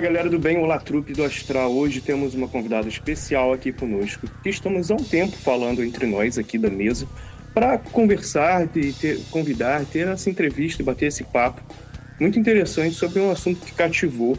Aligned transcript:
Galera 0.00 0.30
do 0.30 0.38
bem, 0.38 0.56
olá, 0.56 0.78
trupe 0.78 1.12
do 1.12 1.22
Astral. 1.22 1.70
Hoje 1.70 2.00
temos 2.00 2.34
uma 2.34 2.48
convidada 2.48 2.88
especial 2.88 3.52
aqui 3.52 3.70
conosco, 3.70 4.26
que 4.42 4.48
estamos 4.48 4.90
há 4.90 4.94
um 4.94 5.04
tempo 5.04 5.36
falando 5.36 5.84
entre 5.84 6.06
nós 6.06 6.38
aqui 6.38 6.56
da 6.56 6.70
mesa, 6.70 7.06
para 7.52 7.76
conversar, 7.76 8.66
e 8.74 8.94
ter, 8.94 9.20
convidar, 9.30 9.84
ter 9.84 10.08
essa 10.08 10.30
entrevista 10.30 10.80
e 10.80 10.84
bater 10.84 11.08
esse 11.08 11.22
papo 11.22 11.60
muito 12.18 12.38
interessante 12.38 12.94
sobre 12.94 13.20
um 13.20 13.30
assunto 13.30 13.60
que 13.66 13.72
cativou 13.72 14.38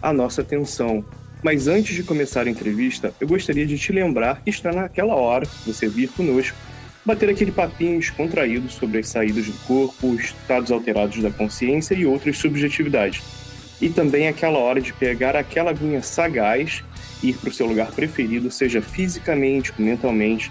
a 0.00 0.12
nossa 0.12 0.42
atenção. 0.42 1.04
Mas 1.42 1.66
antes 1.66 1.96
de 1.96 2.04
começar 2.04 2.46
a 2.46 2.50
entrevista, 2.50 3.12
eu 3.20 3.26
gostaria 3.26 3.66
de 3.66 3.76
te 3.76 3.90
lembrar 3.90 4.40
que 4.42 4.50
está 4.50 4.70
naquela 4.70 5.16
hora, 5.16 5.44
você 5.66 5.88
vir 5.88 6.08
conosco, 6.10 6.56
bater 7.04 7.28
aquele 7.28 7.50
papinho 7.50 7.98
descontraído 7.98 8.70
sobre 8.70 9.00
as 9.00 9.08
saídas 9.08 9.46
do 9.46 9.58
corpo, 9.66 10.14
estados 10.14 10.70
alterados 10.70 11.20
da 11.20 11.32
consciência 11.32 11.94
e 11.94 12.06
outras 12.06 12.38
subjetividades 12.38 13.39
e 13.80 13.88
também 13.88 14.28
aquela 14.28 14.58
hora 14.58 14.80
de 14.80 14.92
pegar 14.92 15.34
aquela 15.34 15.70
aguinha 15.70 16.02
sagaz 16.02 16.84
e 17.22 17.30
ir 17.30 17.36
para 17.36 17.50
o 17.50 17.52
seu 17.52 17.66
lugar 17.66 17.90
preferido, 17.92 18.50
seja 18.50 18.82
fisicamente 18.82 19.72
ou 19.78 19.84
mentalmente, 19.84 20.50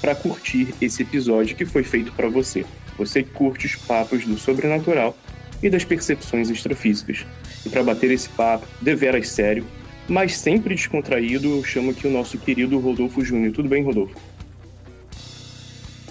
para 0.00 0.14
curtir 0.14 0.74
esse 0.80 1.02
episódio 1.02 1.56
que 1.56 1.64
foi 1.64 1.82
feito 1.82 2.12
para 2.12 2.28
você. 2.28 2.64
Você 2.98 3.22
que 3.22 3.30
curte 3.30 3.66
os 3.66 3.76
papos 3.76 4.24
do 4.24 4.38
sobrenatural 4.38 5.16
e 5.62 5.70
das 5.70 5.84
percepções 5.84 6.50
extrafísicas. 6.50 7.24
E 7.64 7.68
para 7.68 7.82
bater 7.82 8.10
esse 8.10 8.28
papo, 8.28 8.66
deveras 8.80 9.28
sério, 9.28 9.66
mas 10.08 10.36
sempre 10.36 10.74
descontraído, 10.74 11.48
eu 11.48 11.64
chamo 11.64 11.90
aqui 11.90 12.06
o 12.06 12.10
nosso 12.10 12.38
querido 12.38 12.78
Rodolfo 12.78 13.24
Júnior. 13.24 13.52
Tudo 13.52 13.68
bem, 13.68 13.82
Rodolfo? 13.82 14.16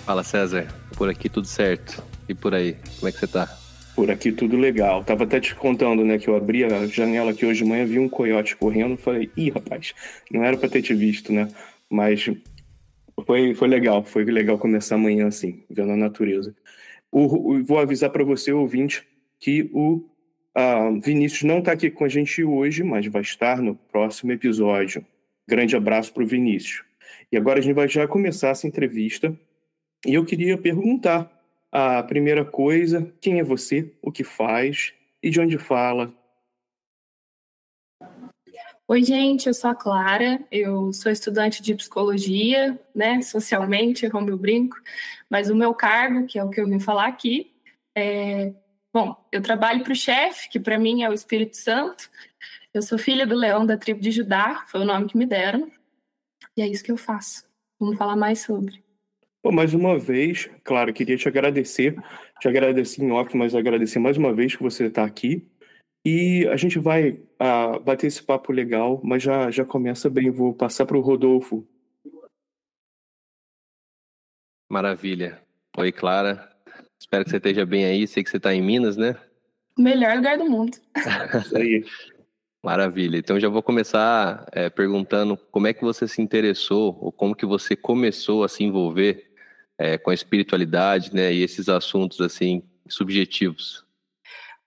Fala, 0.06 0.24
César. 0.24 0.68
Por 0.97 1.09
aqui 1.09 1.30
tudo 1.30 1.47
certo. 1.47 2.03
E 2.28 2.34
por 2.34 2.53
aí, 2.53 2.76
como 3.00 3.08
é 3.08 3.12
que 3.12 3.20
você 3.20 3.28
tá? 3.28 3.65
Por 3.96 4.12
aqui 4.12 4.32
tudo 4.32 4.58
legal. 4.58 5.04
Tava 5.04 5.24
até 5.24 5.40
te 5.40 5.56
contando, 5.56 6.04
né, 6.04 6.18
que 6.18 6.28
eu 6.28 6.36
abri 6.36 6.66
a 6.66 6.86
janela 6.86 7.32
aqui 7.32 7.46
hoje 7.46 7.64
de 7.64 7.70
manhã, 7.70 7.86
vi 7.86 7.98
um 7.98 8.10
coiote 8.10 8.56
correndo, 8.56 8.98
falei, 8.98 9.32
ih, 9.38 9.50
rapaz, 9.50 9.94
não 10.30 10.44
era 10.44 10.58
para 10.58 10.68
ter 10.68 10.82
te 10.82 10.94
visto, 10.94 11.32
né? 11.32 11.48
Mas 11.90 12.30
foi, 13.26 13.54
foi 13.56 13.68
legal, 13.68 14.04
foi 14.04 14.26
legal 14.26 14.58
começar 14.58 14.96
amanhã 14.96 15.28
assim, 15.28 15.64
vendo 15.70 15.94
a 15.94 15.98
natureza. 15.98 16.54
O, 17.12 17.54
o, 17.54 17.64
vou 17.64 17.80
avisar 17.80 18.10
para 18.10 18.24
você, 18.26 18.52
ouvinte, 18.52 19.08
que 19.40 19.70
o 19.74 20.04
uh, 20.58 21.00
Vinícius 21.02 21.44
não 21.44 21.60
está 21.60 21.72
aqui 21.72 21.90
com 21.90 22.04
a 22.04 22.10
gente 22.10 22.44
hoje, 22.44 22.84
mas 22.84 23.06
vai 23.08 23.22
estar 23.22 23.62
no 23.62 23.76
próximo 23.76 24.34
episódio. 24.34 25.06
Grande 25.48 25.76
abraço 25.76 26.14
para 26.14 26.24
o 26.24 26.28
Vinícius. 26.28 26.84
E 27.32 27.38
agora 27.38 27.60
a 27.60 27.62
gente 27.62 27.76
vai 27.76 27.88
já 27.88 28.08
começar 28.08 28.50
essa 28.50 28.68
entrevista. 28.68 29.34
E 30.06 30.14
eu 30.14 30.26
queria 30.26 30.58
perguntar 30.58 31.32
a 31.78 32.02
primeira 32.02 32.46
coisa, 32.46 33.13
quem 33.19 33.38
é 33.38 33.44
você, 33.44 33.94
o 34.02 34.09
que 34.09 34.24
faz? 34.24 34.94
E 35.22 35.30
de 35.30 35.41
onde 35.41 35.58
fala? 35.58 36.13
Oi, 38.88 39.03
gente, 39.03 39.47
eu 39.47 39.53
sou 39.53 39.72
a 39.72 39.75
Clara, 39.75 40.41
eu 40.50 40.94
sou 40.94 41.12
estudante 41.12 41.62
de 41.62 41.75
psicologia, 41.75 42.80
né, 42.96 43.22
socialmente, 43.22 44.09
como 44.09 44.30
eu 44.30 44.38
brinco, 44.38 44.78
mas 45.30 45.50
o 45.50 45.56
meu 45.56 45.74
cargo, 45.74 46.25
que 46.25 46.40
é 46.40 46.44
o 46.46 46.50
que 46.50 46.62
eu 46.62 46.68
vim 46.69 46.80
falar 46.80 47.08
aqui, 47.08 47.53
é... 47.94 48.53
Bom, 48.94 49.14
eu 49.30 49.41
trabalho 49.41 49.84
para 49.84 49.91
o 49.91 49.96
chefe, 49.96 50.47
que 50.47 50.62
para 50.62 50.80
mim 50.80 51.03
é 51.03 51.09
o 51.09 51.14
Espírito 51.14 51.58
Santo, 51.58 52.09
eu 52.74 52.81
sou 52.81 52.97
filha 52.97 53.28
do 53.28 53.35
leão 53.35 53.66
da 53.66 53.75
tribo 53.75 54.00
de 54.00 54.12
Judá, 54.12 54.64
foi 54.68 54.80
o 54.80 54.85
nome 54.85 55.08
que 55.08 55.18
me 55.18 55.25
deram, 55.25 55.69
e 56.56 56.62
é 56.62 56.68
isso 56.68 56.85
que 56.85 56.91
eu 56.91 56.97
faço. 56.97 57.44
Vamos 57.78 57.97
falar 57.97 58.16
mais 58.16 58.40
sobre. 58.40 58.84
Pô, 59.46 59.52
mais 59.52 59.76
uma 59.76 59.96
vez, 59.96 60.50
claro, 60.64 60.92
queria 60.92 61.16
te 61.16 61.28
agradecer, 61.28 61.96
te 62.42 62.48
agradecer 62.48 63.04
em 63.04 63.12
off, 63.12 63.38
mas 63.38 63.54
agradecer 63.54 64.00
mais 64.00 64.18
uma 64.18 64.34
vez 64.34 64.56
que 64.56 64.64
você 64.64 64.88
está 64.88 65.06
aqui. 65.06 65.48
E 66.04 66.48
a 66.48 66.58
gente 66.58 66.80
vai 66.80 67.12
uh, 67.12 67.80
bater 67.80 68.08
esse 68.08 68.24
papo 68.24 68.52
legal, 68.52 69.00
mas 69.04 69.22
já, 69.22 69.52
já 69.52 69.64
começa 69.64 70.10
bem. 70.10 70.32
Vou 70.32 70.52
passar 70.52 70.88
para 70.88 70.98
o 70.98 71.00
Rodolfo. 71.00 71.64
Maravilha. 74.68 75.40
Oi, 75.78 75.92
Clara. 75.92 76.52
Espero 77.00 77.24
que 77.24 77.30
você 77.30 77.38
esteja 77.38 77.68
bem 77.68 77.86
aí. 77.86 78.08
Sei 78.08 78.24
que 78.24 78.32
você 78.32 78.38
está 78.38 78.52
em 78.52 78.64
Minas, 78.64 78.98
né? 78.98 79.16
Melhor 79.78 80.16
lugar 80.16 80.40
do 80.40 80.46
mundo. 80.46 80.76
Isso 81.46 81.56
aí. 81.56 81.86
Maravilha. 82.64 83.20
Então 83.20 83.40
já 83.40 83.48
vou 83.48 83.62
começar 83.62 84.44
é, 84.52 84.72
perguntando 84.72 85.38
como 85.52 85.68
é 85.68 85.74
que 85.74 85.84
você 85.84 86.08
se 86.08 86.20
interessou 86.20 86.98
ou 87.00 87.12
como 87.12 87.36
que 87.36 87.46
você 87.46 87.76
começou 87.76 88.44
a 88.44 88.50
se 88.50 88.64
envolver 88.64 89.25
é, 89.78 89.97
com 89.97 90.09
a 90.09 90.13
espiritualidade, 90.13 91.13
né, 91.13 91.34
e 91.34 91.44
esses 91.44 91.69
assuntos 91.69 92.22
assim 92.22 92.63
subjetivos? 92.88 93.84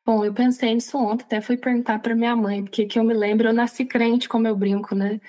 Bom, 0.04 0.24
eu 0.24 0.32
pensei 0.32 0.74
nisso 0.74 0.96
ontem, 0.96 1.24
até 1.24 1.41
fui 1.41 1.56
perguntar 1.56 1.98
para 1.98 2.14
minha 2.14 2.34
mãe, 2.34 2.62
porque 2.62 2.86
que 2.86 2.98
eu 2.98 3.04
me 3.04 3.12
lembro, 3.12 3.48
eu 3.48 3.53
nasci 3.53 3.84
crente, 3.84 4.28
como 4.28 4.48
eu 4.48 4.56
brinco, 4.56 4.94
né? 4.94 5.21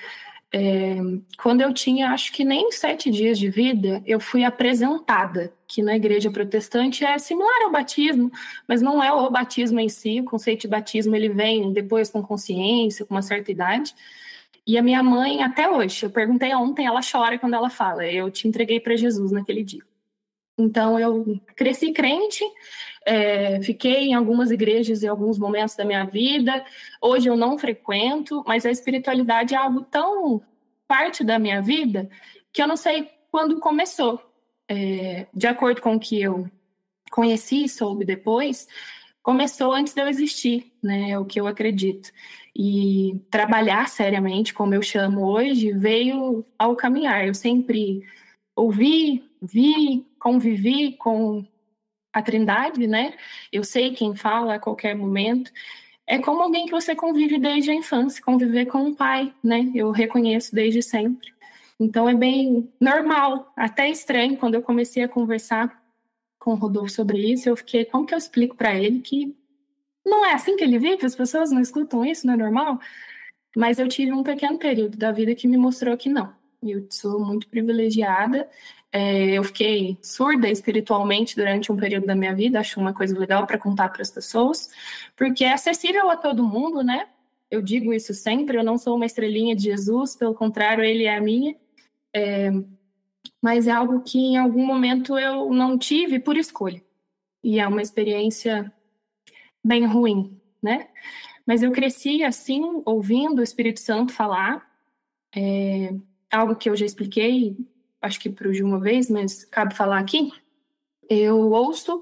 É, 0.52 0.96
quando 1.38 1.62
eu 1.62 1.72
tinha, 1.74 2.10
acho 2.10 2.32
que 2.32 2.44
nem 2.44 2.72
sete 2.72 3.12
dias 3.12 3.38
de 3.38 3.50
vida, 3.50 4.02
eu 4.06 4.20
fui 4.20 4.44
apresentada, 4.44 5.54
que 5.68 5.84
na 5.84 5.96
igreja 5.96 6.32
protestante 6.32 7.06
é 7.06 7.18
similar 7.20 7.66
ao 7.66 7.72
batismo, 7.72 8.32
mas 8.68 8.82
não 8.82 9.04
é 9.04 9.12
o 9.12 9.30
batismo 9.30 9.80
em 9.80 9.90
si, 9.90 10.22
o 10.22 10.26
conceito 10.26 10.62
de 10.62 10.68
batismo 10.70 11.16
ele 11.16 11.30
vem 11.30 11.72
depois 11.72 12.10
com 12.10 12.24
consciência, 12.24 13.06
com 13.06 13.14
uma 13.14 13.22
certa 13.22 13.52
idade, 13.52 13.94
e 14.70 14.78
a 14.78 14.84
minha 14.84 15.02
mãe, 15.02 15.42
até 15.42 15.68
hoje, 15.68 16.06
eu 16.06 16.12
perguntei 16.12 16.54
ontem, 16.54 16.86
ela 16.86 17.02
chora 17.02 17.40
quando 17.40 17.56
ela 17.56 17.72
fala: 17.72 18.06
Eu 18.06 18.30
te 18.30 18.48
entreguei 18.48 18.80
para 18.80 18.96
Jesus 18.96 19.32
naquele 19.32 19.64
dia. 19.64 19.82
Então, 20.60 21.00
eu 21.00 21.42
cresci 21.56 21.92
crente, 21.92 22.44
é, 23.04 23.60
fiquei 23.64 24.10
em 24.10 24.14
algumas 24.14 24.52
igrejas 24.52 25.02
em 25.02 25.08
alguns 25.08 25.40
momentos 25.40 25.76
da 25.76 25.84
minha 25.84 26.06
vida. 26.06 26.64
Hoje 27.02 27.28
eu 27.28 27.36
não 27.36 27.58
frequento, 27.58 28.44
mas 28.46 28.64
a 28.64 28.70
espiritualidade 28.70 29.56
é 29.56 29.58
algo 29.58 29.82
tão 29.82 30.40
parte 30.88 31.24
da 31.24 31.40
minha 31.40 31.64
vida 31.64 32.08
que 32.54 32.62
eu 32.62 32.68
não 32.68 32.78
sei 32.78 33.10
quando 33.32 33.60
começou. 33.60 34.22
É, 34.68 35.26
de 35.34 35.48
acordo 35.48 35.82
com 35.82 35.96
o 35.96 36.00
que 36.00 36.22
eu 36.22 36.48
conheci 37.10 37.64
e 37.64 37.70
soube 37.70 38.06
depois, 38.06 38.68
começou 39.24 39.74
antes 39.74 39.96
de 39.96 40.02
eu 40.02 40.08
existir, 40.08 40.69
né? 40.84 41.12
É 41.12 41.20
o 41.20 41.26
que 41.26 41.40
eu 41.40 41.48
acredito. 41.48 42.12
E 42.56 43.20
trabalhar 43.32 43.88
seriamente, 43.90 44.54
como 44.54 44.74
eu 44.74 44.82
chamo 44.82 45.26
hoje, 45.26 45.72
veio 45.72 46.46
ao 46.58 46.76
caminhar. 46.76 47.28
Eu 47.28 47.34
sempre 47.34 48.04
ouvi 48.56 49.24
vi, 49.42 50.06
convivi 50.20 50.94
com 50.94 51.46
a 52.14 52.22
Trindade, 52.22 52.88
né? 52.88 53.14
Eu 53.52 53.64
sei 53.64 53.92
quem 53.94 54.16
fala 54.16 54.56
a 54.56 54.60
qualquer 54.60 54.96
momento. 54.96 55.52
É 56.08 56.20
como 56.20 56.42
alguém 56.42 56.66
que 56.66 56.72
você 56.72 56.96
convive 56.96 57.38
desde 57.38 57.72
a 57.72 57.76
infância, 57.76 58.24
conviver 58.24 58.66
com 58.66 58.80
um 58.80 58.96
pai, 58.96 59.34
né? 59.44 59.72
Eu 59.76 59.92
reconheço 59.92 60.54
desde 60.54 60.82
sempre. 60.82 61.34
Então 61.80 62.10
é 62.10 62.16
bem 62.16 62.70
normal, 62.80 63.54
até 63.56 63.90
estranho 63.90 64.36
quando 64.38 64.56
eu 64.56 64.62
comecei 64.62 65.04
a 65.04 65.08
conversar 65.08 65.82
com 66.38 66.52
o 66.52 66.56
Rodolfo 66.56 66.90
sobre 66.90 67.18
isso, 67.32 67.48
eu 67.48 67.56
fiquei, 67.56 67.86
como 67.86 68.06
que 68.06 68.14
eu 68.14 68.18
explico 68.18 68.56
para 68.56 68.76
ele 68.76 69.02
que 69.02 69.36
não 70.10 70.26
é 70.26 70.34
assim 70.34 70.56
que 70.56 70.64
ele 70.64 70.80
vive, 70.80 71.06
as 71.06 71.16
pessoas 71.16 71.52
não 71.52 71.62
escutam 71.62 72.04
isso, 72.06 72.26
não 72.28 72.34
é 72.34 72.38
normal? 72.38 72.80
Mas 73.56 73.80
eu 73.80 73.88
tive 73.88 74.12
um 74.14 74.24
pequeno 74.24 74.58
período 74.58 74.98
da 74.98 75.12
vida 75.12 75.36
que 75.36 75.48
me 75.48 75.58
mostrou 75.58 75.96
que 75.98 76.10
não. 76.10 76.34
Eu 76.62 76.86
sou 76.90 77.20
muito 77.24 77.48
privilegiada 77.48 78.50
é, 78.92 79.38
eu 79.38 79.44
fiquei 79.44 79.98
surda 80.02 80.50
espiritualmente 80.50 81.36
durante 81.36 81.72
um 81.72 81.78
período 81.78 82.08
da 82.08 82.16
minha 82.16 82.34
vida, 82.34 82.60
acho 82.60 82.80
uma 82.80 82.94
coisa 82.94 83.18
legal 83.18 83.46
para 83.46 83.58
contar 83.58 83.90
para 83.90 84.02
as 84.02 84.10
pessoas, 84.10 84.70
porque 85.16 85.44
é 85.44 85.54
acessível 85.54 86.10
a 86.10 86.18
todo 86.18 86.44
mundo, 86.44 86.84
né? 86.84 87.08
Eu 87.52 87.62
digo 87.62 87.94
isso 87.94 88.14
sempre, 88.14 88.58
eu 88.58 88.64
não 88.64 88.78
sou 88.78 88.96
uma 88.96 89.06
estrelinha 89.06 89.56
de 89.56 89.64
Jesus, 89.64 90.16
pelo 90.16 90.34
contrário, 90.34 90.84
ele 90.84 91.04
é 91.06 91.16
a 91.16 91.22
minha. 91.22 91.56
É, 92.14 92.52
mas 93.42 93.68
é 93.68 93.72
algo 93.72 94.02
que 94.02 94.20
em 94.20 94.38
algum 94.38 94.66
momento 94.66 95.18
eu 95.18 95.52
não 95.52 95.78
tive 95.78 96.20
por 96.20 96.38
escolha. 96.38 96.82
E 97.44 97.60
é 97.60 97.68
uma 97.68 97.82
experiência 97.82 98.72
bem 99.64 99.86
ruim, 99.86 100.40
né? 100.62 100.90
Mas 101.46 101.64
eu 101.64 101.72
cresci 101.72 102.24
assim, 102.24 102.82
ouvindo 102.86 103.40
o 103.40 103.44
Espírito 103.44 103.80
Santo 103.80 104.14
falar, 104.14 104.70
é, 105.36 105.94
algo 106.32 106.56
que 106.56 106.70
eu 106.70 106.76
já 106.76 106.86
expliquei 106.86 107.58
acho 108.02 108.20
que 108.20 108.30
para 108.30 108.48
o 108.48 108.66
uma 108.66 108.80
vez, 108.80 109.10
mas 109.10 109.46
cabe 109.46 109.76
falar 109.76 110.00
aqui. 110.00 110.32
Eu 111.10 111.52
ouço 111.52 112.02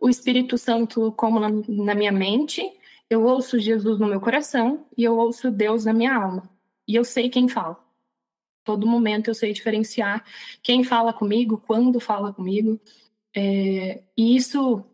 o 0.00 0.08
Espírito 0.08 0.56
Santo 0.58 1.12
como 1.12 1.40
na, 1.40 1.48
na 1.68 1.94
minha 1.94 2.12
mente, 2.12 2.62
eu 3.08 3.24
ouço 3.24 3.58
Jesus 3.58 3.98
no 3.98 4.06
meu 4.06 4.20
coração 4.20 4.86
e 4.96 5.04
eu 5.04 5.16
ouço 5.16 5.50
Deus 5.50 5.84
na 5.84 5.92
minha 5.92 6.14
alma. 6.14 6.48
E 6.86 6.94
eu 6.94 7.04
sei 7.04 7.28
quem 7.28 7.48
fala. 7.48 7.78
Todo 8.64 8.86
momento 8.86 9.28
eu 9.28 9.34
sei 9.34 9.52
diferenciar 9.52 10.24
quem 10.62 10.82
fala 10.84 11.12
comigo, 11.12 11.62
quando 11.66 12.00
fala 12.00 12.32
comigo. 12.32 12.80
É, 13.34 14.02
e 14.16 14.36
isso 14.36 14.84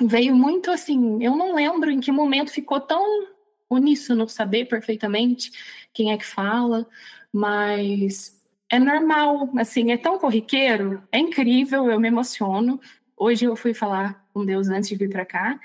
veio 0.00 0.34
muito 0.34 0.70
assim. 0.70 1.22
Eu 1.22 1.36
não 1.36 1.54
lembro 1.54 1.90
em 1.90 2.00
que 2.00 2.12
momento 2.12 2.50
ficou 2.50 2.80
tão 2.80 3.26
uníssono 3.70 4.28
saber 4.28 4.66
perfeitamente 4.66 5.50
quem 5.92 6.12
é 6.12 6.16
que 6.16 6.26
fala, 6.26 6.86
mas 7.32 8.40
é 8.68 8.78
normal, 8.78 9.50
assim, 9.56 9.92
é 9.92 9.96
tão 9.96 10.18
corriqueiro, 10.18 11.02
é 11.12 11.18
incrível, 11.18 11.90
eu 11.90 12.00
me 12.00 12.08
emociono. 12.08 12.80
Hoje 13.16 13.44
eu 13.44 13.56
fui 13.56 13.74
falar 13.74 14.24
com 14.32 14.44
Deus 14.44 14.68
antes 14.68 14.88
de 14.88 14.96
vir 14.96 15.08
para 15.10 15.24
cá, 15.24 15.58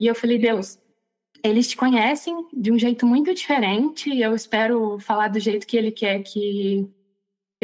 e 0.00 0.06
eu 0.06 0.14
falei, 0.14 0.38
Deus, 0.38 0.78
eles 1.42 1.68
te 1.68 1.76
conhecem 1.76 2.46
de 2.52 2.72
um 2.72 2.78
jeito 2.78 3.06
muito 3.06 3.34
diferente, 3.34 4.18
eu 4.18 4.34
espero 4.34 4.98
falar 4.98 5.28
do 5.28 5.38
jeito 5.38 5.66
que 5.66 5.76
ele 5.76 5.92
quer 5.92 6.22
que 6.22 6.88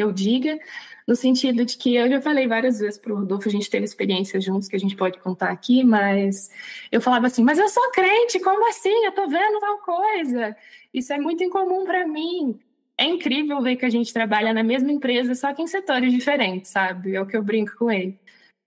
eu 0.03 0.11
diga, 0.11 0.59
no 1.07 1.15
sentido 1.15 1.65
de 1.65 1.77
que 1.77 1.95
eu 1.95 2.09
já 2.09 2.21
falei 2.21 2.47
várias 2.47 2.79
vezes 2.79 2.97
para 2.97 3.13
o 3.13 3.17
Rodolfo, 3.17 3.47
a 3.47 3.51
gente 3.51 3.69
teve 3.69 3.85
experiências 3.85 4.43
juntos 4.43 4.67
que 4.67 4.75
a 4.75 4.79
gente 4.79 4.95
pode 4.95 5.19
contar 5.19 5.49
aqui, 5.49 5.83
mas 5.83 6.51
eu 6.91 7.01
falava 7.01 7.27
assim, 7.27 7.43
mas 7.43 7.57
eu 7.59 7.69
sou 7.69 7.91
crente, 7.91 8.39
como 8.39 8.67
assim? 8.69 9.05
Eu 9.05 9.11
tô 9.11 9.27
vendo 9.27 9.59
tal 9.59 9.77
coisa. 9.79 10.55
Isso 10.93 11.11
é 11.11 11.19
muito 11.19 11.43
incomum 11.43 11.85
para 11.85 12.07
mim 12.07 12.59
é 12.97 13.05
incrível 13.05 13.61
ver 13.61 13.75
que 13.75 13.85
a 13.85 13.89
gente 13.89 14.13
trabalha 14.13 14.53
na 14.53 14.63
mesma 14.63 14.91
empresa, 14.91 15.33
só 15.35 15.53
que 15.53 15.61
em 15.61 15.67
setores 15.67 16.11
diferentes, 16.11 16.71
sabe? 16.71 17.15
É 17.15 17.21
o 17.21 17.25
que 17.25 17.35
eu 17.35 17.43
brinco 17.43 17.75
com 17.77 17.91
ele. 17.91 18.19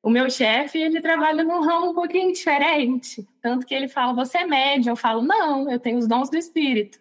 O 0.03 0.11
meu 0.11 0.31
chefe, 0.31 0.79
ele 0.79 1.00
trabalha 1.00 1.43
num 1.44 1.62
ramo 1.62 1.91
um 1.91 1.94
pouquinho 1.94 2.33
diferente. 2.33 3.27
Tanto 3.41 3.67
que 3.67 3.75
ele 3.75 3.88
fala, 3.88 4.12
você 4.15 4.38
é 4.38 4.47
médium. 4.47 4.93
Eu 4.93 4.97
falo, 4.97 5.23
não, 5.23 5.71
eu 5.71 5.81
tenho 5.81 5.99
os 5.99 6.06
dons 6.06 6.31
do 6.31 6.37
espírito. 6.37 6.99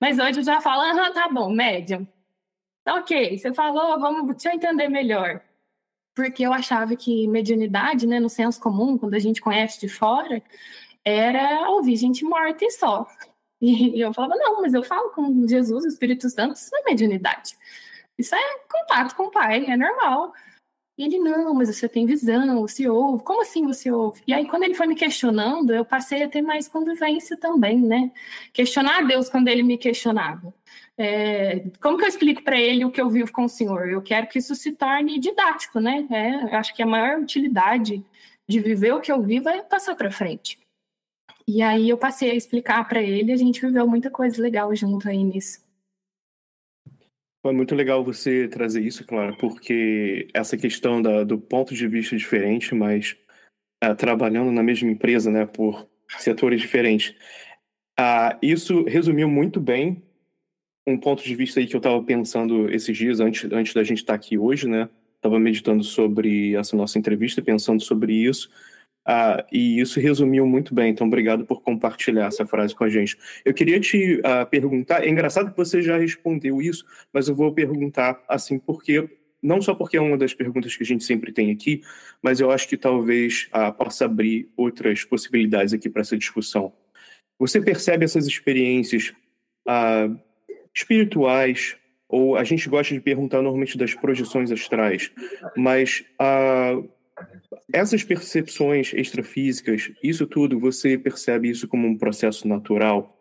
Mas 0.00 0.18
hoje 0.18 0.40
eu 0.40 0.44
já 0.44 0.60
falo, 0.60 0.82
ah, 0.82 1.10
tá 1.12 1.28
bom, 1.28 1.50
médium. 1.50 2.06
Tá 2.86 2.94
ok, 2.94 3.36
você 3.36 3.52
falou, 3.52 3.98
vamos, 3.98 4.28
deixa 4.28 4.50
eu 4.50 4.54
entender 4.54 4.88
melhor. 4.88 5.42
Porque 6.14 6.44
eu 6.46 6.52
achava 6.52 6.94
que 6.94 7.26
mediunidade, 7.26 8.06
né, 8.06 8.20
no 8.20 8.30
senso 8.30 8.60
comum, 8.60 8.96
quando 8.96 9.14
a 9.14 9.18
gente 9.18 9.40
conhece 9.40 9.80
de 9.80 9.88
fora, 9.88 10.40
era 11.04 11.68
ouvir 11.70 11.96
gente 11.96 12.24
morta 12.24 12.64
e 12.64 12.70
só. 12.70 13.04
E 13.60 13.98
eu 14.00 14.14
falava, 14.14 14.36
não, 14.36 14.62
mas 14.62 14.72
eu 14.72 14.84
falo 14.84 15.10
com 15.10 15.48
Jesus, 15.48 15.84
Espírito 15.84 16.30
Santo, 16.30 16.54
isso 16.54 16.70
não 16.72 16.80
é 16.82 16.84
mediunidade. 16.90 17.56
Isso 18.16 18.36
é 18.36 18.58
contato 18.70 19.16
com 19.16 19.24
o 19.24 19.30
Pai, 19.32 19.66
é 19.66 19.76
normal. 19.76 20.32
E 20.96 21.04
ele, 21.04 21.18
não, 21.18 21.54
mas 21.54 21.68
você 21.74 21.88
tem 21.88 22.06
visão, 22.06 22.60
você 22.60 22.88
ouve. 22.88 23.24
Como 23.24 23.42
assim 23.42 23.66
você 23.66 23.90
ouve? 23.90 24.22
E 24.28 24.32
aí, 24.32 24.48
quando 24.48 24.62
ele 24.62 24.74
foi 24.74 24.86
me 24.86 24.94
questionando, 24.94 25.74
eu 25.74 25.84
passei 25.84 26.22
a 26.22 26.28
ter 26.28 26.40
mais 26.40 26.68
convivência 26.68 27.36
também, 27.36 27.80
né? 27.80 28.12
Questionar 28.52 29.06
Deus 29.08 29.28
quando 29.28 29.48
ele 29.48 29.64
me 29.64 29.76
questionava. 29.76 30.54
É, 30.98 31.60
como 31.80 31.98
que 31.98 32.04
eu 32.04 32.08
explico 32.08 32.42
para 32.42 32.58
ele 32.58 32.84
o 32.84 32.90
que 32.90 33.00
eu 33.00 33.10
vivo 33.10 33.30
com 33.30 33.44
o 33.44 33.48
Senhor? 33.48 33.88
Eu 33.88 34.00
quero 34.00 34.26
que 34.26 34.38
isso 34.38 34.54
se 34.54 34.72
torne 34.72 35.20
didático, 35.20 35.78
né? 35.78 36.06
É, 36.10 36.56
acho 36.56 36.74
que 36.74 36.82
a 36.82 36.86
maior 36.86 37.20
utilidade 37.20 38.02
de 38.48 38.60
viver 38.60 38.92
o 38.92 39.00
que 39.00 39.12
eu 39.12 39.22
vivo 39.22 39.48
é 39.48 39.62
passar 39.62 39.94
para 39.94 40.10
frente. 40.10 40.58
E 41.46 41.62
aí 41.62 41.88
eu 41.88 41.98
passei 41.98 42.30
a 42.30 42.34
explicar 42.34 42.88
para 42.88 43.02
ele, 43.02 43.32
a 43.32 43.36
gente 43.36 43.60
viveu 43.60 43.86
muita 43.86 44.10
coisa 44.10 44.42
legal 44.42 44.74
junto 44.74 45.08
aí 45.08 45.22
nisso. 45.22 45.64
Foi 47.40 47.52
muito 47.52 47.74
legal 47.76 48.02
você 48.02 48.48
trazer 48.48 48.82
isso, 48.82 49.06
claro, 49.06 49.36
porque 49.36 50.26
essa 50.34 50.56
questão 50.56 51.00
da, 51.00 51.22
do 51.22 51.38
ponto 51.38 51.74
de 51.74 51.86
vista 51.86 52.16
diferente, 52.16 52.74
mas 52.74 53.16
uh, 53.84 53.94
trabalhando 53.94 54.50
na 54.50 54.64
mesma 54.64 54.90
empresa, 54.90 55.30
né, 55.30 55.46
por 55.46 55.88
setores 56.18 56.60
diferentes, 56.60 57.14
uh, 58.00 58.36
isso 58.42 58.82
resumiu 58.82 59.28
muito 59.28 59.60
bem 59.60 60.02
um 60.86 60.98
ponto 60.98 61.22
de 61.24 61.34
vista 61.34 61.58
aí 61.58 61.66
que 61.66 61.74
eu 61.74 61.78
estava 61.78 62.02
pensando 62.02 62.70
esses 62.70 62.96
dias 62.96 63.18
antes, 63.20 63.50
antes 63.52 63.74
da 63.74 63.82
gente 63.82 63.98
estar 63.98 64.12
tá 64.12 64.16
aqui 64.16 64.38
hoje, 64.38 64.68
né? 64.68 64.88
Estava 65.16 65.38
meditando 65.40 65.82
sobre 65.82 66.54
essa 66.54 66.76
nossa 66.76 66.98
entrevista, 66.98 67.42
pensando 67.42 67.82
sobre 67.82 68.12
isso. 68.12 68.48
Ah, 69.04 69.44
e 69.52 69.80
isso 69.80 70.00
resumiu 70.00 70.46
muito 70.46 70.74
bem, 70.74 70.90
então 70.90 71.06
obrigado 71.06 71.44
por 71.44 71.62
compartilhar 71.62 72.26
essa 72.26 72.44
frase 72.44 72.74
com 72.74 72.84
a 72.84 72.88
gente. 72.88 73.16
Eu 73.44 73.54
queria 73.54 73.78
te 73.78 74.20
ah, 74.24 74.44
perguntar, 74.44 75.04
é 75.04 75.08
engraçado 75.08 75.50
que 75.50 75.56
você 75.56 75.80
já 75.80 75.96
respondeu 75.96 76.60
isso, 76.60 76.84
mas 77.12 77.28
eu 77.28 77.34
vou 77.34 77.52
perguntar 77.52 78.20
assim, 78.28 78.58
porque 78.58 79.08
não 79.40 79.62
só 79.62 79.74
porque 79.76 79.96
é 79.96 80.00
uma 80.00 80.18
das 80.18 80.34
perguntas 80.34 80.74
que 80.74 80.82
a 80.82 80.86
gente 80.86 81.04
sempre 81.04 81.32
tem 81.32 81.52
aqui, 81.52 81.82
mas 82.20 82.40
eu 82.40 82.50
acho 82.50 82.68
que 82.68 82.76
talvez 82.76 83.48
ah, 83.52 83.70
possa 83.70 84.06
abrir 84.06 84.50
outras 84.56 85.04
possibilidades 85.04 85.72
aqui 85.72 85.88
para 85.88 86.02
essa 86.02 86.16
discussão. 86.16 86.72
Você 87.38 87.60
percebe 87.60 88.04
essas 88.04 88.26
experiências 88.26 89.12
espirituais, 90.76 91.76
ou 92.06 92.36
a 92.36 92.44
gente 92.44 92.68
gosta 92.68 92.94
de 92.94 93.00
perguntar 93.00 93.40
normalmente 93.40 93.78
das 93.78 93.94
projeções 93.94 94.52
astrais, 94.52 95.10
mas 95.56 96.04
ah, 96.18 96.82
essas 97.72 98.04
percepções 98.04 98.92
extrafísicas, 98.92 99.90
isso 100.02 100.26
tudo, 100.26 100.60
você 100.60 100.98
percebe 100.98 101.48
isso 101.48 101.66
como 101.66 101.88
um 101.88 101.96
processo 101.96 102.46
natural? 102.46 103.16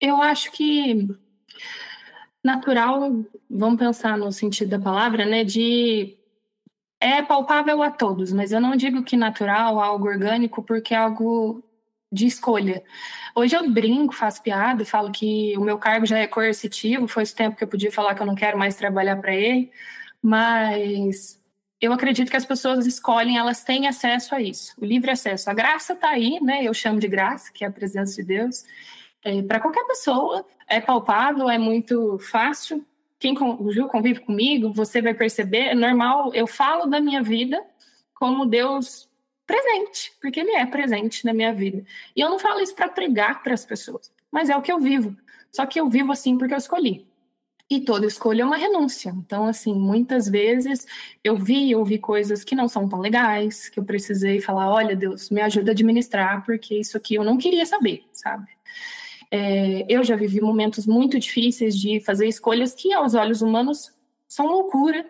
Eu 0.00 0.20
acho 0.20 0.50
que 0.52 1.08
natural, 2.44 3.24
vamos 3.48 3.78
pensar 3.78 4.18
no 4.18 4.30
sentido 4.32 4.70
da 4.70 4.78
palavra, 4.78 5.24
né, 5.24 5.44
de 5.44 6.16
é 7.00 7.22
palpável 7.22 7.82
a 7.82 7.90
todos, 7.90 8.32
mas 8.32 8.52
eu 8.52 8.60
não 8.60 8.74
digo 8.74 9.02
que 9.02 9.16
natural, 9.16 9.80
algo 9.80 10.06
orgânico, 10.08 10.62
porque 10.62 10.94
é 10.94 10.96
algo 10.96 11.62
de 12.10 12.26
escolha. 12.26 12.82
Hoje 13.34 13.56
eu 13.56 13.70
brinco, 13.70 14.14
faço 14.14 14.42
piada, 14.42 14.84
falo 14.84 15.10
que 15.10 15.56
o 15.58 15.60
meu 15.60 15.78
cargo 15.78 16.06
já 16.06 16.18
é 16.18 16.26
coercitivo, 16.26 17.08
foi 17.08 17.22
esse 17.22 17.34
tempo 17.34 17.56
que 17.56 17.64
eu 17.64 17.68
podia 17.68 17.92
falar 17.92 18.14
que 18.14 18.22
eu 18.22 18.26
não 18.26 18.34
quero 18.34 18.58
mais 18.58 18.76
trabalhar 18.76 19.16
para 19.16 19.34
ele, 19.34 19.70
mas 20.22 21.42
eu 21.80 21.92
acredito 21.92 22.30
que 22.30 22.36
as 22.36 22.46
pessoas 22.46 22.86
escolhem, 22.86 23.38
elas 23.38 23.62
têm 23.62 23.86
acesso 23.86 24.34
a 24.34 24.40
isso, 24.40 24.72
o 24.78 24.84
livre 24.84 25.10
acesso. 25.10 25.50
A 25.50 25.54
graça 25.54 25.92
está 25.92 26.10
aí, 26.10 26.40
né? 26.40 26.64
Eu 26.64 26.72
chamo 26.72 26.98
de 26.98 27.08
graça, 27.08 27.52
que 27.52 27.64
é 27.64 27.68
a 27.68 27.72
presença 27.72 28.16
de 28.16 28.24
Deus. 28.24 28.64
É, 29.22 29.42
Para 29.42 29.60
qualquer 29.60 29.84
pessoa, 29.86 30.46
é 30.68 30.80
palpável, 30.80 31.50
é 31.50 31.58
muito 31.58 32.18
fácil. 32.18 32.84
Quem 33.18 33.36
o 33.38 33.72
Gil 33.72 33.88
convive 33.88 34.20
comigo, 34.20 34.72
você 34.72 35.02
vai 35.02 35.14
perceber, 35.14 35.68
é 35.68 35.74
normal. 35.74 36.34
Eu 36.34 36.46
falo 36.46 36.86
da 36.86 37.00
minha 37.00 37.22
vida 37.22 37.62
como 38.14 38.46
Deus 38.46 39.05
presente, 39.46 40.12
porque 40.20 40.40
Ele 40.40 40.52
é 40.52 40.66
presente 40.66 41.24
na 41.24 41.32
minha 41.32 41.52
vida. 41.52 41.84
E 42.14 42.20
eu 42.20 42.28
não 42.28 42.38
falo 42.38 42.60
isso 42.60 42.74
para 42.74 42.88
pregar 42.88 43.42
para 43.42 43.54
as 43.54 43.64
pessoas, 43.64 44.12
mas 44.30 44.50
é 44.50 44.56
o 44.56 44.62
que 44.62 44.72
eu 44.72 44.78
vivo. 44.78 45.16
Só 45.52 45.64
que 45.64 45.80
eu 45.80 45.88
vivo 45.88 46.12
assim 46.12 46.36
porque 46.36 46.54
eu 46.54 46.58
escolhi. 46.58 47.06
E 47.68 47.80
toda 47.80 48.06
escolha 48.06 48.42
é 48.42 48.44
uma 48.44 48.56
renúncia. 48.56 49.12
Então, 49.16 49.46
assim, 49.46 49.74
muitas 49.74 50.28
vezes 50.28 50.86
eu 51.24 51.36
vi, 51.36 51.74
ouvi 51.74 51.98
coisas 51.98 52.44
que 52.44 52.54
não 52.54 52.68
são 52.68 52.88
tão 52.88 53.00
legais, 53.00 53.68
que 53.68 53.80
eu 53.80 53.84
precisei 53.84 54.40
falar: 54.40 54.70
olha, 54.70 54.94
Deus, 54.94 55.30
me 55.30 55.40
ajuda 55.40 55.70
a 55.70 55.72
administrar, 55.72 56.44
porque 56.44 56.78
isso 56.78 56.96
aqui 56.96 57.16
eu 57.16 57.24
não 57.24 57.36
queria 57.36 57.66
saber, 57.66 58.04
sabe? 58.12 58.46
É, 59.30 59.84
eu 59.88 60.04
já 60.04 60.14
vivi 60.14 60.40
momentos 60.40 60.86
muito 60.86 61.18
difíceis 61.18 61.76
de 61.76 61.98
fazer 62.00 62.28
escolhas 62.28 62.72
que, 62.72 62.92
aos 62.92 63.14
olhos 63.14 63.42
humanos, 63.42 63.92
são 64.28 64.46
loucura, 64.46 65.04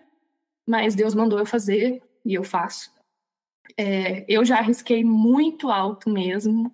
mas 0.67 0.95
Deus 0.95 1.15
mandou 1.15 1.39
eu 1.39 1.47
fazer 1.47 2.03
e 2.25 2.33
eu 2.35 2.43
faço. 2.43 2.91
É, 3.77 4.25
eu 4.29 4.45
já 4.45 4.59
arrisquei 4.59 5.05
muito 5.05 5.71
alto 5.71 6.11
mesmo, 6.11 6.73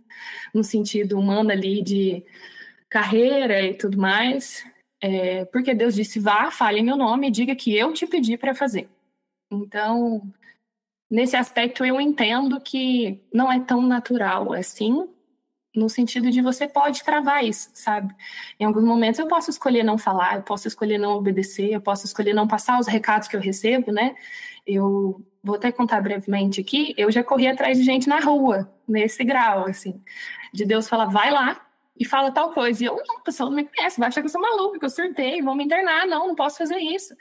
no 0.54 0.62
sentido 0.64 1.18
humano 1.18 1.50
ali 1.50 1.82
de 1.82 2.24
carreira 2.88 3.62
e 3.62 3.74
tudo 3.74 3.98
mais, 3.98 4.64
é, 5.00 5.44
porque 5.46 5.74
Deus 5.74 5.94
disse: 5.94 6.20
vá, 6.20 6.50
fale 6.50 6.80
em 6.80 6.84
meu 6.84 6.96
nome 6.96 7.28
e 7.28 7.30
diga 7.30 7.56
que 7.56 7.76
eu 7.76 7.92
te 7.92 8.06
pedi 8.06 8.36
para 8.36 8.54
fazer. 8.54 8.88
Então, 9.50 10.22
nesse 11.10 11.36
aspecto, 11.36 11.84
eu 11.84 12.00
entendo 12.00 12.60
que 12.60 13.20
não 13.32 13.50
é 13.52 13.60
tão 13.60 13.82
natural 13.82 14.52
assim, 14.52 15.08
no 15.74 15.88
sentido 15.88 16.30
de 16.30 16.42
você 16.42 16.68
pode 16.68 17.02
travar 17.02 17.44
isso, 17.44 17.70
sabe? 17.74 18.14
Em 18.60 18.64
alguns 18.64 18.84
momentos 18.84 19.18
eu 19.18 19.26
posso 19.26 19.50
escolher 19.50 19.82
não 19.82 19.98
falar, 19.98 20.36
eu 20.36 20.42
posso 20.42 20.68
escolher 20.68 20.98
não 20.98 21.12
obedecer, 21.12 21.72
eu 21.72 21.80
posso 21.80 22.06
escolher 22.06 22.34
não 22.34 22.46
passar 22.46 22.78
os 22.78 22.86
recados 22.86 23.26
que 23.28 23.36
eu 23.36 23.40
recebo, 23.40 23.90
né? 23.90 24.14
Eu 24.66 25.24
vou 25.42 25.56
até 25.56 25.72
contar 25.72 26.00
brevemente 26.00 26.60
aqui, 26.60 26.94
eu 26.96 27.10
já 27.10 27.24
corri 27.24 27.48
atrás 27.48 27.76
de 27.76 27.84
gente 27.84 28.08
na 28.08 28.20
rua, 28.20 28.72
nesse 28.86 29.24
grau, 29.24 29.66
assim, 29.66 30.02
de 30.52 30.64
Deus 30.64 30.88
falar, 30.88 31.06
vai 31.06 31.30
lá 31.30 31.60
e 31.98 32.04
fala 32.04 32.30
tal 32.30 32.52
coisa. 32.52 32.82
E 32.82 32.86
eu, 32.86 32.96
não, 33.06 33.18
a 33.18 33.20
pessoa 33.20 33.50
não 33.50 33.56
me 33.56 33.64
conhece, 33.64 33.98
vai 33.98 34.08
achar 34.08 34.20
que 34.20 34.26
eu 34.26 34.30
sou 34.30 34.40
maluca, 34.40 34.78
que 34.78 34.84
eu 34.84 34.90
surtei, 34.90 35.42
vão 35.42 35.54
me 35.54 35.64
internar, 35.64 36.06
não, 36.06 36.28
não 36.28 36.34
posso 36.34 36.58
fazer 36.58 36.78
isso. 36.78 37.14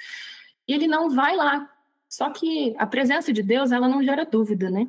E 0.67 0.73
ele 0.73 0.87
não 0.87 1.09
vai 1.09 1.35
lá. 1.35 1.69
Só 2.07 2.29
que 2.29 2.75
a 2.77 2.85
presença 2.85 3.31
de 3.33 3.41
Deus, 3.41 3.71
ela 3.71 3.87
não 3.87 4.03
gera 4.03 4.25
dúvida, 4.25 4.69
né? 4.69 4.87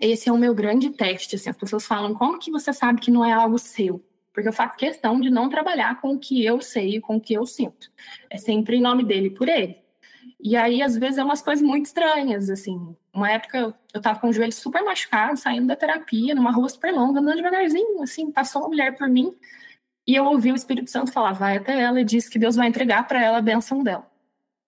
Esse 0.00 0.28
é 0.28 0.32
o 0.32 0.38
meu 0.38 0.54
grande 0.54 0.90
teste, 0.90 1.36
assim, 1.36 1.50
as 1.50 1.56
pessoas 1.56 1.86
falam, 1.86 2.14
como 2.14 2.38
que 2.38 2.50
você 2.50 2.72
sabe 2.72 3.00
que 3.00 3.10
não 3.10 3.24
é 3.24 3.32
algo 3.32 3.58
seu? 3.58 4.04
Porque 4.32 4.48
eu 4.48 4.52
faço 4.52 4.76
questão 4.76 5.20
de 5.20 5.30
não 5.30 5.48
trabalhar 5.48 6.00
com 6.00 6.12
o 6.12 6.18
que 6.18 6.44
eu 6.44 6.60
sei, 6.60 7.00
com 7.00 7.16
o 7.16 7.20
que 7.20 7.34
eu 7.34 7.46
sinto. 7.46 7.90
É 8.30 8.36
sempre 8.36 8.76
em 8.76 8.80
nome 8.80 9.04
dele, 9.04 9.30
por 9.30 9.48
ele. 9.48 9.78
E 10.40 10.56
aí, 10.56 10.82
às 10.82 10.96
vezes, 10.96 11.18
é 11.18 11.24
umas 11.24 11.42
coisas 11.42 11.64
muito 11.64 11.86
estranhas, 11.86 12.50
assim. 12.50 12.96
Uma 13.12 13.30
época, 13.30 13.74
eu, 13.92 14.00
tava 14.00 14.18
com 14.20 14.28
o 14.28 14.32
joelho 14.32 14.52
super 14.52 14.82
machucado, 14.82 15.36
saindo 15.36 15.66
da 15.66 15.76
terapia, 15.76 16.34
numa 16.34 16.52
rua 16.52 16.68
super 16.68 16.92
longa, 16.92 17.20
andando 17.20 17.36
devagarzinho, 17.36 18.02
assim, 18.02 18.30
passou 18.30 18.62
uma 18.62 18.68
mulher 18.68 18.96
por 18.96 19.08
mim, 19.08 19.34
e 20.06 20.14
eu 20.14 20.24
ouvi 20.24 20.50
o 20.50 20.54
Espírito 20.54 20.90
Santo 20.90 21.12
falar, 21.12 21.32
vai 21.32 21.58
até 21.58 21.78
ela 21.80 22.00
e 22.00 22.04
diz 22.04 22.28
que 22.28 22.38
Deus 22.38 22.56
vai 22.56 22.66
entregar 22.68 23.06
para 23.06 23.22
ela 23.22 23.38
a 23.38 23.42
benção 23.42 23.82
dela. 23.82 24.10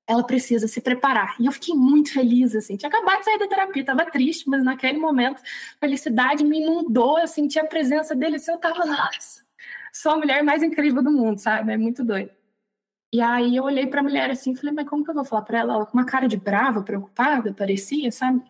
Ela 0.06 0.22
precisa 0.22 0.68
se 0.68 0.80
preparar. 0.80 1.36
E 1.40 1.46
eu 1.46 1.52
fiquei 1.52 1.74
muito 1.74 2.12
feliz, 2.12 2.54
assim. 2.54 2.76
Tinha 2.76 2.88
acabado 2.90 3.20
de 3.20 3.24
sair 3.24 3.38
da 3.38 3.48
terapia, 3.48 3.84
tava 3.84 4.04
triste, 4.04 4.48
mas 4.50 4.62
naquele 4.62 4.98
momento, 4.98 5.40
felicidade 5.80 6.44
me 6.44 6.60
inundou, 6.60 7.18
eu 7.18 7.26
senti 7.26 7.58
a 7.58 7.64
presença 7.64 8.14
dele, 8.14 8.36
assim, 8.36 8.50
eu 8.50 8.58
tava, 8.58 8.84
nossa, 8.84 9.42
sou 9.92 10.12
a 10.12 10.16
mulher 10.18 10.42
mais 10.42 10.62
incrível 10.62 11.02
do 11.02 11.10
mundo, 11.10 11.38
sabe? 11.38 11.72
É 11.72 11.76
muito 11.76 12.04
doido. 12.04 12.30
E 13.12 13.20
aí 13.20 13.56
eu 13.56 13.64
olhei 13.64 13.86
para 13.86 14.00
a 14.00 14.02
mulher 14.02 14.30
assim, 14.30 14.54
falei, 14.54 14.72
mas 14.72 14.88
como 14.88 15.04
que 15.04 15.10
eu 15.10 15.14
vou 15.14 15.24
falar 15.24 15.42
para 15.42 15.58
ela? 15.58 15.74
Ela 15.74 15.86
com 15.86 15.98
uma 15.98 16.06
cara 16.06 16.28
de 16.28 16.36
brava, 16.36 16.82
preocupada, 16.82 17.52
parecia, 17.52 18.12
sabe? 18.12 18.40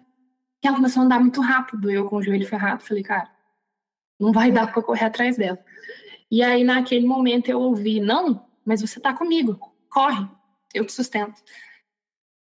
E 0.63 0.67
ela 0.67 0.77
começou 0.77 1.03
a 1.03 1.07
andar 1.07 1.19
muito 1.19 1.41
rápido, 1.41 1.91
eu 1.91 2.09
com 2.09 2.17
o 2.17 2.23
joelho 2.23 2.47
ferrado, 2.47 2.85
falei, 2.85 3.03
cara, 3.03 3.31
não 4.19 4.33
vai 4.33 4.53
dar 4.53 4.71
para 4.71 4.83
correr 4.83 5.07
atrás 5.07 5.39
dela. 5.39 5.59
E 6.31 6.43
aí 6.43 6.63
naquele 6.63 7.07
momento 7.07 7.49
eu 7.49 7.59
ouvi, 7.59 8.01
não, 8.01 8.47
mas 8.65 8.83
você 8.83 9.01
tá 9.01 9.15
comigo, 9.15 9.59
corre, 9.89 10.29
eu 10.75 10.85
te 10.85 10.93
sustento. 10.93 11.43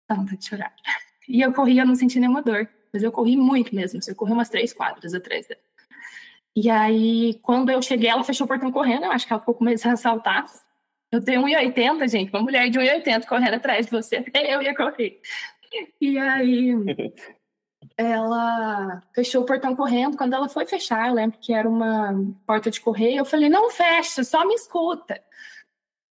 Vontade 0.08 0.38
de 0.38 0.46
chorar. 0.46 0.74
E 1.28 1.42
eu 1.42 1.52
corri, 1.52 1.80
eu 1.80 1.86
não 1.86 1.96
senti 1.96 2.20
nenhuma 2.20 2.44
dor, 2.44 2.70
mas 2.94 3.02
eu 3.02 3.12
corri 3.12 3.36
muito 3.36 3.74
mesmo, 3.74 4.00
eu 4.08 4.16
corri 4.16 4.32
umas 4.32 4.50
três 4.50 4.72
quadras 4.72 5.16
atrás 5.16 5.48
dela. 5.48 5.62
E 6.56 6.70
aí, 6.70 7.40
quando 7.42 7.72
eu 7.72 7.82
cheguei, 7.82 8.10
ela 8.10 8.24
fechou 8.24 8.46
o 8.46 8.48
portão 8.48 8.72
correndo, 8.72 9.06
eu 9.06 9.12
acho 9.12 9.26
que 9.26 9.34
ela 9.34 9.40
ficou 9.40 9.56
com 9.56 9.64
medo 9.64 9.82
de 9.82 9.88
ressaltar. 9.88 10.46
Eu 11.14 11.24
tenho 11.24 11.44
1,80, 11.44 12.08
gente, 12.10 12.34
uma 12.34 12.42
mulher 12.42 12.72
de 12.72 12.80
1,80 12.80 13.28
correndo 13.28 13.54
atrás 13.54 13.86
de 13.86 13.92
você, 13.92 14.26
eu 14.34 14.64
ia 14.64 14.76
correr. 14.76 15.22
E 16.02 16.18
aí 16.18 16.74
ela 17.96 19.00
fechou 19.14 19.44
o 19.44 19.46
portão 19.46 19.76
correndo. 19.76 20.18
Quando 20.18 20.34
ela 20.34 20.50
foi 20.50 20.66
fechar, 20.66 21.10
eu 21.10 21.14
lembro 21.14 21.38
que 21.40 21.54
era 21.54 21.70
uma 21.70 22.16
porta 22.48 22.72
de 22.72 22.82
correio, 22.82 23.20
eu 23.20 23.26
falei, 23.26 23.48
não 23.48 23.70
fecha, 23.70 24.24
só 24.24 24.44
me 24.44 24.56
escuta. 24.56 25.22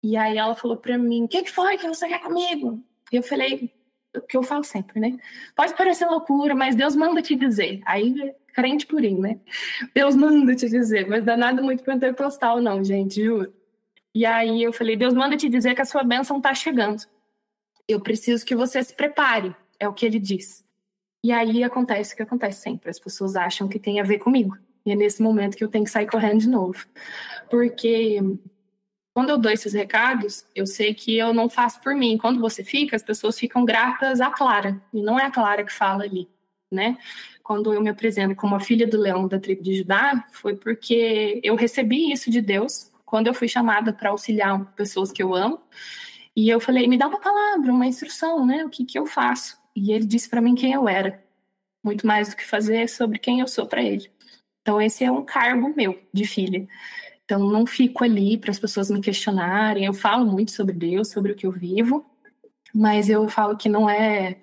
E 0.05 0.17
aí 0.17 0.39
ela 0.39 0.55
falou 0.55 0.77
para 0.77 0.97
mim, 0.97 1.25
o 1.25 1.29
que, 1.29 1.43
que 1.43 1.51
foi 1.51 1.77
que 1.79 1.89
você 1.89 2.07
quer 2.07 2.21
comigo? 2.21 2.81
E 3.11 3.17
eu 3.17 3.25
falei, 3.25 3.73
o 4.17 4.21
que 4.21 4.37
eu 4.37 4.45
falo 4.45 4.63
sempre, 4.63 5.01
né? 5.01 5.19
Pode 5.57 5.77
parecer 5.77 6.07
loucura, 6.07 6.55
mas 6.55 6.77
Deus 6.77 6.95
manda 6.95 7.21
te 7.21 7.35
dizer. 7.35 7.81
Aí, 7.87 8.33
crente 8.55 8.87
purinho, 8.87 9.21
né? 9.21 9.41
Deus 9.93 10.15
manda 10.15 10.55
te 10.55 10.69
dizer, 10.69 11.09
mas 11.09 11.25
dá 11.25 11.37
nada 11.37 11.61
muito 11.61 11.83
pentecostal, 11.83 12.61
não, 12.61 12.85
gente, 12.85 13.21
juro. 13.25 13.53
E 14.15 14.27
aí 14.27 14.63
eu 14.63 14.73
falei: 14.73 14.97
Deus 14.97 15.15
manda 15.15 15.37
te 15.37 15.49
dizer 15.49 15.75
que 15.75 15.83
a 15.83 15.87
sua 15.87 16.03
bênção 16.03 16.37
está 16.39 16.55
chegando. 16.55 17.03
Eu 17.89 18.01
preciso 18.01 18.45
que 18.45 18.55
você 18.55 18.83
se 18.83 18.95
prepare, 18.95 19.55
é 19.79 19.89
o 19.89 19.93
que 19.93 20.07
ele 20.07 20.19
diz. 20.19 20.65
E 21.25 21.33
aí 21.33 21.63
acontece 21.63 22.15
o 22.15 22.17
que 22.17 22.23
acontece 22.23 22.61
sempre: 22.63 22.91
as 22.91 22.99
pessoas 22.99 23.37
acham 23.37 23.69
que 23.69 23.79
tem 23.79 24.01
a 24.01 24.05
ver 24.05 24.19
comigo. 24.19 24.57
E 24.85 24.91
é 24.91 24.97
nesse 24.97 25.23
momento 25.23 25.57
que 25.57 25.65
eu 25.65 25.69
tenho 25.69 25.85
que 25.85 25.91
sair 25.91 26.07
correndo 26.07 26.41
de 26.41 26.49
novo. 26.49 26.85
Porque 27.49 28.21
quando 29.15 29.31
eu 29.31 29.39
dou 29.39 29.53
esses 29.53 29.73
recados, 29.73 30.45
eu 30.55 30.67
sei 30.67 30.95
que 30.95 31.17
eu 31.17 31.33
não 31.33 31.49
faço 31.49 31.81
por 31.81 31.95
mim. 31.95 32.19
Quando 32.19 32.41
você 32.41 32.65
fica, 32.65 32.97
as 32.97 33.03
pessoas 33.03 33.39
ficam 33.39 33.65
gratas 33.65 34.21
à 34.21 34.31
Clara. 34.31 34.81
E 34.93 35.03
não 35.03 35.19
é 35.19 35.27
a 35.27 35.31
Clara 35.31 35.65
que 35.65 35.73
fala 35.73 36.05
ali, 36.05 36.29
né? 36.71 36.99
Quando 37.43 37.73
eu 37.73 37.81
me 37.81 37.91
apresento 37.91 38.35
como 38.35 38.55
a 38.55 38.61
filha 38.61 38.87
do 38.87 38.99
leão 38.99 39.29
da 39.29 39.39
tribo 39.39 39.63
de 39.63 39.75
Judá, 39.77 40.27
foi 40.33 40.57
porque 40.57 41.41
eu 41.45 41.55
recebi 41.55 42.13
isso 42.13 42.31
de 42.31 42.41
Deus 42.41 42.92
quando 43.13 43.27
eu 43.27 43.35
fui 43.35 43.47
chamada 43.47 43.93
para 43.93 44.09
auxiliar 44.09 44.65
pessoas 44.75 45.13
que 45.13 45.23
eu 45.23 45.35
amo, 45.35 45.61
e 46.35 46.49
eu 46.49 46.59
falei, 46.59 46.89
me 46.89 46.97
dá 46.97 47.07
uma 47.07 47.21
palavra, 47.21 47.71
uma 47.71 47.87
instrução, 47.87 48.47
né? 48.47 48.65
O 48.65 48.71
que, 48.71 48.87
que 48.87 48.99
eu 48.99 49.05
faço? 49.05 49.59
E 49.77 49.93
ele 49.93 50.07
disse 50.07 50.31
para 50.31 50.41
mim 50.41 50.55
quem 50.55 50.73
eu 50.73 50.89
era. 50.89 51.23
Muito 51.85 52.07
mais 52.07 52.31
do 52.31 52.37
que 52.37 52.47
fazer 52.47 52.89
sobre 52.89 53.19
quem 53.19 53.41
eu 53.41 53.47
sou 53.47 53.67
para 53.67 53.83
ele. 53.83 54.11
Então, 54.63 54.81
esse 54.81 55.05
é 55.05 55.13
um 55.13 55.23
cargo 55.23 55.75
meu 55.77 56.01
de 56.11 56.25
filha. 56.25 56.67
Então, 57.23 57.41
não 57.41 57.67
fico 57.67 58.03
ali 58.03 58.39
para 58.39 58.51
as 58.51 58.59
pessoas 58.59 58.91
me 58.91 59.03
questionarem. 59.03 59.85
Eu 59.85 59.93
falo 59.93 60.25
muito 60.25 60.53
sobre 60.53 60.73
Deus, 60.73 61.11
sobre 61.11 61.33
o 61.33 61.37
que 61.37 61.47
eu 61.47 61.53
vivo, 61.53 62.07
mas 62.75 63.11
eu 63.11 63.29
falo 63.29 63.59
que 63.59 63.69
não 63.69 63.91
é 63.91 64.39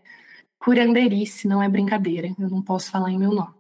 curandeirice, 0.60 1.48
não 1.48 1.64
é 1.64 1.68
brincadeira. 1.68 2.28
Eu 2.38 2.50
não 2.52 2.62
posso 2.62 2.92
falar 2.92 3.10
em 3.10 3.18
meu 3.18 3.32
nome. 3.32 3.56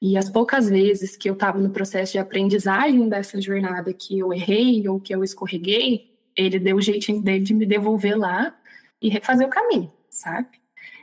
E 0.00 0.16
as 0.16 0.30
poucas 0.30 0.68
vezes 0.68 1.16
que 1.16 1.28
eu 1.28 1.34
estava 1.34 1.58
no 1.58 1.70
processo 1.70 2.12
de 2.12 2.18
aprendizagem 2.18 3.08
dessa 3.08 3.40
jornada 3.40 3.92
que 3.92 4.18
eu 4.18 4.32
errei 4.32 4.88
ou 4.88 5.00
que 5.00 5.14
eu 5.14 5.24
escorreguei, 5.24 6.16
ele 6.36 6.58
deu 6.58 6.76
o 6.76 6.80
jeitinho 6.80 7.20
dele 7.20 7.44
de 7.44 7.52
me 7.52 7.66
devolver 7.66 8.16
lá 8.16 8.56
e 9.02 9.08
refazer 9.08 9.46
o 9.46 9.50
caminho, 9.50 9.92
sabe? 10.08 10.48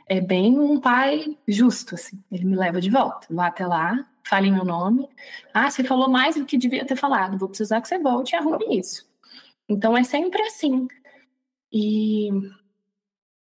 É 0.08 0.20
bem 0.20 0.58
um 0.58 0.80
pai 0.80 1.36
justo, 1.46 1.94
assim. 1.94 2.22
Ele 2.32 2.44
me 2.44 2.56
leva 2.56 2.80
de 2.80 2.88
volta. 2.88 3.26
Vá 3.30 3.48
até 3.48 3.66
lá, 3.66 4.08
fale 4.24 4.50
meu 4.50 4.64
nome. 4.64 5.08
Ah, 5.52 5.70
você 5.70 5.84
falou 5.84 6.08
mais 6.08 6.36
do 6.36 6.46
que 6.46 6.56
devia 6.56 6.86
ter 6.86 6.96
falado. 6.96 7.38
Vou 7.38 7.48
precisar 7.48 7.80
que 7.82 7.88
você 7.88 7.98
volte 7.98 8.32
e 8.32 8.36
arrume 8.36 8.78
isso. 8.78 9.06
Então 9.68 9.96
é 9.96 10.04
sempre 10.04 10.40
assim. 10.42 10.88
E. 11.72 12.30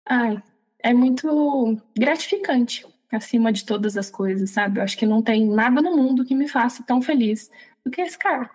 Ai, 0.04 0.42
é 0.80 0.92
muito 0.92 1.80
gratificante 1.96 2.84
acima 3.16 3.52
de 3.52 3.64
todas 3.64 3.96
as 3.96 4.10
coisas, 4.10 4.50
sabe? 4.50 4.78
Eu 4.78 4.84
acho 4.84 4.96
que 4.96 5.06
não 5.06 5.22
tem 5.22 5.46
nada 5.46 5.80
no 5.80 5.96
mundo 5.96 6.24
que 6.24 6.34
me 6.34 6.48
faça 6.48 6.82
tão 6.82 7.00
feliz 7.00 7.50
do 7.84 7.90
que 7.90 8.00
esse 8.00 8.18
cara. 8.18 8.50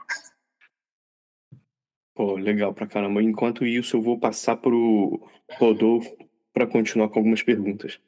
Pô, 2.13 2.35
legal 2.35 2.73
pra 2.73 2.87
caramba. 2.87 3.23
Enquanto 3.23 3.65
isso, 3.65 3.97
eu 3.97 4.01
vou 4.01 4.19
passar 4.19 4.57
pro 4.57 5.27
Rodolfo 5.57 6.15
para 6.53 6.67
continuar 6.67 7.09
com 7.09 7.19
algumas 7.19 7.41
perguntas. 7.41 7.99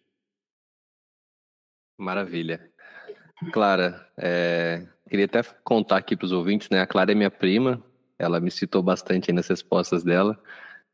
Maravilha. 1.97 2.69
Clara, 3.51 4.07
é, 4.17 4.87
queria 5.09 5.25
até 5.25 5.41
contar 5.63 5.97
aqui 5.97 6.15
para 6.15 6.25
os 6.25 6.31
ouvintes, 6.31 6.69
né? 6.69 6.81
A 6.81 6.87
Clara 6.87 7.11
é 7.11 7.15
minha 7.15 7.31
prima, 7.31 7.83
ela 8.17 8.39
me 8.39 8.51
citou 8.51 8.83
bastante 8.83 9.31
nas 9.31 9.47
respostas 9.47 10.03
dela 10.03 10.39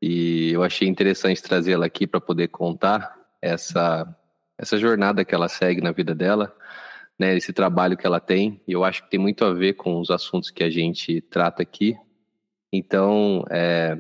e 0.01 0.51
eu 0.51 0.63
achei 0.63 0.87
interessante 0.87 1.43
trazê-la 1.43 1.85
aqui 1.85 2.07
para 2.07 2.19
poder 2.19 2.47
contar 2.47 3.15
essa 3.41 4.15
essa 4.61 4.77
jornada 4.77 5.25
que 5.25 5.33
ela 5.33 5.49
segue 5.49 5.81
na 5.81 5.91
vida 5.91 6.13
dela, 6.13 6.55
né, 7.19 7.35
esse 7.35 7.51
trabalho 7.51 7.97
que 7.97 8.05
ela 8.05 8.19
tem, 8.19 8.61
e 8.67 8.73
eu 8.73 8.83
acho 8.83 9.03
que 9.03 9.09
tem 9.09 9.19
muito 9.19 9.43
a 9.43 9.51
ver 9.51 9.73
com 9.73 9.99
os 9.99 10.11
assuntos 10.11 10.51
que 10.51 10.63
a 10.63 10.69
gente 10.69 11.19
trata 11.19 11.63
aqui. 11.63 11.97
Então, 12.71 13.43
é, 13.49 13.97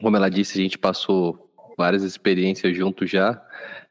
como 0.00 0.16
ela 0.16 0.30
disse, 0.30 0.58
a 0.58 0.62
gente 0.62 0.78
passou 0.78 1.52
várias 1.76 2.02
experiências 2.02 2.74
juntos 2.74 3.10
já. 3.10 3.40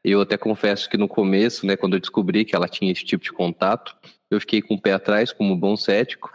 Eu 0.04 0.20
até 0.20 0.36
confesso 0.36 0.90
que 0.90 0.96
no 0.96 1.06
começo, 1.06 1.64
né, 1.64 1.76
quando 1.76 1.94
eu 1.94 2.00
descobri 2.00 2.44
que 2.44 2.56
ela 2.56 2.68
tinha 2.68 2.90
esse 2.90 3.04
tipo 3.04 3.22
de 3.22 3.32
contato, 3.32 3.96
eu 4.28 4.40
fiquei 4.40 4.60
com 4.60 4.74
o 4.74 4.80
pé 4.80 4.92
atrás, 4.92 5.32
como 5.32 5.56
bom 5.56 5.76
cético, 5.76 6.30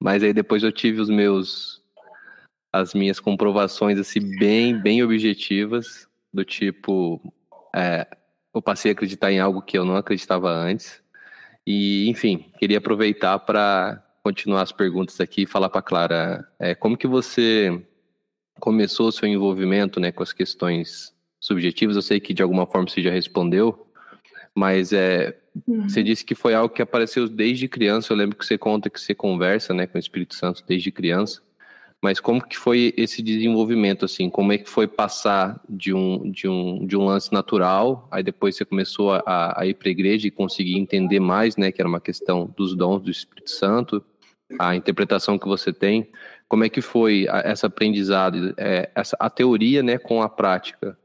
mas 0.00 0.22
aí 0.22 0.32
depois 0.32 0.62
eu 0.62 0.72
tive 0.72 1.00
os 1.00 1.10
meus 1.10 1.78
as 2.70 2.92
minhas 2.92 3.18
comprovações 3.18 3.98
assim 3.98 4.20
bem 4.38 4.78
bem 4.78 5.02
objetivas 5.02 6.06
do 6.32 6.44
tipo 6.44 7.20
é, 7.74 8.06
eu 8.58 8.62
passei 8.62 8.90
a 8.90 8.92
acreditar 8.92 9.32
em 9.32 9.40
algo 9.40 9.62
que 9.62 9.78
eu 9.78 9.84
não 9.84 9.96
acreditava 9.96 10.50
antes. 10.50 11.00
E, 11.66 12.08
enfim, 12.08 12.46
queria 12.58 12.78
aproveitar 12.78 13.38
para 13.38 14.02
continuar 14.22 14.62
as 14.62 14.72
perguntas 14.72 15.20
aqui 15.20 15.42
e 15.42 15.46
falar 15.46 15.68
para 15.70 15.82
Clara, 15.82 16.48
é, 16.58 16.74
como 16.74 16.96
que 16.96 17.06
você 17.06 17.82
começou 18.60 19.08
o 19.08 19.12
seu 19.12 19.28
envolvimento 19.28 20.00
né, 20.00 20.10
com 20.10 20.22
as 20.22 20.32
questões 20.32 21.14
subjetivos. 21.40 21.96
Eu 21.96 22.02
sei 22.02 22.20
que 22.20 22.34
de 22.34 22.42
alguma 22.42 22.66
forma 22.66 22.88
você 22.88 23.00
já 23.00 23.10
respondeu, 23.10 23.86
mas 24.54 24.92
é, 24.92 25.38
uhum. 25.66 25.88
você 25.88 26.02
disse 26.02 26.24
que 26.24 26.34
foi 26.34 26.54
algo 26.54 26.74
que 26.74 26.82
apareceu 26.82 27.28
desde 27.28 27.68
criança. 27.68 28.12
Eu 28.12 28.16
lembro 28.16 28.36
que 28.36 28.44
você 28.44 28.58
conta 28.58 28.90
que 28.90 29.00
você 29.00 29.14
conversa, 29.14 29.72
né, 29.72 29.86
com 29.86 29.96
o 29.96 30.00
Espírito 30.00 30.34
Santo 30.34 30.64
desde 30.66 30.90
criança. 30.90 31.40
Mas 32.02 32.20
como 32.20 32.40
que 32.40 32.56
foi 32.56 32.94
esse 32.96 33.20
desenvolvimento, 33.22 34.04
assim? 34.04 34.30
Como 34.30 34.52
é 34.52 34.58
que 34.58 34.70
foi 34.70 34.86
passar 34.86 35.60
de 35.68 35.92
um, 35.92 36.30
de 36.30 36.46
um, 36.46 36.86
de 36.86 36.96
um 36.96 37.04
lance 37.04 37.32
natural, 37.32 38.06
aí 38.10 38.22
depois 38.22 38.56
você 38.56 38.64
começou 38.64 39.12
a, 39.12 39.60
a 39.60 39.66
ir 39.66 39.74
para 39.74 39.88
a 39.88 39.90
igreja 39.90 40.28
e 40.28 40.30
conseguir 40.30 40.78
entender 40.78 41.18
mais, 41.18 41.56
né? 41.56 41.72
Que 41.72 41.82
era 41.82 41.88
uma 41.88 42.00
questão 42.00 42.52
dos 42.56 42.76
dons 42.76 43.02
do 43.02 43.10
Espírito 43.10 43.50
Santo, 43.50 44.04
a 44.58 44.76
interpretação 44.76 45.38
que 45.38 45.48
você 45.48 45.72
tem. 45.72 46.08
Como 46.48 46.64
é 46.64 46.68
que 46.68 46.80
foi 46.80 47.26
essa 47.44 47.66
aprendizado, 47.66 48.54
é, 48.56 48.90
essa, 48.94 49.16
a 49.18 49.28
teoria, 49.28 49.82
né, 49.82 49.98
com 49.98 50.22
a 50.22 50.28
prática? 50.28 50.96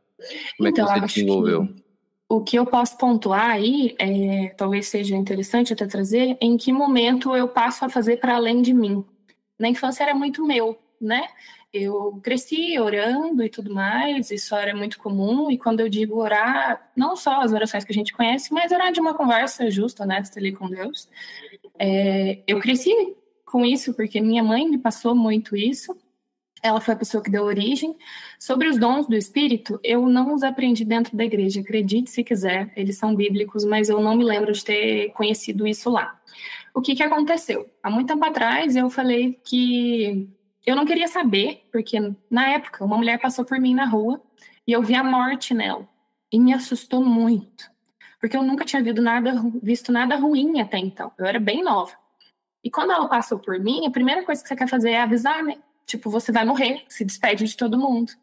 Como 0.58 0.70
então, 0.70 0.86
é 0.86 0.88
que 0.88 0.96
então, 0.96 1.08
você 1.08 1.16
desenvolveu? 1.16 1.68
Que 1.68 1.84
o 2.30 2.42
que 2.42 2.58
eu 2.58 2.66
posso 2.66 2.98
pontuar 2.98 3.52
aí, 3.52 3.96
é, 4.00 4.54
talvez 4.58 4.88
seja 4.88 5.16
interessante 5.16 5.74
até 5.74 5.86
trazer, 5.86 6.38
em 6.42 6.58
que 6.58 6.72
momento 6.72 7.36
eu 7.36 7.48
passo 7.48 7.86
a 7.86 7.90
fazer 7.90 8.18
para 8.18 8.36
além 8.36 8.62
de 8.62 8.74
mim. 8.74 9.06
Na 9.60 9.70
infância 9.70 10.04
era 10.04 10.16
muito 10.16 10.44
meu, 10.46 10.78
né? 11.06 11.28
Eu 11.74 12.20
cresci 12.24 12.80
orando 12.80 13.44
e 13.44 13.50
tudo 13.50 13.74
mais, 13.74 14.30
isso 14.30 14.56
era 14.56 14.76
muito 14.76 15.00
comum, 15.00 15.50
e 15.50 15.58
quando 15.58 15.80
eu 15.80 15.90
digo 15.90 16.22
orar, 16.22 16.92
não 16.96 17.16
só 17.16 17.42
as 17.42 17.52
orações 17.52 17.84
que 17.84 17.92
a 17.92 17.96
gente 17.96 18.14
conhece, 18.14 18.54
mas 18.54 18.72
orar 18.72 18.92
de 18.92 19.00
uma 19.00 19.14
conversa 19.14 19.70
justa, 19.72 20.04
honesta 20.04 20.40
ali 20.40 20.52
com 20.52 20.70
Deus. 20.70 21.10
É, 21.80 22.44
eu 22.46 22.60
cresci 22.60 22.94
com 23.46 23.66
isso 23.66 23.94
porque 23.94 24.22
minha 24.22 24.44
mãe 24.44 24.70
me 24.70 24.78
passou 24.78 25.16
muito 25.16 25.56
isso, 25.56 26.00
ela 26.64 26.80
foi 26.80 26.94
a 26.94 26.98
pessoa 26.98 27.22
que 27.22 27.30
deu 27.30 27.44
origem. 27.44 27.94
Sobre 28.40 28.70
os 28.70 28.78
dons 28.78 29.06
do 29.06 29.16
Espírito, 29.16 29.78
eu 29.84 30.08
não 30.08 30.34
os 30.34 30.44
aprendi 30.44 30.86
dentro 30.86 31.16
da 31.16 31.26
igreja, 31.26 31.60
acredite 31.60 32.10
se 32.10 32.24
quiser, 32.24 32.72
eles 32.76 32.98
são 32.98 33.14
bíblicos, 33.14 33.66
mas 33.66 33.90
eu 33.90 34.00
não 34.00 34.16
me 34.16 34.24
lembro 34.24 34.54
de 34.54 34.64
ter 34.64 35.10
conhecido 35.12 35.68
isso 35.68 35.90
lá. 35.90 36.18
O 36.74 36.82
que, 36.82 36.96
que 36.96 37.04
aconteceu? 37.04 37.70
Há 37.84 37.90
muito 37.90 38.08
tempo 38.08 38.26
atrás 38.26 38.76
eu 38.76 38.90
falei 38.90 39.40
que 39.44 40.28
eu 40.66 40.76
não 40.76 40.86
queria 40.86 41.08
saber, 41.08 41.68
porque 41.72 42.00
na 42.30 42.50
época 42.50 42.86
uma 42.86 42.98
mulher 42.98 43.20
passou 43.20 43.44
por 43.44 43.60
mim 43.60 43.74
na 43.74 43.86
rua 43.86 44.22
e 44.66 44.72
eu 44.72 44.82
vi 44.82 44.96
a 44.96 45.04
morte 45.04 45.54
nela. 45.54 45.88
E 46.32 46.40
me 46.40 46.54
assustou 46.54 47.04
muito. 47.04 47.72
Porque 48.20 48.38
eu 48.38 48.44
nunca 48.44 48.66
tinha 48.66 48.82
visto 48.82 49.02
nada, 49.02 49.34
visto 49.62 49.92
nada 49.92 50.16
ruim 50.16 50.62
até 50.62 50.78
então. 50.78 51.12
Eu 51.18 51.26
era 51.26 51.40
bem 51.40 51.64
nova. 51.64 51.94
E 52.64 52.72
quando 52.72 52.92
ela 52.92 53.08
passou 53.08 53.38
por 53.38 53.60
mim, 53.60 53.86
a 53.86 53.92
primeira 53.92 54.24
coisa 54.24 54.42
que 54.42 54.48
você 54.48 54.56
quer 54.56 54.70
fazer 54.70 54.92
é 54.92 55.02
avisar, 55.02 55.44
né? 55.44 55.58
Tipo, 55.86 56.10
você 56.10 56.32
vai 56.32 56.46
morrer, 56.46 56.86
se 56.88 57.04
despede 57.04 57.46
de 57.46 57.58
todo 57.58 57.78
mundo. 57.78 58.14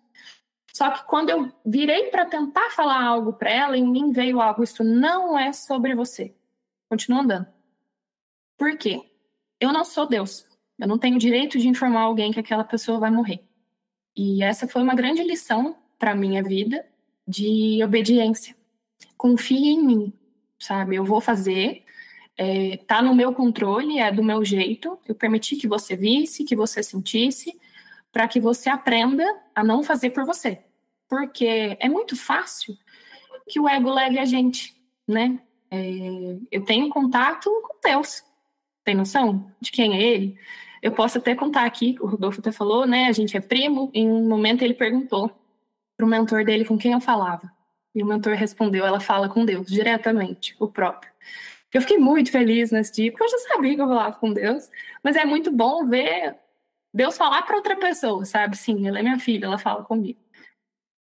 Só 0.73 0.91
que 0.91 1.05
quando 1.05 1.29
eu 1.29 1.53
virei 1.67 2.05
para 2.07 2.25
tentar 2.25 2.71
falar 2.71 3.03
algo 3.03 3.35
para 3.35 3.51
ela, 3.51 3.77
em 3.77 3.87
mim 3.87 4.13
veio 4.13 4.41
algo, 4.41 4.65
isso 4.65 4.83
não 4.83 5.39
é 5.39 5.53
sobre 5.53 5.95
você. 5.95 6.35
Continua 6.89 7.21
andando. 7.21 7.47
Por 8.57 8.77
quê? 8.79 9.03
Eu 9.61 9.73
não 9.73 9.85
sou 9.85 10.07
Deus. 10.07 10.50
Eu 10.81 10.89
não 10.89 10.99
tenho 10.99 11.19
direito 11.19 11.59
de 11.59 11.69
informar 11.69 12.01
alguém 12.01 12.33
que 12.33 12.41
aquela 12.41 12.65
pessoa 12.65 12.99
vai 12.99 13.11
morrer. 13.11 13.45
E 14.17 14.43
essa 14.43 14.67
foi 14.67 14.83
uma 14.83 14.95
grande 14.95 15.23
lição 15.23 15.77
para 15.99 16.15
minha 16.15 16.43
vida 16.43 16.85
de 17.29 17.83
obediência. 17.85 18.57
Confie 19.17 19.69
em 19.69 19.85
mim, 19.85 20.13
sabe? 20.59 20.97
Eu 20.97 21.05
vou 21.05 21.21
fazer, 21.21 21.85
é, 22.37 22.79
tá 22.79 23.03
no 23.03 23.15
meu 23.15 23.35
controle, 23.35 23.99
é 23.99 24.11
do 24.11 24.25
meu 24.25 24.43
jeito. 24.43 24.99
Eu 25.07 25.15
permiti 25.15 25.57
que 25.57 25.69
você 25.69 25.95
visse, 25.95 26.45
que 26.45 26.57
você 26.57 26.83
sentisse, 26.83 27.61
para 28.11 28.27
que 28.27 28.41
você 28.41 28.71
aprenda 28.71 29.25
a 29.55 29.63
não 29.63 29.83
fazer 29.83 30.11
por 30.11 30.25
você. 30.25 30.65
Porque 31.07 31.76
é 31.78 31.89
muito 31.89 32.17
fácil 32.17 32.76
que 33.47 33.61
o 33.61 33.69
ego 33.69 33.93
leve 33.93 34.19
a 34.19 34.25
gente, 34.25 34.75
né? 35.07 35.39
É, 35.71 35.78
eu 36.50 36.65
tenho 36.65 36.89
contato 36.89 37.50
com 37.63 37.78
Deus. 37.87 38.25
Tem 38.83 38.95
noção 38.95 39.52
de 39.61 39.71
quem 39.71 39.95
é 39.95 40.02
ele? 40.02 40.39
Eu 40.82 40.93
posso 40.93 41.19
até 41.19 41.34
contar 41.34 41.64
aqui, 41.64 41.97
o 42.00 42.06
Rodolfo 42.06 42.40
até 42.40 42.50
falou, 42.50 42.86
né? 42.86 43.06
A 43.06 43.12
gente 43.12 43.36
é 43.36 43.40
primo. 43.40 43.90
Em 43.93 44.08
um 44.08 44.28
momento 44.28 44.62
ele 44.62 44.75
perguntou 44.75 45.30
para 45.97 46.06
o 46.06 46.08
mentor 46.08 46.45
dele 46.45 46.64
com 46.64 46.78
quem 46.78 46.93
eu 46.93 47.00
falava. 47.00 47.50
E 47.95 48.02
o 48.02 48.06
mentor 48.06 48.34
respondeu: 48.34 48.86
ela 48.86 49.00
fala 49.00 49.28
com 49.28 49.45
Deus, 49.45 49.66
diretamente, 49.66 50.56
o 50.58 50.69
próprio. 50.69 51.12
Eu 51.73 51.80
fiquei 51.80 51.99
muito 51.99 52.30
feliz 52.30 52.71
nesse 52.71 52.93
dia, 52.95 53.10
porque 53.12 53.25
eu 53.25 53.28
já 53.28 53.38
sabia 53.38 53.75
que 53.75 53.80
eu 53.80 53.86
falava 53.86 54.16
com 54.16 54.32
Deus, 54.32 54.69
mas 55.04 55.16
é 55.16 55.25
muito 55.25 55.52
bom 55.52 55.86
ver 55.86 56.36
Deus 56.93 57.16
falar 57.16 57.43
para 57.43 57.56
outra 57.56 57.76
pessoa, 57.76 58.25
sabe? 58.25 58.56
Sim, 58.56 58.88
ela 58.88 58.99
é 58.99 59.02
minha 59.02 59.19
filha, 59.19 59.47
ela 59.47 59.58
fala 59.58 59.84
comigo. 59.84 60.19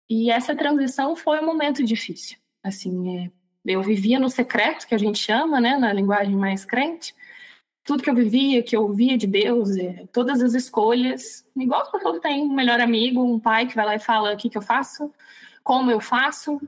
E 0.10 0.32
essa 0.32 0.56
transição 0.56 1.16
foi 1.16 1.40
um 1.40 1.46
momento 1.46 1.84
difícil. 1.84 2.38
Assim, 2.64 3.26
é, 3.26 3.32
eu 3.66 3.82
vivia 3.84 4.20
no 4.20 4.30
secreto, 4.30 4.88
que 4.88 4.96
a 4.96 4.98
gente 4.98 5.20
chama, 5.20 5.62
né, 5.62 5.78
na 5.78 5.94
linguagem 5.94 6.36
mais 6.36 6.66
crente, 6.66 7.14
tudo 7.86 8.02
que 8.02 8.10
eu 8.10 8.16
vivia, 8.16 8.64
que 8.64 8.76
eu 8.76 8.82
ouvia 8.82 9.16
de 9.16 9.28
Deus, 9.28 9.78
é, 9.78 10.08
todas 10.12 10.42
as 10.42 10.56
escolhas, 10.56 11.48
igual 11.56 11.84
as 11.84 11.92
pessoas 11.92 12.20
têm 12.20 12.42
um 12.42 12.52
melhor 12.52 12.82
amigo, 12.82 13.24
um 13.24 13.40
pai 13.40 13.68
que 13.68 13.76
vai 13.76 13.86
lá 13.86 13.96
e 13.96 14.00
fala 14.00 14.34
o 14.34 14.38
que, 14.38 14.50
que 14.50 14.58
eu 14.58 14.62
faço, 14.62 15.14
como 15.64 15.92
eu 15.92 16.02
faço, 16.02 16.60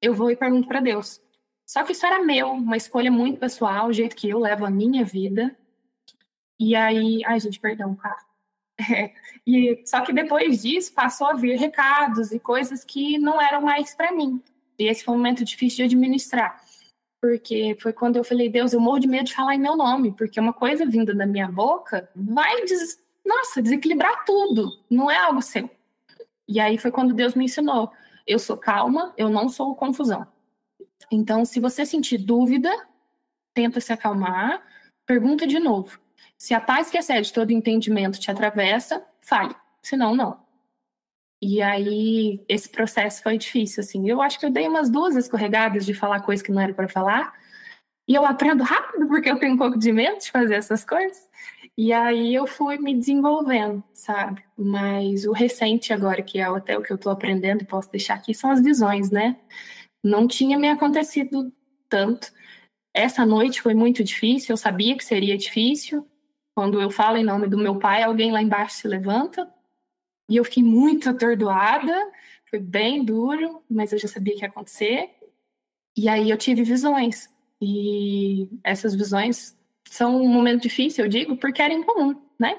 eu 0.00 0.12
vou 0.12 0.32
e 0.32 0.36
pergunto 0.36 0.66
para 0.66 0.80
Deus. 0.80 1.20
Só 1.64 1.84
que 1.84 1.92
isso 1.92 2.04
era 2.04 2.24
meu, 2.24 2.50
uma 2.50 2.76
escolha 2.76 3.10
muito 3.10 3.38
pessoal, 3.38 3.86
o 3.86 3.92
jeito 3.92 4.16
que 4.16 4.28
eu 4.28 4.40
levo 4.40 4.66
a 4.66 4.70
minha 4.70 5.04
vida. 5.04 5.56
E 6.58 6.74
aí, 6.74 7.24
ai 7.24 7.38
gente, 7.38 7.60
perdão, 7.60 7.94
cara. 7.94 8.18
É, 8.90 9.12
e 9.46 9.80
só 9.86 10.00
que 10.00 10.12
depois 10.12 10.62
disso 10.62 10.92
passou 10.92 11.28
a 11.28 11.34
vir 11.34 11.56
recados 11.56 12.32
e 12.32 12.40
coisas 12.40 12.82
que 12.82 13.16
não 13.16 13.40
eram 13.40 13.60
mais 13.60 13.94
para 13.94 14.10
mim. 14.10 14.42
E 14.76 14.88
esse 14.88 15.04
foi 15.04 15.14
um 15.14 15.18
momento 15.18 15.44
difícil 15.44 15.86
de 15.86 15.94
administrar 15.94 16.60
porque 17.22 17.76
foi 17.80 17.92
quando 17.92 18.16
eu 18.16 18.24
falei, 18.24 18.48
Deus, 18.48 18.72
eu 18.72 18.80
morro 18.80 18.98
de 18.98 19.06
medo 19.06 19.26
de 19.26 19.34
falar 19.34 19.54
em 19.54 19.60
meu 19.60 19.76
nome, 19.76 20.10
porque 20.10 20.40
uma 20.40 20.52
coisa 20.52 20.84
vinda 20.84 21.14
da 21.14 21.24
minha 21.24 21.46
boca 21.46 22.10
vai, 22.16 22.64
des... 22.64 23.00
nossa, 23.24 23.62
desequilibrar 23.62 24.24
tudo, 24.24 24.68
não 24.90 25.08
é 25.08 25.16
algo 25.18 25.40
seu. 25.40 25.70
E 26.48 26.58
aí 26.58 26.76
foi 26.76 26.90
quando 26.90 27.14
Deus 27.14 27.36
me 27.36 27.44
ensinou, 27.44 27.92
eu 28.26 28.40
sou 28.40 28.56
calma, 28.56 29.14
eu 29.16 29.28
não 29.28 29.48
sou 29.48 29.76
confusão. 29.76 30.26
Então, 31.12 31.44
se 31.44 31.60
você 31.60 31.86
sentir 31.86 32.18
dúvida, 32.18 32.68
tenta 33.54 33.80
se 33.80 33.92
acalmar, 33.92 34.60
pergunta 35.06 35.46
de 35.46 35.60
novo. 35.60 36.00
Se 36.36 36.54
a 36.54 36.60
paz 36.60 36.90
que 36.90 36.98
excede 36.98 37.32
todo 37.32 37.52
entendimento 37.52 38.18
te 38.18 38.32
atravessa, 38.32 39.00
fale, 39.20 39.54
senão 39.80 40.16
não. 40.16 40.41
E 41.42 41.60
aí, 41.60 42.40
esse 42.48 42.68
processo 42.68 43.20
foi 43.20 43.36
difícil, 43.36 43.80
assim. 43.82 44.08
Eu 44.08 44.22
acho 44.22 44.38
que 44.38 44.46
eu 44.46 44.50
dei 44.50 44.68
umas 44.68 44.88
duas 44.88 45.16
escorregadas 45.16 45.84
de 45.84 45.92
falar 45.92 46.20
coisas 46.20 46.40
que 46.40 46.52
não 46.52 46.62
era 46.62 46.72
para 46.72 46.88
falar. 46.88 47.34
E 48.06 48.14
eu 48.14 48.24
aprendo 48.24 48.62
rápido, 48.62 49.08
porque 49.08 49.28
eu 49.28 49.38
tenho 49.40 49.54
um 49.54 49.58
pouco 49.58 49.76
de 49.76 49.90
medo 49.92 50.20
de 50.20 50.30
fazer 50.30 50.54
essas 50.54 50.84
coisas. 50.84 51.18
E 51.76 51.92
aí 51.92 52.32
eu 52.32 52.46
fui 52.46 52.78
me 52.78 52.94
desenvolvendo, 52.94 53.82
sabe? 53.92 54.44
Mas 54.56 55.24
o 55.24 55.32
recente 55.32 55.92
agora, 55.92 56.22
que 56.22 56.38
é 56.38 56.44
até 56.44 56.78
o 56.78 56.82
que 56.82 56.92
eu 56.92 56.96
estou 56.96 57.10
aprendendo 57.10 57.62
e 57.62 57.66
posso 57.66 57.90
deixar 57.90 58.14
aqui, 58.14 58.32
são 58.34 58.50
as 58.50 58.62
visões, 58.62 59.10
né? 59.10 59.36
Não 60.04 60.28
tinha 60.28 60.56
me 60.56 60.68
acontecido 60.68 61.52
tanto. 61.88 62.30
Essa 62.94 63.26
noite 63.26 63.60
foi 63.60 63.74
muito 63.74 64.04
difícil, 64.04 64.52
eu 64.52 64.56
sabia 64.56 64.96
que 64.96 65.04
seria 65.04 65.36
difícil. 65.36 66.06
Quando 66.54 66.80
eu 66.80 66.90
falo 66.90 67.16
em 67.16 67.24
nome 67.24 67.48
do 67.48 67.58
meu 67.58 67.78
pai, 67.78 68.02
alguém 68.02 68.30
lá 68.30 68.42
embaixo 68.42 68.76
se 68.76 68.86
levanta, 68.86 69.50
e 70.32 70.36
eu 70.38 70.44
fiquei 70.44 70.62
muito 70.62 71.10
atordoada, 71.10 71.94
foi 72.48 72.58
bem 72.58 73.04
duro, 73.04 73.62
mas 73.68 73.92
eu 73.92 73.98
já 73.98 74.08
sabia 74.08 74.34
que 74.34 74.40
ia 74.40 74.48
acontecer. 74.48 75.10
E 75.94 76.08
aí 76.08 76.30
eu 76.30 76.38
tive 76.38 76.62
visões. 76.62 77.28
E 77.60 78.48
essas 78.64 78.94
visões 78.94 79.54
são 79.86 80.22
um 80.22 80.28
momento 80.28 80.62
difícil, 80.62 81.04
eu 81.04 81.08
digo, 81.10 81.36
porque 81.36 81.60
era 81.60 81.74
incomum, 81.74 82.16
né? 82.38 82.58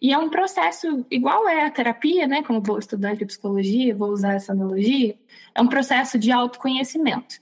E 0.00 0.12
é 0.12 0.18
um 0.18 0.30
processo, 0.30 1.04
igual 1.10 1.48
é 1.48 1.66
a 1.66 1.70
terapia, 1.70 2.28
né? 2.28 2.44
Como 2.44 2.60
vou 2.60 2.78
estudante 2.78 3.18
de 3.18 3.26
psicologia, 3.26 3.92
vou 3.92 4.10
usar 4.10 4.34
essa 4.34 4.52
analogia, 4.52 5.18
é 5.52 5.60
um 5.60 5.66
processo 5.66 6.16
de 6.16 6.30
autoconhecimento. 6.30 7.40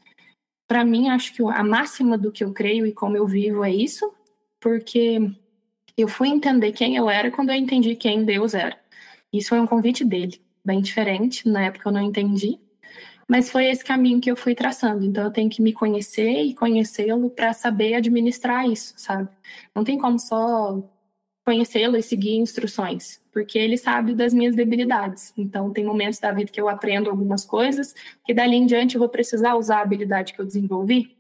Para 0.67 0.83
mim, 0.83 1.11
acho 1.11 1.35
que 1.35 1.43
a 1.43 1.63
máxima 1.63 2.17
do 2.17 2.33
que 2.33 2.43
eu 2.43 2.55
creio 2.55 2.87
e 2.87 2.93
como 2.93 3.19
eu 3.19 3.27
vivo 3.27 3.63
é 3.63 3.71
isso, 3.71 4.11
porque 4.59 5.31
eu 5.95 6.09
fui 6.09 6.29
entender 6.29 6.73
quem 6.73 6.97
eu 6.97 7.11
era 7.11 7.31
quando 7.31 7.51
eu 7.51 7.57
entendi 7.57 7.95
quem 7.95 8.25
Deus 8.25 8.55
era. 8.55 8.88
Isso 9.33 9.51
foi 9.51 9.61
um 9.61 9.67
convite 9.67 10.05
dele, 10.05 10.41
bem 10.65 10.81
diferente, 10.81 11.49
na 11.49 11.65
época 11.65 11.89
eu 11.89 11.93
não 11.93 12.03
entendi, 12.03 12.59
mas 13.29 13.51
foi 13.51 13.67
esse 13.67 13.85
caminho 13.85 14.21
que 14.21 14.31
eu 14.31 14.37
fui 14.37 14.55
traçando. 14.55 15.05
Então 15.05 15.25
eu 15.25 15.31
tenho 15.31 15.51
que 15.51 15.61
me 15.61 15.73
conhecer 15.73 16.43
e 16.43 16.55
conhecê-lo 16.55 17.29
para 17.31 17.53
saber 17.53 17.95
administrar 17.95 18.67
isso, 18.69 18.95
sabe? 18.97 19.29
Não 19.75 19.85
tem 19.85 19.99
como 19.99 20.19
só 20.19 20.83
conhecê-lo 21.45 21.97
e 21.97 22.03
seguir 22.03 22.37
instruções, 22.37 23.21
porque 23.33 23.59
ele 23.59 23.79
sabe 23.79 24.15
das 24.15 24.33
minhas 24.35 24.55
debilidades. 24.55 25.33
Então 25.37 25.73
tem 25.73 25.85
momentos 25.85 26.19
da 26.19 26.33
vida 26.33 26.51
que 26.51 26.61
eu 26.61 26.69
aprendo 26.69 27.11
algumas 27.11 27.45
coisas 27.45 27.95
que 28.25 28.35
dali 28.35 28.57
em 28.57 28.67
diante 28.67 28.95
eu 28.97 28.99
vou 28.99 29.09
precisar 29.09 29.57
usar 29.57 29.79
a 29.79 29.83
habilidade 29.83 30.33
que 30.35 30.41
eu 30.41 30.47
desenvolvi. 30.47 31.17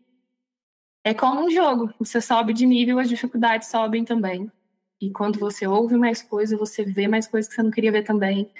É 1.04 1.14
como 1.14 1.46
um 1.46 1.50
jogo, 1.50 1.92
você 1.98 2.20
sobe 2.20 2.52
de 2.52 2.66
nível, 2.66 2.98
as 2.98 3.08
dificuldades 3.08 3.68
sobem 3.68 4.04
também. 4.04 4.50
E 5.00 5.10
quando 5.10 5.38
você 5.38 5.66
ouve 5.66 5.96
mais 5.96 6.22
coisas, 6.22 6.58
você 6.58 6.84
vê 6.84 7.06
mais 7.06 7.26
coisas 7.26 7.48
que 7.48 7.54
você 7.54 7.62
não 7.62 7.70
queria 7.70 7.92
ver 7.92 8.02
também. 8.02 8.50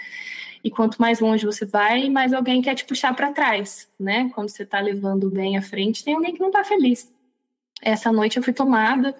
E 0.62 0.70
quanto 0.70 1.00
mais 1.00 1.20
longe 1.20 1.46
você 1.46 1.64
vai, 1.64 2.08
mais 2.08 2.32
alguém 2.32 2.62
quer 2.62 2.74
te 2.74 2.84
puxar 2.84 3.14
para 3.14 3.32
trás, 3.32 3.88
né? 3.98 4.30
Quando 4.34 4.48
você 4.48 4.62
está 4.62 4.80
levando 4.80 5.30
bem 5.30 5.56
à 5.56 5.62
frente, 5.62 6.04
tem 6.04 6.14
alguém 6.14 6.34
que 6.34 6.40
não 6.40 6.48
está 6.48 6.64
feliz. 6.64 7.12
Essa 7.80 8.12
noite 8.12 8.36
eu 8.36 8.42
fui 8.42 8.52
tomada 8.52 9.14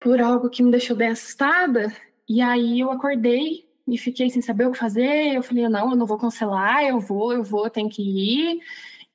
por 0.00 0.20
algo 0.20 0.50
que 0.50 0.62
me 0.62 0.70
deixou 0.70 0.96
bem 0.96 1.08
assustada, 1.08 1.94
e 2.28 2.40
aí 2.40 2.80
eu 2.80 2.90
acordei 2.90 3.68
e 3.86 3.96
fiquei 3.96 4.28
sem 4.30 4.42
saber 4.42 4.66
o 4.66 4.72
que 4.72 4.78
fazer. 4.78 5.34
Eu 5.34 5.42
falei, 5.42 5.68
não, 5.68 5.90
eu 5.90 5.96
não 5.96 6.06
vou 6.06 6.18
cancelar, 6.18 6.84
eu 6.84 7.00
vou, 7.00 7.32
eu 7.32 7.42
vou, 7.42 7.70
tenho 7.70 7.88
que 7.88 8.02
ir. 8.02 8.60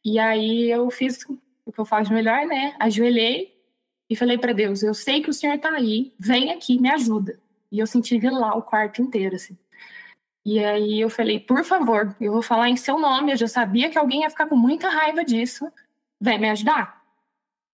E 0.04 0.18
aí 0.20 0.70
eu 0.72 0.90
fiz 0.90 1.20
o 1.66 1.72
que 1.72 1.80
eu 1.80 1.86
faço 1.86 2.14
melhor, 2.14 2.46
né? 2.46 2.76
Ajoelhei 2.80 3.57
e 4.10 4.16
falei 4.16 4.38
para 4.38 4.54
Deus: 4.54 4.84
Eu 4.84 4.94
sei 4.94 5.22
que 5.22 5.30
o 5.30 5.34
Senhor 5.34 5.56
está 5.56 5.72
aí, 5.72 6.14
vem 6.18 6.52
aqui, 6.52 6.80
me 6.80 6.90
ajuda. 6.90 7.40
E 7.72 7.80
eu 7.80 7.88
senti 7.88 8.20
lá 8.20 8.56
o 8.56 8.62
quarto 8.62 9.02
inteiro, 9.02 9.36
assim. 9.36 9.58
E 10.46 10.64
aí 10.64 11.02
eu 11.02 11.10
falei: 11.10 11.40
Por 11.40 11.64
favor, 11.64 12.16
eu 12.20 12.32
vou 12.32 12.42
falar 12.42 12.70
em 12.70 12.78
seu 12.78 12.98
nome. 13.00 13.32
Eu 13.34 13.38
já 13.38 13.48
sabia 13.48 13.90
que 13.90 13.98
alguém 13.98 14.22
ia 14.22 14.30
ficar 14.30 14.48
com 14.48 14.56
muita 14.56 14.90
raiva 14.90 15.24
disso. 15.24 15.70
Vem 16.20 16.40
me 16.40 16.50
ajudar. 16.50 17.04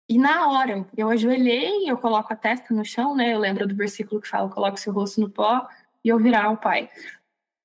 E 0.08 0.18
na 0.18 0.48
hora, 0.50 0.88
eu 0.98 1.10
ajoelhei, 1.10 1.90
eu 1.90 1.98
coloco 1.98 2.34
a 2.34 2.36
testa 2.36 2.74
no 2.74 2.84
chão, 2.86 3.16
né? 3.16 3.34
Eu 3.34 3.40
lembro 3.40 3.68
do 3.68 3.76
versículo 3.76 4.22
que 4.22 4.28
fala: 4.30 4.50
Coloque 4.50 4.80
seu 4.80 4.94
rosto 4.94 5.22
no 5.22 5.30
pó 5.30 5.68
e 6.04 6.10
eu 6.10 6.20
virar 6.20 6.46
ao 6.46 6.58
Pai. 6.58 6.90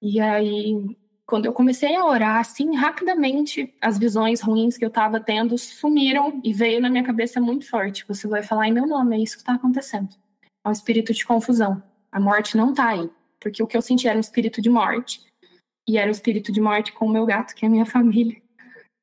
E 0.01 0.21
aí 0.21 0.97
quando 1.27 1.47
eu 1.47 1.53
comecei 1.53 1.95
a 1.97 2.05
orar, 2.05 2.41
assim, 2.41 2.75
rapidamente, 2.77 3.75
as 3.81 3.99
visões 3.99 4.43
ruins 4.43 4.77
que 4.77 4.85
eu 4.85 4.89
estava 4.89 5.19
tendo 5.19 5.57
sumiram 5.57 6.41
e 6.45 6.53
veio 6.53 6.81
na 6.81 6.91
minha 6.91 7.03
cabeça 7.03 7.41
muito 7.41 7.69
forte. 7.69 8.05
Você 8.07 8.29
vai 8.29 8.43
falar 8.43 8.69
em 8.69 8.73
meu 8.73 8.87
nome, 8.87 9.17
é 9.17 9.21
isso 9.21 9.37
que 9.37 9.43
está 9.43 9.55
acontecendo. 9.55 10.11
É 10.65 10.69
um 10.69 10.73
espírito 10.73 11.15
de 11.15 11.25
confusão. 11.25 11.83
A 12.13 12.21
morte 12.21 12.57
não 12.57 12.71
está 12.71 12.89
aí. 12.89 13.11
Porque 13.41 13.63
o 13.63 13.67
que 13.67 13.77
eu 13.77 13.83
senti 13.83 14.07
era 14.07 14.17
um 14.17 14.21
espírito 14.21 14.61
de 14.61 14.69
morte. 14.69 15.23
E 15.89 15.97
era 15.97 16.09
um 16.09 16.13
espírito 16.13 16.53
de 16.53 16.61
morte 16.61 16.93
com 16.93 17.07
o 17.07 17.11
meu 17.11 17.25
gato, 17.25 17.55
que 17.55 17.65
é 17.65 17.69
a 17.69 17.71
minha 17.71 17.87
família. 17.87 18.41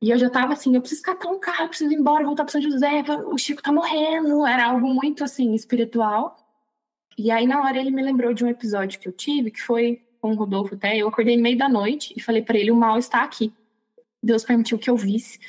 E 0.01 0.09
eu 0.09 0.17
já 0.17 0.27
estava 0.27 0.53
assim, 0.53 0.75
eu 0.75 0.81
preciso 0.81 1.03
catar 1.03 1.29
um 1.29 1.39
carro, 1.39 1.69
preciso 1.69 1.91
ir 1.91 1.97
embora, 1.97 2.23
voltar 2.23 2.43
para 2.43 2.51
São 2.51 2.61
José, 2.61 3.03
o 3.27 3.37
Chico 3.37 3.61
tá 3.61 3.71
morrendo. 3.71 4.45
Era 4.45 4.65
algo 4.65 4.87
muito, 4.87 5.23
assim, 5.23 5.53
espiritual. 5.53 6.37
E 7.17 7.29
aí, 7.31 7.45
na 7.47 7.61
hora, 7.61 7.77
ele 7.77 7.91
me 7.91 8.01
lembrou 8.01 8.33
de 8.33 8.43
um 8.43 8.47
episódio 8.47 8.99
que 8.99 9.07
eu 9.07 9.11
tive, 9.11 9.51
que 9.51 9.61
foi 9.61 10.03
com 10.21 10.31
o 10.31 10.35
Rodolfo 10.35 10.75
até, 10.75 10.97
eu 10.97 11.07
acordei 11.07 11.35
no 11.35 11.43
meio 11.43 11.57
da 11.57 11.67
noite 11.67 12.13
e 12.15 12.21
falei 12.21 12.41
para 12.41 12.57
ele: 12.57 12.71
o 12.71 12.75
mal 12.75 12.97
está 12.97 13.23
aqui. 13.23 13.53
Deus 14.23 14.43
permitiu 14.43 14.77
que 14.77 14.89
eu 14.89 14.95
visse. 14.95 15.39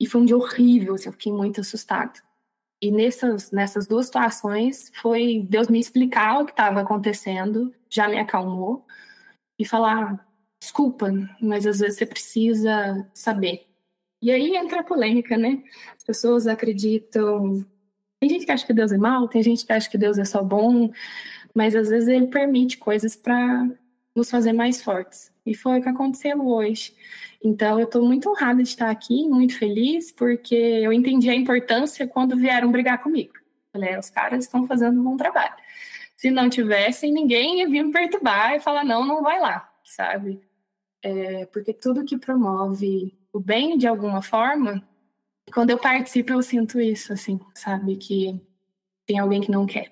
E 0.00 0.06
foi 0.06 0.20
um 0.20 0.24
dia 0.24 0.36
horrível, 0.36 0.94
assim, 0.94 1.08
eu 1.08 1.12
fiquei 1.12 1.32
muito 1.32 1.60
assustado. 1.60 2.20
E 2.82 2.90
nessas, 2.90 3.52
nessas 3.52 3.86
duas 3.86 4.06
situações, 4.06 4.90
foi 5.00 5.46
Deus 5.48 5.68
me 5.68 5.78
explicar 5.78 6.40
o 6.40 6.44
que 6.44 6.50
estava 6.50 6.80
acontecendo, 6.80 7.72
já 7.88 8.08
me 8.08 8.18
acalmou, 8.18 8.84
e 9.58 9.64
falar: 9.64 10.26
desculpa, 10.60 11.08
mas 11.40 11.66
às 11.66 11.78
vezes 11.78 11.98
você 11.98 12.06
precisa 12.06 13.08
saber. 13.14 13.66
E 14.20 14.30
aí 14.30 14.56
entra 14.56 14.80
a 14.80 14.84
polêmica, 14.84 15.36
né? 15.36 15.62
As 15.96 16.04
pessoas 16.04 16.46
acreditam. 16.46 17.64
Tem 18.20 18.30
gente 18.30 18.46
que 18.46 18.52
acha 18.52 18.66
que 18.66 18.72
Deus 18.72 18.92
é 18.92 18.98
mal, 18.98 19.28
tem 19.28 19.42
gente 19.42 19.66
que 19.66 19.72
acha 19.72 19.90
que 19.90 19.98
Deus 19.98 20.18
é 20.18 20.24
só 20.24 20.42
bom, 20.44 20.92
mas 21.54 21.74
às 21.74 21.88
vezes 21.88 22.08
ele 22.08 22.28
permite 22.28 22.78
coisas 22.78 23.16
para 23.16 23.68
nos 24.14 24.30
fazer 24.30 24.52
mais 24.52 24.82
fortes. 24.82 25.32
E 25.44 25.54
foi 25.54 25.78
o 25.78 25.82
que 25.82 25.88
aconteceu 25.88 26.46
hoje. 26.46 26.94
Então, 27.42 27.78
eu 27.78 27.86
estou 27.86 28.04
muito 28.04 28.30
honrada 28.30 28.62
de 28.62 28.68
estar 28.68 28.90
aqui, 28.90 29.28
muito 29.28 29.58
feliz, 29.58 30.12
porque 30.12 30.54
eu 30.54 30.92
entendi 30.92 31.28
a 31.28 31.34
importância 31.34 32.06
quando 32.06 32.36
vieram 32.36 32.70
brigar 32.70 33.02
comigo. 33.02 33.32
Falei, 33.72 33.90
é, 33.90 33.98
os 33.98 34.10
caras 34.10 34.44
estão 34.44 34.66
fazendo 34.66 35.00
um 35.00 35.04
bom 35.04 35.16
trabalho. 35.16 35.54
Se 36.16 36.30
não 36.30 36.48
tivessem, 36.48 37.12
ninguém 37.12 37.58
ia 37.58 37.68
vir 37.68 37.82
me 37.82 37.92
perturbar 37.92 38.54
e 38.54 38.60
falar, 38.60 38.84
não, 38.84 39.04
não 39.04 39.22
vai 39.22 39.40
lá, 39.40 39.68
sabe? 39.82 40.40
É, 41.02 41.46
porque 41.46 41.72
tudo 41.72 42.04
que 42.04 42.16
promove 42.16 43.12
o 43.32 43.40
bem 43.40 43.76
de 43.76 43.88
alguma 43.88 44.22
forma, 44.22 44.86
quando 45.52 45.70
eu 45.70 45.78
participo, 45.78 46.32
eu 46.32 46.42
sinto 46.42 46.80
isso, 46.80 47.12
assim, 47.12 47.40
sabe? 47.54 47.96
Que 47.96 48.40
tem 49.04 49.18
alguém 49.18 49.40
que 49.40 49.50
não 49.50 49.66
quer. 49.66 49.90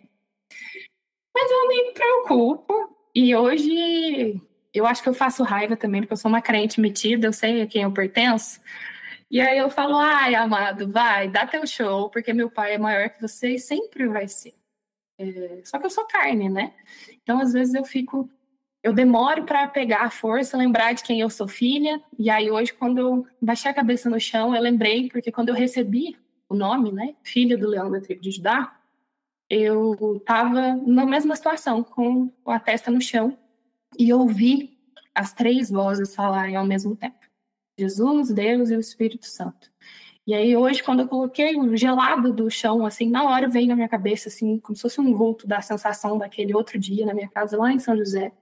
Mas 1.35 1.51
eu 1.51 1.69
me 1.69 1.93
preocupo, 1.93 2.97
e 3.15 3.35
hoje 3.35 4.41
eu 4.73 4.87
acho 4.87 5.03
que 5.03 5.09
eu 5.09 5.15
faço 5.15 5.43
raiva 5.43 5.77
também, 5.77 6.01
porque 6.01 6.13
eu 6.13 6.17
sou 6.17 6.29
uma 6.29 6.43
crente 6.43 6.81
metida, 6.81 7.27
eu 7.27 7.33
sei 7.33 7.63
a 7.63 7.67
quem 7.67 7.83
eu 7.83 7.93
pertenço. 7.93 8.61
E 9.31 9.41
aí 9.41 9.59
eu 9.59 9.71
falo, 9.71 9.97
ai, 9.97 10.35
amado, 10.35 10.89
vai, 10.91 11.29
dá 11.29 11.47
teu 11.47 11.67
show, 11.67 12.11
porque 12.11 12.33
meu 12.33 12.51
pai 12.51 12.75
é 12.75 12.79
maior 12.79 13.11
que 13.11 13.21
você 13.23 13.55
e 13.55 13.59
sempre 13.59 14.09
vai 14.09 14.27
ser. 14.27 14.55
É, 15.19 15.61
só 15.65 15.79
que 15.79 15.87
eu 15.87 15.91
sou 15.91 16.07
carne, 16.07 16.49
né? 16.49 16.73
Então, 17.23 17.41
às 17.41 17.53
vezes, 17.53 17.75
eu 17.75 17.85
fico. 17.85 18.29
Eu 18.83 18.95
demoro 18.95 19.45
para 19.45 19.69
pegar 19.69 20.01
a 20.03 20.11
força, 20.11 20.57
lembrar 20.57 20.95
de 20.95 21.03
quem 21.03 21.21
eu 21.21 21.29
sou 21.29 21.47
filha. 21.47 22.03
E 22.19 22.31
aí, 22.31 22.51
hoje, 22.51 22.73
quando 22.73 22.99
eu 22.99 23.27
baixei 23.41 23.71
a 23.71 23.75
cabeça 23.75 24.09
no 24.09 24.19
chão, 24.19 24.55
eu 24.55 24.63
lembrei, 24.63 25.11
porque 25.11 25.31
quando 25.31 25.51
eu 25.51 25.55
recebi 25.55 26.17
o 26.49 26.55
nome, 26.55 26.91
né? 26.91 27.15
Filha 27.23 27.59
do 27.59 27.69
Leão 27.69 27.91
da 27.91 28.01
Tribo 28.01 28.23
de 28.23 28.31
Judá, 28.31 28.80
eu 29.51 30.17
estava 30.17 30.77
na 30.77 31.05
mesma 31.05 31.35
situação, 31.35 31.83
com 31.83 32.33
a 32.47 32.61
testa 32.61 32.91
no 32.91 33.01
chão, 33.01 33.37
e 33.99 34.13
ouvi 34.13 34.79
as 35.13 35.33
três 35.33 35.69
vozes 35.69 36.15
falarem 36.15 36.55
ao 36.55 36.65
mesmo 36.65 36.95
tempo: 36.95 37.19
Jesus, 37.79 38.33
Deus 38.33 38.71
e 38.71 38.77
o 38.77 38.81
Espírito 38.81 39.27
Santo. 39.27 39.71
E 40.27 40.33
aí 40.33 40.57
hoje, 40.57 40.83
quando 40.83 41.01
eu 41.01 41.09
coloquei 41.09 41.57
o 41.57 41.77
gelado 41.77 42.33
do 42.33 42.49
chão, 42.49 42.87
assim, 42.87 43.11
na 43.11 43.25
hora 43.25 43.49
veio 43.49 43.67
na 43.67 43.75
minha 43.75 43.89
cabeça, 43.89 44.29
assim, 44.29 44.61
como 44.61 44.77
se 44.77 44.83
fosse 44.83 45.01
um 45.01 45.13
vulto 45.13 45.47
da 45.47 45.61
sensação 45.61 46.17
daquele 46.19 46.55
outro 46.55 46.79
dia 46.79 47.05
na 47.05 47.13
minha 47.13 47.29
casa 47.29 47.57
lá 47.59 47.73
em 47.73 47.81
São 47.81 47.97
José. 47.97 48.33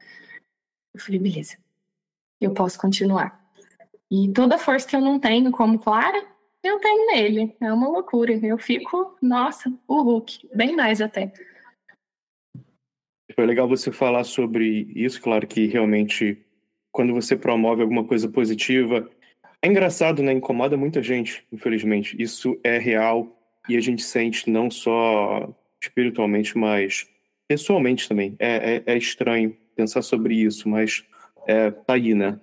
Eu 0.93 1.01
falei, 1.01 1.19
beleza, 1.19 1.57
eu 2.41 2.53
posso 2.53 2.79
continuar. 2.79 3.43
E 4.11 4.31
toda 4.33 4.57
a 4.57 4.59
força 4.59 4.87
que 4.87 4.97
eu 4.97 5.01
não 5.01 5.19
tenho 5.19 5.51
como 5.51 5.79
Clara, 5.79 6.27
eu 6.63 6.79
tenho 6.81 7.07
nele. 7.07 7.57
É 7.61 7.73
uma 7.73 7.89
loucura. 7.89 8.33
Eu 8.33 8.59
fico, 8.59 9.17
nossa, 9.23 9.73
o 9.87 10.03
Hulk, 10.03 10.49
bem 10.55 10.75
mais 10.75 11.01
até. 11.01 11.33
Foi 13.35 13.47
legal 13.47 13.69
você 13.69 13.93
falar 13.93 14.25
sobre 14.25 14.91
isso, 14.95 15.21
claro 15.21 15.47
que 15.47 15.67
realmente 15.67 16.45
quando 16.91 17.15
você 17.15 17.37
promove 17.37 17.83
alguma 17.83 18.05
coisa 18.05 18.29
positiva, 18.29 19.09
é 19.63 19.69
engraçado, 19.69 20.23
né? 20.23 20.33
Incomoda 20.33 20.77
muita 20.77 21.03
gente, 21.03 21.45
infelizmente. 21.53 22.21
Isso 22.21 22.59
é 22.65 22.79
real 22.79 23.39
e 23.69 23.77
a 23.77 23.81
gente 23.81 24.03
sente 24.03 24.51
não 24.51 24.71
só 24.71 25.49
espiritualmente, 25.81 26.57
mas 26.57 27.09
pessoalmente 27.47 28.09
também. 28.09 28.35
É, 28.39 28.83
é, 28.87 28.95
é 28.95 28.99
estranho 28.99 29.57
pensar 29.77 30.03
sobre 30.03 30.35
isso, 30.35 30.69
mas 30.69 31.05
é, 31.47 31.71
tá 31.71 31.95
aí, 31.95 32.15
né? 32.15 32.41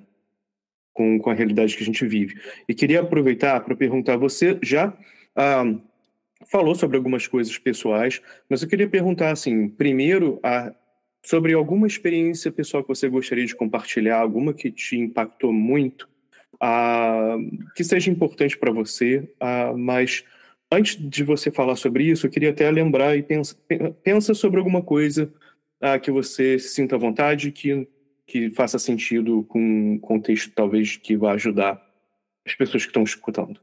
Com, 0.96 1.20
com 1.20 1.30
a 1.30 1.34
realidade 1.34 1.76
que 1.76 1.84
a 1.84 1.86
gente 1.86 2.08
vive. 2.08 2.40
E 2.68 2.74
queria 2.74 3.02
aproveitar 3.02 3.60
para 3.60 3.76
perguntar: 3.76 4.18
você 4.18 4.58
já 4.64 4.98
ah, 5.36 5.76
falou 6.50 6.74
sobre 6.74 6.98
algumas 6.98 7.28
coisas 7.28 7.56
pessoais, 7.60 8.22
mas 8.50 8.64
eu 8.64 8.68
queria 8.68 8.88
perguntar, 8.88 9.32
assim, 9.32 9.68
primeiro, 9.68 10.40
a, 10.42 10.74
sobre 11.24 11.54
alguma 11.54 11.86
experiência 11.86 12.52
pessoal 12.52 12.82
que 12.82 12.90
você 12.90 13.10
gostaria 13.10 13.46
de 13.46 13.56
compartilhar, 13.56 14.18
alguma 14.18 14.54
que 14.54 14.72
te 14.72 14.98
impactou 14.98 15.52
muito, 15.52 16.08
ah, 16.60 17.38
que 17.76 17.84
seja 17.84 18.10
importante 18.10 18.58
para 18.58 18.72
você, 18.72 19.30
ah, 19.40 19.74
mas. 19.78 20.24
Antes 20.72 20.98
de 20.98 21.24
você 21.24 21.52
falar 21.52 21.76
sobre 21.76 22.06
isso, 22.06 22.26
eu 22.26 22.30
queria 22.32 22.50
até 22.50 22.70
lembrar 22.72 23.16
e 23.16 23.22
pensa, 23.22 23.56
pensa 24.04 24.34
sobre 24.34 24.58
alguma 24.58 24.82
coisa 24.82 25.32
que 26.02 26.10
você 26.10 26.58
se 26.58 26.70
sinta 26.70 26.96
à 26.96 27.00
vontade, 27.00 27.52
que 27.52 27.88
que 28.26 28.50
faça 28.52 28.80
sentido 28.80 29.44
com 29.44 29.60
um 29.60 30.00
contexto 30.00 30.52
talvez 30.54 30.98
que 30.98 31.16
vá 31.16 31.34
ajudar 31.34 31.82
as 32.46 32.56
pessoas 32.56 32.84
que 32.84 32.90
estão 32.90 33.04
escutando? 33.04 33.60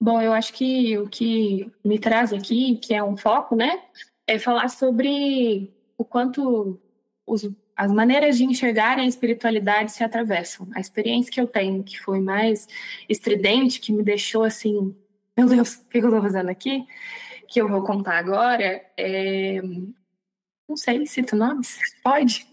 Bom, 0.00 0.20
eu 0.20 0.32
acho 0.32 0.52
que 0.52 0.98
o 0.98 1.08
que 1.08 1.70
me 1.84 1.98
traz 1.98 2.32
aqui, 2.32 2.76
que 2.76 2.92
é 2.94 3.02
um 3.02 3.16
foco, 3.16 3.56
né, 3.56 3.82
é 4.26 4.38
falar 4.38 4.68
sobre 4.68 5.72
o 5.96 6.04
quanto 6.04 6.78
os, 7.26 7.48
as 7.76 7.90
maneiras 7.90 8.36
de 8.36 8.44
enxergar 8.44 8.98
a 8.98 9.06
espiritualidade 9.06 9.92
se 9.92 10.04
atravessam. 10.04 10.68
A 10.74 10.80
experiência 10.80 11.32
que 11.32 11.40
eu 11.40 11.46
tenho, 11.46 11.82
que 11.82 11.98
foi 11.98 12.20
mais 12.20 12.68
estridente, 13.08 13.80
que 13.80 13.92
me 13.92 14.02
deixou 14.02 14.44
assim, 14.44 14.94
meu 15.36 15.48
Deus, 15.48 15.76
o 15.76 15.88
que 15.88 15.98
eu 15.98 16.04
estou 16.04 16.22
fazendo 16.22 16.48
aqui? 16.48 16.86
Que 17.48 17.60
eu 17.60 17.68
vou 17.68 17.82
contar 17.82 18.18
agora, 18.18 18.84
é... 18.96 19.60
não 20.68 20.76
sei, 20.76 21.06
cito 21.06 21.36
nomes? 21.36 21.78
Pode? 22.02 22.46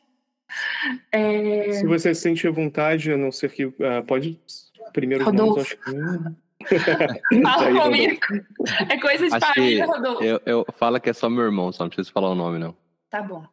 É... 1.11 1.71
Se 1.73 1.85
você 1.85 2.13
sente 2.13 2.47
a 2.47 2.51
vontade, 2.51 3.11
a 3.11 3.17
não 3.17 3.31
ser 3.31 3.51
que. 3.51 3.65
Uh, 3.65 3.75
pode. 4.05 4.39
Primeiro 4.93 5.23
Rodolfo. 5.23 5.53
Nomes, 5.53 5.67
acho 5.67 5.77
que... 5.77 6.51
Fala 7.41 7.81
comigo. 7.81 8.19
É 8.89 8.99
coisa 8.99 9.29
de 9.29 9.39
família, 9.39 9.85
Rodolfo. 9.85 10.23
Eu, 10.23 10.41
eu 10.45 10.65
fala 10.73 10.99
que 10.99 11.09
é 11.09 11.13
só 11.13 11.29
meu 11.29 11.43
irmão, 11.43 11.71
só 11.71 11.83
não 11.83 11.89
preciso 11.89 12.11
falar 12.11 12.29
o 12.29 12.35
nome, 12.35 12.59
não. 12.59 12.75
Tá 13.09 13.21
bom. 13.21 13.45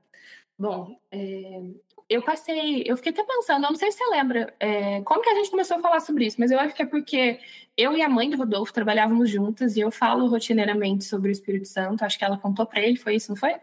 Bom, 0.58 0.98
é, 1.12 1.60
eu 2.08 2.22
passei, 2.22 2.82
eu 2.86 2.96
fiquei 2.96 3.12
até 3.12 3.22
pensando, 3.22 3.64
eu 3.64 3.70
não 3.70 3.76
sei 3.76 3.92
se 3.92 3.98
você 3.98 4.10
lembra, 4.10 4.52
é, 4.58 5.00
como 5.02 5.22
que 5.22 5.28
a 5.28 5.34
gente 5.34 5.50
começou 5.50 5.76
a 5.76 5.80
falar 5.80 6.00
sobre 6.00 6.26
isso, 6.26 6.36
mas 6.38 6.50
eu 6.50 6.58
acho 6.58 6.74
que 6.74 6.82
é 6.82 6.86
porque 6.86 7.38
eu 7.76 7.96
e 7.96 8.02
a 8.02 8.08
mãe 8.08 8.28
do 8.28 8.36
Rodolfo 8.36 8.72
trabalhávamos 8.72 9.30
juntas 9.30 9.76
e 9.76 9.80
eu 9.80 9.90
falo 9.90 10.26
rotineiramente 10.26 11.04
sobre 11.04 11.30
o 11.30 11.32
Espírito 11.32 11.68
Santo, 11.68 12.04
acho 12.04 12.18
que 12.18 12.24
ela 12.24 12.38
contou 12.38 12.66
para 12.66 12.80
ele, 12.80 12.96
foi 12.96 13.14
isso, 13.14 13.30
não 13.30 13.36
foi? 13.36 13.54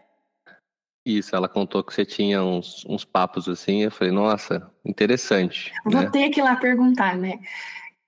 Isso, 1.06 1.36
ela 1.36 1.48
contou 1.48 1.84
que 1.84 1.94
você 1.94 2.04
tinha 2.04 2.42
uns, 2.42 2.84
uns 2.84 3.04
papos 3.04 3.48
assim, 3.48 3.84
eu 3.84 3.92
falei, 3.92 4.12
nossa, 4.12 4.68
interessante. 4.84 5.72
Vou 5.84 6.02
né? 6.02 6.10
ter 6.10 6.30
que 6.30 6.40
ir 6.40 6.42
lá 6.42 6.56
perguntar, 6.56 7.16
né? 7.16 7.38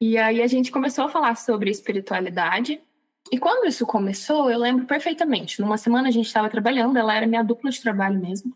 E 0.01 0.19
aí 0.19 0.43
a 0.43 0.47
gente 0.49 0.73
começou 0.73 1.05
a 1.05 1.09
falar 1.09 1.37
sobre 1.37 1.71
espiritualidade. 1.71 2.81
E 3.31 3.39
quando 3.39 3.69
isso 3.69 3.87
começou, 3.87 4.51
eu 4.51 4.59
lembro 4.59 4.85
perfeitamente. 4.85 5.61
Numa 5.61 5.79
semana 5.79 6.09
a 6.09 6.11
gente 6.11 6.27
estava 6.27 6.51
trabalhando, 6.51 6.97
ela 6.97 7.15
era 7.15 7.25
minha 7.25 7.45
dupla 7.45 7.71
de 7.71 7.81
trabalho 7.81 8.19
mesmo. 8.19 8.53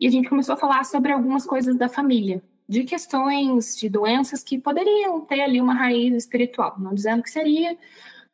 E 0.00 0.08
a 0.08 0.10
gente 0.10 0.28
começou 0.28 0.54
a 0.54 0.58
falar 0.58 0.82
sobre 0.84 1.12
algumas 1.12 1.46
coisas 1.46 1.76
da 1.76 1.88
família, 1.88 2.42
de 2.68 2.82
questões 2.82 3.76
de 3.76 3.88
doenças 3.88 4.42
que 4.42 4.58
poderiam 4.58 5.20
ter 5.20 5.40
ali 5.40 5.60
uma 5.60 5.74
raiz 5.74 6.12
espiritual. 6.16 6.74
Não 6.80 6.92
dizendo 6.92 7.22
que 7.22 7.30
seria, 7.30 7.78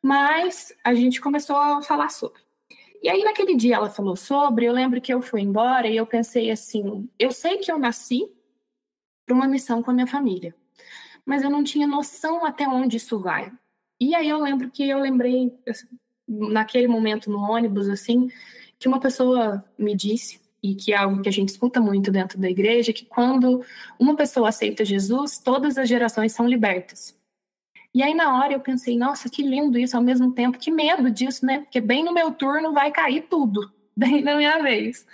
mas 0.01 0.73
a 0.83 0.95
gente 0.95 1.21
começou 1.21 1.55
a 1.55 1.83
falar 1.83 2.09
sobre. 2.09 2.41
E 3.01 3.09
aí, 3.09 3.23
naquele 3.23 3.55
dia, 3.55 3.75
ela 3.75 3.89
falou 3.89 4.15
sobre. 4.15 4.65
Eu 4.65 4.73
lembro 4.73 5.01
que 5.01 5.13
eu 5.13 5.21
fui 5.21 5.41
embora 5.41 5.87
e 5.87 5.97
eu 5.97 6.05
pensei 6.05 6.51
assim: 6.51 7.09
eu 7.17 7.31
sei 7.31 7.57
que 7.57 7.71
eu 7.71 7.79
nasci 7.79 8.31
para 9.25 9.35
uma 9.35 9.47
missão 9.47 9.81
com 9.81 9.91
a 9.91 9.93
minha 9.93 10.07
família, 10.07 10.55
mas 11.25 11.43
eu 11.43 11.49
não 11.49 11.63
tinha 11.63 11.87
noção 11.87 12.45
até 12.45 12.67
onde 12.67 12.97
isso 12.97 13.19
vai. 13.19 13.51
E 13.99 14.15
aí, 14.15 14.29
eu 14.29 14.39
lembro 14.41 14.69
que 14.69 14.87
eu 14.87 14.99
lembrei, 14.99 15.53
naquele 16.27 16.87
momento 16.87 17.29
no 17.29 17.39
ônibus, 17.39 17.89
assim, 17.89 18.29
que 18.79 18.87
uma 18.87 18.99
pessoa 18.99 19.63
me 19.77 19.95
disse, 19.95 20.41
e 20.63 20.75
que 20.75 20.93
é 20.93 20.97
algo 20.97 21.21
que 21.21 21.29
a 21.29 21.31
gente 21.31 21.49
escuta 21.49 21.81
muito 21.81 22.11
dentro 22.11 22.39
da 22.39 22.49
igreja, 22.49 22.93
que 22.93 23.05
quando 23.05 23.63
uma 23.99 24.15
pessoa 24.15 24.49
aceita 24.49 24.85
Jesus, 24.85 25.39
todas 25.39 25.77
as 25.77 25.89
gerações 25.89 26.33
são 26.33 26.47
libertas. 26.47 27.19
E 27.93 28.01
aí, 28.01 28.13
na 28.13 28.39
hora, 28.39 28.53
eu 28.53 28.59
pensei, 28.59 28.97
nossa, 28.97 29.29
que 29.29 29.43
lindo 29.43 29.77
isso, 29.77 29.97
ao 29.97 30.03
mesmo 30.03 30.31
tempo, 30.33 30.57
que 30.57 30.71
medo 30.71 31.11
disso, 31.11 31.45
né? 31.45 31.59
Porque 31.59 31.81
bem 31.81 32.03
no 32.03 32.13
meu 32.13 32.31
turno 32.31 32.71
vai 32.71 32.91
cair 32.91 33.23
tudo, 33.29 33.71
bem 33.95 34.21
na 34.21 34.35
minha 34.35 34.61
vez. 34.61 35.05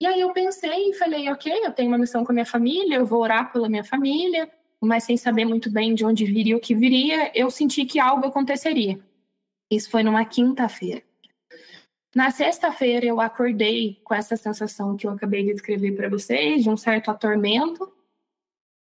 E 0.00 0.06
aí 0.06 0.20
eu 0.20 0.32
pensei 0.32 0.90
e 0.90 0.94
falei, 0.94 1.28
ok, 1.30 1.52
eu 1.64 1.72
tenho 1.72 1.88
uma 1.88 1.98
missão 1.98 2.24
com 2.24 2.30
a 2.30 2.34
minha 2.34 2.46
família, 2.46 2.96
eu 2.96 3.06
vou 3.06 3.20
orar 3.20 3.52
pela 3.52 3.68
minha 3.68 3.82
família, 3.82 4.48
mas 4.80 5.04
sem 5.04 5.16
saber 5.16 5.44
muito 5.44 5.70
bem 5.70 5.94
de 5.94 6.04
onde 6.04 6.24
viria 6.24 6.56
o 6.56 6.60
que 6.60 6.74
viria, 6.74 7.32
eu 7.34 7.50
senti 7.50 7.84
que 7.84 7.98
algo 7.98 8.26
aconteceria. 8.26 9.00
Isso 9.70 9.90
foi 9.90 10.02
numa 10.02 10.24
quinta-feira. 10.24 11.02
Na 12.14 12.30
sexta-feira 12.30 13.06
eu 13.06 13.20
acordei 13.20 14.00
com 14.04 14.14
essa 14.14 14.36
sensação 14.36 14.96
que 14.96 15.06
eu 15.06 15.10
acabei 15.10 15.44
de 15.44 15.52
descrever 15.52 15.92
para 15.92 16.08
vocês, 16.08 16.62
de 16.62 16.70
um 16.70 16.76
certo 16.76 17.10
atormento. 17.10 17.92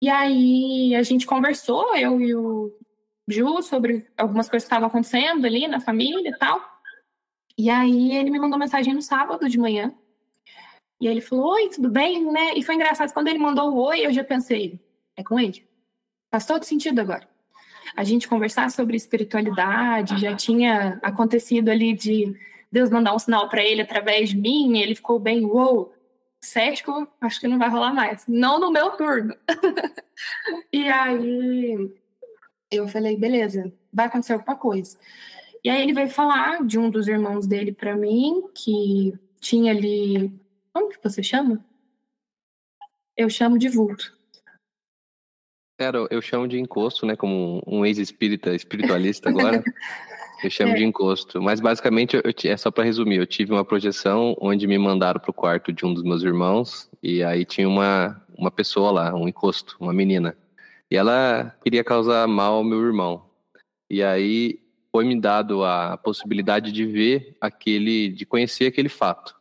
E 0.02 0.08
aí 0.08 0.94
a 0.94 1.02
gente 1.02 1.26
conversou, 1.26 1.96
eu 1.96 2.20
e 2.20 2.34
o 2.34 2.72
Ju 3.28 3.62
sobre 3.62 4.06
algumas 4.16 4.48
coisas 4.48 4.64
que 4.64 4.72
estavam 4.72 4.88
acontecendo 4.88 5.44
ali 5.44 5.66
na 5.66 5.80
família 5.80 6.30
e 6.30 6.38
tal. 6.38 6.60
E 7.58 7.70
aí 7.70 8.16
ele 8.16 8.30
me 8.30 8.38
mandou 8.38 8.58
mensagem 8.58 8.94
no 8.94 9.02
sábado 9.02 9.48
de 9.48 9.58
manhã. 9.58 9.92
E 11.00 11.08
aí 11.08 11.14
ele 11.14 11.20
falou: 11.20 11.54
Oi, 11.54 11.68
tudo 11.70 11.88
bem, 11.90 12.24
né? 12.30 12.54
E 12.54 12.62
foi 12.62 12.74
engraçado, 12.74 13.12
quando 13.12 13.28
ele 13.28 13.38
mandou 13.38 13.72
o 13.72 13.82
oi, 13.86 14.06
eu 14.06 14.12
já 14.12 14.22
pensei: 14.22 14.80
é 15.16 15.22
com 15.22 15.38
ele. 15.40 15.66
Faz 16.30 16.46
todo 16.46 16.64
sentido 16.64 17.00
agora. 17.00 17.28
A 17.96 18.04
gente 18.04 18.28
conversar 18.28 18.70
sobre 18.70 18.96
espiritualidade, 18.96 20.20
já 20.20 20.34
tinha 20.34 20.98
acontecido 21.02 21.70
ali 21.70 21.94
de 21.94 22.36
Deus 22.70 22.90
mandar 22.90 23.14
um 23.14 23.18
sinal 23.18 23.48
para 23.48 23.64
ele 23.64 23.80
através 23.80 24.30
de 24.30 24.36
mim, 24.36 24.78
ele 24.78 24.94
ficou 24.94 25.18
bem, 25.18 25.44
uou, 25.44 25.74
wow, 25.74 25.94
cético, 26.40 27.08
acho 27.20 27.40
que 27.40 27.48
não 27.48 27.58
vai 27.58 27.70
rolar 27.70 27.94
mais. 27.94 28.24
Não 28.26 28.58
no 28.58 28.70
meu 28.70 28.90
turno. 28.92 29.34
e 30.72 30.88
aí 30.88 31.90
eu 32.70 32.88
falei, 32.88 33.16
beleza, 33.16 33.72
vai 33.92 34.06
acontecer 34.06 34.34
alguma 34.34 34.56
coisa. 34.56 34.98
E 35.62 35.70
aí 35.70 35.82
ele 35.82 35.92
veio 35.92 36.08
falar 36.08 36.64
de 36.64 36.78
um 36.78 36.88
dos 36.90 37.08
irmãos 37.08 37.46
dele 37.46 37.72
para 37.72 37.96
mim, 37.96 38.44
que 38.54 39.14
tinha 39.40 39.72
ali. 39.72 40.32
Como 40.72 40.90
que 40.90 41.02
você 41.02 41.22
chama? 41.22 41.64
Eu 43.16 43.28
chamo 43.30 43.58
de 43.58 43.68
vulto. 43.68 44.14
Era, 45.78 46.06
eu 46.10 46.22
chamo 46.22 46.48
de 46.48 46.58
encosto, 46.58 47.04
né? 47.04 47.16
Como 47.16 47.62
um 47.66 47.84
ex-espírita, 47.84 48.54
espiritualista 48.54 49.28
agora. 49.28 49.62
eu 50.42 50.50
chamo 50.50 50.72
é. 50.72 50.76
de 50.76 50.84
encosto. 50.84 51.40
Mas 51.42 51.60
basicamente, 51.60 52.16
eu, 52.16 52.22
é 52.44 52.56
só 52.56 52.70
para 52.70 52.84
resumir, 52.84 53.16
eu 53.16 53.26
tive 53.26 53.52
uma 53.52 53.64
projeção 53.64 54.36
onde 54.40 54.66
me 54.66 54.78
mandaram 54.78 55.20
pro 55.20 55.32
quarto 55.32 55.72
de 55.72 55.84
um 55.84 55.92
dos 55.92 56.02
meus 56.02 56.22
irmãos, 56.22 56.90
e 57.02 57.22
aí 57.22 57.44
tinha 57.44 57.68
uma, 57.68 58.22
uma 58.36 58.50
pessoa 58.50 58.90
lá, 58.90 59.14
um 59.14 59.28
encosto, 59.28 59.76
uma 59.80 59.92
menina. 59.92 60.36
E 60.90 60.96
ela 60.96 61.56
queria 61.62 61.82
causar 61.82 62.26
mal 62.26 62.54
ao 62.54 62.64
meu 62.64 62.80
irmão. 62.80 63.26
E 63.90 64.02
aí 64.02 64.60
foi 64.90 65.04
me 65.04 65.20
dado 65.20 65.64
a 65.64 65.96
possibilidade 65.96 66.72
de 66.72 66.84
ver 66.84 67.36
aquele, 67.40 68.08
de 68.08 68.24
conhecer 68.24 68.66
aquele 68.66 68.88
fato. 68.88 69.34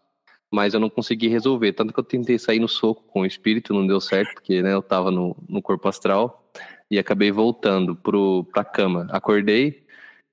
Mas 0.51 0.73
eu 0.73 0.79
não 0.79 0.89
consegui 0.89 1.27
resolver. 1.27 1.73
Tanto 1.73 1.93
que 1.93 1.99
eu 1.99 2.03
tentei 2.03 2.37
sair 2.39 2.59
no 2.59 2.67
soco 2.67 3.03
com 3.03 3.21
o 3.21 3.25
espírito, 3.25 3.73
não 3.73 3.85
deu 3.85 3.99
certo, 4.01 4.33
porque 4.33 4.61
né, 4.61 4.73
eu 4.73 4.79
estava 4.79 5.11
no, 5.11 5.35
no 5.47 5.61
corpo 5.61 5.87
astral. 5.87 6.49
E 6.89 6.99
acabei 6.99 7.31
voltando 7.31 7.95
para 7.95 8.61
a 8.61 8.65
cama. 8.65 9.07
Acordei 9.09 9.85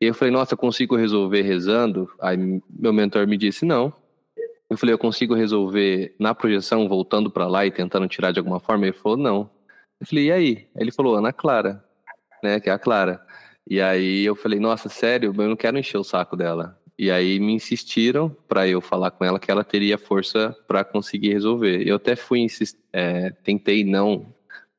e 0.02 0.06
eu 0.06 0.14
falei, 0.14 0.32
nossa, 0.32 0.54
eu 0.54 0.58
consigo 0.58 0.96
resolver 0.96 1.42
rezando? 1.42 2.10
Aí 2.20 2.36
meu 2.68 2.92
mentor 2.92 3.24
me 3.28 3.36
disse, 3.36 3.64
não. 3.64 3.92
Eu 4.68 4.76
falei, 4.76 4.92
eu 4.92 4.98
consigo 4.98 5.32
resolver 5.32 6.16
na 6.18 6.34
projeção, 6.34 6.88
voltando 6.88 7.30
para 7.30 7.46
lá 7.46 7.64
e 7.64 7.70
tentando 7.70 8.08
tirar 8.08 8.32
de 8.32 8.40
alguma 8.40 8.58
forma? 8.58 8.84
Ele 8.84 8.92
falou, 8.92 9.16
não. 9.16 9.48
Eu 10.02 10.06
falei, 10.06 10.24
e 10.24 10.32
aí? 10.32 10.68
Ele 10.74 10.90
falou, 10.90 11.14
Ana 11.14 11.32
Clara, 11.32 11.84
né? 12.42 12.58
Que 12.58 12.68
é 12.68 12.72
a 12.72 12.78
Clara. 12.78 13.24
E 13.70 13.80
aí 13.80 14.24
eu 14.24 14.34
falei, 14.34 14.58
nossa, 14.58 14.88
sério, 14.88 15.32
eu 15.38 15.48
não 15.48 15.54
quero 15.54 15.78
encher 15.78 15.96
o 15.96 16.02
saco 16.02 16.36
dela. 16.36 16.76
E 16.98 17.08
aí 17.08 17.38
me 17.38 17.52
insistiram 17.52 18.28
para 18.48 18.66
eu 18.66 18.80
falar 18.80 19.12
com 19.12 19.24
ela 19.24 19.38
que 19.38 19.48
ela 19.48 19.62
teria 19.62 19.96
força 19.96 20.56
para 20.66 20.82
conseguir 20.82 21.32
resolver. 21.32 21.86
Eu 21.86 21.94
até 21.94 22.16
fui 22.16 22.44
é, 22.92 23.30
tentei 23.44 23.84
não 23.84 24.26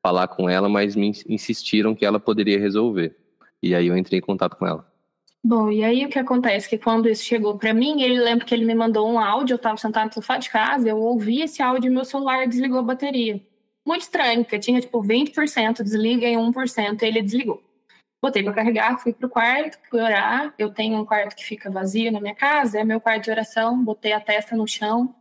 falar 0.02 0.28
com 0.28 0.46
ela, 0.46 0.68
mas 0.68 0.94
me 0.94 1.10
insistiram 1.26 1.94
que 1.94 2.04
ela 2.04 2.20
poderia 2.20 2.60
resolver. 2.60 3.16
E 3.62 3.74
aí 3.74 3.86
eu 3.86 3.96
entrei 3.96 4.18
em 4.18 4.22
contato 4.22 4.56
com 4.58 4.66
ela. 4.66 4.86
Bom, 5.42 5.70
e 5.70 5.82
aí 5.82 6.04
o 6.04 6.10
que 6.10 6.18
acontece? 6.18 6.68
Que 6.68 6.76
quando 6.76 7.08
isso 7.08 7.24
chegou 7.24 7.56
para 7.56 7.72
mim, 7.72 8.02
ele 8.02 8.20
lembra 8.20 8.44
que 8.44 8.54
ele 8.54 8.66
me 8.66 8.74
mandou 8.74 9.10
um 9.10 9.18
áudio, 9.18 9.54
eu 9.54 9.56
estava 9.56 9.78
sentado 9.78 10.08
no 10.08 10.12
sofá 10.12 10.36
de 10.36 10.50
casa, 10.50 10.86
eu 10.86 10.98
ouvi 10.98 11.40
esse 11.40 11.62
áudio 11.62 11.90
e 11.90 11.94
meu 11.94 12.04
celular 12.04 12.46
desligou 12.46 12.80
a 12.80 12.82
bateria 12.82 13.40
muito 13.86 14.02
estranho, 14.02 14.44
porque 14.44 14.58
tinha 14.58 14.80
tipo 14.80 15.02
20%, 15.02 15.82
desliga 15.82 16.26
em 16.26 16.36
1%, 16.36 17.02
e 17.02 17.06
ele 17.06 17.22
desligou. 17.22 17.62
Botei 18.22 18.42
para 18.42 18.54
carregar, 18.54 18.98
fui 18.98 19.12
pro 19.12 19.28
quarto, 19.28 19.78
fui 19.90 20.00
orar. 20.00 20.54
Eu 20.58 20.72
tenho 20.72 20.98
um 20.98 21.04
quarto 21.04 21.36
que 21.36 21.44
fica 21.44 21.70
vazio 21.70 22.10
na 22.10 22.20
minha 22.20 22.34
casa, 22.34 22.80
é 22.80 22.84
meu 22.84 23.00
quarto 23.00 23.24
de 23.24 23.30
oração. 23.30 23.84
Botei 23.84 24.12
a 24.12 24.20
testa 24.20 24.56
no 24.56 24.66
chão 24.66 25.14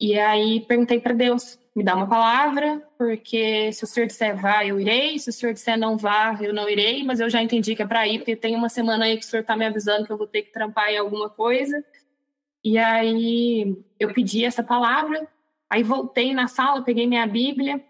e 0.00 0.18
aí 0.18 0.60
perguntei 0.60 1.00
para 1.00 1.12
Deus: 1.12 1.58
me 1.74 1.82
dá 1.82 1.94
uma 1.96 2.08
palavra, 2.08 2.82
porque 2.96 3.72
se 3.72 3.82
o 3.84 3.86
senhor 3.86 4.06
disser 4.06 4.36
vá, 4.36 4.64
eu 4.64 4.80
irei. 4.80 5.18
Se 5.18 5.30
o 5.30 5.32
senhor 5.32 5.52
disser 5.52 5.78
não 5.78 5.96
vá, 5.96 6.38
eu 6.40 6.54
não 6.54 6.68
irei. 6.68 7.02
Mas 7.04 7.20
eu 7.20 7.28
já 7.28 7.42
entendi 7.42 7.74
que 7.74 7.82
é 7.82 7.86
para 7.86 8.06
ir, 8.06 8.18
porque 8.18 8.36
tem 8.36 8.54
uma 8.54 8.68
semana 8.68 9.06
aí 9.06 9.16
que 9.16 9.24
o 9.24 9.28
senhor 9.28 9.42
está 9.42 9.56
me 9.56 9.66
avisando 9.66 10.06
que 10.06 10.12
eu 10.12 10.18
vou 10.18 10.26
ter 10.26 10.42
que 10.42 10.52
trampar 10.52 10.90
em 10.90 10.98
alguma 10.98 11.28
coisa. 11.28 11.84
E 12.64 12.78
aí 12.78 13.76
eu 13.98 14.12
pedi 14.12 14.44
essa 14.44 14.62
palavra, 14.62 15.26
Aí 15.70 15.82
voltei 15.82 16.32
na 16.32 16.48
sala, 16.48 16.82
peguei 16.82 17.06
minha 17.06 17.26
Bíblia, 17.26 17.84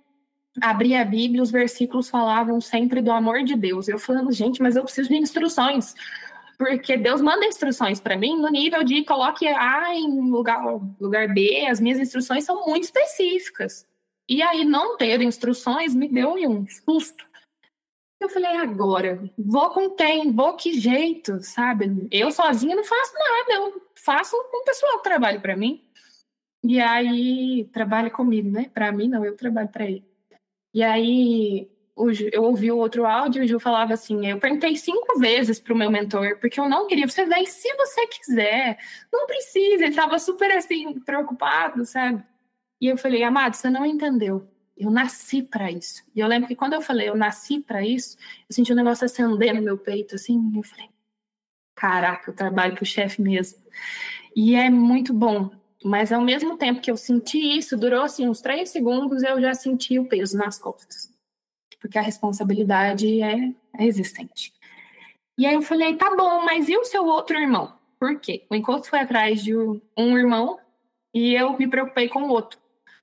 abri 0.60 0.94
a 0.94 1.04
Bíblia, 1.04 1.42
os 1.42 1.50
versículos 1.50 2.08
falavam 2.08 2.60
sempre 2.60 3.00
do 3.00 3.12
amor 3.12 3.44
de 3.44 3.54
Deus. 3.54 3.88
Eu 3.88 3.98
falando, 3.98 4.32
gente, 4.32 4.60
mas 4.60 4.76
eu 4.76 4.84
preciso 4.84 5.08
de 5.08 5.16
instruções. 5.16 5.94
Porque 6.58 6.96
Deus 6.96 7.20
manda 7.20 7.46
instruções 7.46 8.00
para 8.00 8.16
mim 8.16 8.36
no 8.36 8.48
nível 8.48 8.82
de 8.82 9.04
coloque 9.04 9.46
A 9.46 9.94
em 9.94 10.28
lugar, 10.28 10.60
lugar 11.00 11.32
B, 11.32 11.66
as 11.66 11.78
minhas 11.78 12.00
instruções 12.00 12.44
são 12.44 12.66
muito 12.66 12.84
específicas. 12.84 13.86
E 14.28 14.42
aí 14.42 14.64
não 14.64 14.96
ter 14.96 15.22
instruções 15.22 15.94
me 15.94 16.08
deu 16.08 16.34
um 16.34 16.66
susto. 16.66 17.24
Eu 18.20 18.28
falei, 18.28 18.56
agora, 18.56 19.30
vou 19.38 19.70
com 19.70 19.90
quem? 19.90 20.32
Vou 20.32 20.54
que 20.54 20.78
jeito, 20.78 21.40
sabe? 21.40 22.08
Eu 22.10 22.32
sozinha 22.32 22.74
não 22.74 22.82
faço 22.82 23.14
nada, 23.14 23.52
eu 23.52 23.82
faço 23.94 24.36
com 24.50 24.62
o 24.62 24.64
pessoal 24.64 24.96
que 24.98 25.04
trabalha 25.04 25.40
para 25.40 25.56
mim. 25.56 25.87
E 26.62 26.80
aí, 26.80 27.68
trabalha 27.72 28.10
comigo, 28.10 28.50
né? 28.50 28.70
Para 28.74 28.90
mim, 28.92 29.08
não, 29.08 29.24
eu 29.24 29.36
trabalho 29.36 29.68
para 29.68 29.86
ele. 29.86 30.04
E 30.74 30.82
aí, 30.82 31.70
eu 32.32 32.44
ouvi 32.44 32.70
o 32.70 32.78
outro 32.78 33.06
áudio 33.06 33.42
e 33.42 33.46
o 33.46 33.48
Ju 33.48 33.60
falava 33.60 33.94
assim: 33.94 34.26
eu 34.26 34.38
perguntei 34.38 34.76
cinco 34.76 35.18
vezes 35.18 35.58
para 35.58 35.74
o 35.74 35.76
meu 35.76 35.90
mentor, 35.90 36.38
porque 36.38 36.60
eu 36.60 36.68
não 36.68 36.86
queria. 36.86 37.08
Você 37.08 37.26
vai, 37.26 37.44
se 37.46 37.74
você 37.74 38.06
quiser, 38.06 38.78
não 39.12 39.26
precisa. 39.26 39.82
Ele 39.84 39.88
estava 39.88 40.18
super 40.18 40.50
assim, 40.52 40.98
preocupado, 41.00 41.84
sabe? 41.84 42.22
E 42.80 42.86
eu 42.86 42.96
falei: 42.96 43.22
amado, 43.22 43.54
você 43.54 43.68
não 43.70 43.84
entendeu. 43.84 44.48
Eu 44.76 44.90
nasci 44.90 45.42
para 45.42 45.70
isso. 45.72 46.04
E 46.14 46.20
eu 46.20 46.28
lembro 46.28 46.46
que 46.46 46.54
quando 46.54 46.74
eu 46.74 46.80
falei 46.80 47.08
eu 47.08 47.16
nasci 47.16 47.60
para 47.60 47.84
isso, 47.84 48.16
eu 48.48 48.54
senti 48.54 48.72
um 48.72 48.76
negócio 48.76 49.04
acender 49.04 49.54
no 49.54 49.62
meu 49.62 49.76
peito, 49.76 50.14
assim. 50.14 50.52
Eu 50.54 50.62
falei: 50.62 50.88
caraca, 51.74 52.30
eu 52.30 52.34
trabalho 52.34 52.74
para 52.74 52.82
o 52.84 52.86
chefe 52.86 53.20
mesmo. 53.20 53.58
E 54.36 54.54
é 54.54 54.70
muito 54.70 55.12
bom, 55.12 55.50
mas 55.84 56.12
ao 56.12 56.20
mesmo 56.20 56.56
tempo 56.56 56.80
que 56.80 56.90
eu 56.90 56.96
senti 56.96 57.38
isso, 57.56 57.76
durou 57.76 58.02
assim 58.02 58.28
uns 58.28 58.40
três 58.40 58.70
segundos, 58.70 59.22
eu 59.22 59.40
já 59.40 59.54
senti 59.54 59.98
o 59.98 60.08
peso 60.08 60.36
nas 60.36 60.58
costas. 60.58 61.12
Porque 61.80 61.98
a 61.98 62.02
responsabilidade 62.02 63.22
é, 63.22 63.52
é 63.78 63.86
existente. 63.86 64.52
E 65.38 65.46
aí 65.46 65.54
eu 65.54 65.62
falei, 65.62 65.96
tá 65.96 66.16
bom, 66.16 66.44
mas 66.44 66.68
e 66.68 66.76
o 66.76 66.84
seu 66.84 67.06
outro 67.06 67.38
irmão? 67.38 67.72
Por 67.98 68.18
quê? 68.18 68.44
O 68.50 68.54
encontro 68.54 68.88
foi 68.90 69.00
atrás 69.00 69.42
de 69.42 69.54
um 69.54 70.18
irmão 70.18 70.58
e 71.14 71.34
eu 71.34 71.56
me 71.56 71.68
preocupei 71.68 72.08
com 72.08 72.24
o 72.24 72.28
outro. 72.28 72.58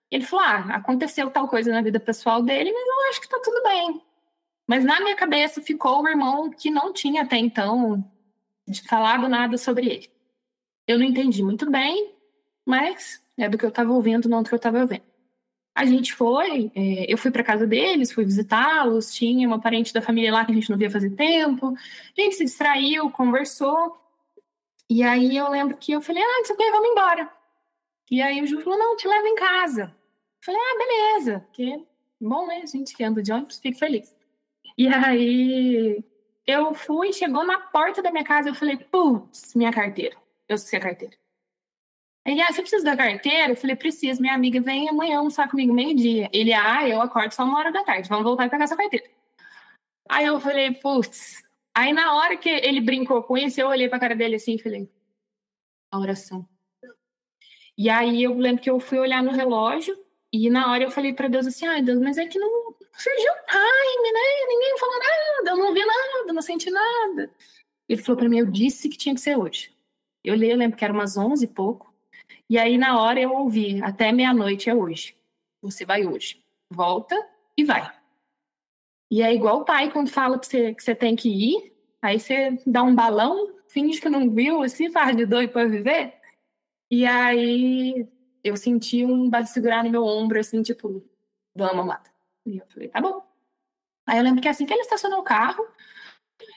Ele 0.09 0.23
falou: 0.23 0.45
ah, 0.45 0.75
aconteceu 0.75 1.29
tal 1.29 1.47
coisa 1.47 1.71
na 1.71 1.81
vida 1.81 1.99
pessoal 1.99 2.41
dele, 2.41 2.71
mas 2.71 2.87
eu 2.87 3.09
acho 3.09 3.21
que 3.21 3.29
tá 3.29 3.39
tudo 3.43 3.61
bem. 3.63 4.01
Mas 4.67 4.83
na 4.83 4.99
minha 5.01 5.15
cabeça 5.15 5.61
ficou 5.61 6.01
o 6.01 6.07
irmão 6.07 6.49
que 6.49 6.69
não 6.69 6.93
tinha 6.93 7.23
até 7.23 7.37
então 7.37 8.03
falado 8.87 9.27
nada 9.27 9.57
sobre 9.57 9.87
ele. 9.87 10.09
Eu 10.87 10.97
não 10.97 11.05
entendi 11.05 11.43
muito 11.43 11.69
bem, 11.69 12.14
mas 12.65 13.21
é 13.37 13.47
do 13.47 13.57
que 13.57 13.65
eu 13.65 13.69
estava 13.69 13.91
ouvindo, 13.91 14.29
não 14.29 14.41
do 14.41 14.49
que 14.49 14.55
eu 14.55 14.57
estava 14.57 14.85
vendo. 14.85 15.03
A 15.75 15.85
gente 15.85 16.13
foi, 16.13 16.71
é, 16.73 17.11
eu 17.11 17.17
fui 17.17 17.29
para 17.31 17.43
casa 17.43 17.67
deles, 17.67 18.11
fui 18.11 18.23
visitá-los, 18.23 19.13
tinha 19.13 19.45
uma 19.45 19.59
parente 19.59 19.93
da 19.93 20.01
família 20.01 20.31
lá 20.31 20.45
que 20.45 20.51
a 20.51 20.55
gente 20.55 20.69
não 20.69 20.77
via 20.77 20.89
fazer 20.89 21.09
tempo. 21.11 21.75
A 22.17 22.21
gente 22.21 22.35
se 22.37 22.45
distraiu, 22.45 23.11
conversou. 23.11 23.97
E 24.89 25.03
aí 25.03 25.35
eu 25.35 25.49
lembro 25.49 25.75
que 25.75 25.91
eu 25.91 26.01
falei, 26.01 26.23
ah, 26.23 26.41
isso 26.41 26.53
aqui, 26.53 26.71
vamos 26.71 26.89
embora. 26.89 27.29
E 28.09 28.21
aí 28.21 28.41
o 28.41 28.47
Ju 28.47 28.61
falou, 28.61 28.79
não, 28.79 28.95
te 28.95 29.07
levo 29.07 29.27
em 29.27 29.35
casa. 29.35 29.83
Eu 29.83 30.45
falei, 30.45 30.61
ah, 30.61 30.77
beleza. 30.77 31.39
Porque, 31.41 31.83
bom, 32.21 32.47
né, 32.47 32.61
a 32.63 32.65
gente 32.65 32.95
que 32.95 33.03
anda 33.03 33.21
de 33.21 33.33
ônibus, 33.33 33.59
fico 33.59 33.77
feliz. 33.77 34.15
E 34.77 34.87
aí 34.87 36.03
eu 36.47 36.73
fui, 36.73 37.11
chegou 37.11 37.45
na 37.45 37.59
porta 37.59 38.01
da 38.01 38.11
minha 38.11 38.23
casa, 38.23 38.49
eu 38.49 38.55
falei, 38.55 38.77
putz, 38.77 39.53
minha 39.55 39.73
carteira. 39.73 40.15
Eu 40.47 40.57
sei 40.57 40.79
a 40.79 40.81
carteira. 40.81 41.17
Aí, 42.25 42.41
ah, 42.41 42.51
você 42.51 42.61
precisa 42.61 42.83
da 42.83 42.97
carteira? 42.97 43.51
Eu 43.51 43.55
falei, 43.55 43.75
preciso. 43.75 44.21
Minha 44.21 44.33
amiga 44.33 44.59
vem 44.59 44.89
amanhã 44.89 45.19
almoçar 45.19 45.49
comigo 45.49 45.73
meio-dia. 45.73 46.29
Ele, 46.33 46.53
ah, 46.53 46.87
eu 46.87 47.01
acordo 47.01 47.31
só 47.33 47.43
uma 47.43 47.59
hora 47.59 47.71
da 47.71 47.83
tarde. 47.83 48.09
Vamos 48.09 48.23
voltar 48.23 48.47
e 48.47 48.49
pegar 48.49 48.63
essa 48.63 48.75
carteira. 48.75 49.05
Aí 50.09 50.25
eu 50.25 50.39
falei, 50.39 50.73
putz. 50.73 51.43
Aí 51.75 51.91
na 51.93 52.15
hora 52.15 52.37
que 52.37 52.49
ele 52.49 52.79
brincou 52.79 53.21
com 53.23 53.37
isso, 53.37 53.59
eu 53.59 53.67
olhei 53.67 53.89
pra 53.89 53.99
cara 53.99 54.15
dele 54.15 54.35
assim 54.35 54.55
e 54.55 54.61
falei, 54.61 54.89
a 55.91 55.99
oração. 55.99 56.47
E 57.77 57.89
aí 57.89 58.23
eu 58.23 58.37
lembro 58.37 58.63
que 58.63 58.69
eu 58.69 58.79
fui 58.79 58.97
olhar 58.97 59.21
no 59.21 59.31
relógio 59.31 59.95
e 60.31 60.49
na 60.49 60.71
hora 60.71 60.83
eu 60.83 60.91
falei 60.91 61.13
para 61.13 61.27
Deus 61.27 61.45
assim, 61.45 61.65
ai 61.65 61.81
Deus, 61.81 61.99
mas 61.99 62.17
é 62.17 62.25
que 62.27 62.39
não 62.39 62.49
surgiu 62.93 63.33
time, 63.49 64.11
né? 64.11 64.19
Ninguém 64.47 64.77
falou 64.79 64.99
nada, 64.99 65.49
eu 65.51 65.57
não 65.57 65.73
vi 65.73 65.85
nada, 65.85 66.33
não 66.33 66.41
senti 66.41 66.69
nada. 66.69 67.29
Ele 67.89 68.01
falou 68.01 68.17
para 68.17 68.29
mim, 68.29 68.39
eu 68.39 68.45
disse 68.45 68.87
que 68.87 68.97
tinha 68.97 69.13
que 69.13 69.21
ser 69.21 69.37
hoje. 69.37 69.75
Eu 70.23 70.35
li, 70.35 70.49
eu 70.49 70.57
lembro 70.57 70.77
que 70.77 70.83
era 70.85 70.93
umas 70.93 71.17
11 71.17 71.43
e 71.43 71.47
pouco. 71.47 71.84
E 72.49 72.57
aí, 72.57 72.77
na 72.77 72.99
hora, 72.99 73.19
eu 73.19 73.31
ouvi: 73.31 73.81
até 73.83 74.11
meia-noite 74.11 74.69
é 74.69 74.75
hoje. 74.75 75.15
Você 75.61 75.85
vai 75.85 76.05
hoje. 76.05 76.43
Volta 76.69 77.15
e 77.57 77.63
vai. 77.63 77.91
E 79.11 79.21
é 79.21 79.33
igual 79.33 79.61
o 79.61 79.65
pai 79.65 79.91
quando 79.91 80.09
fala 80.09 80.39
que 80.39 80.47
você, 80.47 80.73
que 80.73 80.83
você 80.83 80.95
tem 80.95 81.15
que 81.15 81.29
ir, 81.29 81.73
aí 82.01 82.19
você 82.19 82.59
dá 82.65 82.83
um 82.83 82.95
balão, 82.95 83.55
finge 83.69 84.01
que 84.01 84.09
não 84.09 84.29
viu, 84.29 84.63
assim, 84.63 84.89
faz 84.91 85.15
de 85.15 85.25
doido 85.25 85.51
para 85.51 85.67
viver. 85.67 86.15
E 86.89 87.05
aí 87.05 88.07
eu 88.43 88.55
senti 88.55 89.05
um 89.05 89.29
segurar 89.45 89.83
no 89.83 89.89
meu 89.89 90.03
ombro, 90.03 90.39
assim, 90.39 90.61
tipo, 90.61 91.03
vamos, 91.55 91.85
mata. 91.85 92.11
E 92.45 92.57
eu 92.57 92.65
falei, 92.67 92.89
tá 92.89 93.01
bom. 93.01 93.25
Aí 94.07 94.17
eu 94.19 94.23
lembro 94.23 94.41
que 94.41 94.47
assim 94.47 94.65
que 94.65 94.73
ele 94.73 94.81
estacionou 94.81 95.19
o 95.19 95.23
carro, 95.23 95.65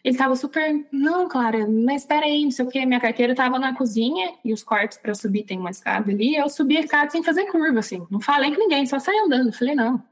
ele 0.04 0.16
tava 0.16 0.34
super, 0.36 0.86
não, 0.92 1.28
Clara, 1.28 1.66
mas 1.66 2.02
espera 2.02 2.26
aí, 2.26 2.44
não 2.44 2.50
sei 2.50 2.64
o 2.64 2.68
que, 2.68 2.84
minha 2.86 3.00
carteira 3.00 3.34
tava 3.34 3.58
na 3.58 3.74
cozinha 3.74 4.34
e 4.44 4.52
os 4.52 4.62
quartos 4.62 4.98
para 4.98 5.14
subir 5.14 5.44
tem 5.44 5.58
uma 5.58 5.70
escada 5.70 6.10
ali, 6.10 6.36
eu 6.36 6.48
subi 6.48 6.76
a 6.76 6.80
escada 6.80 7.10
sem 7.10 7.22
fazer 7.22 7.46
curva, 7.46 7.80
assim, 7.80 8.06
não 8.10 8.20
falei 8.20 8.54
com 8.54 8.60
ninguém, 8.60 8.86
só 8.86 8.98
saí 8.98 9.18
andando, 9.18 9.52
falei, 9.52 9.74
não, 9.74 10.02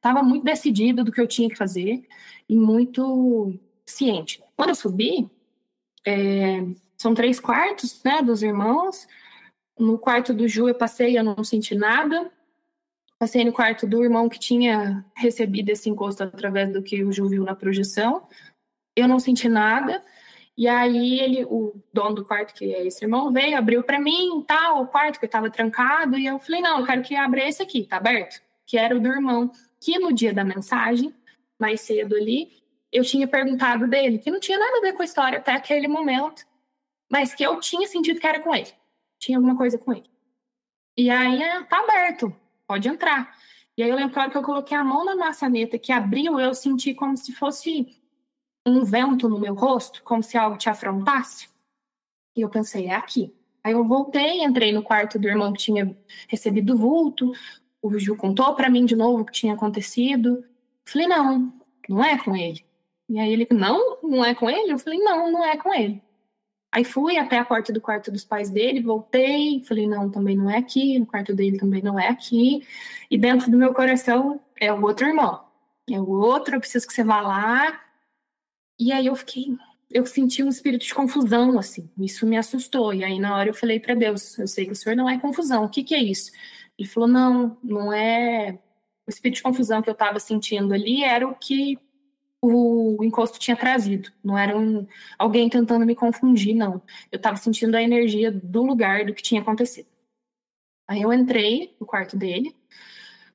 tava 0.00 0.22
muito 0.22 0.44
decidida 0.44 1.02
do 1.02 1.12
que 1.12 1.20
eu 1.20 1.26
tinha 1.26 1.48
que 1.48 1.56
fazer 1.56 2.06
e 2.48 2.56
muito 2.56 3.54
ciente. 3.84 4.42
Quando 4.56 4.70
eu 4.70 4.74
subi, 4.74 5.30
é, 6.06 6.64
são 6.96 7.14
três 7.14 7.40
quartos, 7.40 8.02
né, 8.04 8.22
dos 8.22 8.42
irmãos, 8.42 9.06
no 9.78 9.98
quarto 9.98 10.32
do 10.32 10.48
Ju 10.48 10.68
eu 10.68 10.74
passei, 10.74 11.18
eu 11.18 11.24
não 11.24 11.42
senti 11.44 11.74
nada, 11.74 12.30
passei 13.18 13.44
no 13.44 13.52
quarto 13.52 13.86
do 13.86 14.02
irmão 14.02 14.28
que 14.28 14.38
tinha 14.38 15.04
recebido 15.14 15.70
esse 15.70 15.88
encosto 15.88 16.22
através 16.22 16.72
do 16.72 16.82
que 16.82 17.02
o 17.04 17.12
Ju 17.12 17.28
viu 17.28 17.44
na 17.44 17.54
projeção, 17.54 18.26
eu 18.96 19.06
não 19.06 19.20
senti 19.20 19.48
nada. 19.48 20.02
E 20.56 20.66
aí 20.66 21.20
ele, 21.20 21.44
o 21.44 21.74
dono 21.92 22.16
do 22.16 22.24
quarto, 22.24 22.54
que 22.54 22.74
é 22.74 22.86
esse 22.86 23.04
irmão, 23.04 23.30
veio, 23.30 23.58
abriu 23.58 23.82
para 23.82 24.00
mim, 24.00 24.42
tal, 24.46 24.82
o 24.82 24.86
quarto 24.86 25.20
que 25.20 25.26
estava 25.26 25.50
trancado, 25.50 26.18
e 26.18 26.26
eu 26.26 26.38
falei: 26.38 26.62
"Não, 26.62 26.80
eu 26.80 26.86
quero 26.86 27.02
que 27.02 27.14
abra 27.14 27.46
esse 27.46 27.62
aqui, 27.62 27.84
tá 27.84 27.98
aberto?" 27.98 28.40
Que 28.66 28.78
era 28.78 28.96
o 28.96 29.00
do 29.00 29.08
irmão, 29.08 29.52
que 29.80 29.98
no 29.98 30.12
dia 30.12 30.32
da 30.32 30.42
mensagem, 30.44 31.14
mais 31.58 31.82
cedo 31.82 32.16
ali, 32.16 32.50
eu 32.90 33.04
tinha 33.04 33.28
perguntado 33.28 33.86
dele, 33.86 34.18
que 34.18 34.30
não 34.30 34.40
tinha 34.40 34.58
nada 34.58 34.78
a 34.78 34.80
ver 34.80 34.94
com 34.94 35.02
a 35.02 35.04
história 35.04 35.38
até 35.38 35.52
aquele 35.52 35.88
momento, 35.88 36.44
mas 37.10 37.34
que 37.34 37.42
eu 37.44 37.60
tinha 37.60 37.86
sentido 37.86 38.18
que 38.18 38.26
era 38.26 38.40
com 38.40 38.54
ele. 38.54 38.72
Tinha 39.18 39.38
alguma 39.38 39.56
coisa 39.56 39.78
com 39.78 39.92
ele. 39.92 40.10
E 40.96 41.10
aí, 41.10 41.42
ah, 41.42 41.64
tá 41.64 41.80
aberto, 41.80 42.34
pode 42.66 42.88
entrar. 42.88 43.36
E 43.76 43.82
aí 43.82 43.90
eu 43.90 43.96
lembro 43.96 44.30
que 44.30 44.38
eu 44.38 44.42
coloquei 44.42 44.76
a 44.76 44.82
mão 44.82 45.04
na 45.04 45.14
maçaneta 45.14 45.78
que 45.78 45.92
abriu, 45.92 46.40
eu 46.40 46.54
senti 46.54 46.94
como 46.94 47.16
se 47.16 47.32
fosse 47.34 47.86
um 48.66 48.84
vento 48.84 49.28
no 49.28 49.38
meu 49.38 49.54
rosto, 49.54 50.02
como 50.02 50.22
se 50.22 50.36
algo 50.36 50.58
te 50.58 50.68
afrontasse. 50.68 51.48
E 52.36 52.40
eu 52.40 52.50
pensei, 52.50 52.86
é 52.86 52.94
aqui. 52.94 53.32
Aí 53.62 53.72
eu 53.72 53.84
voltei, 53.84 54.44
entrei 54.44 54.72
no 54.72 54.82
quarto 54.82 55.18
do 55.18 55.28
irmão 55.28 55.52
que 55.52 55.58
tinha 55.58 55.96
recebido 56.28 56.74
o 56.74 56.76
vulto. 56.76 57.32
O 57.80 57.96
Ju 57.98 58.16
contou 58.16 58.54
para 58.54 58.68
mim 58.68 58.84
de 58.84 58.96
novo 58.96 59.22
o 59.22 59.24
que 59.24 59.32
tinha 59.32 59.54
acontecido. 59.54 60.44
Falei, 60.84 61.06
não, 61.06 61.52
não 61.88 62.04
é 62.04 62.18
com 62.18 62.36
ele. 62.36 62.64
E 63.08 63.18
aí 63.18 63.32
ele, 63.32 63.46
não, 63.50 63.98
não 64.02 64.24
é 64.24 64.34
com 64.34 64.50
ele? 64.50 64.72
Eu 64.72 64.78
falei, 64.78 64.98
não, 64.98 65.30
não 65.30 65.44
é 65.44 65.56
com 65.56 65.72
ele. 65.72 66.02
Aí 66.72 66.84
fui 66.84 67.16
até 67.16 67.38
a 67.38 67.44
porta 67.44 67.72
do 67.72 67.80
quarto 67.80 68.10
dos 68.10 68.24
pais 68.24 68.50
dele, 68.50 68.82
voltei, 68.82 69.62
falei, 69.64 69.86
não, 69.86 70.10
também 70.10 70.36
não 70.36 70.50
é 70.50 70.58
aqui, 70.58 70.98
no 70.98 71.06
quarto 71.06 71.34
dele 71.34 71.58
também 71.58 71.80
não 71.80 71.98
é 71.98 72.08
aqui. 72.08 72.66
E 73.10 73.16
dentro 73.16 73.50
do 73.50 73.56
meu 73.56 73.72
coração 73.72 74.40
é 74.60 74.72
o 74.72 74.82
outro 74.82 75.06
irmão. 75.06 75.42
É 75.88 75.98
o 75.98 76.08
outro, 76.08 76.56
eu 76.56 76.60
preciso 76.60 76.86
que 76.86 76.92
você 76.92 77.04
vá 77.04 77.20
lá 77.20 77.85
e 78.78 78.92
aí 78.92 79.06
eu 79.06 79.16
fiquei, 79.16 79.56
eu 79.90 80.04
senti 80.06 80.42
um 80.42 80.48
espírito 80.48 80.84
de 80.84 80.94
confusão, 80.94 81.58
assim. 81.58 81.90
Isso 81.98 82.26
me 82.26 82.36
assustou. 82.36 82.92
E 82.92 83.04
aí 83.04 83.18
na 83.18 83.36
hora 83.36 83.50
eu 83.50 83.54
falei 83.54 83.80
para 83.80 83.94
Deus, 83.94 84.38
eu 84.38 84.46
sei 84.46 84.66
que 84.66 84.72
o 84.72 84.76
Senhor 84.76 84.96
não 84.96 85.08
é 85.08 85.18
confusão. 85.18 85.64
O 85.64 85.68
que 85.68 85.82
que 85.82 85.94
é 85.94 86.02
isso? 86.02 86.30
Ele 86.78 86.88
falou, 86.88 87.08
não, 87.08 87.56
não 87.62 87.92
é. 87.92 88.58
O 89.06 89.10
espírito 89.10 89.36
de 89.36 89.42
confusão 89.42 89.80
que 89.82 89.88
eu 89.88 89.92
estava 89.92 90.18
sentindo 90.20 90.74
ali 90.74 91.04
era 91.04 91.26
o 91.26 91.34
que 91.34 91.78
o 92.42 93.02
encosto 93.02 93.38
tinha 93.38 93.56
trazido. 93.56 94.10
Não 94.22 94.36
era 94.36 94.56
um, 94.56 94.86
alguém 95.18 95.48
tentando 95.48 95.86
me 95.86 95.94
confundir, 95.94 96.54
não. 96.54 96.82
Eu 97.10 97.16
estava 97.16 97.36
sentindo 97.36 97.76
a 97.76 97.82
energia 97.82 98.30
do 98.30 98.62
lugar, 98.62 99.04
do 99.06 99.14
que 99.14 99.22
tinha 99.22 99.40
acontecido. 99.40 99.88
Aí 100.88 101.02
eu 101.02 101.12
entrei 101.12 101.74
no 101.80 101.86
quarto 101.86 102.16
dele, 102.16 102.54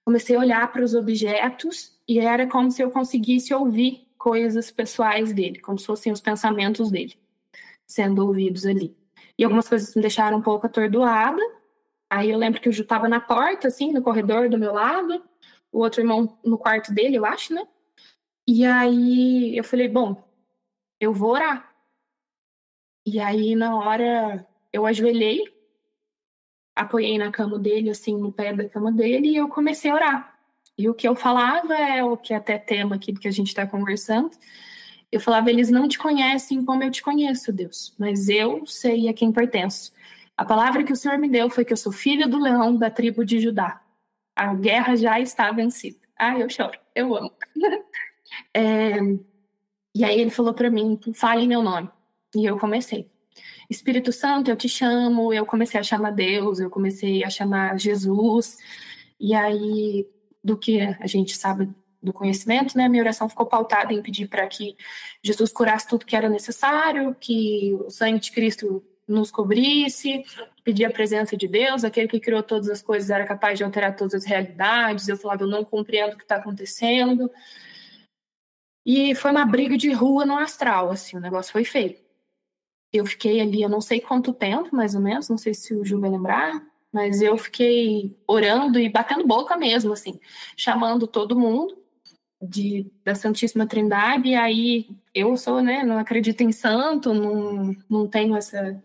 comecei 0.05 0.35
a 0.35 0.39
olhar 0.39 0.71
para 0.71 0.83
os 0.83 0.93
objetos 0.93 1.93
e 2.07 2.19
era 2.19 2.47
como 2.47 2.71
se 2.71 2.81
eu 2.81 2.91
conseguisse 2.91 3.53
ouvir 3.53 4.07
coisas 4.21 4.69
pessoais 4.69 5.33
dele, 5.33 5.59
como 5.59 5.79
se 5.79 5.85
fossem 5.87 6.13
os 6.13 6.21
pensamentos 6.21 6.91
dele 6.91 7.17
sendo 7.87 8.25
ouvidos 8.25 8.65
ali. 8.65 8.95
E 9.37 9.43
algumas 9.43 9.67
coisas 9.67 9.93
me 9.95 10.01
deixaram 10.01 10.37
um 10.37 10.41
pouco 10.41 10.65
atordoada. 10.65 11.41
Aí 12.09 12.29
eu 12.29 12.37
lembro 12.37 12.61
que 12.61 12.69
o 12.69 12.71
Ju 12.71 12.83
estava 12.83 13.09
na 13.09 13.19
porta, 13.19 13.67
assim, 13.67 13.91
no 13.91 14.01
corredor 14.01 14.47
do 14.47 14.57
meu 14.57 14.73
lado, 14.73 15.23
o 15.71 15.79
outro 15.79 16.01
irmão 16.01 16.37
no 16.43 16.57
quarto 16.57 16.93
dele, 16.93 17.17
eu 17.17 17.25
acho, 17.25 17.53
né? 17.53 17.67
E 18.47 18.63
aí 18.63 19.57
eu 19.57 19.63
falei, 19.63 19.89
bom, 19.89 20.23
eu 20.99 21.11
vou 21.13 21.31
orar. 21.31 21.73
E 23.05 23.19
aí 23.19 23.55
na 23.55 23.75
hora 23.75 24.47
eu 24.71 24.85
ajoelhei, 24.85 25.43
apoiei 26.75 27.17
na 27.17 27.31
cama 27.31 27.57
dele, 27.57 27.89
assim, 27.89 28.17
no 28.17 28.31
pé 28.31 28.53
da 28.53 28.69
cama 28.69 28.91
dele, 28.91 29.29
e 29.29 29.35
eu 29.37 29.49
comecei 29.49 29.89
a 29.91 29.95
orar. 29.95 30.30
E 30.81 30.89
o 30.89 30.95
que 30.95 31.07
eu 31.07 31.15
falava 31.15 31.75
é 31.75 32.03
o 32.03 32.17
que 32.17 32.33
é 32.33 32.37
até 32.37 32.57
tema 32.57 32.95
aqui 32.95 33.11
do 33.11 33.19
que 33.19 33.27
a 33.27 33.31
gente 33.31 33.49
está 33.49 33.67
conversando. 33.67 34.31
Eu 35.11 35.19
falava, 35.19 35.51
eles 35.51 35.69
não 35.69 35.87
te 35.87 35.99
conhecem 35.99 36.65
como 36.65 36.83
eu 36.83 36.89
te 36.89 37.03
conheço, 37.03 37.53
Deus, 37.53 37.93
mas 37.99 38.27
eu 38.29 38.65
sei 38.65 39.07
a 39.07 39.13
quem 39.13 39.31
pertenço. 39.31 39.91
A 40.35 40.43
palavra 40.43 40.83
que 40.83 40.91
o 40.91 40.95
Senhor 40.95 41.19
me 41.19 41.29
deu 41.29 41.51
foi 41.51 41.63
que 41.63 41.71
eu 41.71 41.77
sou 41.77 41.91
filho 41.91 42.27
do 42.27 42.39
leão 42.39 42.75
da 42.75 42.89
tribo 42.89 43.23
de 43.23 43.39
Judá. 43.39 43.79
A 44.35 44.55
guerra 44.55 44.95
já 44.95 45.19
está 45.19 45.51
vencida. 45.51 45.99
Ah, 46.17 46.39
eu 46.39 46.49
choro, 46.49 46.79
eu 46.95 47.15
amo. 47.15 47.31
é, 48.51 48.97
e 49.93 50.03
aí 50.03 50.19
ele 50.19 50.31
falou 50.31 50.55
para 50.55 50.71
mim, 50.71 50.99
fale 51.13 51.45
meu 51.45 51.61
nome. 51.61 51.91
E 52.35 52.43
eu 52.43 52.57
comecei. 52.57 53.07
Espírito 53.69 54.11
Santo, 54.11 54.49
eu 54.49 54.55
te 54.55 54.67
chamo. 54.67 55.31
Eu 55.31 55.45
comecei 55.45 55.79
a 55.79 55.83
chamar 55.83 56.09
Deus, 56.09 56.59
eu 56.59 56.71
comecei 56.71 57.23
a 57.23 57.29
chamar 57.29 57.79
Jesus. 57.79 58.57
E 59.19 59.35
aí 59.35 60.07
do 60.43 60.57
que 60.57 60.81
a 60.81 61.07
gente 61.07 61.35
sabe 61.37 61.69
do 62.01 62.11
conhecimento, 62.11 62.75
né? 62.75 62.89
Minha 62.89 63.03
oração 63.03 63.29
ficou 63.29 63.45
pautada 63.45 63.93
em 63.93 64.01
pedir 64.01 64.27
para 64.27 64.47
que 64.47 64.75
Jesus 65.23 65.51
curasse 65.51 65.87
tudo 65.87 66.05
que 66.05 66.15
era 66.15 66.27
necessário, 66.27 67.15
que 67.19 67.73
o 67.85 67.89
sangue 67.89 68.19
de 68.19 68.31
Cristo 68.31 68.83
nos 69.07 69.29
cobrisse, 69.29 70.23
pedir 70.63 70.85
a 70.85 70.91
presença 70.91 71.37
de 71.37 71.47
Deus, 71.47 71.83
aquele 71.83 72.07
que 72.07 72.19
criou 72.19 72.41
todas 72.41 72.69
as 72.69 72.81
coisas 72.81 73.09
era 73.09 73.25
capaz 73.25 73.57
de 73.57 73.63
alterar 73.63 73.95
todas 73.95 74.13
as 74.13 74.25
realidades. 74.25 75.07
Eu 75.07 75.17
falava, 75.17 75.43
eu 75.43 75.47
não 75.47 75.63
compreendo 75.63 76.13
o 76.13 76.17
que 76.17 76.23
está 76.23 76.37
acontecendo. 76.37 77.29
E 78.85 79.13
foi 79.13 79.31
uma 79.31 79.45
briga 79.45 79.77
de 79.77 79.91
rua 79.91 80.25
no 80.25 80.37
astral, 80.37 80.89
assim, 80.89 81.17
o 81.17 81.19
negócio 81.19 81.51
foi 81.51 81.63
feio. 81.63 81.95
Eu 82.91 83.05
fiquei 83.05 83.39
ali, 83.39 83.61
eu 83.61 83.69
não 83.69 83.79
sei 83.79 84.01
quanto 84.01 84.33
tempo, 84.33 84.75
mais 84.75 84.95
ou 84.95 85.01
menos, 85.01 85.29
não 85.29 85.37
sei 85.37 85.53
se 85.53 85.73
o 85.73 85.85
Ju 85.85 85.99
vai 85.99 86.09
lembrar, 86.09 86.61
mas 86.91 87.21
eu 87.21 87.37
fiquei 87.37 88.17
orando 88.27 88.79
e 88.79 88.89
batendo 88.89 89.25
boca 89.25 89.55
mesmo, 89.57 89.93
assim, 89.93 90.19
chamando 90.57 91.07
todo 91.07 91.39
mundo 91.39 91.77
de, 92.41 92.91
da 93.03 93.15
Santíssima 93.15 93.67
Trindade, 93.67 94.29
e 94.29 94.35
aí 94.35 94.89
eu 95.13 95.37
sou, 95.37 95.61
né, 95.61 95.83
não 95.83 95.97
acredito 95.97 96.41
em 96.41 96.51
santo, 96.51 97.13
não, 97.13 97.75
não 97.89 98.07
tenho 98.07 98.35
essa, 98.35 98.83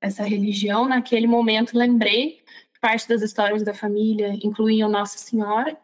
essa 0.00 0.24
religião. 0.24 0.88
Naquele 0.88 1.26
momento 1.26 1.78
lembrei 1.78 2.42
parte 2.80 3.08
das 3.08 3.22
histórias 3.22 3.62
da 3.62 3.72
família 3.72 4.38
incluíam 4.42 4.90
Nossa 4.90 5.16
Senhora, 5.16 5.74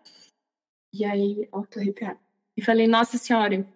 e 0.93 1.05
aí, 1.05 1.49
ó, 1.53 1.63
tô 1.63 1.79
arrepiada. 1.79 2.19
E 2.57 2.63
falei, 2.63 2.87
Nossa 2.87 3.17
Senhora, 3.17 3.67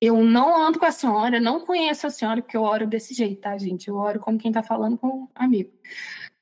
eu 0.00 0.24
não 0.24 0.56
ando 0.56 0.78
com 0.78 0.86
a 0.86 0.92
senhora, 0.92 1.40
não 1.40 1.64
conheço 1.64 2.06
a 2.06 2.10
senhora, 2.10 2.40
porque 2.40 2.56
eu 2.56 2.62
oro 2.62 2.86
desse 2.86 3.14
jeito, 3.14 3.40
tá, 3.40 3.56
gente? 3.58 3.88
Eu 3.88 3.96
oro 3.96 4.20
como 4.20 4.38
quem 4.38 4.52
tá 4.52 4.62
falando 4.62 4.96
com 4.96 5.06
um 5.08 5.28
amigo. 5.34 5.70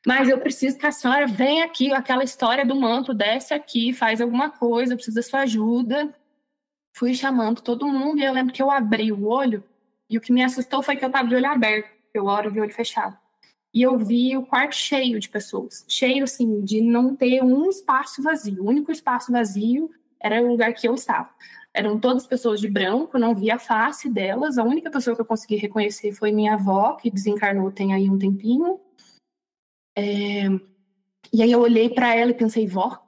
Mas 0.07 0.28
eu 0.28 0.38
preciso 0.38 0.78
que 0.78 0.86
a 0.86 0.92
senhora 0.92 1.26
venha 1.26 1.64
aqui, 1.64 1.92
aquela 1.92 2.22
história 2.22 2.64
do 2.64 2.76
manto, 2.76 3.12
desce 3.12 3.52
aqui, 3.52 3.92
faz 3.92 4.20
alguma 4.20 4.48
coisa, 4.48 4.92
eu 4.92 4.96
preciso 4.96 5.16
da 5.16 5.22
sua 5.22 5.40
ajuda. 5.40 6.14
Fui 6.96 7.12
chamando 7.12 7.61
todo 7.61 7.88
mundo 7.88 8.20
e 8.20 8.24
eu 8.24 8.32
lembro 8.32 8.54
que 8.54 8.62
eu 8.62 8.70
abri 8.70 9.11
o 9.11 9.26
olho 9.26 9.64
e 10.09 10.16
o 10.16 10.20
que 10.20 10.32
me 10.32 10.44
assustou 10.44 10.80
foi 10.80 10.94
que 10.94 11.04
eu 11.04 11.11
tava 11.11 11.26
de 11.26 11.34
olho 11.34 11.50
aberto, 11.50 11.90
eu 12.14 12.26
oro 12.26 12.52
de 12.52 12.61
olho 12.61 12.72
fechado. 12.72 13.18
E 13.74 13.82
eu 13.82 13.98
vi 13.98 14.36
o 14.36 14.46
quarto 14.46 14.76
cheio 14.76 15.18
de 15.18 15.28
pessoas, 15.28 15.84
cheio 15.88 16.22
assim, 16.22 16.61
de 16.61 16.80
não 16.80 17.16
ter 17.16 17.42
um 17.42 17.68
espaço 17.68 18.22
vazio. 18.22 18.62
O 18.62 18.68
único 18.68 18.92
espaço 18.92 19.32
vazio 19.32 19.90
era 20.20 20.40
o 20.40 20.46
lugar 20.46 20.72
que 20.72 20.86
eu 20.86 20.94
estava. 20.94 21.28
Eram 21.74 21.98
todas 21.98 22.28
pessoas 22.28 22.61
de 22.61 22.70
branco, 22.70 23.18
não 23.18 23.34
via 23.34 23.57
a 23.57 23.59
face 23.59 24.09
delas. 24.09 24.57
A 24.57 24.62
única 24.62 24.88
pessoa 24.88 25.16
que 25.16 25.20
eu 25.20 25.26
consegui 25.26 25.57
reconhecer 25.57 26.12
foi 26.12 26.30
minha 26.30 26.54
avó, 26.54 26.92
que 26.92 27.11
desencarnou 27.11 27.72
tem 27.72 27.92
aí 27.92 28.09
um 28.09 28.16
tempinho. 28.16 28.80
É... 29.97 30.47
E 31.32 31.42
aí 31.42 31.51
eu 31.51 31.61
olhei 31.61 31.88
para 31.88 32.14
ela 32.14 32.30
e 32.30 32.34
pensei, 32.34 32.66
vó. 32.66 33.03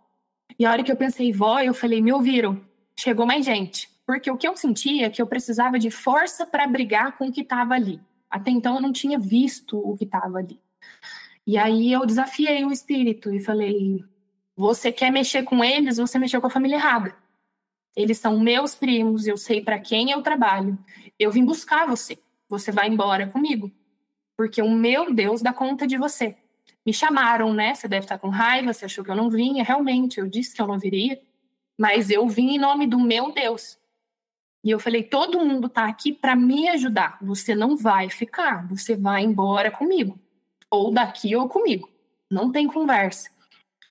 E 0.59 0.67
a 0.67 0.73
hora 0.73 0.83
que 0.83 0.91
eu 0.91 0.97
pensei, 0.97 1.33
vó, 1.33 1.61
eu 1.61 1.75
falei, 1.75 2.01
me 2.01 2.13
ouviram? 2.13 2.61
Chegou 2.99 3.27
mais 3.27 3.45
gente. 3.45 3.89
Porque 4.07 4.31
o 4.31 4.37
que 4.37 4.49
eu 4.49 4.57
sentia 4.57 5.07
é 5.07 5.11
que 5.11 5.21
eu 5.21 5.27
precisava 5.27 5.79
de 5.79 5.91
força 5.91 6.47
para 6.47 6.67
brigar 6.67 7.17
com 7.19 7.29
o 7.29 7.33
que 7.33 7.43
estava 7.43 7.75
ali. 7.75 8.01
Até 8.31 8.51
então 8.51 8.77
eu 8.77 8.81
não 8.81 8.93
tinha 8.93 9.19
visto 9.19 9.79
o 9.79 9.97
que 9.97 10.05
estava 10.05 10.39
ali. 10.39 10.59
E 11.47 11.57
aí 11.57 11.93
eu 11.93 12.05
desafiei 12.05 12.65
o 12.65 12.73
espírito 12.73 13.33
e 13.33 13.41
falei: 13.41 14.05
você 14.57 14.91
quer 14.91 15.11
mexer 15.11 15.45
com 15.45 15.63
eles, 15.63 15.99
você 15.99 16.19
mexeu 16.19 16.41
com 16.41 16.47
a 16.47 16.51
família 16.51 16.77
errada. 16.77 17.15
Eles 17.95 18.19
são 18.19 18.39
meus 18.39 18.75
primos, 18.75 19.27
eu 19.27 19.37
sei 19.37 19.61
para 19.61 19.79
quem 19.79 20.11
eu 20.11 20.23
trabalho. 20.23 20.79
Eu 21.19 21.31
vim 21.31 21.45
buscar 21.45 21.87
você. 21.87 22.19
Você 22.49 22.73
vai 22.73 22.89
embora 22.89 23.27
comigo. 23.27 23.71
Porque 24.37 24.63
o 24.63 24.71
meu 24.71 25.13
Deus 25.15 25.43
dá 25.43 25.53
conta 25.53 25.87
de 25.87 25.97
você. 25.97 26.37
Me 26.89 26.95
chamaram, 26.95 27.53
né? 27.53 27.75
Você 27.75 27.87
deve 27.87 28.07
estar 28.07 28.17
com 28.17 28.31
raiva, 28.31 28.73
você 28.73 28.87
achou 28.87 29.05
que 29.05 29.11
eu 29.11 29.15
não 29.15 29.29
vinha. 29.29 29.63
Realmente, 29.63 30.21
eu 30.21 30.27
disse 30.27 30.57
que 30.57 30.63
eu 30.63 30.67
não 30.67 30.79
viria. 30.79 31.21
Mas 31.79 32.09
eu 32.09 32.27
vim 32.27 32.55
em 32.55 32.59
nome 32.59 32.87
do 32.87 32.99
meu 32.99 33.31
Deus. 33.31 33.77
E 34.65 34.71
eu 34.71 34.81
falei: 34.81 35.03
todo 35.03 35.45
mundo 35.45 35.67
está 35.67 35.85
aqui 35.85 36.15
para 36.15 36.35
me 36.35 36.67
ajudar. 36.71 37.19
Você 37.21 37.55
não 37.55 37.77
vai 37.77 38.09
ficar, 38.09 38.67
você 38.67 38.97
vai 38.97 39.23
embora 39.23 39.71
comigo. 39.71 40.19
Ou 40.71 40.91
daqui 40.91 41.37
ou 41.37 41.47
comigo. 41.47 41.91
Não 42.31 42.51
tem 42.51 42.67
conversa. 42.67 43.29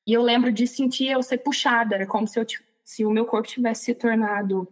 E 0.04 0.12
eu 0.12 0.24
lembro 0.24 0.52
de 0.52 0.66
sentir 0.66 1.10
eu 1.10 1.22
ser 1.22 1.38
puxada, 1.38 1.94
era 1.94 2.08
como 2.08 2.28
se, 2.28 2.40
eu, 2.40 2.48
se 2.84 3.06
o 3.06 3.12
meu 3.12 3.28
corpo 3.28 3.48
tivesse 3.48 3.86
se 3.86 3.94
tornado 3.94 4.68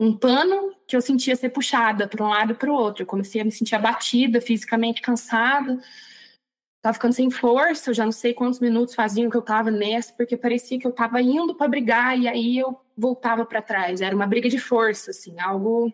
um 0.00 0.12
pano 0.12 0.74
que 0.88 0.96
eu 0.96 1.00
sentia 1.00 1.36
ser 1.36 1.50
puxada 1.50 2.08
para 2.08 2.24
um 2.24 2.30
lado 2.30 2.54
e 2.54 2.56
para 2.56 2.68
o 2.68 2.74
outro. 2.74 3.04
Eu 3.04 3.06
comecei 3.06 3.40
a 3.40 3.44
me 3.44 3.52
sentir 3.52 3.76
abatida, 3.76 4.40
fisicamente 4.40 5.00
cansada 5.00 5.80
tava 6.88 6.94
ficando 6.94 7.12
sem 7.12 7.30
força, 7.30 7.90
eu 7.90 7.94
já 7.94 8.04
não 8.04 8.12
sei 8.12 8.32
quantos 8.32 8.60
minutos 8.60 8.94
faziam 8.94 9.28
que 9.28 9.36
eu 9.36 9.42
tava 9.42 9.70
nessa, 9.70 10.12
porque 10.14 10.36
parecia 10.36 10.78
que 10.78 10.86
eu 10.86 10.92
tava 10.92 11.20
indo 11.20 11.54
para 11.54 11.68
brigar 11.68 12.18
e 12.18 12.26
aí 12.26 12.58
eu 12.58 12.80
voltava 12.96 13.44
para 13.44 13.60
trás. 13.60 14.00
Era 14.00 14.16
uma 14.16 14.26
briga 14.26 14.48
de 14.48 14.58
força, 14.58 15.10
assim, 15.10 15.38
algo 15.38 15.92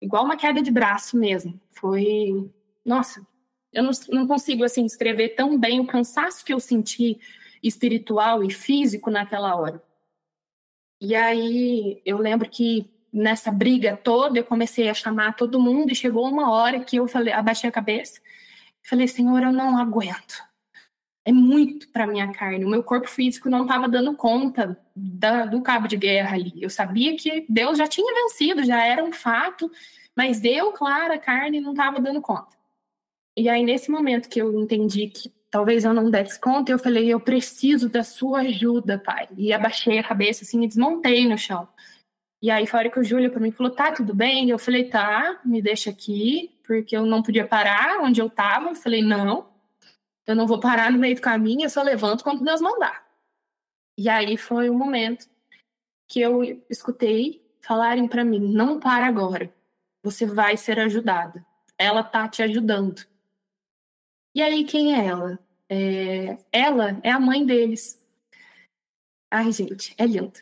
igual 0.00 0.24
uma 0.24 0.36
queda 0.36 0.62
de 0.62 0.70
braço 0.70 1.18
mesmo. 1.18 1.60
Foi, 1.72 2.50
nossa, 2.84 3.26
eu 3.72 3.82
não, 3.82 3.90
não 4.08 4.26
consigo 4.26 4.64
assim 4.64 4.86
descrever 4.86 5.30
tão 5.30 5.58
bem 5.58 5.78
o 5.78 5.86
cansaço 5.86 6.44
que 6.44 6.54
eu 6.54 6.60
senti 6.60 7.20
espiritual 7.62 8.42
e 8.42 8.50
físico 8.50 9.10
naquela 9.10 9.56
hora. 9.56 9.82
E 11.00 11.14
aí 11.14 12.00
eu 12.04 12.16
lembro 12.16 12.48
que 12.48 12.90
nessa 13.12 13.50
briga 13.50 13.96
toda 13.96 14.38
eu 14.38 14.44
comecei 14.44 14.88
a 14.88 14.94
chamar 14.94 15.36
todo 15.36 15.60
mundo 15.60 15.92
e 15.92 15.96
chegou 15.96 16.26
uma 16.26 16.50
hora 16.50 16.80
que 16.80 16.96
eu 16.96 17.06
falei, 17.06 17.32
abaixei 17.32 17.68
a 17.68 17.72
cabeça 17.72 18.20
Falei, 18.88 19.06
Senhor, 19.06 19.42
eu 19.42 19.52
não 19.52 19.76
aguento. 19.76 20.42
É 21.22 21.30
muito 21.30 21.88
para 21.90 22.06
minha 22.06 22.32
carne. 22.32 22.64
O 22.64 22.70
meu 22.70 22.82
corpo 22.82 23.06
físico 23.06 23.50
não 23.50 23.62
estava 23.62 23.86
dando 23.86 24.16
conta 24.16 24.80
da, 24.96 25.44
do 25.44 25.60
cabo 25.60 25.86
de 25.86 25.94
guerra 25.94 26.36
ali. 26.36 26.54
Eu 26.56 26.70
sabia 26.70 27.14
que 27.14 27.44
Deus 27.50 27.76
já 27.76 27.86
tinha 27.86 28.14
vencido, 28.14 28.64
já 28.64 28.82
era 28.82 29.04
um 29.04 29.12
fato, 29.12 29.70
mas 30.16 30.42
eu, 30.42 30.72
Clara, 30.72 31.16
a 31.16 31.18
carne, 31.18 31.60
não 31.60 31.72
estava 31.72 32.00
dando 32.00 32.22
conta. 32.22 32.56
E 33.36 33.46
aí, 33.46 33.62
nesse 33.62 33.90
momento 33.90 34.26
que 34.26 34.40
eu 34.40 34.58
entendi 34.58 35.08
que 35.08 35.30
talvez 35.50 35.84
eu 35.84 35.92
não 35.92 36.10
desse 36.10 36.40
conta, 36.40 36.72
eu 36.72 36.78
falei, 36.78 37.12
eu 37.12 37.20
preciso 37.20 37.90
da 37.90 38.02
sua 38.02 38.40
ajuda, 38.40 38.98
pai. 38.98 39.28
E 39.36 39.52
abaixei 39.52 39.98
a 39.98 40.02
cabeça 40.02 40.44
assim 40.44 40.64
e 40.64 40.66
desmontei 40.66 41.28
no 41.28 41.36
chão. 41.36 41.68
E 42.40 42.50
aí, 42.50 42.66
fora 42.66 42.88
que 42.88 42.98
o 42.98 43.04
Júlio 43.04 43.30
para 43.30 43.40
mim 43.40 43.52
falou, 43.52 43.70
tá, 43.70 43.92
tudo 43.92 44.14
bem? 44.14 44.48
Eu 44.48 44.58
falei, 44.58 44.84
tá, 44.88 45.40
me 45.44 45.60
deixa 45.60 45.90
aqui 45.90 46.57
porque 46.68 46.94
eu 46.94 47.06
não 47.06 47.22
podia 47.22 47.48
parar 47.48 48.02
onde 48.02 48.20
eu 48.20 48.26
estava. 48.26 48.74
Falei, 48.74 49.02
não, 49.02 49.50
eu 50.26 50.36
não 50.36 50.46
vou 50.46 50.60
parar 50.60 50.92
no 50.92 50.98
meio 50.98 51.14
do 51.14 51.22
caminho, 51.22 51.64
eu 51.64 51.70
só 51.70 51.82
levanto 51.82 52.22
quando 52.22 52.44
Deus 52.44 52.60
mandar. 52.60 53.08
E 53.96 54.06
aí 54.06 54.36
foi 54.36 54.68
o 54.68 54.74
momento 54.74 55.26
que 56.06 56.20
eu 56.20 56.42
escutei 56.68 57.42
falarem 57.62 58.06
para 58.06 58.22
mim: 58.22 58.38
não 58.38 58.78
para 58.78 59.06
agora, 59.06 59.52
você 60.04 60.26
vai 60.26 60.58
ser 60.58 60.78
ajudada. 60.78 61.44
Ela 61.78 62.04
tá 62.04 62.28
te 62.28 62.42
ajudando. 62.42 63.06
E 64.34 64.42
aí, 64.42 64.64
quem 64.64 64.94
é 64.94 65.06
ela? 65.06 65.38
É... 65.70 66.36
Ela 66.52 67.00
é 67.02 67.10
a 67.10 67.18
mãe 67.18 67.46
deles. 67.46 68.06
Ai, 69.30 69.50
gente, 69.52 69.94
é 69.96 70.04
lindo. 70.04 70.38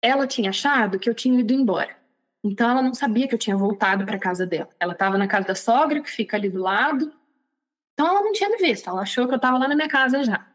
Ela 0.00 0.26
tinha 0.28 0.50
achado 0.50 0.98
que 0.98 1.10
eu 1.10 1.14
tinha 1.14 1.40
ido 1.40 1.52
embora. 1.52 1.97
Então 2.48 2.70
ela 2.70 2.82
não 2.82 2.94
sabia 2.94 3.28
que 3.28 3.34
eu 3.34 3.38
tinha 3.38 3.56
voltado 3.56 4.06
para 4.06 4.18
casa 4.18 4.46
dela. 4.46 4.70
Ela 4.80 4.94
estava 4.94 5.18
na 5.18 5.28
casa 5.28 5.48
da 5.48 5.54
sogra, 5.54 6.00
que 6.00 6.10
fica 6.10 6.36
ali 6.36 6.48
do 6.48 6.62
lado. 6.62 7.12
Então 7.92 8.06
ela 8.06 8.22
não 8.22 8.32
tinha 8.32 8.48
me 8.48 8.56
visto, 8.56 8.88
ela 8.88 9.02
achou 9.02 9.26
que 9.26 9.34
eu 9.34 9.36
estava 9.36 9.58
lá 9.58 9.68
na 9.68 9.74
minha 9.74 9.88
casa 9.88 10.22
já. 10.24 10.46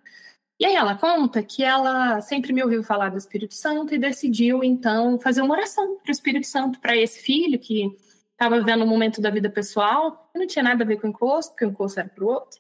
E 0.59 0.65
aí 0.65 0.75
ela 0.75 0.95
conta 0.95 1.43
que 1.43 1.63
ela 1.63 2.21
sempre 2.21 2.53
me 2.53 2.63
ouviu 2.63 2.83
falar 2.83 3.09
do 3.09 3.17
Espírito 3.17 3.53
Santo 3.53 3.93
e 3.93 3.97
decidiu 3.97 4.63
então 4.63 5.19
fazer 5.19 5.41
uma 5.41 5.53
oração 5.53 5.97
para 5.97 6.09
o 6.09 6.11
Espírito 6.11 6.47
Santo, 6.47 6.79
para 6.79 6.95
esse 6.95 7.21
filho 7.21 7.59
que 7.59 7.91
estava 8.31 8.57
vivendo 8.57 8.83
um 8.83 8.87
momento 8.87 9.21
da 9.21 9.29
vida 9.29 9.49
pessoal, 9.49 10.29
que 10.31 10.39
não 10.39 10.47
tinha 10.47 10.63
nada 10.63 10.83
a 10.83 10.87
ver 10.87 11.01
com 11.01 11.07
o 11.07 11.09
encosto, 11.09 11.51
porque 11.51 11.65
o 11.65 11.69
encosto 11.69 11.99
era 11.99 12.09
para 12.09 12.23
o 12.23 12.27
outro. 12.27 12.59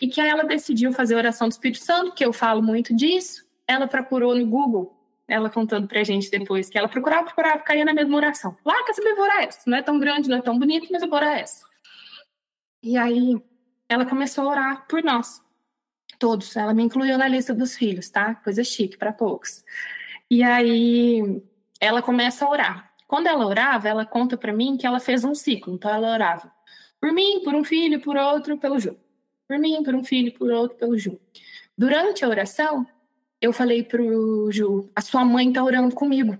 E 0.00 0.08
que 0.08 0.20
aí 0.20 0.28
ela 0.28 0.44
decidiu 0.44 0.92
fazer 0.92 1.14
a 1.14 1.18
oração 1.18 1.48
do 1.48 1.52
Espírito 1.52 1.84
Santo, 1.84 2.14
que 2.14 2.24
eu 2.24 2.32
falo 2.32 2.62
muito 2.62 2.94
disso. 2.94 3.44
Ela 3.66 3.86
procurou 3.86 4.34
no 4.34 4.46
Google 4.46 4.97
ela 5.28 5.50
contando 5.50 5.86
pra 5.86 6.02
gente 6.02 6.30
depois 6.30 6.68
que 6.70 6.78
ela 6.78 6.88
procurava, 6.88 7.24
procurava, 7.24 7.62
caía 7.62 7.84
na 7.84 7.92
mesma 7.92 8.16
oração. 8.16 8.56
Lá 8.64 8.82
que 8.84 8.94
saber 8.94 9.12
orar 9.18 9.42
essa. 9.42 9.60
Não 9.66 9.76
é 9.76 9.82
tão 9.82 9.98
grande, 9.98 10.28
não 10.28 10.38
é 10.38 10.42
tão 10.42 10.58
bonito, 10.58 10.88
mas 10.90 11.02
eu 11.02 11.08
vou 11.08 11.18
orar 11.18 11.38
essa. 11.38 11.66
E 12.82 12.96
aí 12.96 13.40
ela 13.88 14.06
começou 14.06 14.44
a 14.44 14.50
orar 14.50 14.86
por 14.88 15.02
nós. 15.02 15.40
Todos. 16.18 16.56
Ela 16.56 16.72
me 16.72 16.82
incluiu 16.82 17.18
na 17.18 17.28
lista 17.28 17.54
dos 17.54 17.76
filhos, 17.76 18.08
tá? 18.08 18.34
Coisa 18.36 18.64
chique 18.64 18.96
para 18.96 19.12
poucos. 19.12 19.62
E 20.30 20.42
aí 20.42 21.42
ela 21.80 22.02
começa 22.02 22.44
a 22.44 22.50
orar. 22.50 22.92
Quando 23.06 23.26
ela 23.26 23.46
orava, 23.46 23.88
ela 23.88 24.06
conta 24.06 24.36
para 24.36 24.52
mim 24.52 24.76
que 24.76 24.86
ela 24.86 24.98
fez 24.98 25.24
um 25.24 25.34
ciclo. 25.34 25.74
Então 25.74 25.90
ela 25.90 26.12
orava 26.12 26.50
por 27.00 27.12
mim, 27.12 27.40
por 27.42 27.54
um 27.54 27.64
filho, 27.64 28.00
por 28.00 28.16
outro, 28.16 28.58
pelo 28.58 28.78
Ju. 28.78 28.96
Por 29.46 29.58
mim, 29.58 29.82
por 29.82 29.94
um 29.94 30.04
filho, 30.04 30.32
por 30.32 30.50
outro, 30.50 30.76
pelo 30.76 30.98
Ju. 30.98 31.18
Durante 31.76 32.24
a 32.24 32.28
oração, 32.28 32.86
eu 33.40 33.52
falei 33.52 33.82
pro 33.82 34.50
Ju, 34.50 34.90
a 34.94 35.00
sua 35.00 35.24
mãe 35.24 35.52
tá 35.52 35.62
orando 35.62 35.94
comigo. 35.94 36.38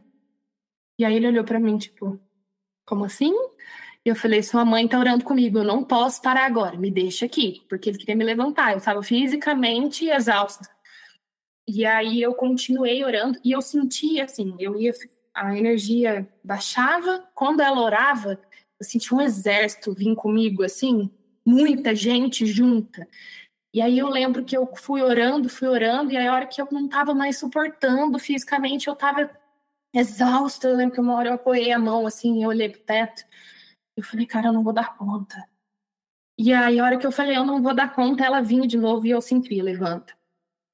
E 0.98 1.04
aí 1.04 1.14
ele 1.14 1.28
olhou 1.28 1.44
para 1.44 1.60
mim, 1.60 1.78
tipo, 1.78 2.20
como 2.84 3.04
assim? 3.04 3.32
E 4.04 4.08
eu 4.08 4.16
falei, 4.16 4.42
sua 4.42 4.64
mãe 4.64 4.88
tá 4.88 4.98
orando 4.98 5.24
comigo, 5.24 5.58
eu 5.58 5.64
não 5.64 5.84
posso 5.84 6.22
parar 6.22 6.46
agora, 6.46 6.76
me 6.76 6.90
deixa 6.90 7.26
aqui, 7.26 7.62
porque 7.68 7.90
ele 7.90 7.98
queria 7.98 8.16
me 8.16 8.24
levantar, 8.24 8.72
eu 8.72 8.78
estava 8.78 9.02
fisicamente 9.02 10.08
exausta. 10.08 10.68
E 11.68 11.84
aí 11.84 12.22
eu 12.22 12.34
continuei 12.34 13.04
orando 13.04 13.38
e 13.44 13.52
eu 13.52 13.60
sentia 13.60 14.24
assim, 14.24 14.56
eu 14.58 14.80
ia 14.80 14.92
a 15.34 15.56
energia 15.56 16.28
baixava, 16.42 17.28
quando 17.34 17.60
ela 17.60 17.80
orava, 17.80 18.40
eu 18.80 18.86
sentia 18.86 19.16
um 19.16 19.20
exército 19.20 19.94
vir 19.94 20.14
comigo 20.16 20.64
assim, 20.64 21.10
muita 21.44 21.94
gente 21.94 22.44
junta. 22.46 23.06
E 23.78 23.80
aí 23.80 23.96
eu 23.96 24.08
lembro 24.08 24.44
que 24.44 24.56
eu 24.56 24.68
fui 24.74 25.00
orando, 25.02 25.48
fui 25.48 25.68
orando, 25.68 26.10
e 26.10 26.16
aí 26.16 26.26
a 26.26 26.34
hora 26.34 26.46
que 26.46 26.60
eu 26.60 26.66
não 26.72 26.86
estava 26.86 27.14
mais 27.14 27.38
suportando 27.38 28.18
fisicamente, 28.18 28.88
eu 28.88 28.94
estava 28.94 29.30
exausta. 29.94 30.66
Eu 30.66 30.74
lembro 30.74 30.94
que 30.94 31.00
uma 31.00 31.14
hora 31.14 31.28
eu 31.28 31.34
apoiei 31.34 31.70
a 31.70 31.78
mão 31.78 32.04
assim, 32.04 32.42
eu 32.42 32.48
olhei 32.48 32.68
pro 32.68 32.80
teto. 32.80 33.22
Eu 33.96 34.02
falei, 34.02 34.26
cara, 34.26 34.48
eu 34.48 34.52
não 34.52 34.64
vou 34.64 34.72
dar 34.72 34.96
conta. 34.96 35.48
E 36.36 36.52
aí, 36.52 36.80
a 36.80 36.84
hora 36.84 36.98
que 36.98 37.06
eu 37.06 37.12
falei, 37.12 37.36
eu 37.36 37.44
não 37.44 37.62
vou 37.62 37.72
dar 37.72 37.94
conta, 37.94 38.24
ela 38.24 38.40
vinha 38.40 38.66
de 38.66 38.76
novo 38.76 39.06
e 39.06 39.10
eu 39.10 39.20
senti, 39.20 39.62
levanta. 39.62 40.12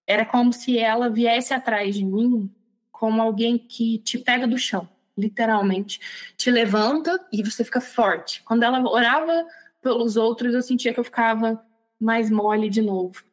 Era 0.07 0.25
como 0.25 0.51
se 0.51 0.79
ela 0.79 1.11
viesse 1.11 1.53
atrás 1.53 1.95
de 1.95 2.07
mim 2.07 2.51
como 2.91 3.21
alguém 3.21 3.59
que 3.59 3.99
te 3.99 4.17
pega 4.17 4.47
do 4.47 4.57
chão, 4.57 4.89
literalmente. 5.15 6.01
Te 6.39 6.51
levanta 6.51 7.23
e 7.31 7.43
você 7.43 7.65
fica 7.65 7.83
forte. 7.83 8.43
Quando 8.45 8.63
ela 8.63 8.81
orava 8.91 9.47
pelos 9.83 10.17
outros, 10.17 10.55
eu 10.55 10.63
sentia 10.63 10.95
que 10.95 11.01
eu 11.01 11.05
ficava 11.05 11.63
mais 12.05 12.31
mole 12.31 12.69
de 12.69 12.83
novo. 12.83 13.25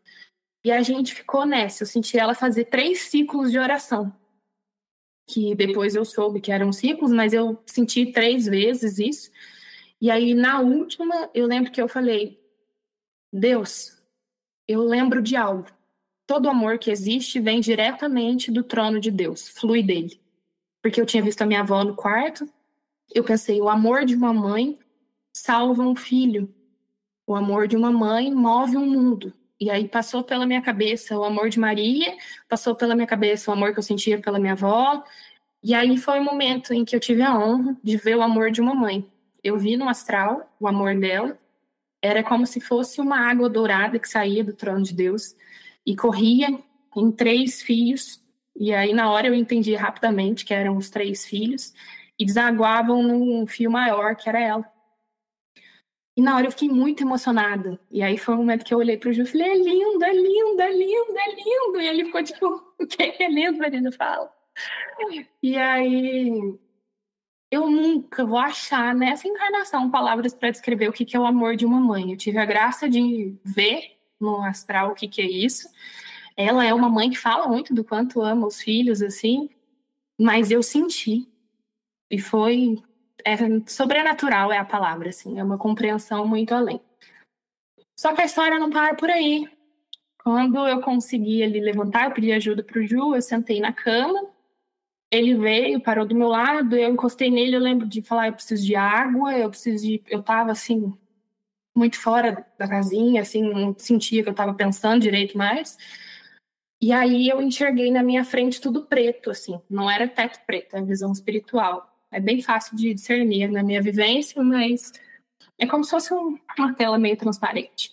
E 0.64 0.72
a 0.72 0.82
gente 0.82 1.14
ficou 1.14 1.46
nessa. 1.46 1.84
Eu 1.84 1.88
senti 1.88 2.18
ela 2.18 2.34
fazer 2.34 2.66
três 2.66 3.02
ciclos 3.02 3.52
de 3.52 3.60
oração. 3.60 4.14
Que 5.28 5.54
depois 5.54 5.96
eu 5.96 6.06
soube 6.06 6.40
que 6.40 6.52
eram 6.52 6.72
ciclos, 6.72 7.12
mas 7.12 7.34
eu 7.34 7.62
senti 7.66 8.12
três 8.12 8.46
vezes 8.46 8.98
isso. 8.98 9.32
E 10.00 10.10
aí, 10.10 10.34
na 10.34 10.62
última, 10.62 11.30
eu 11.34 11.46
lembro 11.46 11.72
que 11.72 11.82
eu 11.82 11.88
falei: 11.88 12.40
Deus, 13.32 13.98
eu 14.68 14.82
lembro 14.84 15.22
de 15.22 15.36
algo. 15.36 15.68
Todo 16.26 16.50
amor 16.50 16.80
que 16.80 16.92
existe 16.92 17.40
vem 17.40 17.60
diretamente 17.60 18.52
do 18.52 18.64
trono 18.64 19.00
de 19.00 19.12
Deus, 19.12 19.50
flui 19.50 19.84
dele. 19.84 20.20
Porque 20.82 21.00
eu 21.00 21.06
tinha 21.06 21.22
visto 21.22 21.42
a 21.42 21.46
minha 21.46 21.60
avó 21.60 21.84
no 21.84 21.96
quarto, 21.96 22.50
eu 23.14 23.24
pensei: 23.24 23.60
o 23.62 23.70
amor 23.70 24.06
de 24.06 24.16
uma 24.16 24.34
mãe 24.34 24.80
salva 25.34 25.84
um 25.84 25.96
filho. 25.96 26.54
O 27.32 27.36
amor 27.36 27.68
de 27.68 27.78
uma 27.78 27.92
mãe 27.92 28.34
move 28.34 28.78
um 28.78 28.86
mundo. 28.86 29.34
E 29.60 29.70
aí 29.70 29.88
passou 29.88 30.24
pela 30.24 30.46
minha 30.46 30.62
cabeça 30.62 31.18
o 31.18 31.24
amor 31.24 31.50
de 31.50 31.60
Maria, 31.60 32.16
passou 32.50 32.76
pela 32.76 32.96
minha 32.96 33.08
cabeça 33.08 33.50
o 33.50 33.54
amor 33.54 33.74
que 33.74 33.80
eu 33.80 33.84
sentia 33.84 34.20
pela 34.20 34.40
minha 34.40 34.54
avó. 34.54 35.04
E 35.64 35.74
aí 35.74 35.98
foi 35.98 36.20
o 36.20 36.24
momento 36.24 36.74
em 36.74 36.84
que 36.84 36.96
eu 36.96 37.00
tive 37.00 37.22
a 37.22 37.38
honra 37.38 37.78
de 37.84 37.96
ver 37.98 38.16
o 38.18 38.22
amor 38.22 38.52
de 38.52 38.60
uma 38.62 38.76
mãe 38.76 39.08
eu 39.44 39.58
vi 39.58 39.76
no 39.78 39.90
astral 39.90 40.54
o 40.60 40.68
amor 40.68 40.96
dela. 41.00 41.38
Era 42.02 42.24
como 42.24 42.46
se 42.46 42.60
fosse 42.60 43.00
uma 43.00 43.18
água 43.30 43.50
dourada 43.50 44.00
que 44.00 44.10
saía 44.10 44.44
do 44.44 44.54
trono 44.54 44.84
de 44.84 44.94
Deus 44.94 45.36
e 45.86 45.96
corria 45.96 46.48
em 46.96 47.12
três 47.12 47.62
fios. 47.62 48.20
E 48.56 48.74
aí, 48.74 48.94
na 48.94 49.10
hora, 49.10 49.28
eu 49.28 49.34
entendi 49.34 49.76
rapidamente 49.76 50.46
que 50.46 50.54
eram 50.54 50.78
os 50.78 50.90
três 50.90 51.26
filhos 51.26 51.74
e 52.18 52.26
desaguavam 52.26 53.02
num 53.02 53.48
fio 53.48 53.72
maior, 53.72 54.16
que 54.16 54.30
era 54.30 54.40
ela. 54.40 54.71
Na 56.22 56.36
hora 56.36 56.46
eu 56.46 56.52
fiquei 56.52 56.70
muito 56.70 57.04
emocionada. 57.04 57.80
E 57.90 58.04
aí 58.04 58.18
foi 58.18 58.36
o 58.36 58.38
momento 58.38 58.64
que 58.64 58.74
eu 58.74 58.78
olhei 58.78 58.96
para 58.98 59.10
o 59.10 59.14
Ju 59.14 59.24
e 59.24 59.26
falei: 59.26 59.50
é 59.50 59.56
lindo, 59.56 60.04
é 60.04 60.14
lindo, 60.14 60.62
é 60.62 60.72
lindo, 60.72 61.18
é 61.18 61.36
lindo. 61.36 61.82
E 61.82 61.88
ele 61.88 62.06
ficou 62.06 62.24
tipo: 62.24 62.46
o 62.80 62.86
que 62.88 63.02
é 63.02 63.30
lindo, 63.30 63.58
Marina? 63.58 63.92
Fala. 63.92 64.32
E 65.42 65.58
aí 65.58 66.60
eu 67.50 67.70
nunca 67.70 68.24
vou 68.24 68.38
achar 68.38 68.94
nessa 68.94 69.28
encarnação 69.28 69.90
palavras 69.90 70.34
para 70.34 70.52
descrever 70.52 70.90
o 70.90 70.94
que, 70.94 71.16
é 71.16 71.20
o 71.20 71.26
amor 71.26 71.56
de 71.56 71.66
uma 71.66 71.80
mãe. 71.80 72.12
Eu 72.12 72.18
tive 72.18 72.38
a 72.38 72.46
graça 72.46 72.88
de 72.90 73.36
ver 73.44 73.98
no 74.20 74.44
astral 74.44 74.92
o 74.92 74.96
que 74.96 75.22
é 75.22 75.26
isso. 75.26 75.68
Ela 76.38 76.66
é 76.66 76.74
uma 76.74 76.90
mãe 76.90 77.10
que 77.10 77.18
fala 77.18 77.48
muito 77.48 77.74
do 77.74 77.84
quanto 77.84 78.22
ama 78.22 78.48
os 78.48 78.62
filhos, 78.62 79.02
assim, 79.02 79.50
mas 80.20 80.52
eu 80.52 80.62
senti. 80.62 81.28
E 82.10 82.20
foi. 82.20 82.82
É, 83.26 83.36
sobrenatural 83.68 84.52
é 84.52 84.58
a 84.58 84.66
palavra, 84.66 85.10
assim, 85.10 85.40
é 85.40 85.44
uma 85.44 85.58
compreensão 85.58 86.28
muito 86.28 86.54
além. 86.54 86.82
Só 88.00 88.14
que 88.14 88.22
a 88.22 88.26
história 88.26 88.60
não 88.60 88.70
para 88.70 88.96
por 88.96 89.10
aí. 89.10 89.48
Quando 90.24 90.68
eu 90.68 90.82
consegui 90.82 91.42
ele 91.42 91.60
levantar, 91.60 92.06
eu 92.06 92.14
pedi 92.14 92.32
ajuda 92.32 92.64
para 92.64 92.80
o 92.80 92.86
Ju, 92.86 93.16
eu 93.16 93.22
sentei 93.22 93.60
na 93.60 93.74
cama 93.74 94.32
ele 95.12 95.36
veio, 95.36 95.82
parou 95.82 96.06
do 96.06 96.16
meu 96.16 96.30
lado, 96.30 96.76
eu 96.76 96.90
encostei 96.90 97.30
nele, 97.30 97.58
eu 97.58 97.60
lembro 97.60 97.86
de 97.86 98.02
falar, 98.02 98.28
eu 98.28 98.34
preciso 98.34 98.66
de 98.66 98.76
água, 98.78 99.38
eu 99.38 99.50
preciso 99.50 99.86
de... 99.86 100.02
Eu 100.08 100.24
tava, 100.24 100.52
assim, 100.54 100.98
muito 101.76 102.00
fora 102.00 102.48
da 102.58 102.68
casinha, 102.68 103.22
assim, 103.22 103.44
não 103.44 103.76
sentia 103.78 104.24
que 104.24 104.30
eu 104.30 104.34
tava 104.34 104.54
pensando 104.54 105.02
direito 105.02 105.38
mais. 105.38 105.78
E 106.82 106.94
aí 106.94 107.28
eu 107.28 107.42
enxerguei 107.42 107.92
na 107.92 108.02
minha 108.02 108.24
frente 108.24 108.62
tudo 108.62 108.86
preto, 108.86 109.30
assim, 109.30 109.62
não 109.70 109.92
era 109.92 110.08
teto 110.08 110.40
preto, 110.46 110.78
é 110.78 110.82
visão 110.82 111.12
espiritual. 111.12 111.91
É 112.12 112.20
bem 112.20 112.42
fácil 112.42 112.76
de 112.76 112.94
discernir 112.94 113.50
na 113.50 113.64
minha 113.64 113.82
vivência, 113.82 114.44
mas 114.44 114.92
é 115.58 115.66
como 115.66 115.84
se 115.84 115.92
fosse 115.92 116.14
um, 116.14 116.38
uma 116.58 116.74
tela 116.74 116.98
meio 116.98 117.16
transparente. 117.16 117.92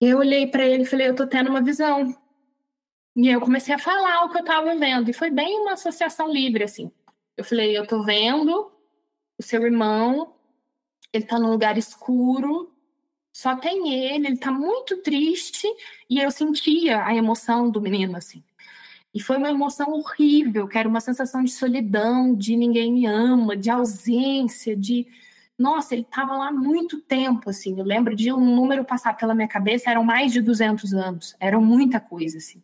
Eu 0.00 0.18
olhei 0.18 0.46
para 0.46 0.64
ele 0.64 0.82
e 0.82 0.86
falei, 0.86 1.08
eu 1.08 1.14
tô 1.14 1.26
tendo 1.26 1.50
uma 1.50 1.62
visão. 1.62 2.16
E 3.14 3.28
eu 3.28 3.40
comecei 3.40 3.74
a 3.74 3.78
falar 3.78 4.24
o 4.24 4.30
que 4.30 4.38
eu 4.38 4.42
estava 4.42 4.74
vendo. 4.74 5.10
E 5.10 5.12
foi 5.12 5.30
bem 5.30 5.60
uma 5.60 5.72
associação 5.72 6.30
livre, 6.32 6.64
assim. 6.64 6.92
Eu 7.36 7.44
falei, 7.44 7.76
eu 7.76 7.86
tô 7.86 8.02
vendo 8.02 8.70
o 9.38 9.42
seu 9.42 9.62
irmão, 9.62 10.34
ele 11.12 11.24
tá 11.24 11.38
num 11.38 11.50
lugar 11.50 11.76
escuro, 11.76 12.72
só 13.34 13.56
tem 13.56 13.92
ele, 13.92 14.28
ele 14.28 14.38
tá 14.38 14.50
muito 14.50 14.98
triste. 15.02 15.66
E 16.08 16.20
eu 16.20 16.30
sentia 16.30 17.04
a 17.04 17.14
emoção 17.14 17.70
do 17.70 17.80
menino, 17.80 18.16
assim. 18.16 18.42
E 19.14 19.20
foi 19.20 19.36
uma 19.38 19.50
emoção 19.50 19.92
horrível, 19.92 20.68
que 20.68 20.76
era 20.76 20.88
uma 20.88 21.00
sensação 21.00 21.42
de 21.42 21.50
solidão, 21.50 22.34
de 22.34 22.56
ninguém 22.56 22.92
me 22.92 23.06
ama, 23.06 23.56
de 23.56 23.70
ausência, 23.70 24.76
de. 24.76 25.06
Nossa, 25.58 25.94
ele 25.94 26.02
estava 26.02 26.36
lá 26.36 26.52
muito 26.52 27.00
tempo, 27.00 27.48
assim. 27.48 27.78
Eu 27.78 27.84
lembro 27.84 28.14
de 28.14 28.30
um 28.32 28.54
número 28.54 28.84
passar 28.84 29.16
pela 29.16 29.34
minha 29.34 29.48
cabeça, 29.48 29.90
eram 29.90 30.04
mais 30.04 30.32
de 30.32 30.42
200 30.42 30.92
anos. 30.92 31.34
Era 31.40 31.58
muita 31.58 31.98
coisa, 31.98 32.36
assim. 32.36 32.62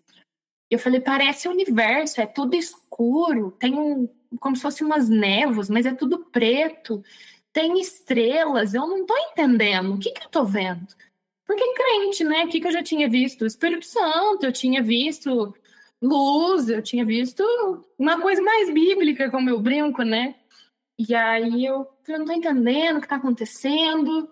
Eu 0.71 0.79
falei, 0.79 1.01
parece 1.01 1.49
o 1.49 1.51
universo, 1.51 2.21
é 2.21 2.27
tudo 2.27 2.55
escuro, 2.55 3.51
tem 3.53 3.79
um, 3.79 4.09
como 4.41 4.57
se 4.57 4.63
fosse 4.63 4.83
umas 4.83 5.09
névoas, 5.09 5.69
mas 5.69 5.85
é 5.85 5.95
tudo 5.95 6.21
preto, 6.33 7.05
tem 7.53 7.79
estrelas, 7.79 8.73
eu 8.73 8.87
não 8.87 9.05
tô 9.05 9.15
entendendo, 9.19 9.95
o 9.95 9.99
que 9.99 10.11
que 10.11 10.25
eu 10.25 10.31
tô 10.31 10.45
vendo? 10.47 10.87
Porque 11.47 11.75
crente, 11.75 12.25
né? 12.25 12.45
O 12.45 12.49
que, 12.49 12.61
que 12.61 12.67
eu 12.67 12.73
já 12.73 12.83
tinha 12.83 13.09
visto? 13.09 13.43
O 13.43 13.47
Espírito 13.47 13.85
Santo, 13.85 14.47
eu 14.47 14.53
tinha 14.53 14.83
visto 14.83 15.55
luz, 16.03 16.69
eu 16.69 16.83
tinha 16.83 17.05
visto 17.05 17.43
uma 17.97 18.21
coisa 18.21 18.43
mais 18.43 18.73
bíblica, 18.73 19.31
como 19.31 19.49
eu 19.49 19.61
brinco, 19.61 20.03
né? 20.03 20.35
E 20.99 21.15
aí 21.15 21.65
eu, 21.65 21.89
eu 22.09 22.19
não 22.19 22.27
tô 22.27 22.33
entendendo 22.33 22.99
o 22.99 23.01
que 23.01 23.09
tá 23.09 23.17
acontecendo. 23.17 24.29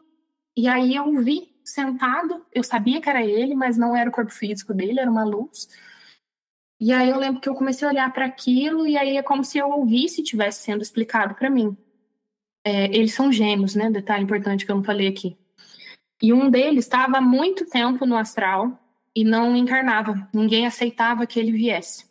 E 0.56 0.68
aí 0.68 0.96
eu 0.96 1.22
vi 1.22 1.54
sentado, 1.64 2.44
eu 2.52 2.64
sabia 2.64 3.00
que 3.00 3.08
era 3.08 3.24
ele, 3.24 3.54
mas 3.54 3.76
não 3.76 3.94
era 3.96 4.10
o 4.10 4.12
corpo 4.12 4.32
físico 4.32 4.74
dele, 4.74 4.98
era 4.98 5.10
uma 5.10 5.24
luz. 5.24 5.68
E 6.80 6.92
aí 6.92 7.08
eu 7.08 7.18
lembro 7.18 7.40
que 7.40 7.48
eu 7.48 7.54
comecei 7.54 7.86
a 7.86 7.90
olhar 7.90 8.12
para 8.12 8.24
aquilo 8.24 8.86
e 8.86 8.96
aí 8.96 9.16
é 9.16 9.22
como 9.22 9.44
se 9.44 9.58
eu 9.58 9.70
ouvisse 9.70 10.22
tivesse 10.22 10.62
sendo 10.64 10.82
explicado 10.82 11.34
para 11.34 11.50
mim. 11.50 11.76
É, 12.64 12.86
eles 12.86 13.14
são 13.14 13.32
gêmeos, 13.32 13.74
né? 13.74 13.90
Detalhe 13.90 14.24
importante 14.24 14.66
que 14.66 14.72
eu 14.72 14.76
não 14.76 14.84
falei 14.84 15.06
aqui. 15.06 15.38
E 16.22 16.32
um 16.32 16.50
deles 16.50 16.84
estava 16.84 17.18
há 17.18 17.20
muito 17.20 17.66
tempo 17.66 18.04
no 18.04 18.16
astral 18.16 18.79
e 19.14 19.24
não 19.24 19.56
encarnava. 19.56 20.28
Ninguém 20.32 20.66
aceitava 20.66 21.26
que 21.26 21.38
ele 21.38 21.52
viesse. 21.52 22.04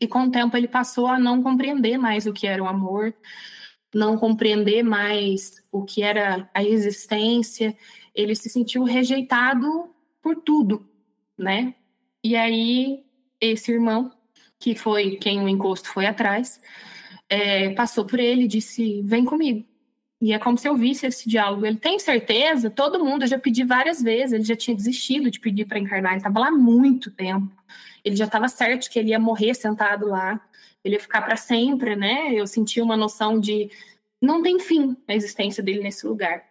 E 0.00 0.06
com 0.06 0.24
o 0.24 0.30
tempo 0.30 0.56
ele 0.56 0.68
passou 0.68 1.06
a 1.06 1.18
não 1.18 1.42
compreender 1.42 1.98
mais 1.98 2.26
o 2.26 2.32
que 2.32 2.46
era 2.46 2.62
o 2.62 2.66
amor, 2.66 3.14
não 3.94 4.16
compreender 4.16 4.82
mais 4.82 5.62
o 5.70 5.84
que 5.84 6.02
era 6.02 6.50
a 6.54 6.64
existência. 6.64 7.76
Ele 8.14 8.34
se 8.34 8.48
sentiu 8.48 8.84
rejeitado 8.84 9.90
por 10.20 10.36
tudo, 10.36 10.88
né? 11.36 11.74
E 12.22 12.36
aí 12.36 13.04
esse 13.40 13.72
irmão, 13.72 14.12
que 14.58 14.74
foi 14.74 15.16
quem 15.16 15.40
o 15.42 15.48
encosto 15.48 15.88
foi 15.88 16.06
atrás, 16.06 16.60
é, 17.28 17.70
passou 17.70 18.04
por 18.04 18.20
ele 18.20 18.44
e 18.44 18.48
disse: 18.48 19.02
Vem 19.02 19.24
comigo. 19.24 19.66
E 20.22 20.32
é 20.32 20.38
como 20.38 20.56
se 20.56 20.68
eu 20.68 20.76
visse 20.76 21.04
esse 21.04 21.28
diálogo. 21.28 21.66
Ele 21.66 21.76
tem 21.76 21.98
certeza? 21.98 22.70
Todo 22.70 23.04
mundo, 23.04 23.24
eu 23.24 23.26
já 23.26 23.40
pedi 23.40 23.64
várias 23.64 24.00
vezes, 24.00 24.32
ele 24.32 24.44
já 24.44 24.54
tinha 24.54 24.76
desistido 24.76 25.28
de 25.28 25.40
pedir 25.40 25.64
para 25.64 25.80
encarnar, 25.80 26.12
ele 26.12 26.20
estava 26.20 26.38
lá 26.38 26.48
muito 26.48 27.10
tempo. 27.10 27.52
Ele 28.04 28.14
já 28.14 28.26
estava 28.26 28.46
certo 28.46 28.88
que 28.88 29.00
ele 29.00 29.08
ia 29.10 29.18
morrer 29.18 29.52
sentado 29.52 30.06
lá, 30.06 30.40
ele 30.84 30.94
ia 30.94 31.00
ficar 31.00 31.22
para 31.22 31.36
sempre, 31.36 31.96
né? 31.96 32.32
Eu 32.32 32.46
senti 32.46 32.80
uma 32.80 32.96
noção 32.96 33.40
de 33.40 33.68
não 34.20 34.40
tem 34.40 34.60
fim 34.60 34.96
a 35.08 35.14
existência 35.14 35.60
dele 35.60 35.82
nesse 35.82 36.06
lugar. 36.06 36.44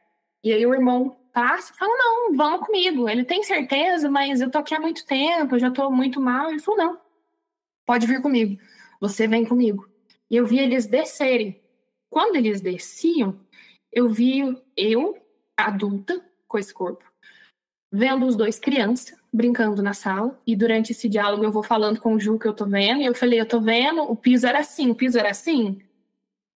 E 0.44 0.52
aí 0.52 0.66
o 0.66 0.74
irmão 0.74 1.16
passa 1.34 1.72
e 1.72 1.78
fala: 1.78 1.94
Não, 1.98 2.36
vamos 2.36 2.66
comigo. 2.68 3.08
Ele 3.08 3.24
tem 3.24 3.42
certeza, 3.42 4.12
mas 4.12 4.42
eu 4.42 4.52
tô 4.52 4.58
aqui 4.58 4.76
há 4.76 4.82
muito 4.82 5.06
tempo, 5.06 5.56
eu 5.56 5.60
já 5.60 5.72
tô 5.72 5.90
muito 5.90 6.20
mal. 6.20 6.50
Ele 6.50 6.60
falou: 6.60 6.78
Não, 6.78 7.00
pode 7.86 8.06
vir 8.06 8.22
comigo. 8.22 8.62
Você 9.00 9.30
vem 9.30 9.46
comigo. 9.46 9.88
E 10.30 10.36
eu 10.36 10.46
vi 10.46 10.60
eles 10.60 10.86
descerem. 10.88 11.58
Quando 12.10 12.36
eles 12.36 12.60
desciam, 12.60 13.40
eu 13.92 14.10
vi 14.10 14.58
eu, 14.76 15.18
adulta, 15.58 16.24
com 16.48 16.58
esse 16.58 16.74
corpo, 16.74 17.04
vendo 17.92 18.26
os 18.26 18.36
dois 18.36 18.60
crianças 18.60 19.18
brincando 19.32 19.82
na 19.82 19.94
sala. 19.94 20.40
E 20.46 20.56
durante 20.56 20.92
esse 20.92 21.10
diálogo 21.10 21.44
eu 21.44 21.52
vou 21.52 21.64
falando 21.64 22.00
com 22.00 22.14
o 22.14 22.20
Ju 22.20 22.40
que 22.40 22.48
eu 22.48 22.54
tô 22.54 22.66
vendo. 22.66 23.02
E 23.02 23.06
eu 23.06 23.16
falei: 23.16 23.40
Eu 23.40 23.48
tô 23.48 23.60
vendo, 23.60 24.02
o 24.04 24.16
piso 24.16 24.48
era 24.48 24.60
assim, 24.60 24.90
o 24.90 24.96
piso 24.96 25.18
era 25.20 25.30
assim. 25.30 25.82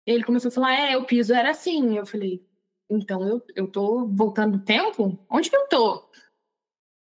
Ele 0.07 0.25
começou 0.25 0.49
a 0.49 0.53
falar: 0.53 0.75
É, 0.75 0.97
o 0.97 1.05
piso 1.05 1.35
era 1.35 1.51
assim. 1.51 1.97
Eu 1.97 2.07
falei: 2.07 2.45
então 2.89 3.27
eu, 3.27 3.43
eu 3.55 3.67
tô 3.67 4.07
voltando 4.07 4.57
o 4.57 4.65
tempo? 4.65 5.19
Onde 5.29 5.51
que 5.51 5.57
eu 5.57 5.69
tô? 5.69 6.09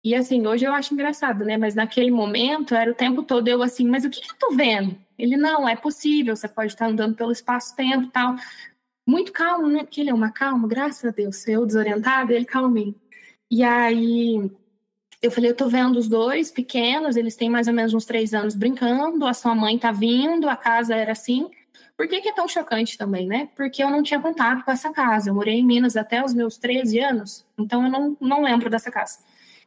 E 0.04 0.14
assim, 0.14 0.46
hoje 0.46 0.64
eu 0.64 0.72
acho 0.72 0.94
engraçado, 0.94 1.44
né? 1.44 1.56
Mas 1.56 1.74
naquele 1.74 2.10
momento 2.10 2.74
era 2.74 2.90
o 2.90 2.94
tempo 2.94 3.22
todo 3.22 3.46
eu 3.46 3.62
assim, 3.62 3.88
mas 3.88 4.04
o 4.04 4.10
que, 4.10 4.20
que 4.20 4.32
eu 4.32 4.38
tô 4.38 4.50
vendo? 4.56 4.96
Ele, 5.16 5.36
não, 5.36 5.68
é 5.68 5.76
possível, 5.76 6.34
você 6.34 6.48
pode 6.48 6.72
estar 6.72 6.86
andando 6.88 7.14
pelo 7.14 7.30
espaço-tempo 7.30 8.06
e 8.06 8.10
tal. 8.10 8.34
Muito 9.06 9.32
calmo, 9.32 9.68
né? 9.68 9.84
Porque 9.84 10.00
ele 10.00 10.10
é 10.10 10.14
uma 10.14 10.30
calma, 10.30 10.68
graças 10.68 11.04
a 11.04 11.10
Deus. 11.10 11.46
Eu 11.46 11.66
desorientada, 11.66 12.32
ele 12.32 12.44
calminho. 12.44 12.94
E 13.50 13.62
aí 13.62 14.50
eu 15.22 15.30
falei, 15.30 15.50
eu 15.50 15.56
tô 15.56 15.68
vendo 15.68 15.98
os 15.98 16.08
dois 16.08 16.50
pequenos, 16.50 17.16
eles 17.16 17.36
têm 17.36 17.48
mais 17.48 17.68
ou 17.68 17.74
menos 17.74 17.94
uns 17.94 18.04
três 18.04 18.34
anos 18.34 18.56
brincando, 18.56 19.24
a 19.24 19.32
sua 19.32 19.54
mãe 19.54 19.78
tá 19.78 19.92
vindo, 19.92 20.48
a 20.48 20.56
casa 20.56 20.96
era 20.96 21.12
assim. 21.12 21.48
Por 21.96 22.08
que, 22.08 22.20
que 22.20 22.28
é 22.28 22.32
tão 22.34 22.48
chocante 22.48 22.98
também, 22.98 23.26
né? 23.26 23.48
Porque 23.54 23.82
eu 23.82 23.90
não 23.90 24.02
tinha 24.02 24.20
contato 24.20 24.64
com 24.64 24.70
essa 24.72 24.92
casa. 24.92 25.30
Eu 25.30 25.34
morei 25.34 25.54
em 25.54 25.64
Minas 25.64 25.96
até 25.96 26.24
os 26.24 26.34
meus 26.34 26.56
13 26.58 26.98
anos, 26.98 27.46
então 27.56 27.84
eu 27.84 27.90
não, 27.90 28.16
não 28.20 28.42
lembro 28.42 28.68
dessa 28.68 28.90
casa. 28.90 29.18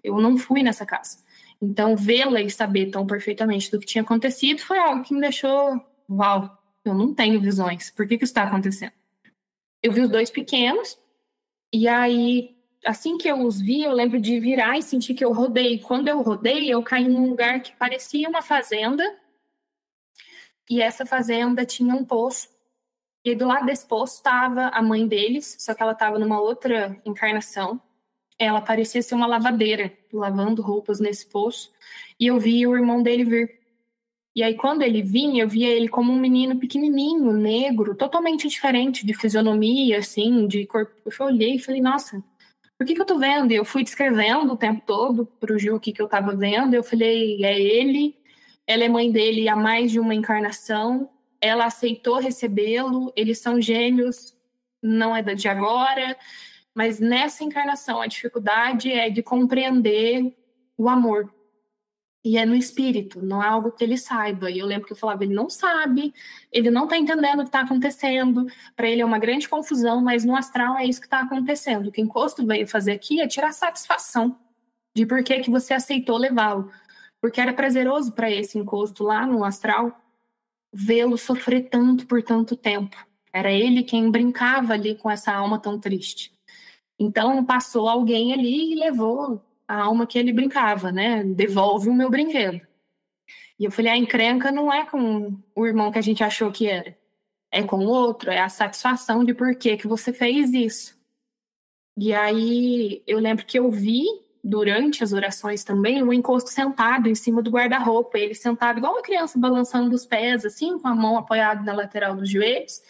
Eu 0.03 0.19
não 0.19 0.37
fui 0.37 0.61
nessa 0.61 0.85
casa. 0.85 1.19
Então, 1.61 1.95
vê-la 1.95 2.41
e 2.41 2.49
saber 2.49 2.87
tão 2.91 3.07
perfeitamente 3.07 3.71
do 3.71 3.79
que 3.79 3.85
tinha 3.85 4.01
acontecido 4.01 4.59
foi 4.59 4.77
algo 4.77 5.03
que 5.03 5.13
me 5.13 5.21
deixou, 5.21 5.81
uau, 6.09 6.57
eu 6.83 6.93
não 6.93 7.13
tenho 7.13 7.39
visões. 7.39 7.89
Por 7.91 8.07
que, 8.07 8.17
que 8.17 8.25
isso 8.25 8.31
está 8.31 8.43
acontecendo? 8.43 8.91
Eu 9.85 9.91
vi 9.91 10.01
os 10.01 10.09
dois 10.09 10.31
pequenos, 10.31 10.97
e 11.71 11.87
aí, 11.87 12.57
assim 12.83 13.19
que 13.19 13.27
eu 13.27 13.39
os 13.45 13.61
vi, 13.61 13.83
eu 13.83 13.91
lembro 13.91 14.19
de 14.19 14.39
virar 14.39 14.79
e 14.79 14.81
sentir 14.81 15.13
que 15.13 15.23
eu 15.23 15.31
rodei. 15.31 15.77
Quando 15.77 16.07
eu 16.07 16.23
rodei, 16.23 16.73
eu 16.73 16.81
caí 16.81 17.07
num 17.07 17.29
lugar 17.29 17.61
que 17.61 17.71
parecia 17.75 18.27
uma 18.27 18.41
fazenda, 18.41 19.03
e 20.67 20.81
essa 20.81 21.05
fazenda 21.05 21.63
tinha 21.67 21.93
um 21.93 22.03
poço. 22.03 22.49
E 23.23 23.35
do 23.35 23.45
lado 23.45 23.67
desse 23.67 23.85
poço 23.85 24.15
estava 24.15 24.69
a 24.69 24.81
mãe 24.81 25.07
deles, 25.07 25.55
só 25.59 25.75
que 25.75 25.83
ela 25.83 25.91
estava 25.91 26.17
numa 26.17 26.41
outra 26.41 26.99
encarnação. 27.05 27.79
Ela 28.39 28.61
parecia 28.61 29.03
ser 29.03 29.13
uma 29.13 29.27
lavadeira, 29.27 29.95
lavando 30.11 30.63
roupas 30.63 30.99
nesse 30.99 31.27
poço. 31.27 31.71
E 32.19 32.25
eu 32.25 32.39
vi 32.39 32.65
o 32.65 32.75
irmão 32.75 33.03
dele 33.03 33.23
vir. 33.23 33.59
E 34.35 34.43
aí, 34.43 34.55
quando 34.55 34.81
ele 34.81 35.01
vinha, 35.01 35.43
eu 35.43 35.49
via 35.49 35.69
ele 35.69 35.87
como 35.87 36.11
um 36.11 36.19
menino 36.19 36.59
pequenininho, 36.59 37.31
negro, 37.31 37.95
totalmente 37.95 38.49
diferente 38.49 39.05
de 39.05 39.13
fisionomia, 39.13 39.99
assim, 39.99 40.45
de 40.45 40.65
corpo. 40.65 40.91
Eu 41.05 41.25
olhei 41.25 41.55
e 41.55 41.59
falei, 41.59 41.81
nossa, 41.81 42.21
por 42.77 42.85
que, 42.85 42.93
que 42.93 43.01
eu 43.01 43.05
tô 43.05 43.17
vendo? 43.17 43.53
E 43.53 43.55
eu 43.55 43.63
fui 43.63 43.83
descrevendo 43.83 44.51
o 44.51 44.57
tempo 44.57 44.83
todo 44.85 45.25
pro 45.39 45.57
Gil 45.57 45.75
o 45.75 45.79
que, 45.79 45.93
que 45.93 46.01
eu 46.01 46.09
tava 46.09 46.35
vendo. 46.35 46.73
Eu 46.73 46.83
falei, 46.83 47.43
é 47.45 47.59
ele, 47.59 48.15
ela 48.67 48.83
é 48.83 48.89
mãe 48.89 49.09
dele 49.09 49.47
há 49.47 49.55
mais 49.55 49.91
de 49.91 49.99
uma 49.99 50.13
encarnação, 50.13 51.09
ela 51.39 51.65
aceitou 51.65 52.19
recebê-lo, 52.19 53.13
eles 53.15 53.39
são 53.39 53.61
gêmeos, 53.61 54.33
não 54.81 55.15
é 55.15 55.21
de 55.21 55.47
agora, 55.47 56.17
mas 56.73 56.99
nessa 56.99 57.43
encarnação 57.43 58.01
a 58.01 58.07
dificuldade 58.07 58.91
é 58.91 59.09
de 59.09 59.23
compreender 59.23 60.35
o 60.77 60.89
amor. 60.89 61.33
E 62.25 62.37
é 62.37 62.45
no 62.45 62.55
espírito, 62.55 63.23
não 63.23 63.41
é 63.41 63.47
algo 63.47 63.71
que 63.71 63.83
ele 63.83 63.97
saiba. 63.97 64.49
E 64.49 64.57
eu 64.59 64.65
lembro 64.65 64.87
que 64.87 64.93
eu 64.93 64.97
falava, 64.97 65.23
ele 65.23 65.35
não 65.35 65.49
sabe, 65.49 66.13
ele 66.51 66.71
não 66.71 66.85
está 66.85 66.97
entendendo 66.97 67.39
o 67.39 67.43
que 67.43 67.49
está 67.49 67.61
acontecendo. 67.61 68.47
Para 68.75 68.89
ele 68.89 69.01
é 69.01 69.05
uma 69.05 69.19
grande 69.19 69.47
confusão, 69.47 70.01
mas 70.01 70.25
no 70.25 70.35
astral 70.35 70.77
é 70.77 70.85
isso 70.85 70.99
que 70.99 71.07
está 71.07 71.19
acontecendo. 71.21 71.87
O 71.87 71.91
que 71.91 72.01
o 72.01 72.03
encosto 72.03 72.45
veio 72.45 72.67
fazer 72.67 72.93
aqui 72.93 73.21
é 73.21 73.27
tirar 73.27 73.53
satisfação 73.53 74.37
de 74.95 75.05
por 75.05 75.23
que, 75.23 75.39
que 75.39 75.51
você 75.51 75.75
aceitou 75.75 76.17
levá-lo 76.17 76.71
porque 77.25 77.41
era 77.41 77.53
prazeroso 77.53 78.11
para 78.11 78.29
esse 78.29 78.55
encosto 78.55 79.03
lá 79.03 79.25
no 79.25 79.43
astral 79.43 79.99
vê-lo 80.71 81.17
sofrer 81.17 81.69
tanto 81.69 82.05
por 82.05 82.21
tanto 82.21 82.55
tempo. 82.55 82.95
Era 83.33 83.51
ele 83.51 83.81
quem 83.81 84.11
brincava 84.11 84.73
ali 84.73 84.93
com 84.93 85.09
essa 85.09 85.33
alma 85.33 85.57
tão 85.57 85.79
triste. 85.79 86.31
Então 86.99 87.43
passou 87.43 87.89
alguém 87.89 88.31
ali 88.31 88.73
e 88.73 88.75
levou 88.75 89.41
a 89.67 89.81
alma 89.81 90.07
que 90.07 90.17
ele 90.17 90.33
brincava, 90.33 90.91
né? 90.91 91.23
Devolve 91.23 91.89
o 91.89 91.93
meu 91.93 92.09
brinquedo. 92.09 92.61
E 93.59 93.65
eu 93.65 93.71
falei: 93.71 93.91
a 93.91 93.97
encrenca 93.97 94.51
não 94.51 94.71
é 94.71 94.85
com 94.85 95.37
o 95.55 95.65
irmão 95.65 95.91
que 95.91 95.99
a 95.99 96.01
gente 96.01 96.23
achou 96.23 96.51
que 96.51 96.67
era, 96.67 96.97
é 97.51 97.63
com 97.63 97.77
o 97.77 97.87
outro, 97.87 98.29
é 98.29 98.39
a 98.39 98.49
satisfação 98.49 99.23
de 99.23 99.33
por 99.33 99.55
que, 99.55 99.77
que 99.77 99.87
você 99.87 100.13
fez 100.13 100.53
isso. 100.53 100.95
E 101.97 102.13
aí 102.13 103.01
eu 103.07 103.19
lembro 103.19 103.45
que 103.45 103.57
eu 103.57 103.69
vi 103.71 104.05
durante 104.43 105.03
as 105.03 105.11
orações 105.11 105.63
também, 105.63 106.03
o 106.03 106.13
encosto 106.13 106.51
sentado 106.51 107.09
em 107.09 107.15
cima 107.15 107.41
do 107.41 107.49
guarda-roupa, 107.49 108.19
ele 108.19 108.35
sentado 108.35 108.77
igual 108.77 108.93
uma 108.93 109.01
criança 109.01 109.39
balançando 109.39 109.95
os 109.95 110.05
pés, 110.05 110.45
assim, 110.45 110.77
com 110.77 110.87
a 110.87 110.93
mão 110.93 111.17
apoiada 111.17 111.63
na 111.63 111.73
lateral 111.73 112.15
dos 112.15 112.29
joelhos. 112.29 112.81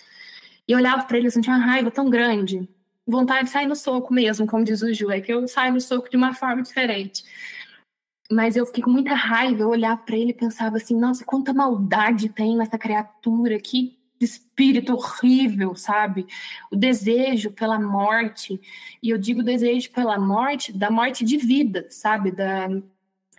E 0.68 0.74
eu 0.74 0.78
olhava 0.78 1.04
para 1.04 1.18
ele 1.18 1.30
tinha 1.30 1.56
uma 1.56 1.66
raiva 1.66 1.90
tão 1.90 2.10
grande, 2.10 2.68
vontade 3.08 3.46
de 3.46 3.50
sair 3.52 3.68
no 3.68 3.76
soco 3.76 4.14
mesmo, 4.14 4.48
como 4.48 4.64
diz 4.64 4.82
o 4.82 4.94
Ju, 4.94 5.12
é 5.12 5.22
que 5.22 5.32
eu 5.32 5.48
saio 5.48 5.74
no 5.74 5.82
soco 5.82 6.10
de 6.10 6.18
uma 6.18 6.34
forma 6.34 6.62
diferente. 6.62 7.24
Mas 8.32 8.56
eu 8.56 8.66
fiquei 8.66 8.84
com 8.84 8.90
muita 8.90 9.14
raiva, 9.14 9.62
eu 9.62 9.70
olhava 9.70 10.02
para 10.02 10.18
ele 10.18 10.32
e 10.32 10.34
pensava 10.34 10.78
assim, 10.78 11.00
nossa, 11.00 11.24
quanta 11.24 11.54
maldade 11.54 12.30
tem 12.30 12.58
nessa 12.58 12.78
criatura, 12.78 13.60
que 13.60 13.98
espírito 14.20 14.94
horrível, 14.94 15.76
sabe? 15.76 16.26
O 16.72 16.76
desejo 16.76 17.52
pela 17.52 17.80
morte. 17.80 18.60
E 19.02 19.10
eu 19.10 19.18
digo 19.18 19.44
desejo 19.44 19.92
pela 19.92 20.18
morte, 20.18 20.74
da 20.74 20.90
morte 20.90 21.24
de 21.24 21.38
vida, 21.38 21.88
sabe? 21.90 22.32
Da, 22.32 22.68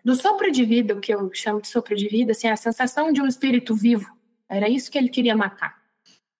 do 0.05 0.15
sopro 0.15 0.51
de 0.53 0.65
vida, 0.65 0.95
o 0.95 1.01
que 1.01 1.13
eu 1.13 1.31
chamo 1.35 1.61
de 1.61 1.69
sopro 1.69 1.97
de 1.97 2.09
vida, 2.09 2.33
assim, 2.33 2.49
a 2.49 2.57
sensação 2.57 3.13
de 3.13 3.21
um 3.21 3.27
espírito 3.27 3.75
vivo. 3.75 4.15
Era 4.49 4.69
isso 4.69 4.91
que 4.91 4.99
ele 4.99 5.09
queria 5.09 5.37
matar. 5.37 5.77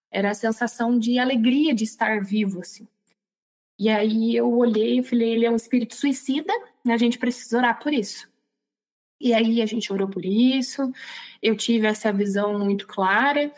Era 0.09 0.31
a 0.31 0.35
sensação 0.35 0.97
de 0.97 1.19
alegria 1.19 1.73
de 1.73 1.83
estar 1.83 2.23
vivo, 2.23 2.61
assim. 2.61 2.87
E 3.79 3.89
aí 3.89 4.35
eu 4.35 4.51
olhei 4.51 4.99
e 4.99 5.03
falei, 5.03 5.33
ele 5.33 5.45
é 5.45 5.51
um 5.51 5.55
espírito 5.55 5.95
suicida, 5.95 6.51
né? 6.83 6.93
a 6.93 6.97
gente 6.97 7.19
precisa 7.19 7.57
orar 7.57 7.79
por 7.79 7.93
isso. 7.93 8.27
E 9.19 9.33
aí 9.33 9.61
a 9.61 9.65
gente 9.65 9.91
orou 9.91 10.07
por 10.07 10.25
isso, 10.25 10.91
eu 11.41 11.55
tive 11.55 11.87
essa 11.87 12.11
visão 12.11 12.57
muito 12.59 12.87
clara, 12.87 13.51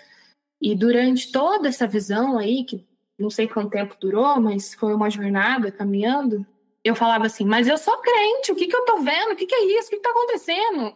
e 0.62 0.76
durante 0.76 1.32
toda 1.32 1.68
essa 1.70 1.88
visão 1.88 2.38
aí, 2.38 2.66
que 2.66 2.86
não 3.18 3.30
sei 3.30 3.48
quanto 3.48 3.72
tempo 3.72 3.96
durou, 4.00 4.40
mas 4.40 4.74
foi 4.74 4.94
uma 4.94 5.10
jornada 5.10 5.72
caminhando, 5.72 6.46
eu 6.84 6.96
falava 6.96 7.26
assim, 7.26 7.46
mas 7.46 7.68
eu 7.68 7.78
sou 7.78 7.98
crente, 7.98 8.52
o 8.52 8.56
que, 8.56 8.68
que 8.68 8.76
eu 8.76 8.86
tô 8.86 9.02
vendo? 9.02 9.34
O 9.34 9.36
que, 9.36 9.46
que 9.46 9.56
é 9.56 9.66
isso? 9.78 9.88
O 9.88 9.90
que, 9.92 9.98
que 9.98 10.02
tá 10.02 10.12
acontecendo? 10.12 10.96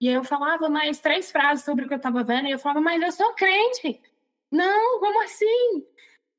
E 0.00 0.08
aí 0.08 0.14
eu 0.14 0.24
falava 0.24 0.68
mais 0.68 0.98
três 1.00 1.30
frases 1.30 1.64
sobre 1.64 1.84
o 1.84 1.88
que 1.88 1.94
eu 1.94 2.00
tava 2.00 2.22
vendo, 2.22 2.46
e 2.48 2.50
eu 2.50 2.58
falava, 2.58 2.80
mas 2.80 3.02
eu 3.02 3.12
sou 3.12 3.32
crente. 3.34 4.00
Não, 4.50 5.00
como 5.00 5.22
assim? 5.22 5.86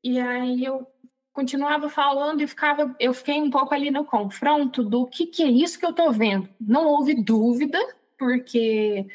E 0.04 0.20
aí 0.20 0.64
eu 0.64 0.88
continuava 1.36 1.90
falando 1.90 2.42
e 2.42 2.48
ficava, 2.48 2.96
eu 2.98 3.14
fiquei 3.14 3.42
um 3.42 3.50
pouco 3.50 3.74
ali 3.74 3.92
no 3.92 4.06
confronto 4.06 4.82
do 4.82 5.06
que, 5.06 5.28
que 5.28 5.44
é 5.44 5.50
isso 5.52 5.78
que 5.78 5.86
eu 5.86 5.92
tô 5.92 6.10
vendo. 6.10 6.48
Não 6.60 6.88
houve 6.88 7.14
dúvida, 7.14 7.78
porque 8.18 9.06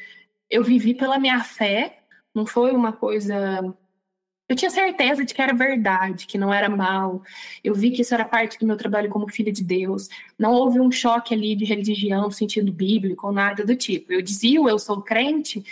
eu 0.47 0.63
vivi 0.63 0.93
pela 0.93 1.17
minha 1.17 1.43
fé, 1.43 2.03
não 2.33 2.45
foi 2.45 2.73
uma 2.73 2.93
coisa. 2.93 3.75
Eu 4.47 4.55
tinha 4.55 4.69
certeza 4.69 5.25
de 5.25 5.33
que 5.33 5.41
era 5.41 5.51
verdade, 5.51 6.27
que 6.27 6.37
não 6.37 6.53
era 6.53 6.69
mal. 6.69 7.23
Eu 7.63 7.73
vi 7.73 7.89
que 7.89 8.03
isso 8.03 8.13
era 8.13 8.23
parte 8.23 8.59
do 8.59 8.67
meu 8.67 8.77
trabalho 8.77 9.09
como 9.09 9.27
filha 9.27 9.51
de 9.51 9.63
Deus. 9.63 10.07
Não 10.37 10.53
houve 10.53 10.79
um 10.79 10.91
choque 10.91 11.33
ali 11.33 11.55
de 11.55 11.65
religião, 11.65 12.29
sentido 12.29 12.71
bíblico, 12.71 13.25
ou 13.25 13.33
nada 13.33 13.65
do 13.65 13.75
tipo. 13.75 14.13
Eu 14.13 14.21
dizia, 14.21 14.59
eu 14.59 14.77
sou 14.77 15.01
crente, 15.01 15.63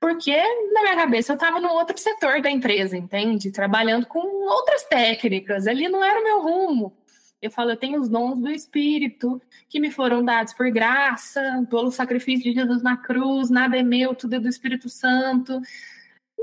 porque 0.00 0.36
na 0.72 0.82
minha 0.82 0.96
cabeça 0.96 1.32
eu 1.32 1.34
estava 1.34 1.60
no 1.60 1.70
outro 1.70 1.98
setor 1.98 2.40
da 2.40 2.50
empresa, 2.50 2.96
entende? 2.96 3.50
Trabalhando 3.50 4.06
com 4.06 4.18
outras 4.46 4.84
técnicas. 4.84 5.66
Ali 5.66 5.88
não 5.88 6.04
era 6.04 6.20
o 6.20 6.24
meu 6.24 6.40
rumo. 6.42 6.96
Eu 7.40 7.50
falo, 7.50 7.70
eu 7.70 7.76
tenho 7.76 8.00
os 8.00 8.08
dons 8.08 8.40
do 8.40 8.50
Espírito 8.50 9.40
que 9.68 9.78
me 9.78 9.90
foram 9.90 10.24
dados 10.24 10.52
por 10.52 10.70
graça, 10.70 11.64
pelo 11.70 11.90
sacrifício 11.90 12.44
de 12.44 12.52
Jesus 12.52 12.82
na 12.82 12.96
cruz, 12.96 13.48
nada 13.48 13.76
é 13.76 13.82
meu, 13.82 14.14
tudo 14.14 14.34
é 14.34 14.40
do 14.40 14.48
Espírito 14.48 14.88
Santo 14.88 15.60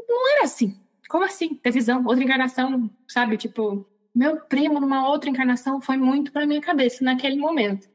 não 0.08 0.32
era 0.36 0.44
assim. 0.46 0.80
Como 1.10 1.24
assim? 1.26 1.56
Ter 1.56 1.72
visão, 1.72 2.04
outra 2.06 2.24
encarnação, 2.24 2.90
sabe? 3.08 3.38
Tipo, 3.38 3.86
meu 4.14 4.38
primo 4.42 4.80
numa 4.80 5.08
outra 5.10 5.30
encarnação 5.30 5.82
foi 5.82 5.98
muito 5.98 6.32
para 6.32 6.48
minha 6.48 6.62
cabeça 6.62 7.04
naquele 7.04 7.38
momento. 7.38 7.88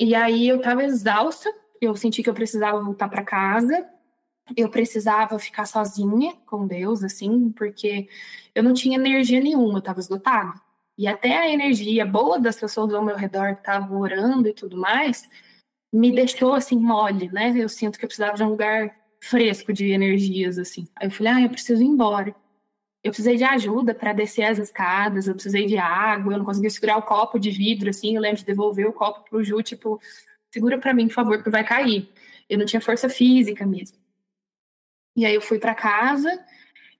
E 0.00 0.14
aí 0.14 0.48
eu 0.48 0.60
tava 0.60 0.84
exausta, 0.84 1.52
eu 1.80 1.94
senti 1.96 2.22
que 2.22 2.30
eu 2.30 2.34
precisava 2.34 2.80
voltar 2.80 3.08
para 3.08 3.24
casa, 3.24 3.88
eu 4.54 4.68
precisava 4.70 5.38
ficar 5.38 5.66
sozinha 5.66 6.34
com 6.46 6.66
Deus, 6.66 7.02
assim, 7.02 7.50
porque 7.50 8.08
eu 8.54 8.62
não 8.62 8.74
tinha 8.74 8.96
energia 8.96 9.40
nenhuma, 9.40 9.78
eu 9.78 9.82
tava 9.82 10.00
esgotada. 10.00 10.54
E 10.98 11.06
até 11.06 11.36
a 11.36 11.50
energia 11.50 12.06
boa 12.06 12.38
das 12.38 12.58
pessoas 12.58 12.92
ao 12.94 13.04
meu 13.04 13.16
redor 13.16 13.54
que 13.54 13.60
estavam 13.60 14.00
orando 14.00 14.48
e 14.48 14.54
tudo 14.54 14.76
mais, 14.76 15.28
me 15.92 16.12
deixou 16.12 16.54
assim 16.54 16.78
mole, 16.78 17.30
né? 17.32 17.52
Eu 17.56 17.68
sinto 17.68 17.98
que 17.98 18.04
eu 18.04 18.08
precisava 18.08 18.36
de 18.36 18.42
um 18.42 18.50
lugar 18.50 18.94
fresco 19.22 19.72
de 19.72 19.90
energias, 19.90 20.58
assim. 20.58 20.88
Aí 20.96 21.08
eu 21.08 21.10
falei, 21.10 21.32
ah, 21.32 21.40
eu 21.42 21.50
preciso 21.50 21.82
ir 21.82 21.86
embora. 21.86 22.34
Eu 23.02 23.10
precisei 23.10 23.36
de 23.36 23.44
ajuda 23.44 23.94
para 23.94 24.12
descer 24.12 24.44
as 24.44 24.58
escadas, 24.58 25.26
eu 25.28 25.34
precisei 25.34 25.66
de 25.66 25.76
água, 25.78 26.32
eu 26.32 26.38
não 26.38 26.44
conseguia 26.44 26.70
segurar 26.70 26.96
o 26.98 27.02
copo 27.02 27.38
de 27.38 27.50
vidro, 27.50 27.90
assim. 27.90 28.16
Eu 28.16 28.22
lembro 28.22 28.38
de 28.38 28.44
devolver 28.44 28.86
o 28.86 28.92
copo 28.92 29.28
pro 29.28 29.44
Ju, 29.44 29.62
tipo, 29.62 30.00
segura 30.52 30.78
para 30.78 30.94
mim, 30.94 31.08
por 31.08 31.14
favor, 31.14 31.36
porque 31.36 31.50
vai 31.50 31.64
cair. 31.64 32.08
Eu 32.48 32.58
não 32.58 32.66
tinha 32.66 32.80
força 32.80 33.08
física 33.08 33.66
mesmo. 33.66 34.05
E 35.16 35.24
aí 35.24 35.34
eu 35.34 35.40
fui 35.40 35.58
para 35.58 35.74
casa. 35.74 36.30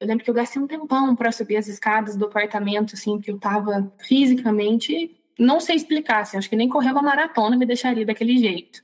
Eu 0.01 0.07
lembro 0.07 0.25
que 0.25 0.31
eu 0.31 0.35
gastei 0.35 0.61
um 0.61 0.67
tempão 0.67 1.15
para 1.15 1.31
subir 1.31 1.57
as 1.57 1.69
escadas 1.69 2.17
do 2.17 2.25
apartamento, 2.25 2.95
assim, 2.95 3.21
que 3.21 3.31
eu 3.31 3.39
tava 3.39 3.93
fisicamente. 3.99 5.15
Não 5.39 5.61
sei 5.61 5.77
explicar, 5.77 6.21
assim, 6.21 6.39
acho 6.39 6.49
que 6.49 6.57
nem 6.57 6.69
correr 6.69 6.93
uma 6.93 7.03
maratona 7.03 7.57
me 7.57 7.67
deixaria 7.67 8.07
daquele 8.07 8.39
jeito. 8.39 8.83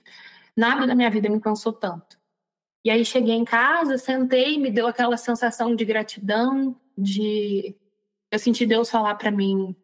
Nada 0.56 0.86
da 0.86 0.94
minha 0.94 1.10
vida 1.10 1.28
me 1.30 1.40
cansou 1.40 1.72
tanto. 1.72 2.18
E 2.84 2.90
aí 2.90 3.04
cheguei 3.04 3.34
em 3.34 3.44
casa, 3.44 3.96
sentei, 3.96 4.58
me 4.58 4.70
deu 4.70 4.86
aquela 4.86 5.16
sensação 5.16 5.74
de 5.74 5.84
gratidão, 5.84 6.76
de 6.98 7.74
eu 8.30 8.38
senti 8.38 8.66
Deus 8.66 8.90
falar 8.90 9.14
para 9.14 9.30
mim: 9.30 9.74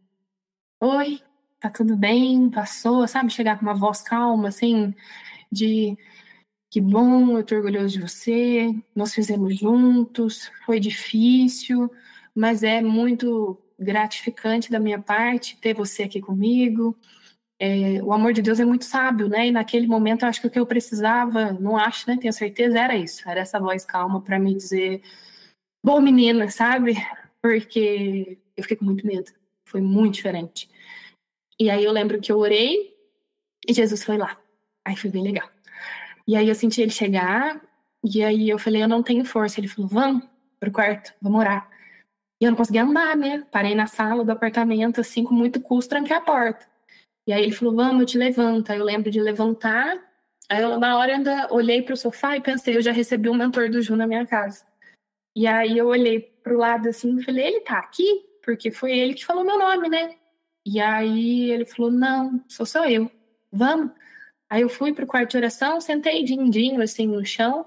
"Oi, 0.80 1.20
tá 1.60 1.70
tudo 1.70 1.96
bem, 1.96 2.50
passou, 2.50 3.06
sabe? 3.08 3.30
Chegar 3.30 3.58
com 3.58 3.62
uma 3.66 3.74
voz 3.74 4.02
calma, 4.02 4.48
assim, 4.48 4.94
de 5.50 5.96
que 6.70 6.80
bom, 6.80 7.38
eu 7.38 7.44
tô 7.44 7.54
orgulhoso 7.56 7.94
de 7.94 8.00
você, 8.00 8.74
nós 8.94 9.14
fizemos 9.14 9.58
juntos, 9.58 10.50
foi 10.66 10.78
difícil, 10.78 11.90
mas 12.34 12.62
é 12.62 12.82
muito 12.82 13.58
gratificante 13.78 14.70
da 14.70 14.78
minha 14.78 15.00
parte 15.00 15.56
ter 15.58 15.74
você 15.74 16.02
aqui 16.02 16.20
comigo. 16.20 16.96
É, 17.60 18.02
o 18.02 18.12
amor 18.12 18.32
de 18.32 18.42
Deus 18.42 18.60
é 18.60 18.64
muito 18.64 18.84
sábio, 18.84 19.28
né? 19.28 19.48
E 19.48 19.52
naquele 19.52 19.86
momento 19.86 20.22
eu 20.22 20.28
acho 20.28 20.40
que 20.40 20.46
o 20.46 20.50
que 20.50 20.58
eu 20.58 20.66
precisava, 20.66 21.52
não 21.54 21.76
acho, 21.76 22.08
né? 22.08 22.16
Tenho 22.20 22.32
certeza, 22.32 22.78
era 22.78 22.96
isso, 22.96 23.28
era 23.28 23.40
essa 23.40 23.58
voz 23.58 23.84
calma 23.84 24.20
para 24.20 24.38
me 24.38 24.54
dizer, 24.54 25.02
bom 25.84 26.00
menina, 26.00 26.50
sabe? 26.50 26.94
Porque 27.42 28.38
eu 28.56 28.62
fiquei 28.62 28.76
com 28.76 28.84
muito 28.84 29.06
medo, 29.06 29.32
foi 29.66 29.80
muito 29.80 30.14
diferente. 30.14 30.70
E 31.58 31.70
aí 31.70 31.84
eu 31.84 31.92
lembro 31.92 32.20
que 32.20 32.30
eu 32.30 32.38
orei 32.38 32.94
e 33.66 33.72
Jesus 33.72 34.04
foi 34.04 34.16
lá. 34.18 34.38
Aí 34.84 34.96
foi 34.96 35.10
bem 35.10 35.22
legal. 35.22 35.48
E 36.28 36.36
aí 36.36 36.46
eu 36.46 36.54
senti 36.54 36.82
ele 36.82 36.90
chegar, 36.90 37.58
e 38.04 38.22
aí 38.22 38.50
eu 38.50 38.58
falei, 38.58 38.82
eu 38.82 38.88
não 38.88 39.02
tenho 39.02 39.24
força. 39.24 39.58
Ele 39.58 39.66
falou, 39.66 39.88
vamos 39.88 40.28
pro 40.60 40.70
quarto, 40.70 41.12
vamos 41.22 41.40
orar. 41.40 41.68
E 42.38 42.44
eu 42.44 42.50
não 42.50 42.56
conseguia 42.56 42.84
andar, 42.84 43.16
né? 43.16 43.46
Parei 43.50 43.74
na 43.74 43.86
sala 43.86 44.24
do 44.24 44.30
apartamento, 44.30 45.00
assim, 45.00 45.24
com 45.24 45.34
muito 45.34 45.58
custo, 45.60 45.88
tranquei 45.88 46.14
a 46.14 46.20
porta. 46.20 46.66
E 47.26 47.32
aí 47.32 47.42
ele 47.42 47.52
falou, 47.52 47.74
vamos, 47.74 48.00
eu 48.00 48.06
te 48.06 48.18
levanto. 48.18 48.70
Aí 48.70 48.78
eu 48.78 48.84
lembro 48.84 49.10
de 49.10 49.20
levantar. 49.20 49.98
Aí 50.50 50.62
eu, 50.62 50.78
na 50.78 50.98
hora, 50.98 51.16
ainda 51.16 51.48
olhei 51.50 51.82
pro 51.82 51.96
sofá 51.96 52.36
e 52.36 52.42
pensei, 52.42 52.76
eu 52.76 52.82
já 52.82 52.92
recebi 52.92 53.28
um 53.30 53.34
mentor 53.34 53.70
do 53.70 53.82
Ju 53.82 53.96
na 53.96 54.06
minha 54.06 54.26
casa. 54.26 54.66
E 55.34 55.46
aí 55.46 55.78
eu 55.78 55.86
olhei 55.86 56.20
pro 56.20 56.58
lado 56.58 56.88
assim 56.88 57.18
e 57.18 57.24
falei, 57.24 57.46
ele 57.46 57.60
tá 57.60 57.78
aqui? 57.78 58.22
Porque 58.44 58.70
foi 58.70 58.98
ele 58.98 59.14
que 59.14 59.24
falou 59.24 59.44
meu 59.44 59.58
nome, 59.58 59.88
né? 59.88 60.14
E 60.64 60.80
aí 60.80 61.50
ele 61.50 61.64
falou, 61.64 61.90
não, 61.90 62.44
sou 62.48 62.66
só 62.66 62.86
eu. 62.86 63.10
Vamos? 63.50 63.92
Aí 64.50 64.62
eu 64.62 64.68
fui 64.68 64.92
pro 64.92 65.06
quarto 65.06 65.32
de 65.32 65.36
oração, 65.36 65.80
sentei 65.80 66.24
din-din, 66.24 66.80
assim, 66.80 67.06
no 67.06 67.24
chão 67.24 67.66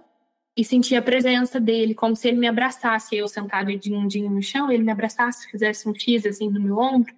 e 0.57 0.65
senti 0.65 0.95
a 0.95 1.01
presença 1.01 1.59
dele, 1.59 1.93
como 1.93 2.15
se 2.15 2.27
ele 2.27 2.37
me 2.37 2.47
abraçasse. 2.47 3.15
Eu 3.15 3.27
sentado 3.27 3.75
din-din 3.77 4.29
no 4.29 4.41
chão, 4.41 4.71
ele 4.71 4.83
me 4.83 4.91
abraçasse, 4.91 5.49
fizesse 5.49 5.87
um 5.87 5.93
X, 5.93 6.25
assim, 6.25 6.49
no 6.49 6.59
meu 6.59 6.77
ombro. 6.77 7.13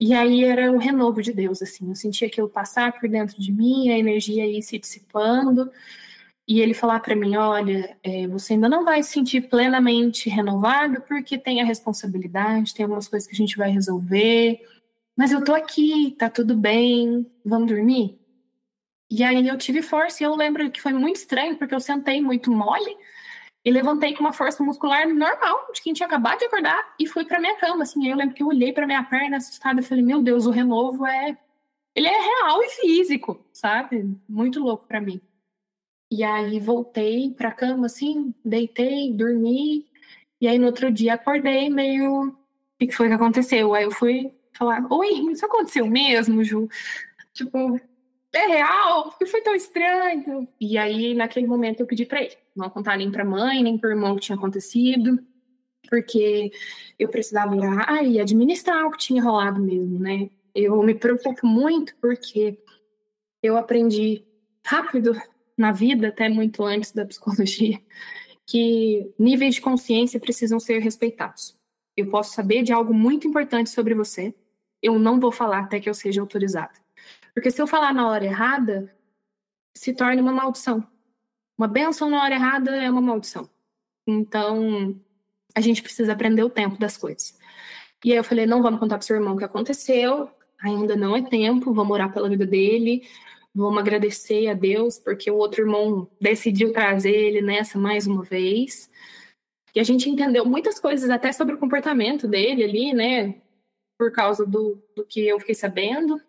E 0.00 0.14
aí 0.14 0.44
era 0.44 0.70
o 0.72 0.78
renovo 0.78 1.22
de 1.22 1.32
Deus, 1.32 1.62
assim. 1.62 1.88
Eu 1.88 1.94
sentia 1.94 2.28
aquilo 2.28 2.48
passar 2.48 2.92
por 2.98 3.08
dentro 3.08 3.40
de 3.40 3.52
mim, 3.52 3.90
a 3.90 3.98
energia 3.98 4.46
ir 4.46 4.62
se 4.62 4.78
dissipando. 4.78 5.70
E 6.46 6.60
ele 6.60 6.74
falar 6.74 7.00
para 7.00 7.16
mim: 7.16 7.36
olha, 7.36 7.96
é, 8.02 8.26
você 8.26 8.54
ainda 8.54 8.68
não 8.68 8.84
vai 8.84 9.02
se 9.02 9.12
sentir 9.12 9.42
plenamente 9.48 10.28
renovado, 10.28 11.00
porque 11.02 11.38
tem 11.38 11.60
a 11.62 11.64
responsabilidade, 11.64 12.74
tem 12.74 12.84
algumas 12.84 13.08
coisas 13.08 13.28
que 13.28 13.34
a 13.34 13.36
gente 13.36 13.56
vai 13.56 13.70
resolver. 13.70 14.60
Mas 15.16 15.30
eu 15.30 15.44
tô 15.44 15.54
aqui, 15.54 16.16
tá 16.18 16.28
tudo 16.28 16.56
bem, 16.56 17.26
vamos 17.44 17.68
dormir? 17.68 18.21
E 19.14 19.22
aí 19.22 19.46
eu 19.46 19.58
tive 19.58 19.82
força 19.82 20.22
e 20.22 20.26
eu 20.26 20.34
lembro 20.34 20.70
que 20.70 20.80
foi 20.80 20.94
muito 20.94 21.16
estranho, 21.16 21.58
porque 21.58 21.74
eu 21.74 21.80
sentei 21.80 22.22
muito 22.22 22.50
mole 22.50 22.96
e 23.62 23.70
levantei 23.70 24.14
com 24.14 24.20
uma 24.20 24.32
força 24.32 24.64
muscular 24.64 25.06
normal, 25.06 25.70
de 25.74 25.82
quem 25.82 25.92
tinha 25.92 26.06
acabado 26.06 26.38
de 26.38 26.46
acordar, 26.46 26.94
e 26.98 27.06
fui 27.06 27.26
para 27.26 27.38
minha 27.38 27.54
cama, 27.58 27.82
assim. 27.82 28.08
Eu 28.08 28.16
lembro 28.16 28.34
que 28.34 28.42
eu 28.42 28.46
olhei 28.46 28.72
para 28.72 28.86
minha 28.86 29.04
perna 29.04 29.36
assustada 29.36 29.80
e 29.80 29.84
falei: 29.84 30.02
"Meu 30.02 30.22
Deus, 30.22 30.46
o 30.46 30.50
renovo 30.50 31.06
é 31.06 31.36
ele 31.94 32.08
é 32.08 32.18
real 32.20 32.62
e 32.64 32.70
físico, 32.70 33.44
sabe? 33.52 34.18
Muito 34.26 34.60
louco 34.60 34.86
para 34.86 34.98
mim". 35.00 35.20
E 36.10 36.24
aí 36.24 36.58
voltei 36.60 37.30
para 37.34 37.52
cama 37.52 37.86
assim, 37.86 38.34
deitei, 38.44 39.12
dormi, 39.12 39.86
e 40.40 40.48
aí 40.48 40.58
no 40.58 40.66
outro 40.66 40.90
dia 40.92 41.14
acordei 41.14 41.68
meio 41.70 42.28
o 42.30 42.36
que 42.86 42.92
foi 42.92 43.08
que 43.08 43.14
aconteceu? 43.14 43.74
Aí 43.74 43.84
eu 43.84 43.90
fui 43.90 44.32
falar: 44.54 44.86
"Oi, 44.90 45.10
isso 45.32 45.44
aconteceu 45.46 45.86
mesmo, 45.86 46.42
Ju?" 46.44 46.68
Tipo, 47.34 47.80
é 48.34 48.46
real? 48.46 49.10
Porque 49.10 49.26
foi 49.26 49.42
tão 49.42 49.54
estranho. 49.54 50.48
E 50.60 50.78
aí, 50.78 51.14
naquele 51.14 51.46
momento, 51.46 51.80
eu 51.80 51.86
pedi 51.86 52.06
para 52.06 52.22
ele 52.22 52.36
não 52.54 52.70
contar 52.70 52.96
nem 52.96 53.10
para 53.10 53.24
mãe, 53.24 53.62
nem 53.62 53.78
para 53.78 53.90
irmão 53.90 54.12
o 54.12 54.16
que 54.16 54.22
tinha 54.22 54.36
acontecido, 54.36 55.18
porque 55.88 56.50
eu 56.98 57.08
precisava 57.08 57.54
orar 57.54 58.04
e 58.04 58.20
administrar 58.20 58.86
o 58.86 58.90
que 58.90 58.98
tinha 58.98 59.22
rolado 59.22 59.60
mesmo, 59.60 59.98
né? 59.98 60.30
Eu 60.54 60.82
me 60.82 60.94
preocupo 60.94 61.46
muito 61.46 61.94
porque 62.00 62.58
eu 63.42 63.56
aprendi 63.56 64.24
rápido 64.64 65.20
na 65.56 65.72
vida, 65.72 66.08
até 66.08 66.28
muito 66.28 66.62
antes 66.64 66.92
da 66.92 67.04
psicologia, 67.04 67.80
que 68.46 69.12
níveis 69.18 69.56
de 69.56 69.60
consciência 69.60 70.20
precisam 70.20 70.60
ser 70.60 70.78
respeitados. 70.78 71.54
Eu 71.96 72.08
posso 72.08 72.34
saber 72.34 72.62
de 72.62 72.72
algo 72.72 72.94
muito 72.94 73.26
importante 73.26 73.70
sobre 73.70 73.94
você, 73.94 74.34
eu 74.82 74.98
não 74.98 75.20
vou 75.20 75.30
falar 75.30 75.60
até 75.60 75.78
que 75.78 75.88
eu 75.88 75.94
seja 75.94 76.20
autorizada. 76.20 76.72
Porque 77.34 77.50
se 77.50 77.60
eu 77.60 77.66
falar 77.66 77.94
na 77.94 78.08
hora 78.08 78.24
errada, 78.24 78.94
se 79.74 79.94
torna 79.94 80.20
uma 80.20 80.32
maldição. 80.32 80.86
Uma 81.56 81.68
benção 81.68 82.10
na 82.10 82.22
hora 82.22 82.34
errada 82.34 82.70
é 82.76 82.90
uma 82.90 83.00
maldição. 83.00 83.48
Então, 84.06 85.00
a 85.54 85.60
gente 85.60 85.82
precisa 85.82 86.12
aprender 86.12 86.42
o 86.42 86.50
tempo 86.50 86.78
das 86.78 86.96
coisas. 86.96 87.38
E 88.04 88.10
aí 88.10 88.18
eu 88.18 88.24
falei, 88.24 88.46
não 88.46 88.62
vamos 88.62 88.80
contar 88.80 88.98
pro 88.98 89.06
seu 89.06 89.16
irmão 89.16 89.34
o 89.34 89.38
que 89.38 89.44
aconteceu, 89.44 90.28
ainda 90.60 90.96
não 90.96 91.16
é 91.16 91.22
tempo, 91.22 91.72
vamos 91.72 91.92
orar 91.92 92.12
pela 92.12 92.28
vida 92.28 92.44
dele, 92.44 93.06
vamos 93.54 93.78
agradecer 93.78 94.48
a 94.48 94.54
Deus, 94.54 94.98
porque 94.98 95.30
o 95.30 95.36
outro 95.36 95.62
irmão 95.62 96.10
decidiu 96.20 96.72
trazer 96.72 97.14
ele 97.14 97.40
nessa 97.40 97.78
mais 97.78 98.06
uma 98.06 98.22
vez. 98.22 98.90
E 99.74 99.80
a 99.80 99.84
gente 99.84 100.10
entendeu 100.10 100.44
muitas 100.44 100.78
coisas 100.78 101.08
até 101.10 101.32
sobre 101.32 101.54
o 101.54 101.58
comportamento 101.58 102.26
dele 102.26 102.64
ali, 102.64 102.92
né? 102.92 103.36
Por 103.96 104.10
causa 104.10 104.44
do, 104.44 104.82
do 104.96 105.04
que 105.04 105.26
eu 105.26 105.38
fiquei 105.38 105.54
sabendo 105.54 106.20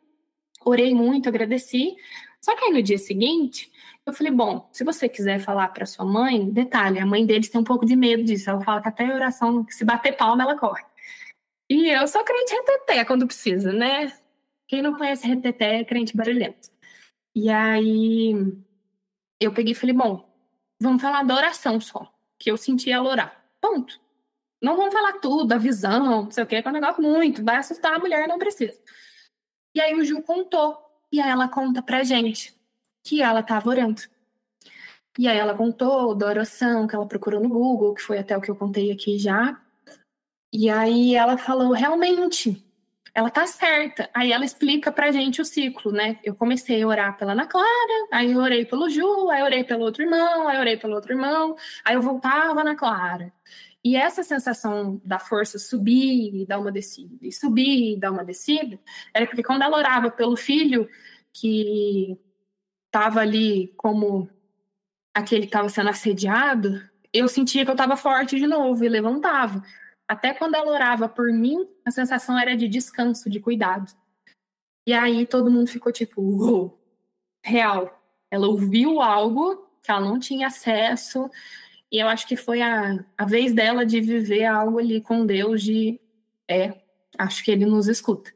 orei 0.65 0.93
muito, 0.93 1.29
agradeci. 1.29 1.95
Só 2.41 2.55
que 2.55 2.65
aí 2.65 2.71
no 2.71 2.81
dia 2.81 2.97
seguinte, 2.97 3.71
eu 4.05 4.13
falei: 4.13 4.31
bom, 4.31 4.69
se 4.71 4.83
você 4.83 5.07
quiser 5.07 5.39
falar 5.39 5.69
para 5.69 5.85
sua 5.85 6.05
mãe, 6.05 6.49
detalhe, 6.49 6.99
a 6.99 7.05
mãe 7.05 7.25
deles 7.25 7.49
tem 7.49 7.61
um 7.61 7.63
pouco 7.63 7.85
de 7.85 7.95
medo 7.95 8.23
disso. 8.23 8.49
Ela 8.49 8.63
fala 8.63 8.81
que 8.81 8.89
até 8.89 9.05
a 9.05 9.15
oração, 9.15 9.65
se 9.69 9.85
bater 9.85 10.15
palma, 10.17 10.43
ela 10.43 10.57
corre. 10.57 10.83
E 11.69 11.89
eu 11.89 12.07
sou 12.07 12.23
crente 12.23 12.53
reteté 12.53 13.05
quando 13.05 13.25
precisa, 13.25 13.71
né? 13.71 14.13
Quem 14.67 14.81
não 14.81 14.97
conhece 14.97 15.27
reteté 15.27 15.79
é 15.79 15.85
crente 15.85 16.15
barulhento. 16.15 16.69
E 17.35 17.49
aí 17.49 18.35
eu 19.39 19.53
peguei 19.53 19.73
e 19.73 19.75
falei: 19.75 19.95
bom, 19.95 20.27
vamos 20.79 21.01
falar 21.01 21.23
da 21.23 21.35
oração 21.35 21.79
só, 21.79 22.11
que 22.37 22.51
eu 22.51 22.57
senti 22.57 22.91
ela 22.91 23.09
orar. 23.09 23.45
Ponto. 23.61 24.01
Não 24.61 24.77
vamos 24.77 24.93
falar 24.93 25.13
tudo, 25.19 25.45
da 25.45 25.57
visão, 25.57 26.23
não 26.23 26.31
sei 26.31 26.43
o 26.43 26.47
que, 26.47 26.55
é 26.55 26.63
um 26.65 26.71
negócio 26.71 27.03
muito, 27.03 27.43
vai 27.43 27.57
assustar 27.57 27.95
a 27.95 27.99
mulher, 27.99 28.29
não 28.29 28.39
precisa. 28.39 28.81
E 29.73 29.81
aí 29.81 29.93
o 29.95 30.03
Ju 30.03 30.21
contou. 30.21 30.77
E 31.11 31.19
aí 31.21 31.29
ela 31.29 31.47
conta 31.47 31.81
pra 31.81 32.03
gente 32.03 32.53
que 33.03 33.21
ela 33.21 33.41
estava 33.41 33.69
orando. 33.69 34.01
E 35.17 35.27
aí 35.27 35.37
ela 35.37 35.55
contou 35.55 36.15
da 36.15 36.27
oração 36.27 36.87
que 36.87 36.95
ela 36.95 37.05
procurou 37.05 37.39
no 37.41 37.49
Google, 37.49 37.93
que 37.93 38.01
foi 38.01 38.17
até 38.17 38.35
o 38.35 38.41
que 38.41 38.49
eu 38.49 38.55
contei 38.55 38.91
aqui 38.91 39.19
já. 39.19 39.59
E 40.51 40.69
aí 40.69 41.15
ela 41.15 41.37
falou, 41.37 41.71
realmente, 41.71 42.63
ela 43.13 43.29
tá 43.29 43.45
certa. 43.45 44.09
Aí 44.13 44.31
ela 44.31 44.45
explica 44.45 44.91
pra 44.91 45.11
gente 45.11 45.41
o 45.41 45.45
ciclo, 45.45 45.91
né? 45.91 46.19
Eu 46.23 46.35
comecei 46.35 46.81
a 46.81 46.87
orar 46.87 47.17
pela 47.17 47.33
Ana 47.33 47.45
Clara, 47.45 48.07
aí 48.11 48.31
eu 48.31 48.39
orei 48.39 48.65
pelo 48.65 48.89
Ju, 48.89 49.29
aí 49.29 49.41
eu 49.41 49.45
orei 49.45 49.63
pelo 49.63 49.83
outro 49.83 50.03
irmão, 50.03 50.47
aí 50.47 50.55
eu 50.57 50.61
orei 50.61 50.77
pelo 50.77 50.95
outro 50.95 51.13
irmão, 51.13 51.55
aí 51.85 51.95
eu 51.95 52.01
voltava 52.01 52.63
na 52.63 52.75
Clara. 52.75 53.31
E 53.83 53.95
essa 53.97 54.23
sensação 54.23 55.01
da 55.03 55.19
força 55.19 55.59
subir 55.59 56.33
e 56.33 56.45
dar 56.45 56.59
uma 56.59 56.71
descida, 56.71 57.17
e 57.21 57.31
subir 57.31 57.93
e 57.93 57.99
dar 57.99 58.11
uma 58.11 58.23
descida, 58.23 58.79
era 59.13 59.25
porque 59.27 59.43
quando 59.43 59.63
ela 59.63 59.77
orava 59.77 60.09
pelo 60.09 60.37
filho 60.37 60.87
que 61.33 62.17
estava 62.85 63.19
ali 63.19 63.73
como 63.75 64.29
aquele 65.13 65.41
que 65.41 65.47
estava 65.47 65.67
sendo 65.67 65.89
assediado, 65.89 66.81
eu 67.11 67.27
sentia 67.27 67.65
que 67.65 67.69
eu 67.69 67.73
estava 67.73 67.97
forte 67.97 68.37
de 68.37 68.47
novo 68.47 68.83
e 68.85 68.89
levantava. 68.89 69.61
Até 70.07 70.33
quando 70.33 70.55
ela 70.55 70.71
orava 70.71 71.09
por 71.09 71.31
mim, 71.31 71.67
a 71.85 71.91
sensação 71.91 72.37
era 72.39 72.55
de 72.55 72.67
descanso, 72.67 73.29
de 73.29 73.39
cuidado. 73.39 73.91
E 74.87 74.93
aí 74.93 75.25
todo 75.25 75.51
mundo 75.51 75.67
ficou 75.67 75.91
tipo, 75.91 76.21
uou, 76.21 76.79
real. 77.43 78.01
Ela 78.31 78.47
ouviu 78.47 79.01
algo 79.01 79.67
que 79.81 79.91
ela 79.91 80.01
não 80.01 80.19
tinha 80.19 80.47
acesso, 80.47 81.29
e 81.93 81.99
eu 81.99 82.07
acho 82.07 82.27
que 82.27 82.35
foi 82.35 82.59
a, 82.59 83.05
a 83.15 83.23
vez 83.23 83.53
dela 83.53 83.85
de 83.85 84.01
viver 84.01 84.45
algo 84.45 84.79
ali 84.79 84.99
com 84.99 85.27
Deus, 85.27 85.61
de 85.61 86.01
é, 86.47 86.73
acho 87.19 87.43
que 87.43 87.51
ele 87.51 87.67
nos 87.67 87.87
escuta. 87.87 88.33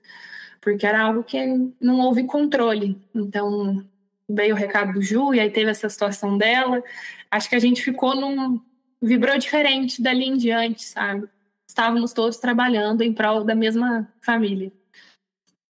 Porque 0.62 0.86
era 0.86 1.02
algo 1.02 1.24
que 1.24 1.44
não 1.82 2.00
houve 2.02 2.24
controle. 2.26 3.02
Então, 3.16 3.84
veio 4.30 4.54
o 4.54 4.58
recado 4.58 4.94
do 4.94 5.02
Ju, 5.02 5.34
e 5.34 5.40
aí 5.40 5.50
teve 5.50 5.72
essa 5.72 5.90
situação 5.90 6.38
dela. 6.38 6.84
Acho 7.32 7.50
que 7.50 7.56
a 7.56 7.60
gente 7.60 7.82
ficou 7.82 8.16
num. 8.16 8.62
vibrou 9.02 9.40
diferente 9.40 10.04
dali 10.04 10.26
em 10.26 10.38
diante, 10.38 10.84
sabe? 10.84 11.28
Estávamos 11.68 12.14
todos 12.14 12.38
trabalhando 12.38 13.02
em 13.02 13.12
prol 13.12 13.44
da 13.44 13.56
mesma 13.56 14.08
família. 14.22 14.72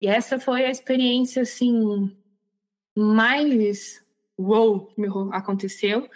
E 0.01 0.07
essa 0.07 0.39
foi 0.39 0.65
a 0.65 0.71
experiência, 0.71 1.43
assim, 1.43 2.11
mais 2.97 4.03
wow 4.39 4.87
que 4.87 4.99
me 4.99 5.07
aconteceu 5.31 6.09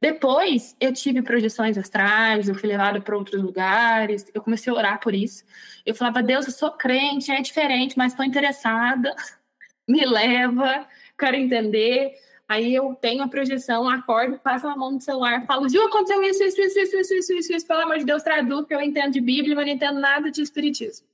Depois, 0.00 0.76
eu 0.78 0.92
tive 0.92 1.22
projeções 1.22 1.78
astrais, 1.78 2.48
eu 2.48 2.54
fui 2.54 2.68
levada 2.68 3.00
para 3.00 3.16
outros 3.16 3.42
lugares, 3.42 4.30
eu 4.34 4.42
comecei 4.42 4.70
a 4.70 4.76
orar 4.76 5.00
por 5.00 5.14
isso. 5.14 5.44
Eu 5.86 5.94
falava, 5.94 6.22
Deus, 6.22 6.46
eu 6.46 6.52
sou 6.52 6.70
crente, 6.70 7.32
é 7.32 7.40
diferente, 7.40 7.96
mas 7.96 8.12
estou 8.12 8.24
interessada, 8.24 9.14
me 9.88 10.04
leva, 10.04 10.86
quero 11.18 11.36
entender. 11.36 12.14
Aí 12.48 12.74
eu 12.74 12.94
tenho 12.94 13.24
a 13.24 13.28
projeção, 13.28 13.88
acordo, 13.88 14.38
passo 14.38 14.68
a 14.68 14.76
mão 14.76 14.92
no 14.92 15.00
celular, 15.00 15.46
falo, 15.46 15.68
Ju, 15.68 15.80
aconteceu 15.82 16.22
isso, 16.22 16.44
isso, 16.44 16.60
isso, 16.60 16.78
isso, 16.78 16.96
isso, 16.96 17.14
isso, 17.14 17.32
isso, 17.32 17.52
isso, 17.54 17.66
pelo 17.66 17.80
amor 17.80 17.98
de 17.98 18.04
Deus, 18.04 18.22
traduz, 18.22 18.60
porque 18.60 18.74
eu 18.74 18.82
entendo 18.82 19.12
de 19.12 19.20
Bíblia, 19.20 19.56
mas 19.56 19.66
não 19.66 19.72
entendo 19.72 19.98
nada 19.98 20.30
de 20.30 20.42
Espiritismo. 20.42 21.06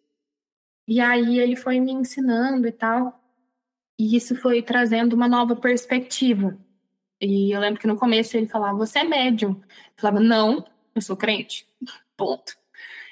E 0.86 1.00
aí 1.00 1.38
ele 1.38 1.54
foi 1.56 1.80
me 1.80 1.92
ensinando 1.92 2.66
e 2.66 2.72
tal, 2.72 3.18
e 3.98 4.16
isso 4.16 4.36
foi 4.36 4.60
trazendo 4.60 5.14
uma 5.14 5.28
nova 5.28 5.54
perspectiva. 5.54 6.58
E 7.22 7.52
eu 7.52 7.60
lembro 7.60 7.80
que 7.80 7.86
no 7.86 7.96
começo 7.96 8.36
ele 8.36 8.48
falava, 8.48 8.76
você 8.76 8.98
é 8.98 9.04
médium. 9.04 9.52
Eu 9.52 9.62
falava, 9.96 10.18
não, 10.18 10.66
eu 10.92 11.00
sou 11.00 11.16
crente. 11.16 11.64
Ponto. 12.16 12.52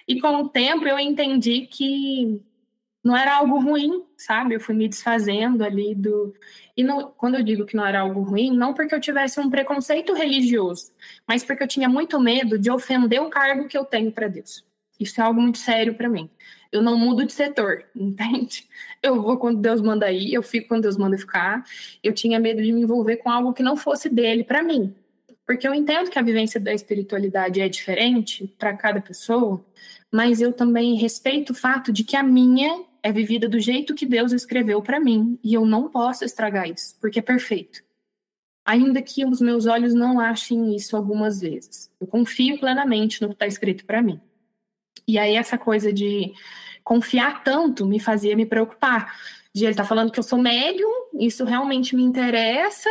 E 0.07 0.21
com 0.21 0.43
o 0.43 0.49
tempo 0.49 0.87
eu 0.89 0.99
entendi 0.99 1.69
que 1.69 2.43
não 3.05 3.17
era 3.17 3.37
algo 3.37 3.61
ruim, 3.61 4.05
sabe? 4.19 4.57
Eu 4.57 4.61
fui 4.61 4.75
me 4.75 4.89
desfazendo 4.89 5.63
ali 5.63 5.95
do. 5.95 6.35
E 6.77 6.83
não, 6.83 7.13
quando 7.17 7.37
eu 7.37 7.45
digo 7.45 7.65
que 7.65 7.77
não 7.77 7.87
era 7.87 8.01
algo 8.01 8.23
ruim, 8.23 8.51
não 8.51 8.75
porque 8.75 8.95
eu 8.95 9.01
tivesse 9.01 9.39
um 9.39 9.49
preconceito 9.49 10.13
religioso, 10.13 10.91
mas 11.27 11.45
porque 11.45 11.63
eu 11.63 11.69
tinha 11.69 11.89
muito 11.89 12.19
medo 12.19 12.59
de 12.59 12.71
ofender 12.71 13.23
o 13.23 13.31
cargo 13.31 13.69
que 13.69 13.79
eu 13.79 13.85
tenho 13.85 14.11
para 14.11 14.27
Deus. 14.27 14.65
Isso 14.99 15.21
é 15.21 15.25
algo 15.25 15.41
muito 15.41 15.59
sério 15.59 15.95
para 15.95 16.09
mim. 16.09 16.29
Eu 16.73 16.83
não 16.83 16.97
mudo 16.97 17.25
de 17.25 17.33
setor, 17.33 17.85
entende? 17.95 18.69
Eu 19.03 19.21
vou 19.21 19.39
quando 19.39 19.61
Deus 19.61 19.81
manda 19.81 20.11
ir, 20.11 20.33
eu 20.33 20.43
fico 20.43 20.69
quando 20.69 20.83
Deus 20.83 20.97
manda 20.97 21.19
ficar. 21.19 21.65
Eu 22.03 22.13
tinha 22.13 22.39
medo 22.39 22.63
de 22.63 22.73
me 22.73 22.83
envolver 22.83 23.17
com 23.19 23.31
algo 23.31 23.53
que 23.53 23.63
não 23.63 23.77
fosse 23.77 24.09
dele 24.09 24.45
para 24.45 24.63
mim. 24.63 24.95
Porque 25.47 25.67
eu 25.67 25.75
entendo 25.75 26.11
que 26.11 26.19
a 26.19 26.23
vivência 26.23 26.61
da 26.61 26.73
espiritualidade 26.73 27.61
é 27.61 27.69
diferente 27.69 28.47
para 28.57 28.77
cada 28.77 29.01
pessoa, 29.01 29.65
mas 30.13 30.41
eu 30.41 30.53
também 30.53 30.95
respeito 30.95 31.51
o 31.51 31.55
fato 31.55 31.93
de 31.93 32.05
que 32.05 32.17
a 32.17 32.23
minha 32.23 32.85
é 33.03 33.11
vivida 33.11 33.49
do 33.49 33.59
jeito 33.59 33.95
que 33.95 34.07
Deus 34.07 34.31
escreveu 34.33 34.81
para 34.83 35.01
mim 35.01 35.39
e 35.43 35.55
eu 35.55 35.67
não 35.67 35.89
posso 35.89 36.25
estragar 36.25 36.69
isso, 36.69 36.97
porque 37.01 37.19
é 37.19 37.23
perfeito. 37.23 37.83
Ainda 38.65 39.03
que 39.03 39.25
os 39.25 39.41
meus 39.41 39.67
olhos 39.67 39.95
não 39.95 40.21
achem 40.21 40.77
isso 40.77 40.97
algumas 40.97 41.41
vezes. 41.41 41.91
Eu 42.01 42.07
confio 42.07 42.61
plenamente 42.61 43.21
no 43.21 43.29
que 43.29 43.35
está 43.35 43.47
escrito 43.47 43.85
para 43.85 44.03
mim. 44.03 44.21
E 45.07 45.19
aí 45.19 45.37
essa 45.37 45.59
coisa 45.59 45.93
de 45.93 46.33
confiar 46.83 47.43
tanto 47.45 47.87
me 47.87 48.01
fazia 48.01 48.37
me 48.37 48.47
preocupar. 48.47 49.15
De 49.55 49.65
ele 49.65 49.75
tá 49.75 49.85
falando 49.85 50.13
que 50.13 50.19
eu 50.19 50.25
sou 50.25 50.39
médium, 50.39 50.91
isso 51.19 51.45
realmente 51.45 51.97
me 51.97 52.03
interessa, 52.03 52.89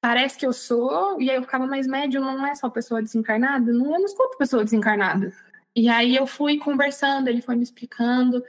parece 0.00 0.38
que 0.38 0.46
eu 0.46 0.52
sou, 0.52 1.20
e 1.20 1.28
aí 1.28 1.36
eu 1.36 1.42
ficava, 1.42 1.66
mais 1.66 1.86
médium 1.86 2.22
não 2.22 2.46
é 2.46 2.54
só 2.54 2.70
pessoa 2.70 3.02
desencarnada? 3.02 3.72
Não, 3.72 3.86
eu 3.86 3.98
não 3.98 4.04
escuto 4.04 4.38
pessoa 4.38 4.62
desencarnada. 4.62 5.32
E 5.74 5.88
aí 5.88 6.14
eu 6.14 6.26
fui 6.26 6.58
conversando, 6.58 7.28
ele 7.28 7.42
foi 7.42 7.56
me 7.56 7.64
explicando, 7.64 8.42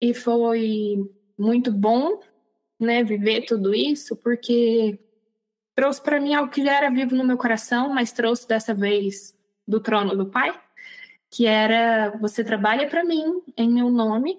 e 0.00 0.14
foi 0.14 0.98
muito 1.36 1.72
bom, 1.72 2.20
né, 2.78 3.02
viver 3.02 3.42
tudo 3.42 3.74
isso, 3.74 4.16
porque 4.16 4.98
trouxe 5.74 6.00
para 6.00 6.20
mim 6.20 6.34
algo 6.34 6.50
que 6.50 6.64
já 6.64 6.74
era 6.76 6.90
vivo 6.90 7.14
no 7.14 7.24
meu 7.24 7.36
coração, 7.36 7.88
mas 7.92 8.12
trouxe 8.12 8.48
dessa 8.48 8.72
vez 8.72 9.38
do 9.66 9.80
trono 9.80 10.16
do 10.16 10.26
Pai, 10.26 10.58
que 11.30 11.46
era 11.46 12.10
você 12.18 12.42
trabalha 12.42 12.88
para 12.88 13.04
mim 13.04 13.42
em 13.56 13.70
meu 13.70 13.90
nome, 13.90 14.38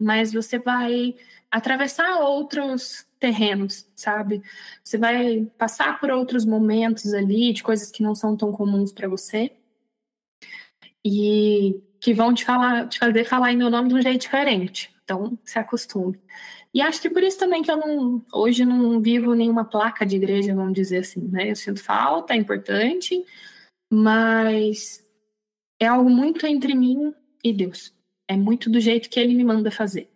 mas 0.00 0.32
você 0.32 0.58
vai 0.58 1.14
atravessar 1.50 2.20
outros 2.20 3.06
terrenos, 3.20 3.86
sabe? 3.94 4.42
Você 4.82 4.98
vai 4.98 5.46
passar 5.56 6.00
por 6.00 6.10
outros 6.10 6.44
momentos 6.44 7.14
ali 7.14 7.52
de 7.52 7.62
coisas 7.62 7.90
que 7.90 8.02
não 8.02 8.14
são 8.14 8.36
tão 8.36 8.52
comuns 8.52 8.92
para 8.92 9.08
você 9.08 9.52
e 11.04 11.80
que 12.00 12.14
vão 12.14 12.34
te 12.34 12.44
falar, 12.44 12.88
te 12.88 12.98
fazer 12.98 13.24
falar 13.24 13.52
em 13.52 13.56
meu 13.56 13.70
nome 13.70 13.88
de 13.88 13.94
um 13.94 14.02
jeito 14.02 14.22
diferente. 14.22 14.90
Então, 15.04 15.38
se 15.44 15.58
acostume. 15.58 16.20
E 16.72 16.82
acho 16.82 17.00
que 17.00 17.10
por 17.10 17.22
isso 17.22 17.38
também 17.38 17.62
que 17.62 17.70
eu 17.70 17.76
não, 17.76 18.24
hoje 18.32 18.64
não 18.64 19.00
vivo 19.00 19.34
nenhuma 19.34 19.64
placa 19.64 20.04
de 20.04 20.16
igreja, 20.16 20.54
vamos 20.54 20.72
dizer 20.74 20.98
assim, 20.98 21.28
né? 21.28 21.50
Eu 21.50 21.56
sinto 21.56 21.82
falta, 21.82 22.34
é 22.34 22.36
importante, 22.36 23.24
mas 23.92 25.03
é 25.84 25.88
algo 25.88 26.10
muito 26.10 26.46
entre 26.46 26.74
mim 26.74 27.14
e 27.42 27.52
Deus. 27.52 27.92
É 28.28 28.36
muito 28.36 28.70
do 28.70 28.80
jeito 28.80 29.08
que 29.10 29.20
ele 29.20 29.34
me 29.34 29.44
manda 29.44 29.70
fazer. 29.70 30.10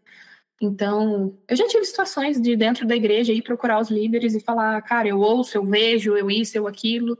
Então, 0.60 1.38
eu 1.46 1.56
já 1.56 1.68
tive 1.68 1.84
situações 1.84 2.40
de 2.40 2.56
dentro 2.56 2.86
da 2.86 2.96
igreja 2.96 3.32
ir 3.32 3.42
procurar 3.42 3.80
os 3.80 3.90
líderes 3.90 4.34
e 4.34 4.40
falar, 4.40 4.80
cara, 4.82 5.06
eu 5.06 5.20
ouço, 5.20 5.56
eu 5.56 5.64
vejo, 5.64 6.16
eu 6.16 6.30
isso, 6.30 6.56
eu 6.58 6.66
aquilo. 6.66 7.16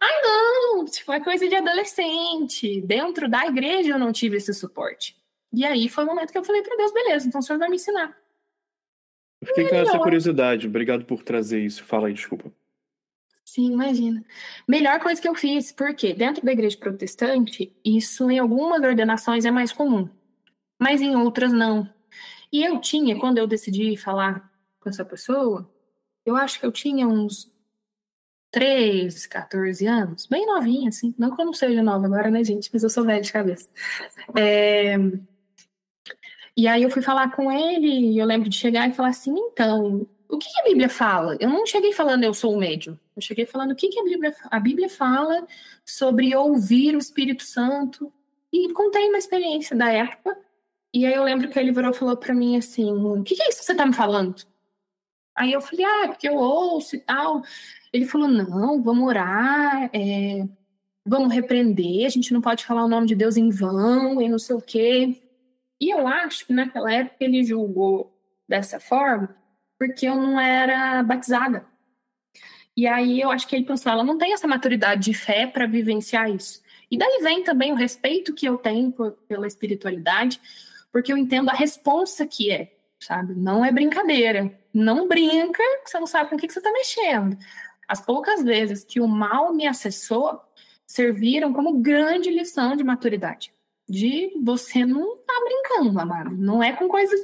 Ai, 0.00 0.22
não, 0.22 0.84
tipo, 0.84 1.12
é 1.12 1.20
coisa 1.20 1.48
de 1.48 1.54
adolescente. 1.54 2.80
Dentro 2.80 3.28
da 3.28 3.46
igreja 3.46 3.90
eu 3.90 3.98
não 3.98 4.12
tive 4.12 4.38
esse 4.38 4.52
suporte. 4.52 5.16
E 5.52 5.64
aí 5.64 5.88
foi 5.88 6.04
o 6.04 6.06
momento 6.06 6.32
que 6.32 6.38
eu 6.38 6.44
falei 6.44 6.62
para 6.62 6.76
Deus, 6.76 6.92
beleza, 6.92 7.28
então 7.28 7.40
o 7.40 7.42
senhor 7.42 7.58
vai 7.58 7.68
me 7.68 7.76
ensinar. 7.76 8.16
Eu 9.40 9.48
fiquei 9.48 9.68
com 9.68 9.76
essa 9.76 9.98
curiosidade, 9.98 10.66
obrigado 10.66 11.04
por 11.04 11.22
trazer 11.22 11.60
isso. 11.64 11.84
Fala 11.84 12.08
aí, 12.08 12.14
desculpa. 12.14 12.52
Sim, 13.48 13.72
imagina. 13.72 14.22
Melhor 14.68 15.00
coisa 15.00 15.22
que 15.22 15.26
eu 15.26 15.34
fiz, 15.34 15.72
porque 15.72 16.12
dentro 16.12 16.44
da 16.44 16.52
igreja 16.52 16.76
protestante, 16.76 17.74
isso 17.82 18.30
em 18.30 18.38
algumas 18.38 18.82
ordenações 18.82 19.46
é 19.46 19.50
mais 19.50 19.72
comum, 19.72 20.06
mas 20.78 21.00
em 21.00 21.16
outras 21.16 21.50
não. 21.50 21.88
E 22.52 22.62
eu 22.62 22.78
tinha, 22.78 23.18
quando 23.18 23.38
eu 23.38 23.46
decidi 23.46 23.96
falar 23.96 24.52
com 24.78 24.90
essa 24.90 25.02
pessoa, 25.02 25.66
eu 26.26 26.36
acho 26.36 26.60
que 26.60 26.66
eu 26.66 26.72
tinha 26.72 27.08
uns 27.08 27.50
13, 28.50 29.26
14 29.26 29.86
anos, 29.86 30.26
bem 30.26 30.44
novinha, 30.46 30.90
assim. 30.90 31.14
Não 31.18 31.34
que 31.34 31.40
eu 31.40 31.46
não 31.46 31.54
seja 31.54 31.82
nova 31.82 32.04
agora, 32.04 32.30
né, 32.30 32.44
gente? 32.44 32.68
Mas 32.70 32.82
eu 32.82 32.90
sou 32.90 33.04
velha 33.04 33.22
de 33.22 33.32
cabeça. 33.32 33.70
É... 34.36 34.96
E 36.54 36.68
aí 36.68 36.82
eu 36.82 36.90
fui 36.90 37.00
falar 37.00 37.30
com 37.34 37.50
ele, 37.50 38.12
e 38.12 38.18
eu 38.18 38.26
lembro 38.26 38.48
de 38.50 38.56
chegar 38.58 38.88
e 38.88 38.92
falar 38.92 39.08
assim, 39.10 39.34
então, 39.34 40.06
o 40.28 40.36
que, 40.36 40.48
a 40.60 40.64
Bíblia 40.64 40.88
fala? 40.90 41.36
Eu 41.40 41.48
não 41.48 41.64
cheguei 41.66 41.92
falando 41.92 42.24
eu 42.24 42.34
sou 42.34 42.54
o 42.54 42.58
médium. 42.58 42.98
Eu 43.18 43.22
cheguei 43.22 43.44
falando 43.44 43.72
o 43.72 43.74
que, 43.74 43.88
que 43.88 43.98
a, 43.98 44.04
Bíblia, 44.04 44.34
a 44.48 44.60
Bíblia 44.60 44.88
fala 44.88 45.44
sobre 45.84 46.34
ouvir 46.36 46.94
o 46.94 46.98
Espírito 46.98 47.42
Santo. 47.42 48.12
E 48.52 48.72
contei 48.72 49.08
uma 49.08 49.18
experiência 49.18 49.76
da 49.76 49.92
época. 49.92 50.38
E 50.94 51.04
aí 51.04 51.14
eu 51.14 51.24
lembro 51.24 51.48
que 51.48 51.58
ele 51.58 51.72
virou 51.72 51.90
e 51.90 51.94
falou 51.94 52.16
para 52.16 52.32
mim 52.32 52.56
assim, 52.56 52.90
o 52.90 53.22
que, 53.24 53.34
que 53.34 53.42
é 53.42 53.48
isso 53.48 53.58
que 53.58 53.64
você 53.66 53.74
tá 53.74 53.84
me 53.84 53.92
falando? 53.92 54.36
Aí 55.36 55.52
eu 55.52 55.60
falei, 55.60 55.84
ah, 55.84 56.08
porque 56.08 56.28
eu 56.28 56.36
ouço 56.36 56.94
e 56.94 57.00
tal. 57.00 57.42
Ele 57.92 58.06
falou, 58.06 58.28
não, 58.28 58.80
vamos 58.82 59.04
orar, 59.08 59.90
é, 59.92 60.48
vamos 61.04 61.34
repreender, 61.34 62.06
a 62.06 62.08
gente 62.08 62.32
não 62.32 62.40
pode 62.40 62.64
falar 62.64 62.84
o 62.84 62.88
nome 62.88 63.08
de 63.08 63.16
Deus 63.16 63.36
em 63.36 63.50
vão 63.50 64.22
e 64.22 64.28
não 64.28 64.38
sei 64.38 64.54
o 64.54 64.62
quê. 64.62 65.20
E 65.80 65.92
eu 65.92 66.06
acho 66.06 66.46
que 66.46 66.52
naquela 66.52 66.92
época 66.92 67.16
ele 67.20 67.42
julgou 67.42 68.16
dessa 68.48 68.78
forma 68.78 69.36
porque 69.78 70.06
eu 70.06 70.16
não 70.16 70.38
era 70.40 71.02
batizada. 71.02 71.64
E 72.78 72.86
aí 72.86 73.20
eu 73.20 73.28
acho 73.32 73.48
que 73.48 73.56
ele 73.56 73.64
pensou, 73.64 73.90
ela 73.90 74.04
não 74.04 74.16
tem 74.16 74.32
essa 74.32 74.46
maturidade 74.46 75.02
de 75.02 75.12
fé 75.12 75.48
para 75.48 75.66
vivenciar 75.66 76.30
isso. 76.30 76.62
E 76.88 76.96
daí 76.96 77.18
vem 77.24 77.42
também 77.42 77.72
o 77.72 77.74
respeito 77.74 78.32
que 78.32 78.46
eu 78.46 78.56
tenho 78.56 78.92
por, 78.92 79.18
pela 79.26 79.48
espiritualidade, 79.48 80.40
porque 80.92 81.12
eu 81.12 81.16
entendo 81.16 81.50
a 81.50 81.54
responsa 81.54 82.24
que 82.24 82.52
é, 82.52 82.72
sabe? 83.00 83.34
Não 83.34 83.64
é 83.64 83.72
brincadeira. 83.72 84.56
Não 84.72 85.08
brinca, 85.08 85.60
você 85.84 85.98
não 85.98 86.06
sabe 86.06 86.30
com 86.30 86.36
o 86.36 86.38
que, 86.38 86.46
que 86.46 86.52
você 86.52 86.60
está 86.60 86.70
mexendo. 86.70 87.36
As 87.88 88.00
poucas 88.00 88.44
vezes 88.44 88.84
que 88.84 89.00
o 89.00 89.08
mal 89.08 89.52
me 89.52 89.66
acessou 89.66 90.40
serviram 90.86 91.52
como 91.52 91.80
grande 91.80 92.30
lição 92.30 92.76
de 92.76 92.84
maturidade 92.84 93.50
de 93.88 94.38
você 94.40 94.86
não 94.86 95.16
tá 95.16 95.34
brincando, 95.44 95.98
amado. 95.98 96.36
Não 96.36 96.62
é 96.62 96.72
com 96.74 96.86
coisas. 96.86 97.18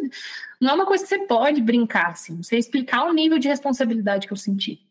Não 0.61 0.71
é 0.71 0.75
uma 0.75 0.87
coisa 0.87 1.05
que 1.05 1.11
você 1.11 1.27
pode 1.27 1.61
brincar, 1.61 2.11
assim. 2.11 2.43
Você 2.43 2.57
explicar 2.57 3.05
o 3.05 3.13
nível 3.13 3.39
de 3.39 3.47
responsabilidade 3.47 4.27
que 4.27 4.33
eu 4.33 4.37
senti. 4.37 4.84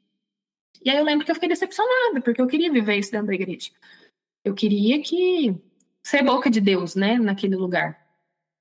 E 0.84 0.90
aí 0.90 0.98
eu 0.98 1.04
lembro 1.04 1.26
que 1.26 1.32
eu 1.32 1.36
fiquei 1.36 1.50
decepcionada, 1.50 2.22
porque 2.22 2.42
eu 2.42 2.48
queria 2.48 2.72
viver 2.72 2.98
isso 2.98 3.12
dentro 3.12 3.28
da 3.28 3.34
igreja. 3.34 3.72
Eu 4.44 4.54
queria 4.54 5.02
que 5.02 5.56
ser 6.04 6.24
boca 6.24 6.50
de 6.50 6.60
Deus, 6.60 6.96
né, 6.96 7.18
naquele 7.18 7.56
lugar. 7.56 7.98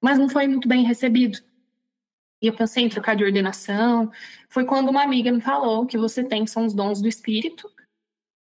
Mas 0.01 0.19
não 0.19 0.29
foi 0.29 0.47
muito 0.47 0.69
bem 0.69 0.85
recebido. 0.85 1.39
E 2.41 2.47
eu 2.47 2.55
pensei 2.55 2.85
em 2.85 2.89
trocar 2.89 3.15
de 3.15 3.25
ordenação. 3.25 4.11
Foi 4.49 4.65
quando 4.65 4.89
uma 4.89 5.03
amiga 5.03 5.31
me 5.33 5.41
falou 5.41 5.87
que 5.87 5.99
você 5.99 6.25
tem 6.25 6.47
são 6.47 6.67
os 6.67 6.75
dons 6.75 7.01
do 7.01 7.09
Espírito. 7.09 7.71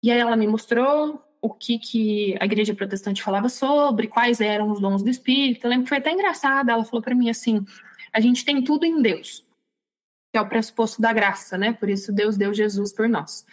E 0.03 0.11
aí 0.11 0.19
ela 0.19 0.37
me 0.37 0.47
mostrou 0.47 1.23
o 1.41 1.51
que, 1.51 1.79
que 1.79 2.35
a 2.41 2.47
igreja 2.47 2.75
protestante 2.75 3.23
falava 3.23 3.51
sobre, 3.51 4.09
quais 4.09 4.41
eram 4.41 4.71
os 4.71 4.81
dons 4.81 5.03
do 5.03 5.11
Espírito. 5.11 5.67
Eu 5.67 5.71
lembro 5.71 5.85
que 5.85 5.91
foi 5.91 5.99
até 5.99 6.11
engraçado, 6.11 6.71
ela 6.71 6.85
falou 6.85 7.03
para 7.03 7.15
mim 7.15 7.29
assim: 7.29 7.65
a 8.11 8.19
gente 8.19 8.45
tem 8.45 8.65
tudo 8.65 8.87
em 8.87 9.03
Deus, 9.03 9.44
que 10.35 10.39
é 10.39 10.41
o 10.41 10.49
pressuposto 10.49 11.01
da 11.01 11.13
graça, 11.13 11.57
né? 11.57 11.75
Por 11.75 11.89
isso 11.89 12.13
Deus 12.13 12.37
deu 12.37 12.53
Jesus 12.53 12.93
por 12.93 13.09
nós. 13.09 13.47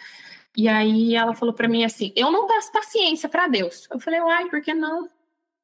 E 0.56 0.66
aí 0.66 1.14
ela 1.14 1.32
falou 1.32 1.54
para 1.54 1.68
mim 1.68 1.84
assim: 1.84 2.12
eu 2.16 2.28
não 2.32 2.48
peço 2.48 2.72
paciência 2.72 3.28
para 3.28 3.46
Deus. 3.46 3.86
Eu 3.88 4.00
falei, 4.00 4.20
uai, 4.20 4.50
por 4.50 4.60
que 4.60 4.74
não? 4.74 5.08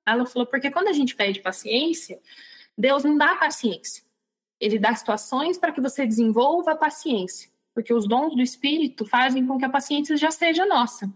Ela 0.07 0.25
falou, 0.27 0.47
porque 0.47 0.71
quando 0.71 0.87
a 0.87 0.93
gente 0.93 1.17
pede 1.17 1.41
paciência, 1.41 2.21
Deus 2.79 3.03
não 3.03 3.19
dá 3.19 3.35
paciência. 3.35 4.05
Ele 4.61 4.79
dá 4.79 4.95
situações 4.95 5.59
para 5.59 5.73
que 5.73 5.81
você 5.81 6.07
desenvolva 6.07 6.71
a 6.71 6.77
paciência. 6.77 7.51
porque 7.75 7.93
os 7.93 8.07
dons 8.07 8.37
do 8.37 8.41
Espírito 8.41 9.05
fazem 9.05 9.45
com 9.45 9.59
que 9.59 9.65
a 9.65 9.69
paciência 9.69 10.17
já 10.17 10.31
seja 10.31 10.67
nossa. 10.67 11.13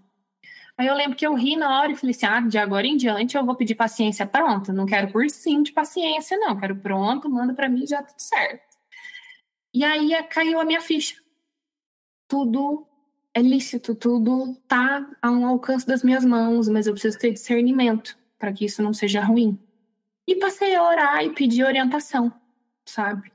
Aí 0.76 0.88
eu 0.88 0.94
lembro 0.96 1.16
que 1.16 1.24
eu 1.24 1.34
ri 1.34 1.55
na 1.55 1.80
hora 1.80 1.92
e 1.92 1.96
falei 1.96 2.11
assim: 2.11 2.26
ah, 2.26 2.40
de 2.40 2.59
agora 2.59 2.88
em 2.88 2.96
diante 2.96 3.36
eu 3.36 3.46
vou 3.46 3.55
pedir 3.55 3.76
paciência 3.76 4.26
pronta. 4.26 4.72
Não 4.72 4.84
quero 4.84 5.12
cursinho 5.12 5.62
de 5.62 5.70
paciência, 5.70 6.36
não. 6.38 6.59
Quero 6.59 6.74
pronto, 6.74 7.30
manda 7.30 7.55
para 7.55 7.68
mim 7.68 7.86
já 7.86 8.03
tudo 8.03 8.18
certo. 8.18 8.72
E 9.75 9.85
aí 9.85 10.11
caiu 10.25 10.61
a 10.61 10.64
minha 10.64 10.81
ficha. 10.81 11.16
Tudo 12.29 12.87
é 13.35 13.41
lícito, 13.41 13.95
tudo 13.95 14.55
tá 14.68 15.09
a 15.20 15.31
um 15.31 15.47
alcance 15.47 15.87
das 15.87 16.03
minhas 16.03 16.25
mãos, 16.25 16.68
mas 16.68 16.87
eu 16.87 16.93
preciso 16.93 17.18
ter 17.18 17.33
discernimento 17.33 18.16
para 18.39 18.53
que 18.53 18.64
isso 18.64 18.83
não 18.83 18.93
seja 18.93 19.23
ruim. 19.23 19.59
E 20.27 20.37
passei 20.37 20.75
a 20.75 20.83
orar 20.83 21.25
e 21.25 21.31
pedir 21.31 21.64
orientação, 21.64 22.33
sabe? 22.87 23.33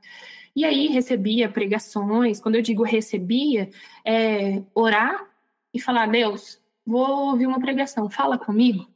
E 0.54 0.64
aí 0.64 0.88
recebia 0.88 1.48
pregações. 1.48 2.40
Quando 2.40 2.56
eu 2.56 2.62
digo 2.62 2.82
recebia, 2.82 3.70
é 4.04 4.62
orar 4.74 5.28
e 5.72 5.80
falar: 5.80 6.06
Deus, 6.06 6.60
vou 6.84 7.30
ouvir 7.30 7.46
uma 7.46 7.60
pregação, 7.60 8.08
fala 8.08 8.38
comigo. 8.38 8.88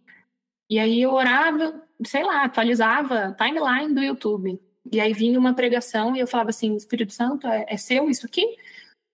E 0.69 0.79
aí 0.79 1.03
eu 1.03 1.13
orava, 1.13 1.83
sei 2.07 2.25
lá, 2.25 2.45
atualizava 2.45 3.37
timeline 3.39 3.95
do 3.95 4.03
YouTube. 4.03 4.61
E 4.91 5.01
aí 5.01 5.13
vinha 5.13 5.39
uma 5.39 5.55
pregação 5.55 6.17
e 6.17 6.21
eu 6.21 6.27
falava 6.27 6.51
assim: 6.51 6.75
Espírito 6.75 7.13
Santo, 7.13 7.47
é, 7.47 7.67
é 7.69 7.77
seu 7.77 8.11
isso 8.11 8.27
aqui? 8.27 8.57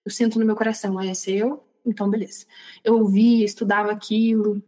Eu 0.05 0.11
sinto 0.11 0.39
no 0.39 0.45
meu 0.45 0.55
coração, 0.55 0.99
é 0.99 1.13
seu? 1.13 1.63
Então, 1.85 2.09
beleza. 2.09 2.45
Eu 2.83 2.97
ouvia, 2.97 3.45
estudava 3.45 3.91
aquilo. 3.91 4.61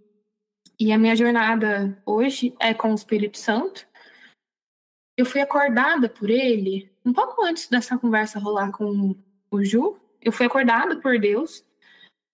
E 0.80 0.92
a 0.92 0.98
minha 0.98 1.16
jornada 1.16 2.02
hoje 2.06 2.56
é 2.60 2.74
com 2.74 2.92
o 2.92 2.96
Espírito 2.96 3.38
Santo. 3.38 3.88
Eu 5.18 5.26
fui 5.26 5.42
acordada 5.42 6.10
por 6.10 6.30
ele 6.30 6.92
um 7.06 7.14
pouco 7.14 7.44
antes 7.44 7.68
dessa 7.68 7.98
conversa 7.98 8.40
rolar 8.40 8.72
com 8.72 9.16
o 9.50 9.64
Ju. 9.64 10.00
Eu 10.22 10.32
fui 10.32 10.46
acordada 10.46 10.96
por 11.00 11.20
Deus. 11.20 11.64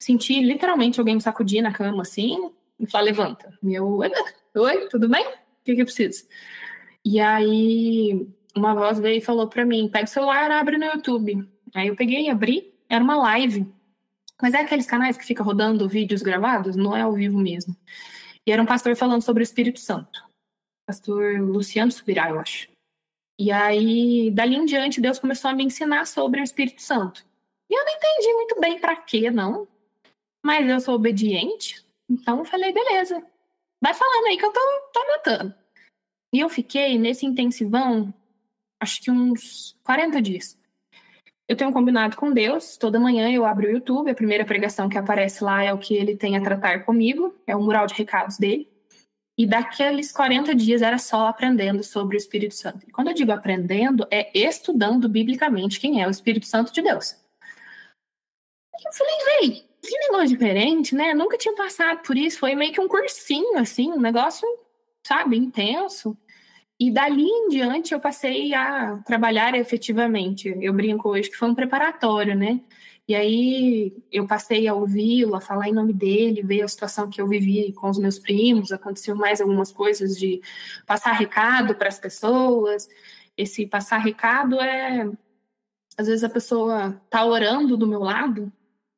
Senti 0.01 0.41
literalmente 0.41 0.99
alguém 0.99 1.15
me 1.15 1.21
sacudir 1.21 1.61
na 1.61 1.73
cama 1.73 2.01
assim 2.03 2.51
e 2.79 2.87
falar: 2.87 3.05
levanta. 3.05 3.57
Meu, 3.61 3.99
oi, 4.55 4.87
tudo 4.89 5.09
bem? 5.09 5.27
O 5.27 5.63
que, 5.65 5.75
que 5.75 5.81
eu 5.81 5.85
preciso? 5.85 6.25
E 7.03 7.19
aí 7.19 8.27
uma 8.57 8.73
voz 8.73 8.99
veio 8.99 9.17
e 9.17 9.21
falou 9.21 9.47
para 9.47 9.65
mim: 9.65 9.89
pega 9.89 10.05
o 10.05 10.09
celular, 10.09 10.51
abre 10.51 10.77
no 10.77 10.85
YouTube. 10.85 11.47
Aí 11.73 11.87
eu 11.87 11.95
peguei 11.95 12.25
e 12.25 12.29
abri, 12.29 12.73
era 12.89 13.03
uma 13.03 13.17
live. 13.17 13.67
Mas 14.41 14.53
é 14.53 14.61
aqueles 14.61 14.85
canais 14.85 15.17
que 15.17 15.25
fica 15.25 15.43
rodando 15.43 15.89
vídeos 15.89 16.21
gravados, 16.21 16.75
não 16.75 16.95
é 16.95 17.01
ao 17.01 17.13
vivo 17.13 17.39
mesmo. 17.39 17.75
E 18.45 18.51
era 18.51 18.61
um 18.61 18.65
pastor 18.65 18.95
falando 18.95 19.21
sobre 19.21 19.41
o 19.41 19.45
Espírito 19.45 19.79
Santo. 19.79 20.23
Pastor 20.87 21.39
Luciano 21.41 21.91
Subirá, 21.91 22.29
eu 22.29 22.39
acho. 22.39 22.69
E 23.39 23.51
aí, 23.51 24.31
dali 24.31 24.55
em 24.55 24.65
diante, 24.65 25.01
Deus 25.01 25.19
começou 25.19 25.51
a 25.51 25.53
me 25.53 25.63
ensinar 25.63 26.05
sobre 26.07 26.39
o 26.39 26.43
Espírito 26.43 26.81
Santo. 26.81 27.25
E 27.69 27.73
eu 27.73 27.83
não 27.83 27.91
entendi 27.91 28.33
muito 28.33 28.59
bem 28.59 28.79
para 28.79 28.95
quê, 28.95 29.29
não. 29.29 29.67
Mas 30.45 30.67
eu 30.67 30.79
sou 30.79 30.95
obediente, 30.95 31.83
então 32.09 32.45
falei, 32.45 32.71
beleza. 32.71 33.21
Vai 33.81 33.93
falando 33.93 34.27
aí 34.27 34.37
que 34.37 34.45
eu 34.45 34.51
tô, 34.51 34.59
tô 34.93 34.99
anotando. 35.01 35.53
E 36.33 36.39
eu 36.39 36.49
fiquei 36.49 36.97
nesse 36.97 37.25
intensivão 37.25 38.13
acho 38.79 39.01
que 39.01 39.11
uns 39.11 39.75
40 39.83 40.21
dias. 40.21 40.57
Eu 41.47 41.55
tenho 41.55 41.71
combinado 41.71 42.17
com 42.17 42.31
Deus, 42.31 42.75
toda 42.75 42.99
manhã 42.99 43.31
eu 43.31 43.45
abro 43.45 43.67
o 43.67 43.71
YouTube, 43.71 44.11
a 44.11 44.15
primeira 44.15 44.43
pregação 44.43 44.89
que 44.89 44.97
aparece 44.97 45.43
lá 45.43 45.63
é 45.63 45.73
o 45.73 45.77
que 45.77 45.95
ele 45.95 46.15
tem 46.15 46.35
a 46.35 46.41
tratar 46.41 46.83
comigo, 46.83 47.33
é 47.47 47.55
o 47.55 47.61
mural 47.61 47.87
de 47.87 47.93
recados 47.93 48.37
dele. 48.37 48.69
E 49.37 49.45
daqueles 49.45 50.11
40 50.11 50.53
dias 50.55 50.81
era 50.81 50.97
só 50.97 51.27
aprendendo 51.27 51.83
sobre 51.83 52.17
o 52.17 52.19
Espírito 52.19 52.55
Santo. 52.55 52.85
E 52.87 52.91
quando 52.91 53.09
eu 53.09 53.13
digo 53.13 53.31
aprendendo, 53.31 54.05
é 54.09 54.35
estudando 54.37 55.07
biblicamente 55.07 55.79
quem 55.79 56.01
é 56.01 56.07
o 56.07 56.11
Espírito 56.11 56.47
Santo 56.47 56.73
de 56.73 56.81
Deus. 56.81 57.15
E 58.79 58.87
eu 58.87 58.93
falei, 58.93 59.15
véi, 59.25 59.63
que 59.81 59.97
negócio 59.99 60.29
diferente, 60.29 60.95
né? 60.95 61.13
Nunca 61.13 61.37
tinha 61.37 61.55
passado 61.55 62.01
por 62.01 62.17
isso. 62.17 62.39
Foi 62.39 62.55
meio 62.55 62.73
que 62.73 62.81
um 62.81 62.87
cursinho, 62.87 63.57
assim, 63.57 63.91
um 63.91 64.01
negócio, 64.01 64.47
sabe, 65.05 65.37
intenso. 65.37 66.17
E 66.79 66.91
dali 66.91 67.23
em 67.25 67.49
diante 67.49 67.93
eu 67.93 67.99
passei 67.99 68.53
a 68.53 68.97
trabalhar 69.05 69.55
efetivamente. 69.55 70.55
Eu 70.61 70.73
brinco 70.73 71.09
hoje 71.09 71.29
que 71.29 71.35
foi 71.35 71.49
um 71.49 71.55
preparatório, 71.55 72.35
né? 72.35 72.61
E 73.07 73.15
aí 73.15 73.93
eu 74.11 74.27
passei 74.27 74.67
a 74.67 74.73
ouvi-lo, 74.73 75.35
a 75.35 75.41
falar 75.41 75.69
em 75.69 75.73
nome 75.73 75.93
dele, 75.93 76.43
ver 76.43 76.61
a 76.61 76.67
situação 76.67 77.09
que 77.09 77.21
eu 77.21 77.27
vivi 77.27 77.71
com 77.73 77.89
os 77.89 77.97
meus 77.97 78.19
primos, 78.19 78.71
aconteceu 78.71 79.15
mais 79.15 79.39
algumas 79.39 79.71
coisas 79.71 80.17
de 80.17 80.41
passar 80.85 81.13
recado 81.13 81.73
para 81.73 81.87
as 81.87 81.97
pessoas. 81.99 82.87
Esse 83.37 83.65
passar 83.65 83.99
recado 83.99 84.59
é 84.61 85.09
às 85.97 86.07
vezes 86.07 86.23
a 86.23 86.29
pessoa 86.29 87.01
tá 87.09 87.25
orando 87.25 87.75
do 87.75 87.87
meu 87.87 88.01
lado 88.01 88.51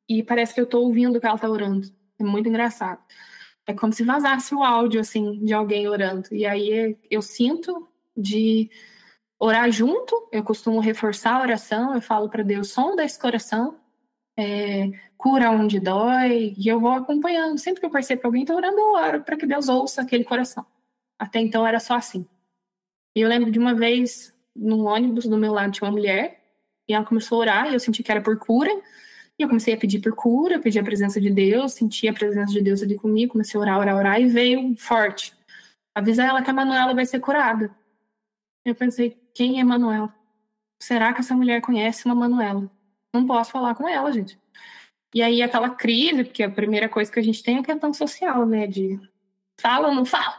e 0.08 0.22
parece 0.22 0.54
que 0.54 0.60
eu 0.60 0.66
tô 0.66 0.80
ouvindo 0.82 1.18
que 1.20 1.26
ela 1.26 1.38
tá 1.38 1.48
orando. 1.48 1.88
É 2.18 2.24
muito 2.24 2.48
engraçado. 2.48 3.00
É 3.66 3.74
como 3.74 3.92
se 3.92 4.02
vazasse 4.04 4.54
o 4.54 4.62
áudio, 4.62 5.00
assim, 5.00 5.44
de 5.44 5.52
alguém 5.52 5.88
orando. 5.88 6.28
E 6.32 6.46
aí 6.46 6.96
eu 7.10 7.22
sinto 7.22 7.88
de 8.16 8.70
orar 9.38 9.70
junto, 9.70 10.28
eu 10.30 10.44
costumo 10.44 10.80
reforçar 10.80 11.36
a 11.36 11.42
oração, 11.42 11.94
eu 11.94 12.02
falo 12.02 12.28
para 12.28 12.42
Deus, 12.42 12.70
sonda 12.70 13.02
esse 13.02 13.18
coração, 13.18 13.80
é, 14.38 14.90
cura 15.16 15.50
onde 15.50 15.80
dói, 15.80 16.54
e 16.58 16.68
eu 16.68 16.78
vou 16.78 16.92
acompanhando. 16.92 17.58
Sempre 17.58 17.80
que 17.80 17.86
eu 17.86 17.90
percebo 17.90 18.20
que 18.20 18.26
alguém 18.26 18.42
está 18.42 18.54
orando, 18.54 18.78
eu 18.78 18.92
oro 18.92 19.22
para 19.22 19.36
que 19.36 19.46
Deus 19.46 19.68
ouça 19.68 20.02
aquele 20.02 20.24
coração. 20.24 20.66
Até 21.18 21.40
então 21.40 21.66
era 21.66 21.80
só 21.80 21.94
assim. 21.94 22.28
E 23.16 23.20
eu 23.20 23.28
lembro 23.28 23.50
de 23.50 23.58
uma 23.58 23.74
vez, 23.74 24.34
no 24.54 24.84
ônibus 24.84 25.26
do 25.26 25.38
meu 25.38 25.52
lado 25.52 25.72
tinha 25.72 25.88
uma 25.88 25.96
mulher, 25.96 26.42
e 26.88 26.92
ela 26.92 27.04
começou 27.04 27.38
a 27.38 27.40
orar, 27.40 27.70
e 27.70 27.74
eu 27.74 27.80
senti 27.80 28.02
que 28.02 28.10
era 28.10 28.20
por 28.20 28.38
cura, 28.38 28.70
e 29.40 29.42
eu 29.42 29.48
comecei 29.48 29.72
a 29.72 29.76
pedir 29.78 30.00
por 30.00 30.14
cura, 30.14 30.58
pedir 30.58 30.80
a 30.80 30.84
presença 30.84 31.18
de 31.18 31.30
Deus, 31.30 31.72
senti 31.72 32.06
a 32.06 32.12
presença 32.12 32.52
de 32.52 32.60
Deus 32.60 32.82
ali 32.82 32.98
comigo, 32.98 33.32
comecei 33.32 33.58
a 33.58 33.62
orar, 33.62 33.78
orar, 33.78 33.96
orar, 33.96 34.20
e 34.20 34.26
veio 34.26 34.76
forte. 34.76 35.32
Avisa 35.94 36.24
ela 36.24 36.42
que 36.42 36.50
a 36.50 36.52
Manuela 36.52 36.94
vai 36.94 37.06
ser 37.06 37.20
curada. 37.20 37.74
Eu 38.66 38.74
pensei, 38.74 39.18
quem 39.34 39.58
é 39.58 39.64
Manuela? 39.64 40.14
Será 40.78 41.14
que 41.14 41.20
essa 41.20 41.34
mulher 41.34 41.62
conhece 41.62 42.04
uma 42.04 42.14
Manuela? 42.14 42.70
Não 43.14 43.26
posso 43.26 43.50
falar 43.50 43.74
com 43.74 43.88
ela, 43.88 44.12
gente. 44.12 44.38
E 45.14 45.22
aí 45.22 45.40
aquela 45.40 45.70
crise, 45.70 46.22
porque 46.22 46.42
a 46.42 46.50
primeira 46.50 46.86
coisa 46.86 47.10
que 47.10 47.18
a 47.18 47.22
gente 47.22 47.42
tem 47.42 47.56
é 47.56 47.60
a 47.60 47.64
questão 47.64 47.94
social, 47.94 48.44
né? 48.44 48.66
De 48.66 49.00
fala 49.58 49.88
ou 49.88 49.94
não 49.94 50.04
fala? 50.04 50.36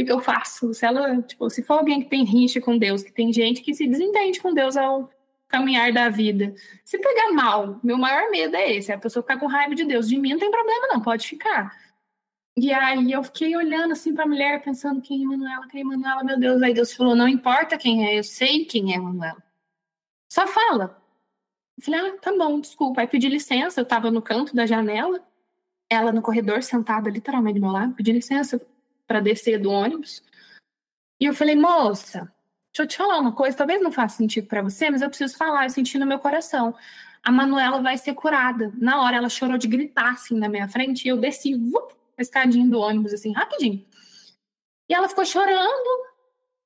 O 0.00 0.04
que 0.04 0.12
eu 0.12 0.20
faço? 0.20 0.72
Se 0.72 0.86
ela, 0.86 1.20
tipo, 1.22 1.50
se 1.50 1.60
for 1.64 1.80
alguém 1.80 2.02
que 2.02 2.08
tem 2.08 2.22
rincha 2.22 2.60
com 2.60 2.78
Deus, 2.78 3.02
que 3.02 3.10
tem 3.10 3.32
gente 3.32 3.62
que 3.62 3.74
se 3.74 3.84
desentende 3.88 4.40
com 4.40 4.54
Deus 4.54 4.76
ao 4.76 5.10
caminhar 5.48 5.92
da 5.92 6.08
vida. 6.08 6.54
Se 6.84 6.98
pegar 6.98 7.32
mal, 7.32 7.80
meu 7.82 7.98
maior 7.98 8.30
medo 8.30 8.54
é 8.54 8.72
esse, 8.72 8.92
é 8.92 8.94
a 8.94 8.98
pessoa 8.98 9.22
ficar 9.22 9.38
com 9.38 9.46
raiva 9.46 9.74
de 9.74 9.84
Deus. 9.84 10.08
De 10.08 10.18
mim 10.18 10.32
não 10.32 10.38
tem 10.38 10.50
problema, 10.50 10.88
não, 10.88 11.00
pode 11.00 11.26
ficar. 11.26 11.74
E 12.56 12.72
aí 12.72 13.12
eu 13.12 13.22
fiquei 13.22 13.56
olhando 13.56 13.92
assim 13.92 14.14
para 14.14 14.24
a 14.24 14.26
mulher, 14.26 14.62
pensando 14.62 15.00
quem 15.00 15.22
é 15.22 15.26
Manuela, 15.26 15.68
quem 15.68 15.80
é 15.80 15.84
Manuela, 15.84 16.24
meu 16.24 16.38
Deus. 16.38 16.60
Aí 16.62 16.74
Deus 16.74 16.92
falou: 16.92 17.14
não 17.16 17.28
importa 17.28 17.78
quem 17.78 18.06
é, 18.06 18.18
eu 18.18 18.24
sei 18.24 18.64
quem 18.64 18.94
é 18.94 18.98
Manuela. 18.98 19.42
Só 20.28 20.46
fala. 20.46 21.00
Eu 21.78 21.84
falei: 21.84 22.00
ah, 22.00 22.18
tá 22.20 22.36
bom, 22.36 22.60
desculpa. 22.60 23.00
Aí 23.00 23.06
pedi 23.06 23.28
licença, 23.28 23.80
eu 23.80 23.84
estava 23.84 24.10
no 24.10 24.20
canto 24.20 24.54
da 24.56 24.66
janela, 24.66 25.24
ela 25.88 26.12
no 26.12 26.20
corredor, 26.20 26.62
sentada 26.62 27.08
literalmente 27.08 27.60
do 27.60 27.62
meu 27.62 27.72
lado, 27.72 27.94
pedi 27.94 28.12
licença 28.12 28.60
para 29.06 29.20
descer 29.20 29.60
do 29.60 29.70
ônibus. 29.70 30.22
E 31.20 31.26
eu 31.26 31.34
falei: 31.34 31.54
moça, 31.54 32.32
Deixa 32.78 32.84
eu 32.84 32.86
te 32.86 32.96
falar 32.96 33.18
uma 33.18 33.32
coisa, 33.32 33.56
talvez 33.56 33.82
não 33.82 33.90
faça 33.90 34.18
sentido 34.18 34.46
para 34.46 34.62
você, 34.62 34.88
mas 34.88 35.02
eu 35.02 35.08
preciso 35.08 35.36
falar, 35.36 35.64
eu 35.64 35.70
senti 35.70 35.98
no 35.98 36.06
meu 36.06 36.20
coração. 36.20 36.72
A 37.24 37.32
Manuela 37.32 37.82
vai 37.82 37.98
ser 37.98 38.14
curada. 38.14 38.72
Na 38.76 39.02
hora 39.02 39.16
ela 39.16 39.28
chorou 39.28 39.58
de 39.58 39.66
gritar 39.66 40.12
assim 40.12 40.38
na 40.38 40.48
minha 40.48 40.68
frente 40.68 41.04
e 41.04 41.08
eu 41.08 41.16
desci, 41.16 41.56
vup, 41.56 41.92
a 42.16 42.22
escadinha 42.22 42.64
do 42.68 42.78
ônibus 42.78 43.12
assim, 43.12 43.32
rapidinho. 43.32 43.84
E 44.88 44.94
ela 44.94 45.08
ficou 45.08 45.24
chorando 45.24 45.88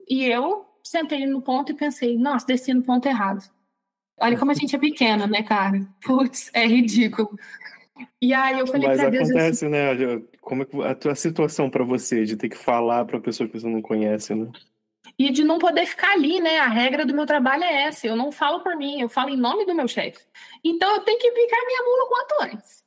e 0.07 0.27
eu 0.27 0.67
sentei 0.85 1.25
no 1.25 1.41
ponto 1.41 1.73
e 1.73 1.75
pensei, 1.75 2.19
nossa, 2.19 2.47
desci 2.47 2.75
no 2.75 2.83
ponto 2.83 3.09
errado. 3.09 3.43
Olha 4.21 4.39
como 4.39 4.51
a 4.51 4.55
gente 4.55 4.77
é 4.77 4.79
pequena, 4.79 5.27
né, 5.27 5.43
cara? 5.43 5.81
Putz, 6.05 6.51
é 6.53 6.67
ridículo. 6.67 7.39
E 8.21 8.35
aí 8.35 8.59
eu 8.59 8.67
falei 8.67 8.89
Mas 8.89 9.01
pra 9.01 9.09
Deus 9.09 9.31
acontece, 9.31 9.65
assim, 9.65 9.73
né? 9.73 10.23
Como 10.43 10.63
é 10.63 10.91
a 10.91 10.95
tua 10.95 11.15
situação 11.15 11.71
para 11.71 11.85
você 11.85 12.27
de 12.27 12.37
ter 12.37 12.51
que 12.51 12.59
falar 12.59 13.07
para 13.07 13.19
pessoa 13.19 13.49
que 13.49 13.59
você 13.59 13.67
não 13.67 13.81
conhece, 13.81 14.35
né? 14.35 14.53
E 15.27 15.31
de 15.31 15.45
não 15.45 15.59
poder 15.59 15.87
ficar 15.87 16.12
ali, 16.12 16.41
né? 16.41 16.59
A 16.59 16.66
regra 16.66 17.07
do 17.07 17.14
meu 17.14 17.25
trabalho 17.25 17.62
é 17.62 17.85
essa. 17.85 18.07
Eu 18.07 18.16
não 18.16 18.33
falo 18.33 18.61
por 18.61 18.77
mim, 18.77 19.01
eu 19.01 19.09
falo 19.09 19.31
em 19.31 19.37
nome 19.37 19.64
do 19.64 19.75
meu 19.75 19.87
chefe. 19.87 20.18
Então 20.64 20.97
eu 20.97 21.01
tenho 21.01 21.18
que 21.18 21.31
picar 21.31 21.61
minha 21.64 21.83
mula 21.83 22.09
quanto 22.09 22.55
antes. 22.55 22.83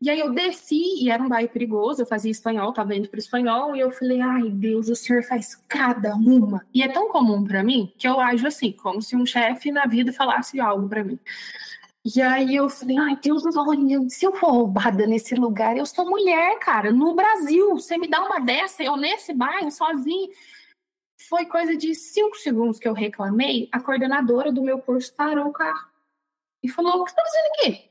E 0.00 0.10
aí 0.10 0.18
eu 0.18 0.32
desci, 0.34 1.00
e 1.00 1.10
era 1.10 1.22
um 1.22 1.28
bairro 1.28 1.48
perigoso, 1.48 2.02
eu 2.02 2.06
fazia 2.06 2.30
espanhol, 2.30 2.70
estava 2.70 2.94
indo 2.94 3.08
para 3.08 3.20
espanhol, 3.20 3.76
e 3.76 3.80
eu 3.80 3.92
falei, 3.92 4.20
ai 4.20 4.50
Deus, 4.50 4.88
o 4.88 4.96
senhor 4.96 5.22
faz 5.22 5.54
cada 5.68 6.14
uma. 6.16 6.66
E 6.74 6.82
é 6.82 6.88
tão 6.88 7.08
comum 7.08 7.44
para 7.44 7.62
mim 7.62 7.92
que 7.96 8.08
eu 8.08 8.20
ajo 8.20 8.46
assim, 8.46 8.72
como 8.72 9.00
se 9.00 9.14
um 9.14 9.24
chefe 9.24 9.70
na 9.70 9.86
vida 9.86 10.12
falasse 10.12 10.60
algo 10.60 10.88
para 10.88 11.04
mim. 11.04 11.18
E 12.04 12.20
aí 12.20 12.56
eu 12.56 12.68
falei, 12.68 12.98
ai 12.98 13.16
Deus, 13.22 13.44
olha, 13.46 14.10
se 14.10 14.26
eu 14.26 14.32
for 14.34 14.50
roubada 14.50 15.06
nesse 15.06 15.36
lugar, 15.36 15.76
eu 15.76 15.86
sou 15.86 16.04
mulher, 16.04 16.58
cara, 16.58 16.90
no 16.90 17.14
Brasil, 17.14 17.70
você 17.70 17.96
me 17.96 18.08
dá 18.08 18.20
uma 18.24 18.40
dessa, 18.40 18.82
eu 18.82 18.96
nesse 18.96 19.32
bairro, 19.32 19.70
sozinha. 19.70 20.28
Foi 21.32 21.46
coisa 21.46 21.74
de 21.74 21.94
cinco 21.94 22.36
segundos 22.36 22.78
que 22.78 22.86
eu 22.86 22.92
reclamei, 22.92 23.66
a 23.72 23.80
coordenadora 23.80 24.52
do 24.52 24.60
meu 24.60 24.78
curso 24.78 25.14
parou 25.14 25.46
o 25.46 25.52
carro 25.52 25.88
e 26.62 26.68
falou: 26.68 27.00
O 27.00 27.04
que 27.06 27.10
você 27.10 27.18
está 27.18 27.22
fazendo 27.22 27.52
aqui? 27.54 27.90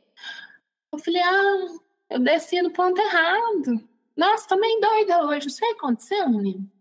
Eu 0.93 0.99
falei, 0.99 1.21
ah, 1.23 1.79
eu 2.11 2.19
desci 2.19 2.61
no 2.61 2.69
ponto 2.69 3.01
errado. 3.01 3.83
Nossa, 4.15 4.55
meio 4.55 4.79
doida 4.79 5.25
hoje. 5.25 5.47
Não 5.47 5.53
sei 5.55 5.69
o 5.69 5.71
que 5.71 5.79
aconteceu, 5.79 6.29
menino. 6.29 6.71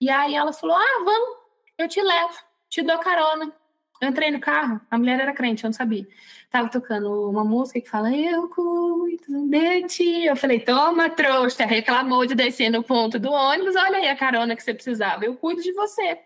E 0.00 0.10
aí 0.10 0.34
ela 0.34 0.52
falou, 0.52 0.74
ah, 0.74 1.04
vamos, 1.04 1.38
eu 1.78 1.86
te 1.86 2.02
levo, 2.02 2.38
te 2.68 2.82
dou 2.82 2.98
carona. 2.98 3.54
Eu 4.00 4.08
entrei 4.08 4.30
no 4.30 4.40
carro, 4.40 4.80
a 4.90 4.98
mulher 4.98 5.20
era 5.20 5.32
crente, 5.32 5.64
eu 5.64 5.68
não 5.68 5.72
sabia. 5.72 6.06
Tava 6.50 6.68
tocando 6.68 7.30
uma 7.30 7.44
música 7.44 7.80
que 7.80 7.88
fala, 7.88 8.14
eu 8.14 8.48
cuido 8.48 9.48
de 9.48 9.82
ti. 9.86 10.24
Eu 10.24 10.36
falei, 10.36 10.60
toma, 10.60 11.08
trouxa, 11.10 11.64
reclamou 11.64 12.26
de 12.26 12.34
descer 12.34 12.70
no 12.70 12.82
ponto 12.82 13.18
do 13.18 13.30
ônibus, 13.30 13.76
olha 13.76 13.98
aí 13.98 14.08
a 14.08 14.16
carona 14.16 14.54
que 14.56 14.62
você 14.62 14.74
precisava, 14.74 15.24
eu 15.24 15.36
cuido 15.36 15.62
de 15.62 15.72
você. 15.72 16.20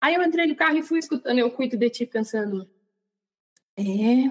Aí 0.00 0.14
eu 0.14 0.22
entrei 0.22 0.46
no 0.46 0.56
carro 0.56 0.78
e 0.78 0.82
fui 0.82 0.98
escutando, 0.98 1.38
eu 1.38 1.50
cuido 1.50 1.76
de 1.76 1.90
ti, 1.90 2.06
pensando, 2.06 2.68
é, 3.78 4.30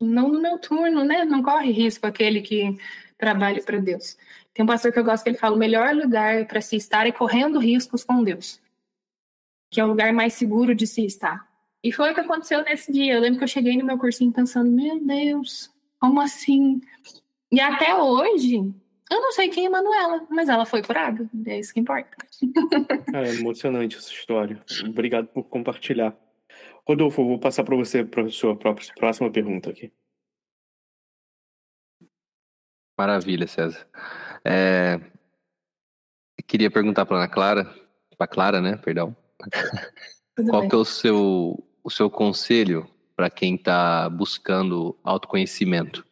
não 0.00 0.28
no 0.28 0.40
meu 0.40 0.58
turno, 0.58 1.04
né? 1.04 1.24
Não 1.24 1.42
corre 1.42 1.72
risco 1.72 2.06
aquele 2.06 2.42
que 2.42 2.76
trabalha 3.16 3.62
para 3.62 3.78
Deus. 3.78 4.16
Tem 4.52 4.62
um 4.62 4.68
pastor 4.68 4.92
que 4.92 4.98
eu 4.98 5.04
gosto 5.04 5.24
que 5.24 5.30
ele 5.30 5.38
fala: 5.38 5.56
o 5.56 5.58
melhor 5.58 5.94
lugar 5.94 6.46
para 6.46 6.60
se 6.60 6.76
estar 6.76 7.06
é 7.06 7.12
correndo 7.12 7.58
riscos 7.58 8.04
com 8.04 8.22
Deus, 8.22 8.60
que 9.70 9.80
é 9.80 9.84
o 9.84 9.88
lugar 9.88 10.12
mais 10.12 10.34
seguro 10.34 10.74
de 10.74 10.86
se 10.86 11.04
estar. 11.04 11.48
E 11.84 11.92
foi 11.92 12.10
o 12.10 12.14
que 12.14 12.20
aconteceu 12.20 12.64
nesse 12.64 12.90
dia. 12.90 13.12
Eu 13.12 13.20
lembro 13.20 13.36
que 13.36 13.44
eu 13.44 13.48
cheguei 13.48 13.76
no 13.76 13.84
meu 13.84 13.98
cursinho 13.98 14.32
pensando, 14.32 14.70
meu 14.70 14.98
Deus, 15.04 15.70
como 16.00 16.18
assim? 16.18 16.80
E 17.52 17.60
até 17.60 17.94
hoje, 17.94 18.56
eu 19.10 19.20
não 19.20 19.30
sei 19.32 19.50
quem 19.50 19.66
é 19.66 19.68
Manuela, 19.68 20.26
mas 20.30 20.48
ela 20.48 20.64
foi 20.64 20.82
curada. 20.82 21.28
É 21.46 21.58
isso 21.58 21.74
que 21.74 21.80
importa. 21.80 22.16
É 23.14 23.34
emocionante 23.34 23.98
essa 23.98 24.10
história. 24.10 24.64
Obrigado 24.88 25.26
por 25.28 25.44
compartilhar. 25.44 26.16
Rodolfo, 26.88 27.20
eu 27.20 27.26
vou 27.26 27.38
passar 27.38 27.64
para 27.64 27.76
você 27.76 28.02
para 28.02 28.22
a 28.22 28.30
sua 28.30 28.56
próxima 28.56 29.30
pergunta 29.30 29.68
aqui. 29.68 29.92
Maravilha, 32.98 33.46
César. 33.46 33.86
É... 34.42 34.98
Queria 36.46 36.70
perguntar 36.70 37.04
para 37.04 37.18
Ana 37.18 37.28
Clara, 37.28 37.74
para 38.16 38.26
Clara, 38.26 38.60
né? 38.62 38.76
Perdão. 38.78 39.14
Tudo 40.34 40.50
Qual 40.50 40.62
bem. 40.62 40.70
que 40.70 40.74
é 40.74 40.78
o 40.78 40.84
seu 40.84 41.73
o 41.84 41.90
seu 41.90 42.10
conselho 42.10 42.90
para 43.14 43.28
quem 43.28 43.56
está 43.56 44.08
buscando 44.08 44.98
autoconhecimento? 45.04 46.04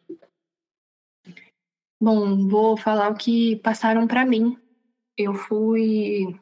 Bom, 1.99 2.47
vou 2.47 2.77
falar 2.77 3.09
o 3.09 3.15
que 3.15 3.55
passaram 3.57 4.05
para 4.05 4.25
mim. 4.25 4.57
Eu 5.17 5.33
fui 5.33 6.39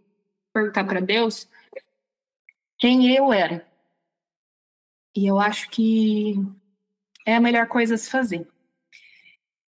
perguntar 0.54 0.84
para 0.84 1.00
Deus 1.00 1.48
quem 2.78 3.16
eu 3.16 3.32
era. 3.32 3.66
E 5.16 5.26
eu 5.26 5.40
acho 5.40 5.70
que 5.70 6.36
é 7.26 7.36
a 7.36 7.42
melhor 7.42 7.68
coisa 7.68 7.96
a 7.96 7.98
se 7.98 8.10
fazer. 8.10 8.48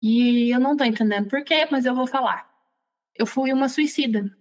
E 0.01 0.53
eu 0.53 0.59
não 0.59 0.75
tô 0.75 0.83
entendendo 0.83 1.29
por 1.29 1.43
quê, 1.43 1.67
mas 1.71 1.85
eu 1.85 1.95
vou 1.95 2.07
falar. 2.07 2.51
Eu 3.15 3.25
fui 3.25 3.53
uma 3.53 3.69
suicida. 3.69 4.35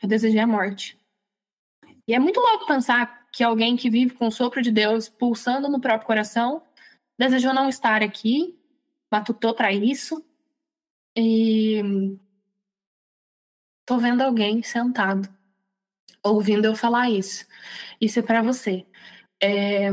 Eu 0.00 0.08
desejei 0.08 0.40
a 0.40 0.46
morte. 0.46 0.96
E 2.06 2.14
é 2.14 2.18
muito 2.18 2.38
louco 2.38 2.66
pensar 2.66 3.17
que 3.38 3.44
alguém 3.44 3.76
que 3.76 3.88
vive 3.88 4.14
com 4.14 4.26
o 4.26 4.32
sopro 4.32 4.60
de 4.60 4.72
Deus 4.72 5.08
pulsando 5.08 5.68
no 5.68 5.80
próprio 5.80 6.08
coração 6.08 6.60
desejou 7.16 7.54
não 7.54 7.68
estar 7.68 8.02
aqui, 8.02 8.58
matutou 9.08 9.54
para 9.54 9.72
isso 9.72 10.26
e 11.16 11.80
tô 13.86 13.96
vendo 13.96 14.22
alguém 14.22 14.60
sentado 14.64 15.32
ouvindo 16.20 16.64
eu 16.64 16.74
falar 16.74 17.10
isso. 17.10 17.46
Isso 18.00 18.18
é 18.18 18.22
para 18.22 18.42
você. 18.42 18.84
É... 19.40 19.88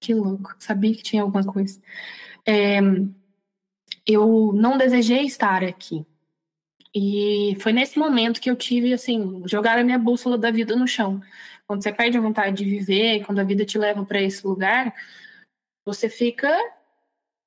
Que 0.00 0.14
louco, 0.14 0.54
sabia 0.60 0.94
que 0.94 1.02
tinha 1.02 1.22
alguma 1.22 1.44
coisa. 1.44 1.82
É... 2.46 2.78
Eu 4.06 4.52
não 4.52 4.78
desejei 4.78 5.26
estar 5.26 5.64
aqui. 5.64 6.06
E 6.94 7.56
foi 7.60 7.72
nesse 7.72 7.98
momento 7.98 8.40
que 8.40 8.48
eu 8.48 8.54
tive, 8.54 8.94
assim, 8.94 9.42
jogar 9.46 9.80
a 9.80 9.84
minha 9.84 9.98
bússola 9.98 10.38
da 10.38 10.52
vida 10.52 10.76
no 10.76 10.86
chão. 10.86 11.20
Quando 11.66 11.82
você 11.82 11.92
perde 11.92 12.16
a 12.16 12.20
vontade 12.20 12.56
de 12.56 12.64
viver, 12.64 13.24
quando 13.24 13.40
a 13.40 13.44
vida 13.44 13.64
te 13.64 13.78
leva 13.78 14.04
para 14.04 14.20
esse 14.20 14.46
lugar, 14.46 14.94
você 15.84 16.08
fica 16.08 16.48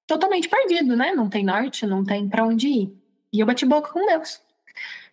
totalmente 0.06 0.50
perdido, 0.50 0.96
né? 0.96 1.14
Não 1.14 1.30
tem 1.30 1.44
norte, 1.44 1.86
não 1.86 2.04
tem 2.04 2.28
para 2.28 2.44
onde 2.44 2.68
ir. 2.68 2.98
E 3.32 3.40
eu 3.40 3.46
bati 3.46 3.66
boca 3.66 3.92
com 3.92 4.06
Deus. 4.06 4.42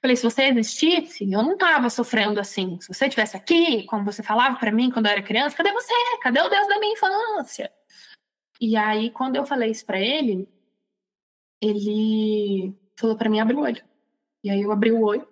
Falei, 0.00 0.16
se 0.16 0.22
você 0.22 0.44
existisse, 0.44 1.30
eu 1.30 1.42
não 1.42 1.56
tava 1.56 1.90
sofrendo 1.90 2.40
assim. 2.40 2.78
Se 2.80 2.88
você 2.88 3.06
estivesse 3.06 3.36
aqui, 3.36 3.84
como 3.84 4.04
você 4.04 4.22
falava 4.22 4.56
para 4.56 4.72
mim 4.72 4.90
quando 4.90 5.06
eu 5.06 5.12
era 5.12 5.22
criança, 5.22 5.56
cadê 5.56 5.72
você? 5.72 5.92
Cadê 6.22 6.40
o 6.40 6.48
Deus 6.48 6.68
da 6.68 6.78
minha 6.78 6.92
infância? 6.92 7.72
E 8.60 8.76
aí, 8.76 9.10
quando 9.10 9.36
eu 9.36 9.44
falei 9.44 9.70
isso 9.70 9.84
para 9.84 10.00
ele, 10.00 10.48
ele 11.60 12.74
falou 12.98 13.16
para 13.16 13.28
mim 13.28 13.40
abrir 13.40 13.56
o 13.56 13.60
olho. 13.60 13.84
E 14.42 14.50
aí 14.50 14.62
eu 14.62 14.72
abri 14.72 14.92
o 14.92 15.02
olho. 15.02 15.26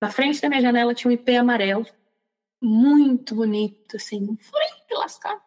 Na 0.00 0.10
frente 0.10 0.40
da 0.40 0.48
minha 0.48 0.60
janela 0.60 0.94
tinha 0.94 1.10
um 1.10 1.14
IP 1.14 1.36
amarelo, 1.36 1.86
muito 2.60 3.34
bonito, 3.34 3.96
assim, 3.96 4.36
foi 4.36 4.60
lascar. 4.98 5.40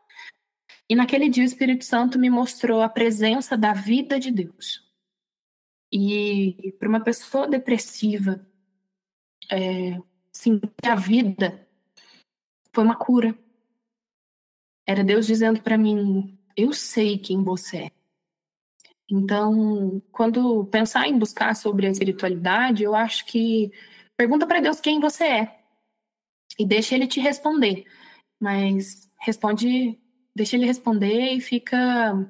E 0.90 0.96
naquele 0.96 1.30
dia 1.30 1.44
o 1.44 1.46
Espírito 1.46 1.86
Santo 1.86 2.20
me 2.20 2.30
mostrou 2.30 2.82
a 2.82 2.90
presença 2.90 3.58
da 3.58 3.74
vida 3.74 4.20
de 4.20 4.32
Deus. 4.32 4.90
E 5.92 6.74
para 6.80 6.90
uma 6.90 7.04
pessoa 7.04 7.48
depressiva, 7.48 8.46
é, 9.50 9.98
sentir 10.32 10.70
a 10.86 10.96
vida 10.96 11.68
foi 12.74 12.84
uma 12.84 12.96
cura. 12.96 13.38
Era 14.88 15.04
Deus 15.04 15.28
dizendo 15.28 15.62
para 15.62 15.78
mim: 15.78 16.38
Eu 16.56 16.74
sei 16.74 17.18
quem 17.18 17.44
você 17.44 17.78
é. 17.78 17.92
Então, 19.10 20.02
quando 20.12 20.66
pensar 20.66 21.08
em 21.08 21.20
buscar 21.20 21.54
sobre 21.56 21.86
a 21.86 21.90
espiritualidade, 21.90 22.84
eu 22.84 22.96
acho 22.96 23.26
que 23.26 23.70
pergunta 24.16 24.48
para 24.48 24.62
Deus 24.62 24.80
quem 24.80 25.02
você 25.02 25.26
é 25.26 25.61
e 26.58 26.66
deixa 26.66 26.96
ele 26.96 27.08
te 27.08 27.20
responder. 27.20 27.86
Mas 28.40 29.10
responde, 29.20 30.00
deixa 30.36 30.56
ele 30.56 30.66
responder 30.66 31.34
e 31.34 31.42
fica 31.42 32.28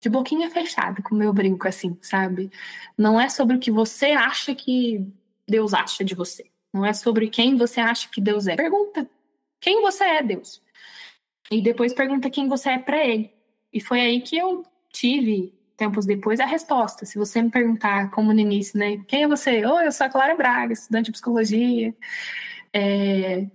de 0.00 0.08
boquinha 0.08 0.50
fechada, 0.50 1.00
com 1.02 1.14
o 1.14 1.18
meu 1.18 1.32
brinco 1.32 1.68
assim, 1.68 1.96
sabe? 2.02 2.50
Não 2.98 3.20
é 3.20 3.28
sobre 3.28 3.56
o 3.56 3.60
que 3.60 3.70
você 3.70 4.06
acha 4.06 4.54
que 4.54 5.06
Deus 5.48 5.72
acha 5.72 6.04
de 6.04 6.14
você. 6.14 6.50
Não 6.72 6.84
é 6.84 6.92
sobre 6.92 7.28
quem 7.28 7.56
você 7.56 7.80
acha 7.80 8.08
que 8.08 8.20
Deus 8.20 8.46
é. 8.46 8.56
Pergunta 8.56 9.08
quem 9.60 9.80
você 9.80 10.04
é, 10.04 10.22
Deus. 10.22 10.60
E 11.50 11.62
depois 11.62 11.92
pergunta 11.92 12.30
quem 12.30 12.48
você 12.48 12.70
é 12.70 12.78
para 12.78 13.04
ele. 13.04 13.30
E 13.72 13.80
foi 13.80 14.00
aí 14.00 14.20
que 14.20 14.36
eu 14.36 14.64
tive 14.90 15.54
tempos 15.76 16.06
depois 16.06 16.40
a 16.40 16.46
resposta. 16.46 17.04
Se 17.06 17.18
você 17.18 17.40
me 17.40 17.50
perguntar, 17.50 18.10
como 18.10 18.32
no 18.32 18.40
início, 18.40 18.78
né? 18.78 19.02
Quem 19.06 19.24
é 19.24 19.28
você? 19.28 19.64
Oi, 19.64 19.86
eu 19.86 19.92
sou 19.92 20.06
a 20.06 20.10
Clara 20.10 20.34
Braga, 20.34 20.72
estudante 20.72 21.06
de 21.06 21.12
psicologia. 21.12 21.94
É... 22.72 23.46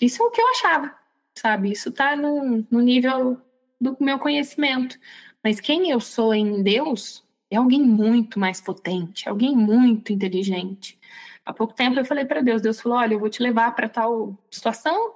Isso 0.00 0.22
é 0.22 0.26
o 0.26 0.30
que 0.30 0.40
eu 0.40 0.48
achava, 0.48 0.94
sabe? 1.36 1.70
Isso 1.72 1.90
está 1.90 2.16
no, 2.16 2.66
no 2.70 2.80
nível 2.80 3.40
do 3.80 3.96
meu 4.00 4.18
conhecimento. 4.18 4.98
Mas 5.42 5.60
quem 5.60 5.90
eu 5.90 6.00
sou 6.00 6.34
em 6.34 6.62
Deus 6.62 7.24
é 7.50 7.56
alguém 7.56 7.82
muito 7.82 8.38
mais 8.38 8.60
potente, 8.60 9.28
alguém 9.28 9.56
muito 9.56 10.12
inteligente. 10.12 10.98
Há 11.44 11.52
pouco 11.52 11.74
tempo 11.74 11.98
eu 11.98 12.04
falei 12.04 12.24
para 12.24 12.40
Deus, 12.40 12.62
Deus 12.62 12.80
falou, 12.80 12.98
olha, 12.98 13.14
eu 13.14 13.20
vou 13.20 13.28
te 13.30 13.42
levar 13.42 13.74
para 13.74 13.88
tal 13.88 14.38
situação. 14.50 15.14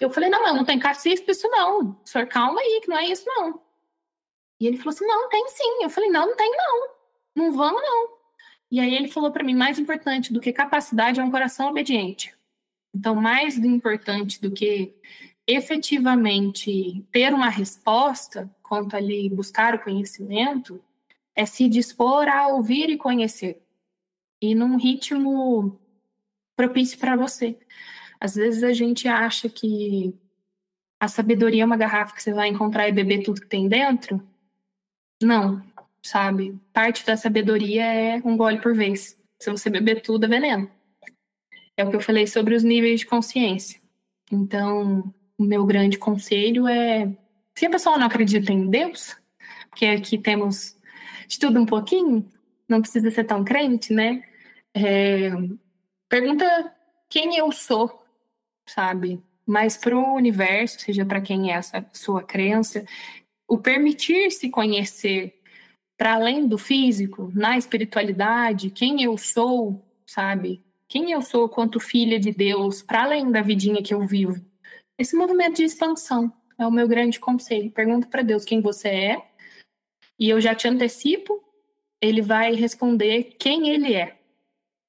Eu 0.00 0.10
falei, 0.10 0.28
não, 0.30 0.46
eu 0.46 0.54
não 0.54 0.64
tenho 0.64 0.80
cacife 0.80 1.30
isso 1.30 1.48
não. 1.48 1.98
O 2.04 2.06
senhor, 2.06 2.26
calma 2.26 2.60
aí, 2.60 2.80
que 2.82 2.88
não 2.88 2.98
é 2.98 3.06
isso 3.06 3.24
não. 3.26 3.66
E 4.60 4.66
ele 4.66 4.76
falou 4.78 4.90
assim: 4.90 5.06
não, 5.06 5.28
tem 5.28 5.48
sim. 5.48 5.82
Eu 5.82 5.90
falei: 5.90 6.10
não, 6.10 6.26
não 6.26 6.36
tem 6.36 6.50
não. 6.50 6.88
Não 7.34 7.52
vamos 7.52 7.82
não. 7.82 8.15
E 8.70 8.80
aí 8.80 8.94
ele 8.94 9.08
falou 9.08 9.30
para 9.30 9.44
mim: 9.44 9.54
mais 9.54 9.78
importante 9.78 10.32
do 10.32 10.40
que 10.40 10.52
capacidade 10.52 11.20
é 11.20 11.24
um 11.24 11.30
coração 11.30 11.68
obediente. 11.68 12.34
Então, 12.94 13.14
mais 13.14 13.58
importante 13.58 14.40
do 14.40 14.50
que 14.50 14.94
efetivamente 15.46 17.04
ter 17.12 17.32
uma 17.32 17.48
resposta 17.48 18.50
quanto 18.62 18.96
ali 18.96 19.28
buscar 19.28 19.74
o 19.74 19.82
conhecimento 19.82 20.82
é 21.34 21.44
se 21.46 21.68
dispor 21.68 22.28
a 22.28 22.48
ouvir 22.48 22.88
e 22.90 22.96
conhecer. 22.96 23.62
E 24.40 24.54
num 24.54 24.76
ritmo 24.76 25.78
propício 26.56 26.98
para 26.98 27.16
você. 27.16 27.58
Às 28.18 28.34
vezes 28.34 28.62
a 28.64 28.72
gente 28.72 29.06
acha 29.06 29.48
que 29.48 30.14
a 30.98 31.06
sabedoria 31.06 31.62
é 31.62 31.66
uma 31.66 31.76
garrafa 31.76 32.14
que 32.14 32.22
você 32.22 32.32
vai 32.32 32.48
encontrar 32.48 32.88
e 32.88 32.92
beber 32.92 33.22
tudo 33.22 33.42
que 33.42 33.46
tem 33.46 33.68
dentro, 33.68 34.26
não, 35.22 35.62
sabe? 36.06 36.58
Parte 36.72 37.04
da 37.04 37.16
sabedoria 37.16 37.84
é 37.84 38.16
um 38.24 38.36
gole 38.36 38.60
por 38.60 38.74
vez. 38.74 39.16
Se 39.40 39.50
você 39.50 39.68
beber 39.68 40.02
tudo, 40.02 40.24
é 40.24 40.28
veneno. 40.28 40.70
É 41.76 41.84
o 41.84 41.90
que 41.90 41.96
eu 41.96 42.00
falei 42.00 42.26
sobre 42.26 42.54
os 42.54 42.62
níveis 42.62 43.00
de 43.00 43.06
consciência. 43.06 43.80
Então, 44.32 45.12
o 45.36 45.44
meu 45.44 45.66
grande 45.66 45.98
conselho 45.98 46.66
é: 46.66 47.06
se 47.54 47.66
a 47.66 47.70
pessoa 47.70 47.98
não 47.98 48.06
acredita 48.06 48.52
em 48.52 48.70
Deus, 48.70 49.16
porque 49.68 49.86
aqui 49.86 50.16
temos 50.16 50.76
de 51.28 51.38
tudo 51.38 51.60
um 51.60 51.66
pouquinho, 51.66 52.30
não 52.68 52.80
precisa 52.80 53.10
ser 53.10 53.24
tão 53.24 53.44
crente, 53.44 53.92
né? 53.92 54.22
É, 54.74 55.30
pergunta 56.08 56.74
quem 57.10 57.36
eu 57.36 57.52
sou, 57.52 58.02
sabe? 58.66 59.22
Mas 59.44 59.76
para 59.76 59.96
o 59.96 60.14
universo, 60.14 60.80
seja 60.80 61.04
para 61.04 61.20
quem 61.20 61.52
é 61.52 61.56
essa 61.56 61.88
sua 61.92 62.22
crença, 62.22 62.84
o 63.48 63.58
permitir 63.58 64.30
se 64.32 64.50
conhecer 64.50 65.35
para 65.96 66.14
além 66.14 66.46
do 66.46 66.58
físico, 66.58 67.32
na 67.34 67.56
espiritualidade, 67.56 68.70
quem 68.70 69.02
eu 69.02 69.16
sou, 69.16 69.82
sabe? 70.06 70.62
Quem 70.88 71.10
eu 71.10 71.22
sou 71.22 71.48
quanto 71.48 71.80
filha 71.80 72.20
de 72.20 72.32
Deus, 72.32 72.82
para 72.82 73.04
além 73.04 73.30
da 73.30 73.42
vidinha 73.42 73.82
que 73.82 73.94
eu 73.94 74.06
vivo. 74.06 74.44
Esse 74.98 75.16
movimento 75.16 75.56
de 75.56 75.64
expansão 75.64 76.32
é 76.58 76.66
o 76.66 76.70
meu 76.70 76.86
grande 76.86 77.18
conselho. 77.18 77.70
Pergunta 77.70 78.06
para 78.06 78.22
Deus 78.22 78.44
quem 78.44 78.60
você 78.60 78.88
é, 78.88 79.22
e 80.18 80.28
eu 80.28 80.40
já 80.40 80.54
te 80.54 80.68
antecipo, 80.68 81.42
ele 82.00 82.22
vai 82.22 82.54
responder 82.54 83.34
quem 83.38 83.68
ele 83.68 83.94
é. 83.94 84.16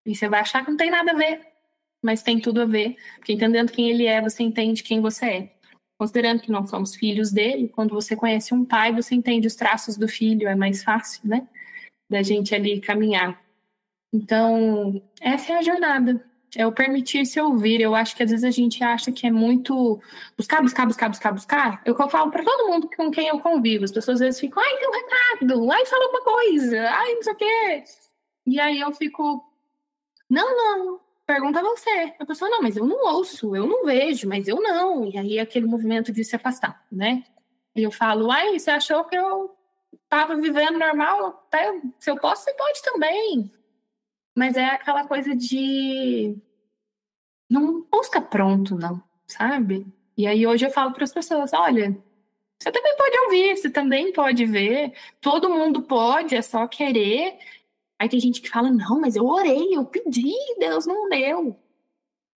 E 0.05 0.15
você 0.15 0.29
vai 0.29 0.41
achar 0.41 0.63
que 0.63 0.71
não 0.71 0.77
tem 0.77 0.89
nada 0.89 1.11
a 1.11 1.15
ver, 1.15 1.41
mas 2.01 2.23
tem 2.23 2.39
tudo 2.39 2.61
a 2.61 2.65
ver, 2.65 2.95
porque 3.15 3.33
entendendo 3.33 3.71
quem 3.71 3.89
ele 3.89 4.05
é, 4.05 4.21
você 4.21 4.43
entende 4.43 4.83
quem 4.83 5.01
você 5.01 5.25
é. 5.25 5.56
Considerando 5.97 6.41
que 6.41 6.51
nós 6.51 6.69
somos 6.69 6.95
filhos 6.95 7.31
dele, 7.31 7.69
quando 7.69 7.93
você 7.93 8.15
conhece 8.15 8.53
um 8.53 8.63
pai, 8.63 8.93
você 8.93 9.15
entende 9.15 9.47
os 9.47 9.55
traços 9.55 9.97
do 9.97 10.07
filho, 10.07 10.47
é 10.47 10.55
mais 10.55 10.83
fácil, 10.83 11.21
né? 11.27 11.47
Da 12.09 12.21
gente 12.21 12.53
ali 12.53 12.79
caminhar. 12.79 13.41
Então, 14.13 15.01
essa 15.19 15.53
é 15.53 15.57
a 15.57 15.61
jornada. 15.61 16.23
É 16.55 16.65
o 16.65 16.71
permitir 16.71 17.25
se 17.25 17.41
ouvir. 17.41 17.81
Eu 17.81 17.93
acho 17.93 18.15
que 18.15 18.23
às 18.23 18.29
vezes 18.29 18.45
a 18.45 18.51
gente 18.51 18.83
acha 18.83 19.11
que 19.11 19.27
é 19.27 19.31
muito 19.31 19.99
buscar, 20.37 20.61
buscar, 20.61 20.85
buscar, 20.85 21.09
buscar, 21.09 21.31
buscar. 21.33 21.81
Eu 21.85 21.95
falo 22.09 22.31
para 22.31 22.43
todo 22.43 22.67
mundo 22.69 22.89
com 22.95 23.11
quem 23.11 23.27
eu 23.27 23.39
convivo. 23.39 23.83
As 23.83 23.91
pessoas 23.91 24.15
às 24.15 24.25
vezes 24.25 24.39
ficam, 24.39 24.63
ai, 24.63 24.77
tem 24.77 24.87
um 24.87 24.91
recado, 24.91 25.71
ai, 25.71 25.85
fala 25.85 26.09
uma 26.09 26.21
coisa, 26.21 26.89
ai, 26.89 27.13
não 27.15 27.23
sei 27.23 27.33
o 27.33 27.35
quê. 27.35 27.83
E 28.45 28.59
aí 28.59 28.79
eu 28.79 28.93
fico, 28.93 29.43
não, 30.29 30.55
não, 30.55 30.99
pergunta 31.27 31.59
a 31.59 31.63
você. 31.63 32.15
A 32.17 32.25
pessoa, 32.25 32.49
não, 32.49 32.61
mas 32.61 32.77
eu 32.77 32.85
não 32.87 33.05
ouço, 33.13 33.55
eu 33.55 33.67
não 33.67 33.85
vejo, 33.85 34.27
mas 34.27 34.47
eu 34.47 34.61
não. 34.61 35.05
E 35.05 35.17
aí 35.17 35.39
aquele 35.39 35.67
movimento 35.67 36.11
de 36.11 36.23
se 36.23 36.35
afastar, 36.35 36.83
né? 36.89 37.23
E 37.75 37.83
eu 37.83 37.91
falo, 37.91 38.31
ai, 38.31 38.57
você 38.57 38.71
achou 38.71 39.03
que 39.03 39.15
eu 39.15 39.55
estava 40.05 40.35
vivendo 40.37 40.79
normal? 40.79 41.47
Se 41.99 42.09
eu 42.09 42.17
posso, 42.17 42.43
você 42.43 42.53
pode 42.53 42.81
também. 42.81 43.51
Mas 44.35 44.55
é 44.55 44.65
aquela 44.65 45.05
coisa 45.05 45.35
de. 45.35 46.37
Não 47.49 47.81
busca 47.91 48.21
pronto, 48.21 48.75
não, 48.75 49.01
sabe? 49.27 49.85
E 50.15 50.25
aí 50.25 50.47
hoje 50.47 50.65
eu 50.65 50.71
falo 50.71 50.93
para 50.93 51.03
as 51.03 51.13
pessoas: 51.13 51.53
olha, 51.53 51.97
você 52.59 52.71
também 52.71 52.95
pode 52.95 53.19
ouvir, 53.19 53.57
você 53.57 53.69
também 53.69 54.13
pode 54.13 54.45
ver, 54.45 54.93
todo 55.21 55.49
mundo 55.49 55.83
pode, 55.83 56.35
é 56.35 56.41
só 56.41 56.67
querer 56.67 57.37
Aí 57.99 58.07
tem 58.07 58.19
gente 58.19 58.41
que 58.41 58.49
fala, 58.49 58.69
não, 58.69 59.01
mas 59.01 59.15
eu 59.15 59.25
orei, 59.25 59.75
eu 59.75 59.83
pedi, 59.85 60.33
Deus 60.59 60.85
não 60.85 61.09
deu. 61.09 61.57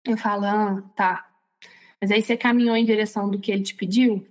Eu 0.05 0.17
falo, 0.17 0.45
ah, 0.45 0.83
tá. 0.95 1.29
Mas 2.01 2.11
aí 2.11 2.21
você 2.21 2.37
caminhou 2.37 2.75
em 2.75 2.85
direção 2.85 3.29
do 3.29 3.39
que 3.39 3.51
ele 3.51 3.63
te 3.63 3.75
pediu? 3.75 4.25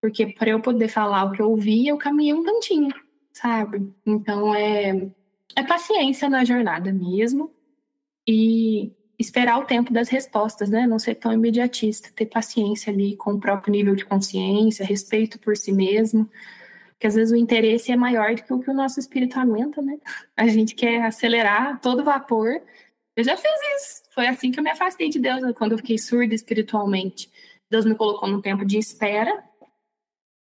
Porque 0.00 0.26
para 0.26 0.50
eu 0.50 0.60
poder 0.60 0.88
falar 0.88 1.24
o 1.24 1.32
que 1.32 1.40
eu 1.40 1.50
ouvi, 1.50 1.88
eu 1.88 1.96
caminhei 1.96 2.34
um 2.34 2.44
tantinho, 2.44 2.94
sabe? 3.32 3.90
Então 4.04 4.54
é, 4.54 5.10
é 5.56 5.62
paciência 5.62 6.28
na 6.28 6.44
jornada 6.44 6.92
mesmo. 6.92 7.50
E 8.28 8.92
esperar 9.18 9.58
o 9.58 9.64
tempo 9.64 9.92
das 9.92 10.08
respostas, 10.08 10.68
né? 10.68 10.86
Não 10.86 10.98
ser 10.98 11.14
tão 11.14 11.32
imediatista, 11.32 12.10
ter 12.14 12.26
paciência 12.26 12.92
ali 12.92 13.16
com 13.16 13.32
o 13.32 13.40
próprio 13.40 13.72
nível 13.72 13.94
de 13.94 14.04
consciência, 14.04 14.84
respeito 14.84 15.38
por 15.38 15.56
si 15.56 15.72
mesmo 15.72 16.28
que 17.00 17.06
às 17.06 17.14
vezes 17.14 17.32
o 17.32 17.36
interesse 17.36 17.90
é 17.90 17.96
maior 17.96 18.34
do 18.34 18.42
que 18.42 18.52
o 18.52 18.60
que 18.60 18.70
o 18.70 18.74
nosso 18.74 19.00
espírito 19.00 19.38
aguenta, 19.40 19.80
né? 19.80 19.98
A 20.36 20.46
gente 20.46 20.74
quer 20.74 21.02
acelerar 21.02 21.80
todo 21.80 22.04
vapor. 22.04 22.60
Eu 23.16 23.24
já 23.24 23.38
fiz 23.38 23.50
isso. 23.76 24.02
Foi 24.14 24.26
assim 24.26 24.52
que 24.52 24.60
eu 24.60 24.62
me 24.62 24.70
afastei 24.70 25.08
de 25.08 25.18
Deus, 25.18 25.40
quando 25.56 25.72
eu 25.72 25.78
fiquei 25.78 25.96
surda 25.96 26.34
espiritualmente. 26.34 27.30
Deus 27.70 27.86
me 27.86 27.94
colocou 27.94 28.28
num 28.28 28.42
tempo 28.42 28.66
de 28.66 28.76
espera 28.76 29.42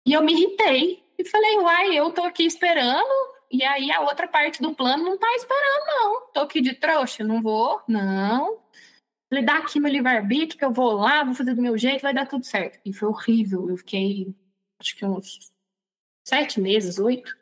e 0.06 0.14
eu 0.14 0.22
me 0.22 0.32
irritei. 0.32 1.04
E 1.18 1.24
falei, 1.28 1.58
uai, 1.58 1.98
eu 1.98 2.10
tô 2.12 2.22
aqui 2.22 2.44
esperando 2.44 3.12
e 3.50 3.62
aí 3.62 3.90
a 3.92 4.00
outra 4.00 4.26
parte 4.26 4.62
do 4.62 4.74
plano 4.74 5.04
não 5.04 5.18
tá 5.18 5.30
esperando, 5.34 5.86
não. 5.86 6.32
Tô 6.32 6.40
aqui 6.40 6.62
de 6.62 6.74
trouxa, 6.74 7.24
não 7.24 7.42
vou, 7.42 7.82
não. 7.86 8.58
Falei, 9.28 9.44
dá 9.44 9.58
aqui 9.58 9.78
meu 9.78 9.92
livre-arbítrio, 9.92 10.58
que 10.58 10.64
eu 10.64 10.72
vou 10.72 10.92
lá, 10.92 11.24
vou 11.24 11.34
fazer 11.34 11.54
do 11.54 11.60
meu 11.60 11.76
jeito, 11.76 12.00
vai 12.00 12.14
dar 12.14 12.26
tudo 12.26 12.46
certo. 12.46 12.80
E 12.86 12.92
foi 12.94 13.08
horrível. 13.08 13.68
Eu 13.68 13.76
fiquei, 13.76 14.34
acho 14.80 14.96
que 14.96 15.04
uns 15.04 15.50
sete 16.28 16.60
meses, 16.60 16.98
oito, 16.98 17.34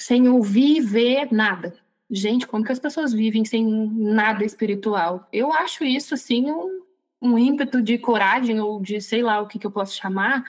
sem 0.00 0.28
ouvir 0.28 0.78
e 0.78 0.80
ver 0.80 1.32
nada. 1.32 1.78
Gente, 2.10 2.46
como 2.46 2.64
que 2.64 2.72
as 2.72 2.80
pessoas 2.80 3.12
vivem 3.12 3.44
sem 3.44 3.64
nada 3.64 4.44
espiritual? 4.44 5.28
Eu 5.32 5.52
acho 5.52 5.84
isso, 5.84 6.14
assim, 6.14 6.50
um, 6.50 6.82
um 7.22 7.38
ímpeto 7.38 7.80
de 7.80 7.96
coragem 7.96 8.58
ou 8.60 8.80
de 8.80 9.00
sei 9.00 9.22
lá 9.22 9.40
o 9.40 9.46
que, 9.46 9.58
que 9.58 9.66
eu 9.66 9.70
posso 9.70 9.96
chamar, 9.96 10.42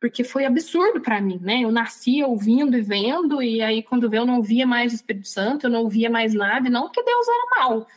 porque 0.00 0.22
foi 0.22 0.44
absurdo 0.44 1.00
para 1.00 1.20
mim, 1.20 1.40
né? 1.42 1.64
Eu 1.64 1.72
nasci 1.72 2.22
ouvindo 2.22 2.76
e 2.76 2.82
vendo, 2.82 3.42
e 3.42 3.60
aí 3.60 3.82
quando 3.82 4.12
eu 4.14 4.24
não 4.24 4.36
ouvia 4.36 4.64
mais 4.64 4.92
o 4.92 4.94
Espírito 4.94 5.26
Santo, 5.26 5.66
eu 5.66 5.70
não 5.70 5.82
ouvia 5.82 6.08
mais 6.08 6.32
nada, 6.32 6.68
e 6.68 6.70
não 6.70 6.82
porque 6.82 7.02
Deus 7.02 7.26
era 7.26 7.60
mal, 7.60 7.88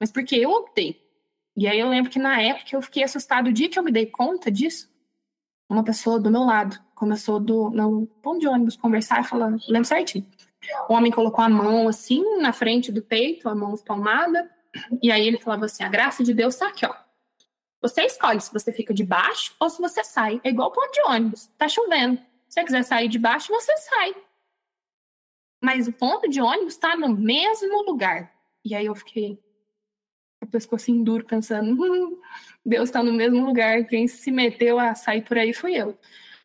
mas 0.00 0.10
porque 0.10 0.36
eu 0.36 0.50
optei. 0.50 1.02
E 1.54 1.68
aí 1.68 1.78
eu 1.78 1.88
lembro 1.90 2.10
que 2.10 2.18
na 2.18 2.40
época 2.40 2.74
eu 2.74 2.80
fiquei 2.80 3.04
assustado. 3.04 3.48
O 3.48 3.52
dia 3.52 3.68
que 3.68 3.78
eu 3.78 3.82
me 3.82 3.92
dei 3.92 4.06
conta 4.06 4.50
disso, 4.50 4.91
uma 5.72 5.82
pessoa 5.82 6.20
do 6.20 6.30
meu 6.30 6.42
lado 6.42 6.78
começou 6.94 7.40
do, 7.40 7.70
no 7.70 8.06
ponto 8.22 8.38
de 8.38 8.46
ônibus 8.46 8.76
conversar 8.76 9.20
e 9.20 9.24
falando, 9.24 9.60
lembro 9.68 9.88
certinho. 9.88 10.26
O 10.88 10.94
homem 10.94 11.10
colocou 11.10 11.44
a 11.44 11.48
mão 11.48 11.88
assim 11.88 12.38
na 12.38 12.52
frente 12.52 12.92
do 12.92 13.02
peito, 13.02 13.48
a 13.48 13.54
mão 13.54 13.74
espalmada, 13.74 14.48
e 15.02 15.10
aí 15.10 15.26
ele 15.26 15.38
falava 15.38 15.64
assim: 15.66 15.82
a 15.82 15.88
graça 15.88 16.22
de 16.22 16.32
Deus 16.32 16.54
está 16.54 16.68
aqui, 16.68 16.86
ó. 16.86 16.94
Você 17.80 18.02
escolhe 18.02 18.40
se 18.40 18.52
você 18.52 18.72
fica 18.72 18.94
de 18.94 19.04
baixo 19.04 19.54
ou 19.58 19.68
se 19.68 19.80
você 19.80 20.04
sai. 20.04 20.40
É 20.44 20.50
igual 20.50 20.70
ponto 20.70 20.92
de 20.92 21.02
ônibus. 21.02 21.46
Tá 21.58 21.68
chovendo. 21.68 22.16
Se 22.48 22.54
você 22.54 22.64
quiser 22.64 22.84
sair 22.84 23.08
de 23.08 23.18
baixo, 23.18 23.52
você 23.52 23.76
sai. 23.76 24.14
Mas 25.60 25.88
o 25.88 25.92
ponto 25.92 26.28
de 26.28 26.40
ônibus 26.40 26.74
está 26.74 26.96
no 26.96 27.08
mesmo 27.08 27.82
lugar. 27.82 28.32
E 28.64 28.74
aí 28.74 28.86
eu 28.86 28.94
fiquei 28.94 29.42
o 30.40 30.46
pescocinho 30.46 31.02
duro, 31.02 31.24
pensando: 31.24 31.72
hum, 31.72 32.20
Deus 32.64 32.88
está 32.88 33.02
no 33.02 33.12
mesmo 33.12 33.44
lugar. 33.44 33.84
Quem 33.86 34.06
se 34.06 34.30
meteu 34.30 34.78
a 34.78 34.94
sair 34.94 35.22
por 35.22 35.38
aí 35.38 35.52
fui 35.52 35.74
eu. 35.74 35.98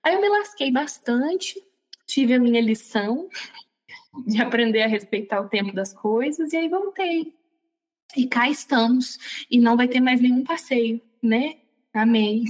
Aí 0.03 0.15
eu 0.15 0.21
me 0.21 0.29
lasquei 0.29 0.71
bastante, 0.71 1.61
tive 2.05 2.33
a 2.33 2.39
minha 2.39 2.61
lição 2.61 3.29
de 4.25 4.41
aprender 4.41 4.83
a 4.83 4.87
respeitar 4.87 5.41
o 5.41 5.49
tempo 5.49 5.73
das 5.73 5.93
coisas, 5.93 6.53
e 6.53 6.57
aí 6.57 6.69
voltei. 6.69 7.33
E 8.15 8.27
cá 8.27 8.49
estamos. 8.49 9.45
E 9.49 9.59
não 9.59 9.77
vai 9.77 9.87
ter 9.87 9.99
mais 9.99 10.21
nenhum 10.21 10.43
passeio, 10.43 11.01
né? 11.21 11.57
Amém. 11.93 12.45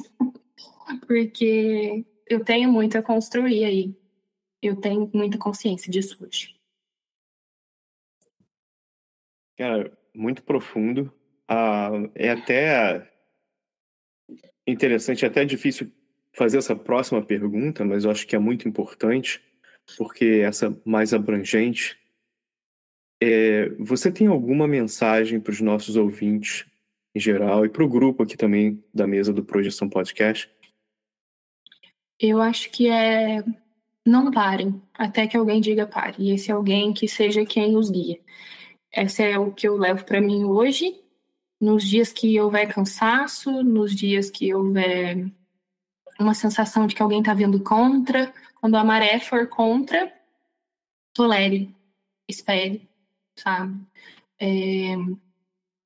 Porque 1.05 2.05
eu 2.27 2.43
tenho 2.43 2.71
muito 2.71 2.97
a 2.97 3.01
construir 3.01 3.65
aí. 3.65 3.97
Eu 4.61 4.75
tenho 4.75 5.09
muita 5.13 5.37
consciência 5.37 5.91
disso 5.91 6.23
hoje. 6.23 6.55
Cara, 9.57 9.97
muito 10.13 10.43
profundo. 10.43 11.11
Ah, 11.47 11.89
é 12.15 12.29
até 12.29 13.11
interessante, 14.67 15.25
é 15.25 15.27
até 15.27 15.45
difícil 15.45 15.91
fazer 16.33 16.57
essa 16.57 16.75
próxima 16.75 17.21
pergunta, 17.21 17.83
mas 17.83 18.03
eu 18.03 18.11
acho 18.11 18.27
que 18.27 18.35
é 18.35 18.39
muito 18.39 18.67
importante, 18.67 19.41
porque 19.97 20.41
essa 20.43 20.79
mais 20.85 21.13
abrangente. 21.13 21.97
É, 23.19 23.69
você 23.79 24.11
tem 24.11 24.27
alguma 24.27 24.67
mensagem 24.67 25.39
para 25.39 25.51
os 25.51 25.61
nossos 25.61 25.95
ouvintes 25.95 26.65
em 27.15 27.19
geral 27.19 27.65
e 27.65 27.69
para 27.69 27.83
o 27.83 27.89
grupo 27.89 28.21
aqui 28.21 28.37
também 28.37 28.83
da 28.93 29.07
mesa 29.07 29.33
do 29.33 29.43
Projeção 29.43 29.89
Podcast? 29.89 30.47
Eu 32.19 32.39
acho 32.41 32.69
que 32.69 32.87
é 32.89 33.43
não 34.05 34.31
parem 34.31 34.81
até 34.93 35.27
que 35.27 35.35
alguém 35.35 35.59
diga 35.59 35.85
pare. 35.85 36.15
E 36.19 36.31
esse 36.31 36.51
alguém 36.51 36.93
que 36.93 37.07
seja 37.07 37.45
quem 37.45 37.75
os 37.75 37.89
guia. 37.89 38.19
Esse 38.91 39.23
é 39.23 39.37
o 39.37 39.51
que 39.51 39.67
eu 39.67 39.75
levo 39.75 40.05
para 40.05 40.21
mim 40.21 40.45
hoje. 40.45 40.95
Nos 41.59 41.83
dias 41.83 42.13
que 42.13 42.39
houver 42.39 42.73
cansaço, 42.73 43.63
nos 43.63 43.95
dias 43.95 44.29
que 44.29 44.53
houver 44.53 45.29
uma 46.19 46.33
sensação 46.33 46.87
de 46.87 46.95
que 46.95 47.01
alguém 47.01 47.19
está 47.19 47.33
vindo 47.33 47.59
contra. 47.63 48.33
Quando 48.55 48.75
a 48.75 48.83
maré 48.83 49.19
for 49.19 49.47
contra, 49.47 50.11
tolere, 51.13 51.75
espere, 52.27 52.87
sabe? 53.37 53.79
É, 54.39 54.95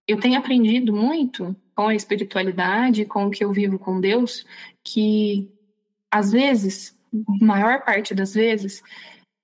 eu 0.07 0.19
tenho 0.19 0.37
aprendido 0.37 0.93
muito 0.93 1.55
com 1.75 1.87
a 1.87 1.95
espiritualidade, 1.95 3.05
com 3.05 3.25
o 3.25 3.31
que 3.31 3.43
eu 3.43 3.51
vivo 3.51 3.79
com 3.79 3.99
Deus, 3.99 4.45
que 4.83 5.49
às 6.09 6.31
vezes, 6.31 6.97
maior 7.41 7.83
parte 7.83 8.13
das 8.13 8.33
vezes, 8.33 8.83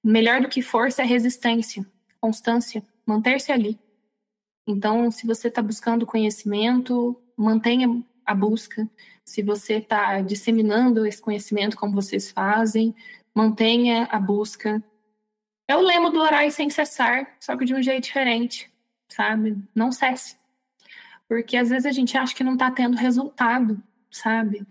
melhor 0.04 0.42
do 0.42 0.50
que 0.50 0.62
força 0.62 1.02
é 1.02 1.06
resistência, 1.06 1.86
constância, 2.20 2.84
manter-se 3.06 3.52
ali. 3.52 3.80
Então, 4.68 5.10
se 5.10 5.26
você 5.26 5.48
está 5.48 5.62
buscando 5.62 6.06
conhecimento, 6.06 7.18
mantenha 7.38 8.04
a 8.26 8.36
busca. 8.36 8.88
Se 9.24 9.42
você 9.42 9.76
está 9.76 10.22
disseminando 10.22 11.06
esse 11.06 11.22
conhecimento 11.22 11.78
como 11.78 11.96
vocês 11.96 12.30
fazem, 12.30 12.94
mantenha 13.34 14.10
a 14.12 14.20
busca. 14.20 14.84
É 15.70 15.76
o 15.76 15.82
lema 15.82 16.12
do 16.12 16.20
orar 16.20 16.50
sem 16.52 16.70
cessar, 16.70 17.36
só 17.40 17.56
que 17.56 17.66
de 17.66 17.74
um 17.74 17.82
jeito 17.82 18.06
diferente, 18.06 18.70
sabe? 19.10 19.58
Não 19.74 19.92
cesse. 19.92 20.38
Porque 21.30 21.56
às 21.56 21.70
vezes 21.70 21.86
a 21.86 21.92
gente 21.92 22.18
acha 22.18 22.36
que 22.36 22.44
não 22.44 22.54
está 22.54 22.70
tendo 22.70 22.98
resultado, 22.98 23.82
sabe? 24.12 24.66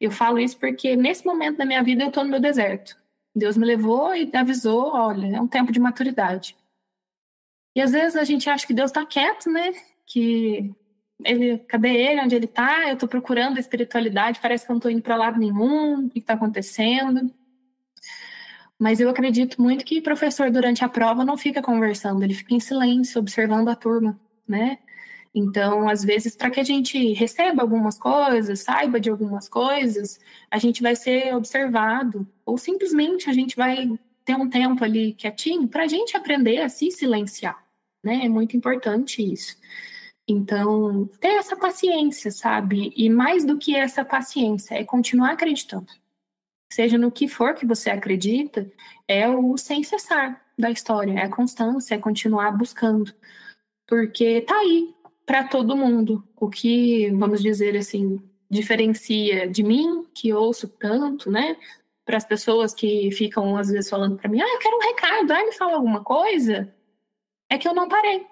Eu 0.00 0.10
falo 0.10 0.38
isso 0.38 0.58
porque 0.58 0.96
nesse 0.96 1.24
momento 1.26 1.58
da 1.58 1.64
minha 1.64 1.82
vida 1.82 2.02
eu 2.02 2.08
estou 2.08 2.24
no 2.24 2.30
meu 2.30 2.40
deserto. 2.40 2.96
Deus 3.34 3.56
me 3.56 3.66
levou 3.66 4.14
e 4.14 4.30
avisou, 4.34 4.92
olha, 4.92 5.36
é 5.36 5.40
um 5.40 5.48
tempo 5.48 5.72
de 5.72 5.80
maturidade. 5.80 6.54
E 7.74 7.80
às 7.80 7.92
vezes 7.92 8.16
a 8.16 8.24
gente 8.24 8.48
acha 8.50 8.66
que 8.66 8.74
Deus 8.74 8.90
está 8.90 9.04
quieto, 9.06 9.50
né? 9.50 9.72
Que 10.06 10.74
ele, 11.24 11.58
cadê 11.58 11.88
ele? 11.88 12.20
Onde 12.20 12.34
ele 12.34 12.44
está? 12.44 12.88
Eu 12.88 12.94
estou 12.94 13.08
procurando 13.08 13.56
a 13.56 13.60
espiritualidade, 13.60 14.40
parece 14.40 14.66
que 14.66 14.70
eu 14.70 14.74
não 14.74 14.78
estou 14.78 14.90
indo 14.90 15.02
para 15.02 15.16
lado 15.16 15.38
nenhum. 15.38 16.06
O 16.06 16.10
que 16.10 16.18
está 16.18 16.34
acontecendo? 16.34 17.32
Mas 18.78 19.00
eu 19.00 19.08
acredito 19.08 19.62
muito 19.62 19.84
que 19.84 20.00
professor 20.00 20.50
durante 20.50 20.84
a 20.84 20.88
prova 20.88 21.24
não 21.24 21.36
fica 21.38 21.62
conversando, 21.62 22.22
ele 22.24 22.34
fica 22.34 22.54
em 22.54 22.60
silêncio, 22.60 23.20
observando 23.20 23.68
a 23.68 23.76
turma, 23.76 24.18
né? 24.46 24.78
Então, 25.34 25.88
às 25.88 26.04
vezes, 26.04 26.36
para 26.36 26.50
que 26.50 26.60
a 26.60 26.64
gente 26.64 27.12
receba 27.14 27.62
algumas 27.62 27.96
coisas, 27.96 28.60
saiba 28.60 29.00
de 29.00 29.08
algumas 29.08 29.48
coisas, 29.48 30.20
a 30.50 30.58
gente 30.58 30.82
vai 30.82 30.94
ser 30.94 31.34
observado, 31.34 32.26
ou 32.44 32.58
simplesmente 32.58 33.30
a 33.30 33.32
gente 33.32 33.56
vai 33.56 33.88
ter 34.24 34.36
um 34.36 34.48
tempo 34.48 34.84
ali 34.84 35.14
quietinho 35.14 35.68
para 35.68 35.84
a 35.84 35.88
gente 35.88 36.16
aprender 36.16 36.58
a 36.60 36.68
se 36.68 36.90
silenciar, 36.90 37.64
né? 38.04 38.24
É 38.24 38.28
muito 38.28 38.56
importante 38.56 39.22
isso. 39.22 39.56
Então, 40.26 41.08
ter 41.20 41.34
essa 41.34 41.56
paciência, 41.56 42.30
sabe? 42.30 42.92
E 42.96 43.10
mais 43.10 43.44
do 43.44 43.58
que 43.58 43.74
essa 43.76 44.04
paciência, 44.04 44.74
é 44.74 44.84
continuar 44.84 45.32
acreditando. 45.32 45.88
Seja 46.72 46.96
no 46.96 47.10
que 47.10 47.28
for 47.28 47.54
que 47.54 47.66
você 47.66 47.90
acredita, 47.90 48.70
é 49.06 49.28
o 49.28 49.56
sem 49.58 49.82
cessar 49.82 50.40
da 50.58 50.70
história, 50.70 51.12
é 51.12 51.24
a 51.24 51.28
constância, 51.28 51.94
é 51.94 51.98
continuar 51.98 52.52
buscando. 52.52 53.12
Porque 53.86 54.40
tá 54.42 54.56
aí, 54.58 54.94
para 55.26 55.44
todo 55.44 55.76
mundo. 55.76 56.26
O 56.36 56.48
que, 56.48 57.10
vamos 57.10 57.42
dizer 57.42 57.76
assim, 57.76 58.20
diferencia 58.50 59.48
de 59.48 59.62
mim, 59.62 60.06
que 60.14 60.32
ouço 60.32 60.68
tanto, 60.68 61.30
né? 61.30 61.56
Para 62.04 62.16
as 62.16 62.24
pessoas 62.24 62.74
que 62.74 63.10
ficam 63.12 63.56
às 63.56 63.68
vezes 63.68 63.88
falando 63.88 64.16
para 64.16 64.28
mim, 64.28 64.40
ah, 64.40 64.54
eu 64.54 64.58
quero 64.58 64.76
um 64.76 64.80
recado, 64.80 65.30
ah, 65.32 65.44
me 65.44 65.52
fala 65.52 65.74
alguma 65.74 66.02
coisa, 66.02 66.74
é 67.50 67.58
que 67.58 67.68
eu 67.68 67.74
não 67.74 67.88
parei. 67.88 68.26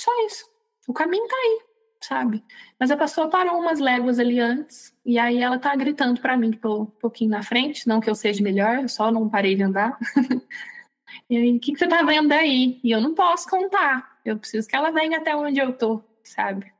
Só 0.00 0.10
isso. 0.26 0.44
O 0.86 0.92
caminho 0.92 1.26
tá 1.28 1.36
aí, 1.36 1.60
sabe? 2.02 2.44
Mas 2.78 2.90
a 2.90 2.96
pessoa 2.96 3.28
parou 3.28 3.58
umas 3.58 3.78
léguas 3.78 4.18
ali 4.18 4.40
antes, 4.40 4.98
e 5.04 5.18
aí 5.18 5.38
ela 5.38 5.58
tá 5.58 5.74
gritando 5.76 6.20
para 6.20 6.36
mim 6.36 6.50
que 6.50 6.58
tô 6.58 6.82
um 6.82 6.86
pouquinho 6.86 7.30
na 7.30 7.42
frente, 7.42 7.86
não 7.86 8.00
que 8.00 8.10
eu 8.10 8.14
seja 8.14 8.42
melhor, 8.42 8.80
eu 8.80 8.88
só 8.88 9.12
não 9.12 9.28
parei 9.28 9.54
de 9.54 9.62
andar. 9.62 9.98
e 11.30 11.36
aí, 11.36 11.56
o 11.56 11.60
que, 11.60 11.72
que 11.72 11.78
você 11.78 11.86
tá 11.86 12.02
vendo 12.02 12.32
aí? 12.32 12.80
E 12.82 12.90
eu 12.90 13.00
não 13.00 13.14
posso 13.14 13.48
contar. 13.48 14.18
Eu 14.24 14.38
preciso 14.38 14.68
que 14.68 14.76
ela 14.76 14.90
venha 14.90 15.18
até 15.18 15.36
onde 15.36 15.60
eu 15.60 15.72
tô 15.72 16.02
sabe? 16.28 16.72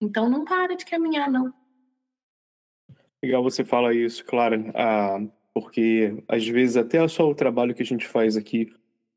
Então 0.00 0.28
não 0.28 0.44
para 0.44 0.76
de 0.76 0.84
caminhar, 0.84 1.30
não. 1.30 1.52
Legal 3.22 3.42
você 3.42 3.64
fala 3.64 3.94
isso, 3.94 4.24
Clara, 4.24 4.72
ah, 4.74 5.18
porque 5.56 6.22
às 6.28 6.46
vezes 6.46 6.76
até 6.76 7.08
só 7.08 7.26
o 7.26 7.34
trabalho 7.34 7.74
que 7.74 7.80
a 7.80 7.86
gente 7.86 8.06
faz 8.06 8.36
aqui, 8.36 8.74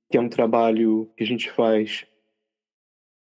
que 0.10 0.18
é 0.18 0.22
um 0.22 0.30
trabalho 0.30 1.12
que 1.18 1.22
a 1.26 1.28
gente 1.28 1.52
faz 1.52 2.06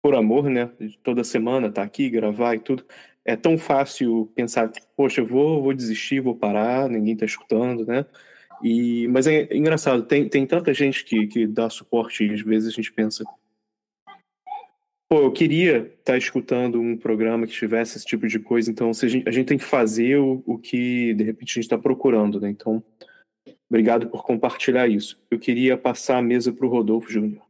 por 0.02 0.14
amor, 0.14 0.48
né? 0.48 0.70
Toda 1.02 1.22
semana 1.22 1.70
tá 1.70 1.82
aqui, 1.82 2.08
gravar 2.08 2.54
e 2.54 2.60
tudo. 2.60 2.82
É 3.22 3.36
tão 3.36 3.58
fácil 3.58 4.32
pensar, 4.34 4.72
poxa, 4.96 5.20
eu 5.20 5.26
vou, 5.26 5.62
vou 5.62 5.74
desistir, 5.74 6.22
vou 6.22 6.34
parar, 6.34 6.88
ninguém 6.88 7.14
tá 7.14 7.26
escutando, 7.26 7.84
né? 7.84 8.06
E, 8.62 9.06
mas 9.08 9.26
é 9.26 9.54
engraçado, 9.54 10.04
tem, 10.04 10.26
tem 10.26 10.46
tanta 10.46 10.72
gente 10.72 11.04
que, 11.04 11.26
que 11.26 11.46
dá 11.46 11.68
suporte 11.68 12.24
e 12.24 12.32
às 12.32 12.40
vezes 12.40 12.72
a 12.72 12.74
gente 12.74 12.90
pensa, 12.90 13.22
Pô, 15.08 15.20
eu 15.20 15.32
queria 15.32 15.78
estar 15.78 16.12
tá 16.12 16.18
escutando 16.18 16.80
um 16.80 16.96
programa 16.96 17.46
que 17.46 17.52
tivesse 17.52 17.96
esse 17.96 18.06
tipo 18.06 18.26
de 18.26 18.38
coisa, 18.38 18.70
então 18.70 18.90
a 18.90 19.06
gente, 19.06 19.28
a 19.28 19.32
gente 19.32 19.46
tem 19.46 19.58
que 19.58 19.64
fazer 19.64 20.16
o, 20.18 20.42
o 20.46 20.58
que 20.58 21.14
de 21.14 21.24
repente 21.24 21.50
a 21.50 21.54
gente 21.54 21.64
está 21.64 21.78
procurando, 21.78 22.40
né? 22.40 22.50
Então, 22.50 22.82
obrigado 23.68 24.08
por 24.08 24.24
compartilhar 24.24 24.88
isso. 24.88 25.22
Eu 25.30 25.38
queria 25.38 25.76
passar 25.76 26.18
a 26.18 26.22
mesa 26.22 26.52
para 26.52 26.66
o 26.66 26.70
Rodolfo 26.70 27.10
Júnior. 27.10 27.42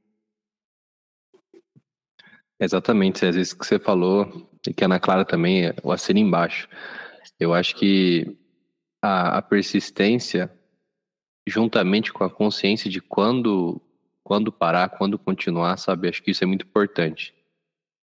Exatamente, 2.60 3.24
às 3.24 3.36
vezes 3.36 3.52
que 3.52 3.64
você 3.64 3.78
falou, 3.78 4.48
e 4.66 4.72
que 4.72 4.82
a 4.82 4.86
Ana 4.86 4.98
Clara 4.98 5.24
também, 5.24 5.72
o 5.82 5.92
assino 5.92 6.18
embaixo. 6.18 6.68
Eu 7.38 7.52
acho 7.52 7.76
que 7.76 8.36
a, 9.02 9.38
a 9.38 9.42
persistência, 9.42 10.50
juntamente 11.46 12.12
com 12.12 12.24
a 12.24 12.30
consciência 12.30 12.90
de 12.90 13.00
quando 13.00 13.80
quando 14.24 14.50
parar, 14.50 14.88
quando 14.88 15.18
continuar, 15.18 15.76
sabe? 15.76 16.08
Acho 16.08 16.22
que 16.22 16.30
isso 16.30 16.42
é 16.42 16.46
muito 16.46 16.64
importante. 16.64 17.34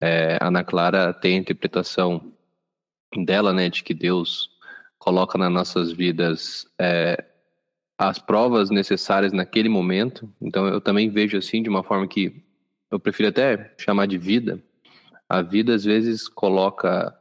É, 0.05 0.37
Ana 0.41 0.65
Clara 0.65 1.13
tem 1.13 1.37
a 1.37 1.39
interpretação 1.39 2.33
dela, 3.25 3.53
né, 3.53 3.69
de 3.69 3.85
que 3.85 3.93
Deus 3.93 4.49
coloca 4.99 5.37
nas 5.37 5.49
nossas 5.49 5.93
vidas 5.93 6.67
é, 6.77 7.23
as 7.97 8.19
provas 8.19 8.69
necessárias 8.69 9.31
naquele 9.31 9.69
momento. 9.69 10.29
Então 10.41 10.67
eu 10.67 10.81
também 10.81 11.09
vejo 11.09 11.37
assim 11.37 11.63
de 11.63 11.69
uma 11.69 11.83
forma 11.83 12.05
que 12.05 12.43
eu 12.91 12.99
prefiro 12.99 13.29
até 13.29 13.73
chamar 13.77 14.05
de 14.05 14.17
vida. 14.17 14.61
A 15.29 15.41
vida 15.41 15.73
às 15.73 15.85
vezes 15.85 16.27
coloca 16.27 17.17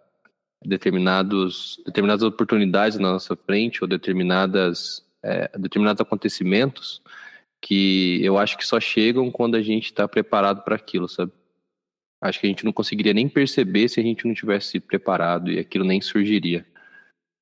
determinados 0.64 1.80
determinadas 1.86 2.24
oportunidades 2.24 2.98
na 2.98 3.12
nossa 3.12 3.36
frente 3.36 3.84
ou 3.84 3.88
determinadas 3.88 5.06
é, 5.22 5.48
determinados 5.56 6.00
acontecimentos 6.00 7.00
que 7.60 8.20
eu 8.24 8.38
acho 8.38 8.58
que 8.58 8.66
só 8.66 8.80
chegam 8.80 9.30
quando 9.30 9.54
a 9.54 9.62
gente 9.62 9.84
está 9.84 10.08
preparado 10.08 10.64
para 10.64 10.74
aquilo, 10.74 11.08
sabe? 11.08 11.30
Acho 12.22 12.38
que 12.38 12.46
a 12.46 12.48
gente 12.48 12.64
não 12.64 12.72
conseguiria 12.72 13.12
nem 13.12 13.28
perceber 13.28 13.88
se 13.88 13.98
a 13.98 14.02
gente 14.02 14.24
não 14.28 14.32
tivesse 14.32 14.78
preparado 14.78 15.50
e 15.50 15.58
aquilo 15.58 15.84
nem 15.84 16.00
surgiria. 16.00 16.64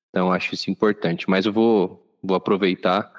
Então, 0.08 0.32
acho 0.32 0.54
isso 0.54 0.70
importante. 0.70 1.28
Mas 1.28 1.44
eu 1.44 1.52
vou, 1.52 2.02
vou 2.22 2.34
aproveitar 2.34 3.12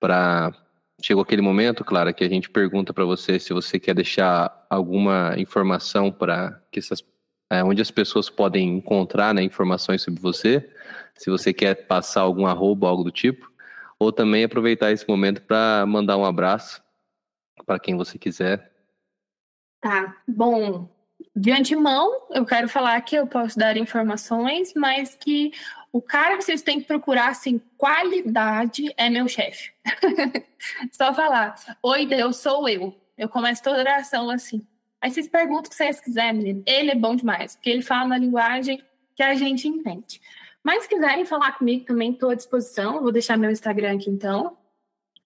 para. 0.00 0.52
Chegou 1.00 1.22
aquele 1.22 1.40
momento, 1.40 1.84
Clara, 1.84 2.12
que 2.12 2.24
a 2.24 2.28
gente 2.28 2.50
pergunta 2.50 2.92
para 2.92 3.04
você 3.04 3.38
se 3.38 3.52
você 3.52 3.78
quer 3.78 3.94
deixar 3.94 4.66
alguma 4.68 5.36
informação 5.38 6.10
para 6.10 6.60
que 6.72 6.80
essas. 6.80 7.04
É, 7.50 7.62
onde 7.64 7.80
as 7.80 7.90
pessoas 7.90 8.28
podem 8.28 8.76
encontrar 8.76 9.32
né, 9.32 9.42
informações 9.42 10.02
sobre 10.02 10.20
você, 10.20 10.68
se 11.16 11.30
você 11.30 11.50
quer 11.50 11.86
passar 11.86 12.22
algum 12.22 12.46
arroba, 12.46 12.88
algo 12.88 13.02
do 13.02 13.10
tipo, 13.10 13.50
ou 13.98 14.12
também 14.12 14.44
aproveitar 14.44 14.92
esse 14.92 15.08
momento 15.08 15.40
para 15.42 15.86
mandar 15.86 16.18
um 16.18 16.26
abraço 16.26 16.82
para 17.64 17.78
quem 17.78 17.96
você 17.96 18.18
quiser 18.18 18.77
Tá, 19.80 20.16
bom. 20.26 20.88
De 21.34 21.52
antemão, 21.52 22.26
eu 22.30 22.44
quero 22.44 22.68
falar 22.68 23.00
que 23.00 23.16
eu 23.16 23.26
posso 23.26 23.58
dar 23.58 23.76
informações, 23.76 24.72
mas 24.74 25.14
que 25.14 25.52
o 25.92 26.02
cara 26.02 26.36
que 26.36 26.44
vocês 26.44 26.62
têm 26.62 26.80
que 26.80 26.86
procurar, 26.86 27.28
assim, 27.28 27.60
qualidade 27.76 28.92
é 28.96 29.08
meu 29.08 29.28
chefe. 29.28 29.72
Só 30.92 31.14
falar, 31.14 31.54
oi 31.82 32.06
Deus, 32.06 32.36
sou 32.38 32.68
eu. 32.68 32.94
Eu 33.16 33.28
começo 33.28 33.62
toda 33.62 33.78
a 33.78 33.80
oração 33.80 34.30
assim. 34.30 34.66
Aí 35.00 35.10
vocês 35.10 35.28
perguntam 35.28 35.66
o 35.66 35.68
que 35.70 35.74
vocês 35.74 36.00
quiserem, 36.00 36.34
menino. 36.34 36.62
Ele 36.66 36.90
é 36.90 36.94
bom 36.94 37.14
demais, 37.14 37.54
porque 37.54 37.70
ele 37.70 37.82
fala 37.82 38.08
na 38.08 38.18
linguagem 38.18 38.82
que 39.14 39.22
a 39.22 39.34
gente 39.34 39.68
entende. 39.68 40.20
Mas 40.62 40.82
se 40.82 40.88
quiserem 40.88 41.24
falar 41.24 41.52
comigo 41.52 41.84
também, 41.84 42.12
estou 42.12 42.30
à 42.30 42.34
disposição. 42.34 43.00
Vou 43.00 43.12
deixar 43.12 43.36
meu 43.36 43.50
Instagram 43.50 43.96
aqui 43.96 44.10
então. 44.10 44.56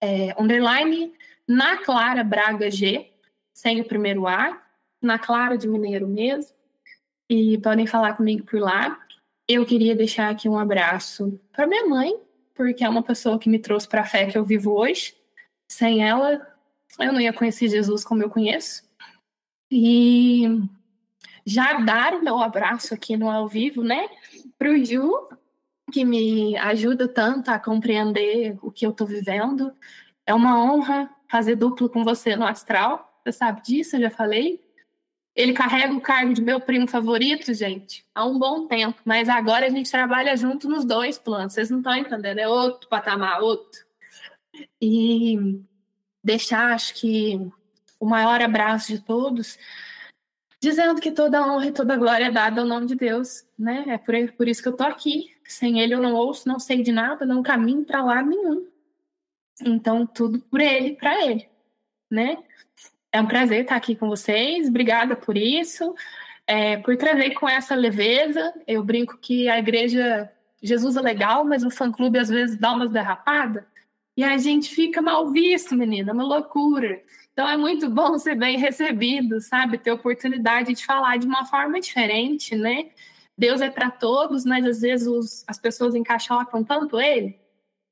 É, 0.01 0.35
underline 0.39 1.13
na 1.49 1.79
Clara 1.79 2.23
Braga 2.23 2.71
G 2.71 3.12
sem 3.55 3.81
o 3.81 3.85
primeiro 3.85 4.27
A, 4.27 4.61
na 5.01 5.19
Clara 5.19 5.57
de 5.57 5.69
Mineiro 5.69 6.09
mesmo. 6.09 6.53
E 7.29 7.59
podem 7.59 7.87
falar 7.87 8.15
comigo 8.15 8.45
por 8.45 8.61
lá. 8.61 9.01
Eu 9.49 9.67
queria 9.67 9.97
deixar 9.97 10.31
aqui 10.31 10.49
um 10.49 10.59
abraço 10.59 11.41
para 11.53 11.67
minha 11.67 11.87
mãe, 11.87 12.15
porque 12.55 12.85
é 12.85 12.89
uma 12.89 13.03
pessoa 13.03 13.39
que 13.39 13.49
me 13.49 13.59
trouxe 13.59 13.89
para 13.89 14.03
a 14.03 14.07
fé 14.07 14.27
que 14.27 14.37
eu 14.37 14.45
vivo 14.45 14.73
hoje. 14.73 15.15
Sem 15.71 16.07
ela, 16.07 16.47
eu 16.99 17.13
não 17.13 17.21
ia 17.21 17.33
conhecer 17.33 17.69
Jesus 17.69 18.05
como 18.05 18.23
eu 18.23 18.31
conheço. 18.31 18.85
E 19.71 20.47
já 21.47 21.81
dar 21.81 22.15
o 22.15 22.23
meu 22.23 22.39
abraço 22.39 22.95
aqui 22.95 23.17
no 23.17 23.31
ao 23.31 23.49
vivo, 23.49 23.83
né, 23.83 24.09
para 24.59 24.71
o 24.71 24.85
Ju, 24.85 25.11
que 25.93 26.05
me 26.05 26.57
ajuda 26.57 27.09
tanto 27.09 27.51
a 27.51 27.59
compreender 27.59 28.57
o 28.63 28.71
que 28.71 28.87
eu 28.87 28.91
estou 28.91 29.07
vivendo. 29.07 29.73
É 30.27 30.33
uma 30.33 30.63
honra 30.63 31.11
fazer 31.29 31.57
duplo 31.57 31.89
com 31.89 32.05
você 32.05 32.37
no 32.37 32.47
astral. 32.47 33.12
Você 33.25 33.33
sabe 33.33 33.63
disso, 33.63 33.97
eu 33.97 34.03
já 34.03 34.11
falei. 34.11 34.61
Ele 35.35 35.53
carrega 35.53 35.95
o 35.95 36.01
cargo 36.01 36.35
de 36.35 36.43
meu 36.43 36.61
primo 36.61 36.87
favorito, 36.87 37.55
gente, 37.55 38.05
há 38.15 38.27
um 38.27 38.39
bom 38.39 38.67
tempo. 38.67 39.01
Mas 39.05 39.29
agora 39.29 39.67
a 39.67 39.71
gente 39.71 39.91
trabalha 39.91 40.37
junto 40.37 40.69
nos 40.69 40.85
dois 40.85 41.17
planos. 41.19 41.55
Vocês 41.55 41.71
não 41.71 41.79
estão 41.79 41.97
entendendo, 41.97 42.39
é 42.39 42.49
outro 42.49 42.89
patamar, 42.89 43.41
outro. 43.41 43.81
E 44.81 45.63
deixar, 46.23 46.73
acho 46.75 46.95
que, 46.95 47.51
o 48.03 48.05
maior 48.05 48.43
abraço 48.43 48.93
de 48.93 49.01
todos, 49.01 49.57
dizendo 50.61 51.01
que 51.01 51.13
toda 51.13 51.47
honra 51.47 51.67
e 51.67 51.73
toda 51.73 51.97
glória 51.97 52.25
é 52.25 52.31
dada 52.33 52.61
ao 52.61 52.67
nome 52.67 52.87
de 52.87 52.97
Deus, 52.97 53.45
né? 53.57 53.85
É 53.87 53.97
por, 53.97 54.15
por 54.33 54.49
isso 54.49 54.61
que 54.61 54.69
eu 54.69 54.77
tô 54.77 54.83
aqui. 54.83 55.33
Sem 55.47 55.81
ele 55.81 55.95
eu 55.95 56.01
não 56.01 56.15
ouço, 56.15 56.49
não 56.49 56.59
sei 56.59 56.83
de 56.83 56.91
nada, 56.91 57.25
não 57.25 57.45
caminho 57.45 57.85
para 57.85 58.03
lá 58.03 58.21
nenhum. 58.21 58.67
Então, 59.61 60.05
tudo 60.05 60.41
por 60.41 60.61
ele, 60.61 60.97
para 60.97 61.25
ele, 61.25 61.49
né? 62.11 62.39
É 63.13 63.21
um 63.21 63.27
prazer 63.27 63.63
estar 63.63 63.77
aqui 63.77 63.95
com 63.95 64.09
vocês. 64.09 64.69
Obrigada 64.69 65.15
por 65.15 65.37
isso, 65.37 65.95
é, 66.47 66.79
por 66.79 66.97
trazer 66.97 67.31
com 67.35 67.47
essa 67.49 67.75
leveza. 67.75 68.55
Eu 68.67 68.83
brinco 68.83 69.19
que 69.19 69.49
a 69.49 69.59
igreja 69.59 70.31
Jesus 70.63 70.97
é 70.97 71.01
legal, 71.01 71.45
mas 71.45 71.63
o 71.63 71.71
fã-clube 71.71 72.19
às 72.19 72.29
vezes 72.29 72.59
dá 72.59 72.73
umas 72.73 72.91
derrapadas. 72.91 73.65
E 74.17 74.25
a 74.25 74.39
gente 74.39 74.75
fica 74.75 75.03
mal 75.03 75.31
visto, 75.31 75.75
menina, 75.75 76.13
uma 76.13 76.25
loucura. 76.25 77.03
Então 77.33 77.49
é 77.49 77.57
muito 77.57 77.91
bom 77.91 78.19
ser 78.19 78.35
bem 78.35 78.59
recebido, 78.59 79.41
sabe? 79.41 79.79
Ter 79.79 79.91
oportunidade 79.91 80.73
de 80.75 80.85
falar 80.85 81.19
de 81.19 81.27
uma 81.27 81.45
forma 81.47 81.81
diferente, 81.81 82.55
né? 82.55 82.91
Deus 83.37 83.61
é 83.61 83.71
para 83.71 83.91
todos, 83.91 84.45
mas 84.45 84.65
às 84.65 84.81
vezes 84.81 85.07
os, 85.07 85.45
as 85.49 85.59
pessoas 85.59 85.95
encaixotam 85.95 86.63
tanto 86.63 87.01
ele 87.01 87.39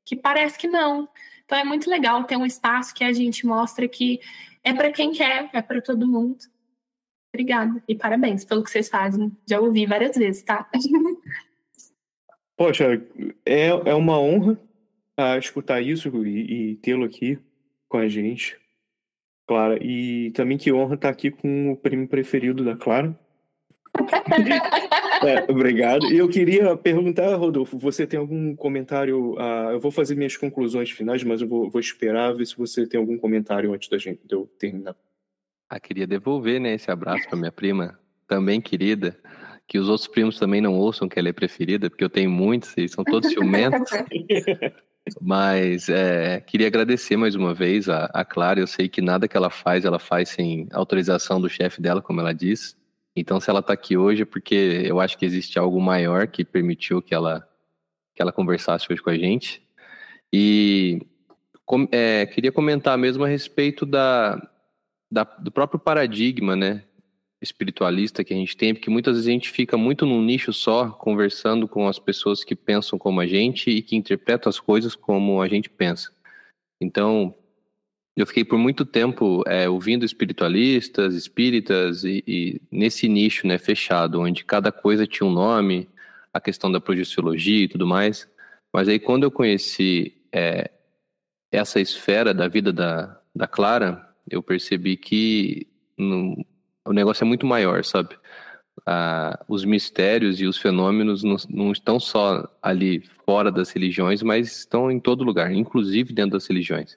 que 0.05 0.15
parece 0.15 0.59
que 0.59 0.69
não. 0.69 1.09
Então 1.45 1.59
é 1.59 1.65
muito 1.65 1.91
legal 1.91 2.25
ter 2.25 2.37
um 2.37 2.47
espaço 2.47 2.95
que 2.95 3.03
a 3.03 3.13
gente 3.13 3.47
mostra 3.47 3.89
que 3.89 4.21
é 4.65 4.75
para 4.75 4.93
quem 4.93 5.13
quer, 5.13 5.51
é 5.53 5.63
para 5.63 5.81
todo 5.81 6.07
mundo. 6.07 6.39
Obrigada 7.33 7.83
e 7.87 7.95
parabéns 7.95 8.45
pelo 8.45 8.63
que 8.63 8.71
vocês 8.71 8.89
fazem. 8.89 9.31
Já 9.49 9.61
ouvi 9.61 9.87
várias 9.87 10.17
vezes, 10.17 10.43
tá? 10.43 10.69
Poxa, 12.57 13.03
é, 13.47 13.69
é 13.69 13.95
uma 13.95 14.21
honra 14.21 14.53
uh, 15.19 15.39
escutar 15.39 15.81
isso 15.81 16.09
e, 16.27 16.73
e 16.73 16.77
tê-lo 16.77 17.05
aqui 17.05 17.39
com 17.89 17.97
a 17.97 18.09
gente, 18.09 18.59
Clara. 19.47 19.79
E 19.83 20.31
também 20.33 20.59
que 20.59 20.73
honra 20.73 20.95
estar 20.95 21.09
aqui 21.09 21.31
com 21.31 21.73
o 21.73 21.77
primo 21.77 22.07
preferido 22.07 22.65
da 22.65 22.77
Clara. 22.77 23.19
é, 25.25 25.51
obrigado. 25.51 26.07
E 26.07 26.19
eu 26.19 26.29
queria 26.29 26.77
perguntar, 26.77 27.35
Rodolfo, 27.37 27.79
você 27.79 28.07
tem 28.07 28.19
algum 28.19 28.55
comentário? 28.57 29.35
Uh, 29.35 29.73
eu 29.73 29.81
vou 29.81 29.91
fazer 29.91 30.15
minhas 30.15 30.37
conclusões 30.37 30.91
finais, 30.91 31.23
mas 31.25 31.41
eu 31.41 31.49
vou, 31.49 31.71
vou, 31.71 31.81
esperar 31.81 32.35
ver 32.35 32.47
se 32.47 32.57
você 32.57 32.87
tem 32.87 32.99
algum 32.99 33.19
comentário 33.19 33.73
antes 33.73 33.89
da 33.89 33.99
gente 33.99 34.21
de 34.27 34.35
eu 34.35 34.47
terminar. 34.59 34.97
Ah, 35.69 35.79
queria 35.79 36.07
devolver 36.07 36.61
né, 36.61 36.75
esse 36.75 36.91
abraço 36.91 37.29
para 37.29 37.39
minha 37.39 37.53
prima, 37.53 37.99
também 38.27 38.61
querida, 38.61 39.17
que 39.69 39.79
os 39.79 39.89
outros 39.89 40.09
primos 40.09 40.39
também 40.39 40.61
não 40.61 40.75
ouçam 40.75 41.09
que 41.09 41.19
ela 41.19 41.29
é 41.29 41.33
preferida, 41.33 41.89
porque 41.89 42.03
eu 42.03 42.11
tenho 42.11 42.31
muitos 42.31 42.75
e 42.77 42.89
são 42.89 43.05
todos 43.05 43.31
ciumentos. 43.31 43.91
Mas 45.21 45.89
é, 45.89 46.41
queria 46.41 46.67
agradecer 46.67 47.17
mais 47.17 47.35
uma 47.35 47.55
vez 47.55 47.89
a, 47.89 48.07
a 48.07 48.25
Clara. 48.25 48.61
Eu 48.61 48.67
sei 48.67 48.89
que 48.89 49.01
nada 49.01 49.27
que 49.27 49.37
ela 49.37 49.51
faz, 49.51 49.85
ela 49.85 49.99
faz 49.99 50.29
sem 50.31 50.69
autorização 50.73 51.41
do 51.41 51.49
chefe 51.49 51.81
dela, 51.81 52.03
como 52.03 52.21
ela 52.21 52.35
diz. 52.35 52.77
Então, 53.15 53.41
se 53.41 53.51
ela 53.51 53.61
está 53.61 53.73
aqui 53.73 53.97
hoje, 53.97 54.23
é 54.23 54.25
porque 54.25 54.83
eu 54.85 55.01
acho 55.01 55.19
que 55.19 55.27
existe 55.27 55.59
algo 55.59 55.81
maior 55.81 56.27
que 56.27 56.45
permitiu 56.45 57.03
que 57.03 57.15
ela, 57.15 57.47
que 58.15 58.23
ela 58.23 58.33
conversasse 58.33 58.87
hoje 58.91 59.03
com 59.03 59.11
a 59.11 59.19
gente. 59.19 59.63
E 60.33 61.07
com, 61.67 61.89
é, 61.91 62.27
queria 62.27 62.53
comentar 62.53 62.97
mesmo 62.97 63.25
a 63.25 63.29
respeito 63.29 63.85
da, 63.85 64.41
da, 65.11 65.25
do 65.25 65.51
próprio 65.51 65.79
paradigma, 65.79 66.55
né, 66.55 66.85
espiritualista 67.41 68.23
que 68.23 68.35
a 68.35 68.37
gente 68.37 68.57
tem, 68.57 68.75
porque 68.75 68.91
muitas 68.91 69.15
vezes 69.15 69.29
a 69.29 69.33
gente 69.33 69.51
fica 69.51 69.77
muito 69.77 70.05
num 70.05 70.23
nicho 70.23 70.53
só, 70.53 70.91
conversando 70.91 71.67
com 71.67 71.89
as 71.89 71.99
pessoas 71.99 72.45
que 72.45 72.55
pensam 72.55 72.99
como 72.99 73.21
a 73.21 73.27
gente 73.27 73.71
e 73.71 73.83
que 73.83 73.97
interpretam 73.97 74.51
as 74.51 74.61
coisas 74.61 74.95
como 74.95 75.41
a 75.41 75.49
gente 75.49 75.71
pensa. 75.71 76.13
Então, 76.81 77.35
eu 78.17 78.27
fiquei 78.27 78.45
por 78.45 78.59
muito 78.59 78.85
tempo 78.85 79.43
é, 79.47 79.69
ouvindo 79.69 80.05
espiritualistas, 80.05 81.15
espíritas 81.15 82.05
e, 82.05 82.23
e, 82.27 82.61
nesse 82.71 83.09
nicho, 83.09 83.47
né, 83.47 83.57
fechado, 83.59 84.21
onde 84.21 84.45
cada 84.45 84.73
coisa 84.73 85.07
tinha 85.07 85.27
um 85.27 85.33
nome, 85.33 85.89
a 86.33 86.41
questão 86.41 86.71
da 86.71 86.81
projeciologia 86.81 87.65
e 87.65 87.69
tudo 87.69 87.87
mais. 87.87 88.29
Mas 88.73 88.89
aí 88.89 88.99
quando 88.99 89.25
eu 89.25 89.31
conheci 89.31 90.15
é, 90.33 90.71
essa 91.51 91.81
esfera 91.81 92.33
da 92.35 92.47
vida 92.49 92.73
da, 92.73 93.21
da 93.35 93.47
Clara, 93.47 94.09
eu 94.31 94.43
percebi 94.43 94.97
que 94.97 95.67
no, 95.99 96.45
o 96.85 96.93
negócio 96.93 97.25
é 97.25 97.27
muito 97.27 97.47
maior, 97.47 97.85
sabe? 97.85 98.17
Ah, 98.87 99.45
os 99.49 99.65
mistérios 99.65 100.41
e 100.41 100.47
os 100.47 100.57
fenômenos 100.57 101.23
não, 101.23 101.37
não, 101.51 101.73
estão 101.73 102.01
só 102.01 102.49
ali 102.63 103.05
fora 103.27 103.51
das 103.51 103.71
religiões, 103.71 104.23
mas 104.23 104.59
estão 104.59 104.91
em 104.91 104.99
todo 104.99 105.25
lugar, 105.25 105.53
inclusive 105.53 106.13
dentro 106.13 106.33
das 106.33 106.47
religiões, 106.47 106.97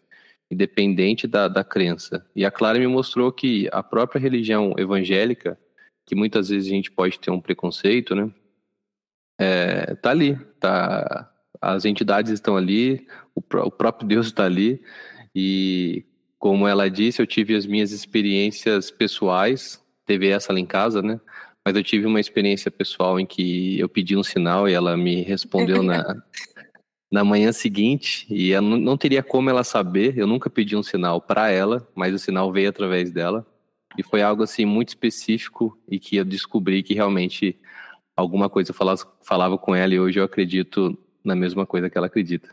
independente 0.52 1.28
da, 1.28 1.48
da 1.48 1.64
crença. 1.64 2.26
E 2.36 2.45
a 2.45 2.52
Clara 2.52 2.80
me 2.80 2.88
mostrou 2.88 3.32
que 3.32 3.68
a 3.72 3.82
própria 3.82 4.20
religião 4.20 4.74
evangélica, 4.78 5.57
que 6.06 6.15
muitas 6.15 6.49
vezes 6.49 6.72
a 6.72 6.76
gente 6.76 6.91
pode 6.91 7.20
ter 7.20 7.32
um 7.32 7.41
preconceito, 7.41 8.15
né? 8.15 8.32
É, 9.40 9.95
tá 9.95 10.11
ali, 10.11 10.36
tá, 10.60 11.32
as 11.60 11.86
entidades 11.86 12.32
estão 12.32 12.56
ali, 12.56 13.07
o, 13.34 13.41
o 13.41 13.72
próprio 13.72 14.07
Deus 14.07 14.28
está 14.28 14.45
ali, 14.45 14.82
e 15.36 16.06
como 16.38 16.68
ela 16.68 16.90
disse, 16.90 17.22
eu 17.22 17.26
tive 17.26 17.56
as 17.56 17.65
minhas 17.65 17.91
experiências 17.91 18.91
pessoais, 18.91 19.84
teve 20.06 20.28
essa 20.28 20.52
lá 20.52 20.60
em 20.60 20.65
casa, 20.65 21.02
né? 21.02 21.20
Mas 21.65 21.76
eu 21.76 21.84
tive 21.84 22.06
uma 22.06 22.20
experiência 22.20 22.70
pessoal 22.70 23.20
em 23.20 23.26
que 23.26 23.80
eu 23.80 23.88
pedi 23.88 24.18
um 24.18 24.24
sinal 24.24 24.68
e 24.68 24.74
ela 24.74 24.98
me 24.98 25.22
respondeu 25.22 25.82
na, 25.82 26.22
na 27.14 27.23
manhã 27.23 27.52
seguinte, 27.52 28.26
e 28.27 28.60
não, 28.60 28.76
não 28.76 28.98
teria 28.98 29.22
como 29.22 29.48
ela 29.48 29.64
saber, 29.64 30.18
eu 30.18 30.26
nunca 30.26 30.49
pedi 30.49 30.76
um 30.76 30.81
sinal 30.81 31.22
para 31.22 31.52
ela, 31.52 31.88
mas 31.94 32.11
o 32.11 32.18
sinal 32.18 32.52
veio 32.52 32.68
através 32.68 33.11
dela. 33.11 33.45
E 33.95 34.02
foi 34.02 34.23
algo 34.23 34.41
assim 34.41 34.65
muito 34.65 34.90
específico 34.90 35.77
e 35.88 35.99
que 35.99 36.15
eu 36.15 36.26
descobri 36.26 36.81
que 36.81 36.95
realmente 36.95 37.56
alguma 38.18 38.49
coisa 38.49 38.73
falava, 38.73 39.06
falava 39.22 39.60
com 39.60 39.76
ela 39.76 39.94
e 39.94 39.99
hoje 39.99 40.19
eu 40.19 40.23
acredito 40.23 40.98
na 41.23 41.35
mesma 41.35 41.68
coisa 41.68 41.88
que 41.88 41.95
ela 41.95 42.07
acredita. 42.07 42.49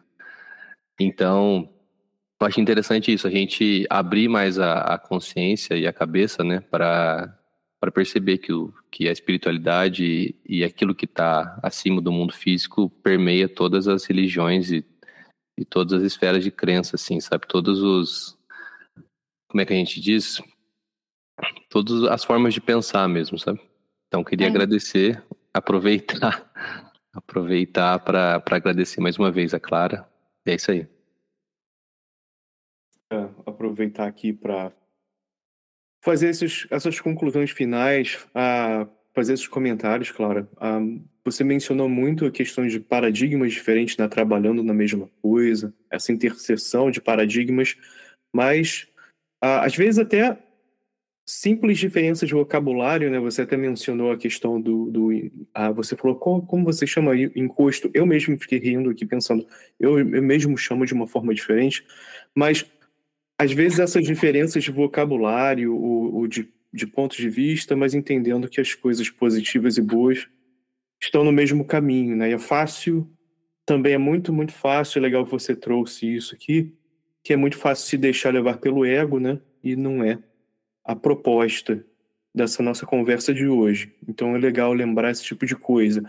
Então, 1.01 1.67
eu 2.39 2.47
acho 2.47 2.61
interessante 2.61 3.11
isso, 3.11 3.27
a 3.27 3.31
gente 3.31 3.87
abrir 3.89 4.29
mais 4.29 4.59
a, 4.59 4.75
a 4.81 4.99
consciência 4.99 5.75
e 5.75 5.87
a 5.87 5.93
cabeça, 5.93 6.45
né, 6.45 6.61
para 6.61 7.35
para 7.81 7.91
perceber 7.91 8.39
que, 8.39 8.53
o, 8.53 8.73
que 8.91 9.09
a 9.09 9.13
espiritualidade 9.13 10.05
e, 10.05 10.37
e 10.47 10.63
aquilo 10.63 10.95
que 10.95 11.07
está 11.07 11.59
acima 11.63 12.01
do 12.01 12.13
mundo 12.13 12.35
físico 12.35 12.91
permeia 13.03 13.49
todas 13.49 13.89
as 13.89 14.05
religiões 14.05 14.71
e, 14.71 14.85
e 15.59 15.65
todas 15.65 15.95
as 15.95 16.03
esferas 16.03 16.45
de 16.45 16.51
crença, 16.51 16.97
assim, 16.97 17.19
sabe? 17.21 17.47
Todos 17.47 17.83
os. 17.83 18.39
Como 19.49 19.63
é 19.63 19.65
que 19.65 19.73
a 19.73 19.77
gente 19.77 20.01
diz? 20.01 20.43
Todas 21.71 22.05
as 22.05 22.23
formas 22.23 22.53
de 22.53 22.61
pensar 22.61 23.09
mesmo, 23.09 23.39
sabe? 23.39 23.61
Então, 24.09 24.23
queria 24.23 24.47
é. 24.47 24.51
agradecer, 24.51 25.25
aproveitar, 25.55 26.53
aproveitar 27.15 27.99
para 28.01 28.43
agradecer 28.51 29.01
mais 29.01 29.19
uma 29.19 29.31
vez 29.31 29.55
a 29.55 29.61
Clara. 29.61 30.07
E 30.47 30.51
é 30.51 30.55
isso 30.55 30.71
aí 30.71 30.87
aproveitar 33.45 34.07
aqui 34.07 34.33
para 34.33 34.73
fazer 36.01 36.29
esses, 36.29 36.67
essas 36.71 37.01
conclusões 37.01 37.51
finais, 37.51 38.19
a 38.35 38.87
fazer 39.15 39.35
esses 39.35 39.47
comentários, 39.47 40.11
Clara. 40.11 40.49
você 41.25 41.45
mencionou 41.45 41.89
muito 41.89 42.25
a 42.25 42.31
questão 42.31 42.67
de 42.67 42.81
paradigmas 42.81 43.53
diferentes, 43.53 43.97
né, 43.97 44.09
trabalhando 44.09 44.63
na 44.63 44.73
mesma 44.73 45.11
coisa, 45.21 45.75
essa 45.91 46.13
interseção 46.13 46.91
de 46.91 47.01
paradigmas, 47.01 47.77
mas 48.33 48.87
às 49.41 49.75
vezes 49.75 49.99
até 49.99 50.39
simples 51.31 51.79
diferenças 51.79 52.29
de 52.29 52.35
vocabulário, 52.35 53.09
né? 53.09 53.21
Você 53.21 53.43
até 53.43 53.57
mencionou 53.57 54.11
a 54.11 54.17
questão 54.17 54.61
do, 54.61 54.91
do 54.91 55.11
você 55.77 55.95
falou 55.95 56.17
como, 56.17 56.45
como 56.45 56.65
você 56.65 56.87
chama 56.87 57.17
encosto. 57.17 57.89
Eu 57.95 58.05
mesmo 58.05 58.37
fiquei 58.39 58.59
rindo 58.59 58.91
aqui 58.91 59.07
pensando, 59.07 59.47
eu, 59.79 59.99
eu 59.99 60.23
mesmo 60.23 60.59
chamo 60.59 60.85
de 60.85 60.93
uma 60.93 61.07
forma 61.07 61.33
diferente, 61.33 61.87
mas 62.35 62.67
às 63.41 63.53
vezes 63.53 63.79
essas 63.79 64.05
diferenças 64.05 64.63
de 64.63 64.71
vocabulário 64.71 65.75
ou, 65.75 66.15
ou 66.15 66.27
de, 66.27 66.47
de 66.73 66.87
pontos 66.87 67.17
de 67.17 67.31
vista, 67.31 67.75
mas 67.75 67.95
entendendo 67.95 68.49
que 68.49 68.61
as 68.61 68.75
coisas 68.75 69.09
positivas 69.09 69.79
e 69.79 69.81
boas 69.81 70.29
estão 71.01 71.25
no 71.25 71.33
mesmo 71.33 71.65
caminho, 71.65 72.15
né? 72.15 72.31
E 72.31 72.35
é 72.35 72.39
fácil, 72.39 73.11
também 73.65 73.95
é 73.95 73.99
muito, 73.99 74.31
muito 74.31 74.53
fácil, 74.53 74.99
é 74.99 75.03
legal 75.03 75.25
que 75.25 75.31
você 75.31 75.57
trouxe 75.57 76.15
isso 76.15 76.35
aqui, 76.35 76.75
que 77.25 77.33
é 77.33 77.37
muito 77.37 77.57
fácil 77.57 77.89
se 77.89 77.97
deixar 77.97 78.35
levar 78.35 78.59
pelo 78.59 78.85
ego, 78.85 79.19
né? 79.19 79.41
E 79.65 79.75
não 79.75 80.05
é 80.05 80.19
a 80.85 80.95
proposta 80.95 81.83
dessa 82.35 82.63
nossa 82.63 82.85
conversa 82.85 83.33
de 83.33 83.47
hoje. 83.47 83.91
Então 84.07 84.37
é 84.37 84.39
legal 84.39 84.75
lembrar 84.75 85.11
esse 85.11 85.25
tipo 85.25 85.47
de 85.47 85.57
coisa. 85.57 86.05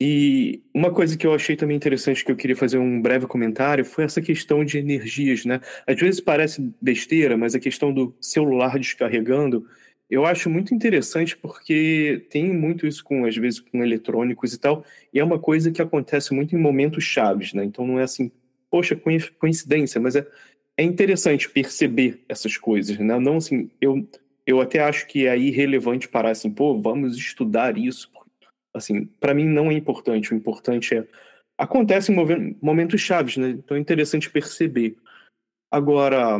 E 0.00 0.62
uma 0.74 0.92
coisa 0.92 1.16
que 1.16 1.26
eu 1.26 1.34
achei 1.34 1.56
também 1.56 1.76
interessante 1.76 2.22
que 2.22 2.30
eu 2.30 2.36
queria 2.36 2.56
fazer 2.56 2.76
um 2.76 3.00
breve 3.00 3.26
comentário 3.26 3.84
foi 3.84 4.04
essa 4.04 4.20
questão 4.20 4.62
de 4.62 4.78
energias, 4.78 5.46
né? 5.46 5.60
Às 5.86 5.98
vezes 5.98 6.20
parece 6.20 6.70
besteira, 6.80 7.36
mas 7.36 7.54
a 7.54 7.60
questão 7.60 7.92
do 7.94 8.14
celular 8.20 8.78
descarregando, 8.78 9.66
eu 10.10 10.26
acho 10.26 10.50
muito 10.50 10.74
interessante 10.74 11.36
porque 11.36 12.26
tem 12.30 12.52
muito 12.52 12.86
isso 12.86 13.02
com 13.02 13.24
às 13.24 13.36
vezes 13.36 13.58
com 13.58 13.82
eletrônicos 13.82 14.52
e 14.52 14.58
tal, 14.58 14.84
e 15.12 15.18
é 15.18 15.24
uma 15.24 15.38
coisa 15.38 15.70
que 15.72 15.80
acontece 15.80 16.34
muito 16.34 16.54
em 16.54 16.58
momentos 16.58 17.02
chaves, 17.02 17.54
né? 17.54 17.64
Então 17.64 17.86
não 17.86 17.98
é 17.98 18.02
assim, 18.02 18.30
poxa, 18.70 19.00
coincidência, 19.38 19.98
mas 20.00 20.14
é, 20.14 20.26
é 20.76 20.82
interessante 20.82 21.48
perceber 21.48 22.22
essas 22.28 22.58
coisas, 22.58 22.98
né? 22.98 23.18
Não 23.18 23.38
assim, 23.38 23.70
eu 23.80 24.06
eu 24.46 24.60
até 24.60 24.78
acho 24.78 25.08
que 25.08 25.26
é 25.26 25.36
irrelevante 25.36 26.08
parar 26.08 26.30
assim, 26.30 26.50
pô, 26.50 26.80
vamos 26.80 27.16
estudar 27.16 27.76
isso, 27.76 28.08
assim, 28.76 29.06
para 29.20 29.34
mim 29.34 29.46
não 29.46 29.70
é 29.70 29.74
importante. 29.74 30.32
O 30.32 30.36
importante 30.36 30.96
é 30.96 31.06
acontece 31.58 32.12
em 32.12 32.56
momentos 32.60 33.00
chaves, 33.00 33.36
né? 33.36 33.50
Então 33.50 33.76
é 33.76 33.80
interessante 33.80 34.30
perceber. 34.30 34.96
Agora, 35.70 36.38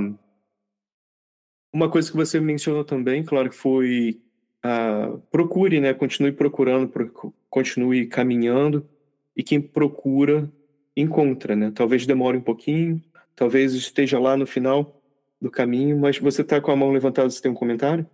uma 1.73 1.91
coisa 1.91 2.11
que 2.11 2.17
você 2.17 2.39
mencionou 2.39 2.85
também, 2.85 3.25
claro 3.25 3.49
que 3.51 3.57
foi 3.57 4.21
uh, 4.65 5.19
procure, 5.31 5.81
né? 5.81 5.95
Continue 5.95 6.33
procurando, 6.33 6.93
continue 7.49 8.07
caminhando 8.07 8.89
e 9.35 9.43
quem 9.43 9.61
procura 9.61 10.51
encontra, 10.97 11.57
né? 11.57 11.73
Talvez 11.75 12.07
demore 12.07 12.39
um 12.39 12.43
pouquinho, 12.43 13.03
talvez 13.35 13.75
esteja 13.75 14.19
lá 14.19 14.37
no 14.37 14.47
final 14.47 15.01
do 15.41 15.51
caminho, 15.51 15.99
mas 15.99 16.19
você 16.19 16.43
está 16.43 16.61
com 16.61 16.71
a 16.71 16.77
mão 16.77 16.91
levantada, 16.91 17.29
você 17.29 17.43
tem 17.43 17.51
um 17.51 17.55
comentário? 17.55 18.07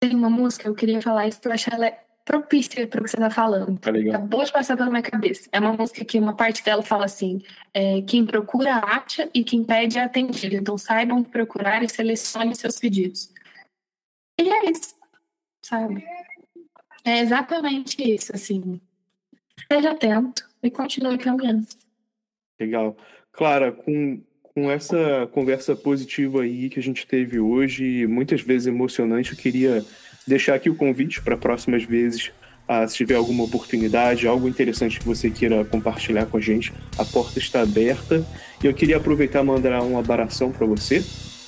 Tem 0.00 0.14
uma 0.14 0.28
música, 0.28 0.66
eu 0.68 0.74
queria 0.74 1.00
falar 1.00 1.28
isso, 1.28 1.40
eu 1.44 1.52
acho 1.52 1.72
ela 1.72 1.86
propícia 2.24 2.86
para 2.86 3.00
o 3.00 3.04
que 3.04 3.10
você 3.10 3.16
está 3.16 3.30
falando. 3.30 3.78
Tá 3.78 3.90
legal. 3.90 4.16
Acabou 4.16 4.44
de 4.44 4.52
passar 4.52 4.76
pela 4.76 4.90
minha 4.90 5.02
cabeça. 5.02 5.48
É 5.52 5.58
uma 5.58 5.72
música 5.72 6.04
que 6.04 6.18
uma 6.18 6.34
parte 6.34 6.64
dela 6.64 6.82
fala 6.82 7.04
assim: 7.04 7.42
é, 7.74 8.02
quem 8.02 8.24
procura 8.24 8.76
acha 8.76 9.28
e 9.34 9.44
quem 9.44 9.64
pede 9.64 9.98
é 9.98 10.04
atendido. 10.04 10.56
Então 10.56 10.78
saibam 10.78 11.22
procurar 11.22 11.82
e 11.82 11.88
selecione 11.88 12.54
seus 12.54 12.78
pedidos. 12.78 13.30
E 14.40 14.48
é 14.48 14.70
isso, 14.70 14.94
sabe? 15.62 16.04
É 17.04 17.20
exatamente 17.20 18.02
isso, 18.02 18.34
assim. 18.34 18.80
Esteja 19.58 19.90
atento 19.90 20.48
e 20.62 20.70
continue 20.70 21.18
caminhando. 21.18 21.66
Legal. 22.60 22.96
Clara, 23.32 23.72
com, 23.72 24.22
com 24.42 24.70
essa 24.70 25.26
conversa 25.32 25.74
positiva 25.74 26.42
aí 26.42 26.68
que 26.68 26.78
a 26.78 26.82
gente 26.82 27.06
teve 27.06 27.40
hoje, 27.40 28.06
muitas 28.06 28.40
vezes 28.40 28.68
emocionante, 28.68 29.32
eu 29.32 29.38
queria 29.38 29.84
deixar 30.26 30.54
aqui 30.54 30.70
o 30.70 30.74
convite 30.74 31.20
para 31.20 31.36
próximas 31.36 31.84
vezes. 31.84 32.30
Ah, 32.66 32.86
se 32.86 32.96
tiver 32.96 33.16
alguma 33.16 33.44
oportunidade, 33.44 34.26
algo 34.26 34.48
interessante 34.48 34.98
que 34.98 35.04
você 35.04 35.28
queira 35.28 35.64
compartilhar 35.64 36.26
com 36.26 36.36
a 36.36 36.40
gente, 36.40 36.72
a 36.96 37.04
porta 37.04 37.38
está 37.38 37.60
aberta. 37.60 38.24
E 38.62 38.66
eu 38.66 38.72
queria 38.72 38.96
aproveitar 38.96 39.42
e 39.42 39.46
mandar 39.46 39.82
um 39.82 39.98
abração 39.98 40.52
para 40.52 40.64
você, 40.66 41.04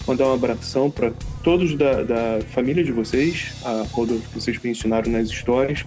mandar 0.07 0.27
um 0.29 0.35
abração 0.35 0.91
para 0.91 1.13
todos 1.43 1.77
da, 1.77 2.03
da, 2.03 2.41
família 2.53 2.83
de 2.83 2.91
vocês, 2.91 3.53
a 3.65 3.87
Rodolfo 3.93 4.29
que 4.29 4.41
vocês 4.41 4.59
mencionaram 4.63 5.11
nas 5.11 5.29
histórias, 5.29 5.85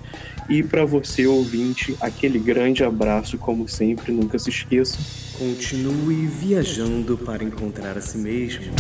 e 0.49 0.64
para 0.64 0.85
você, 0.85 1.27
ouvinte, 1.27 1.95
aquele 1.99 2.39
grande 2.39 2.84
abraço, 2.84 3.38
como 3.38 3.68
sempre, 3.68 4.14
nunca 4.14 4.39
se 4.39 4.49
esqueça. 4.49 4.97
Continue 5.38 6.26
viajando 6.26 7.18
para 7.18 7.43
encontrar 7.43 7.97
a 7.97 8.01
si 8.01 8.18
mesmo. 8.18 8.73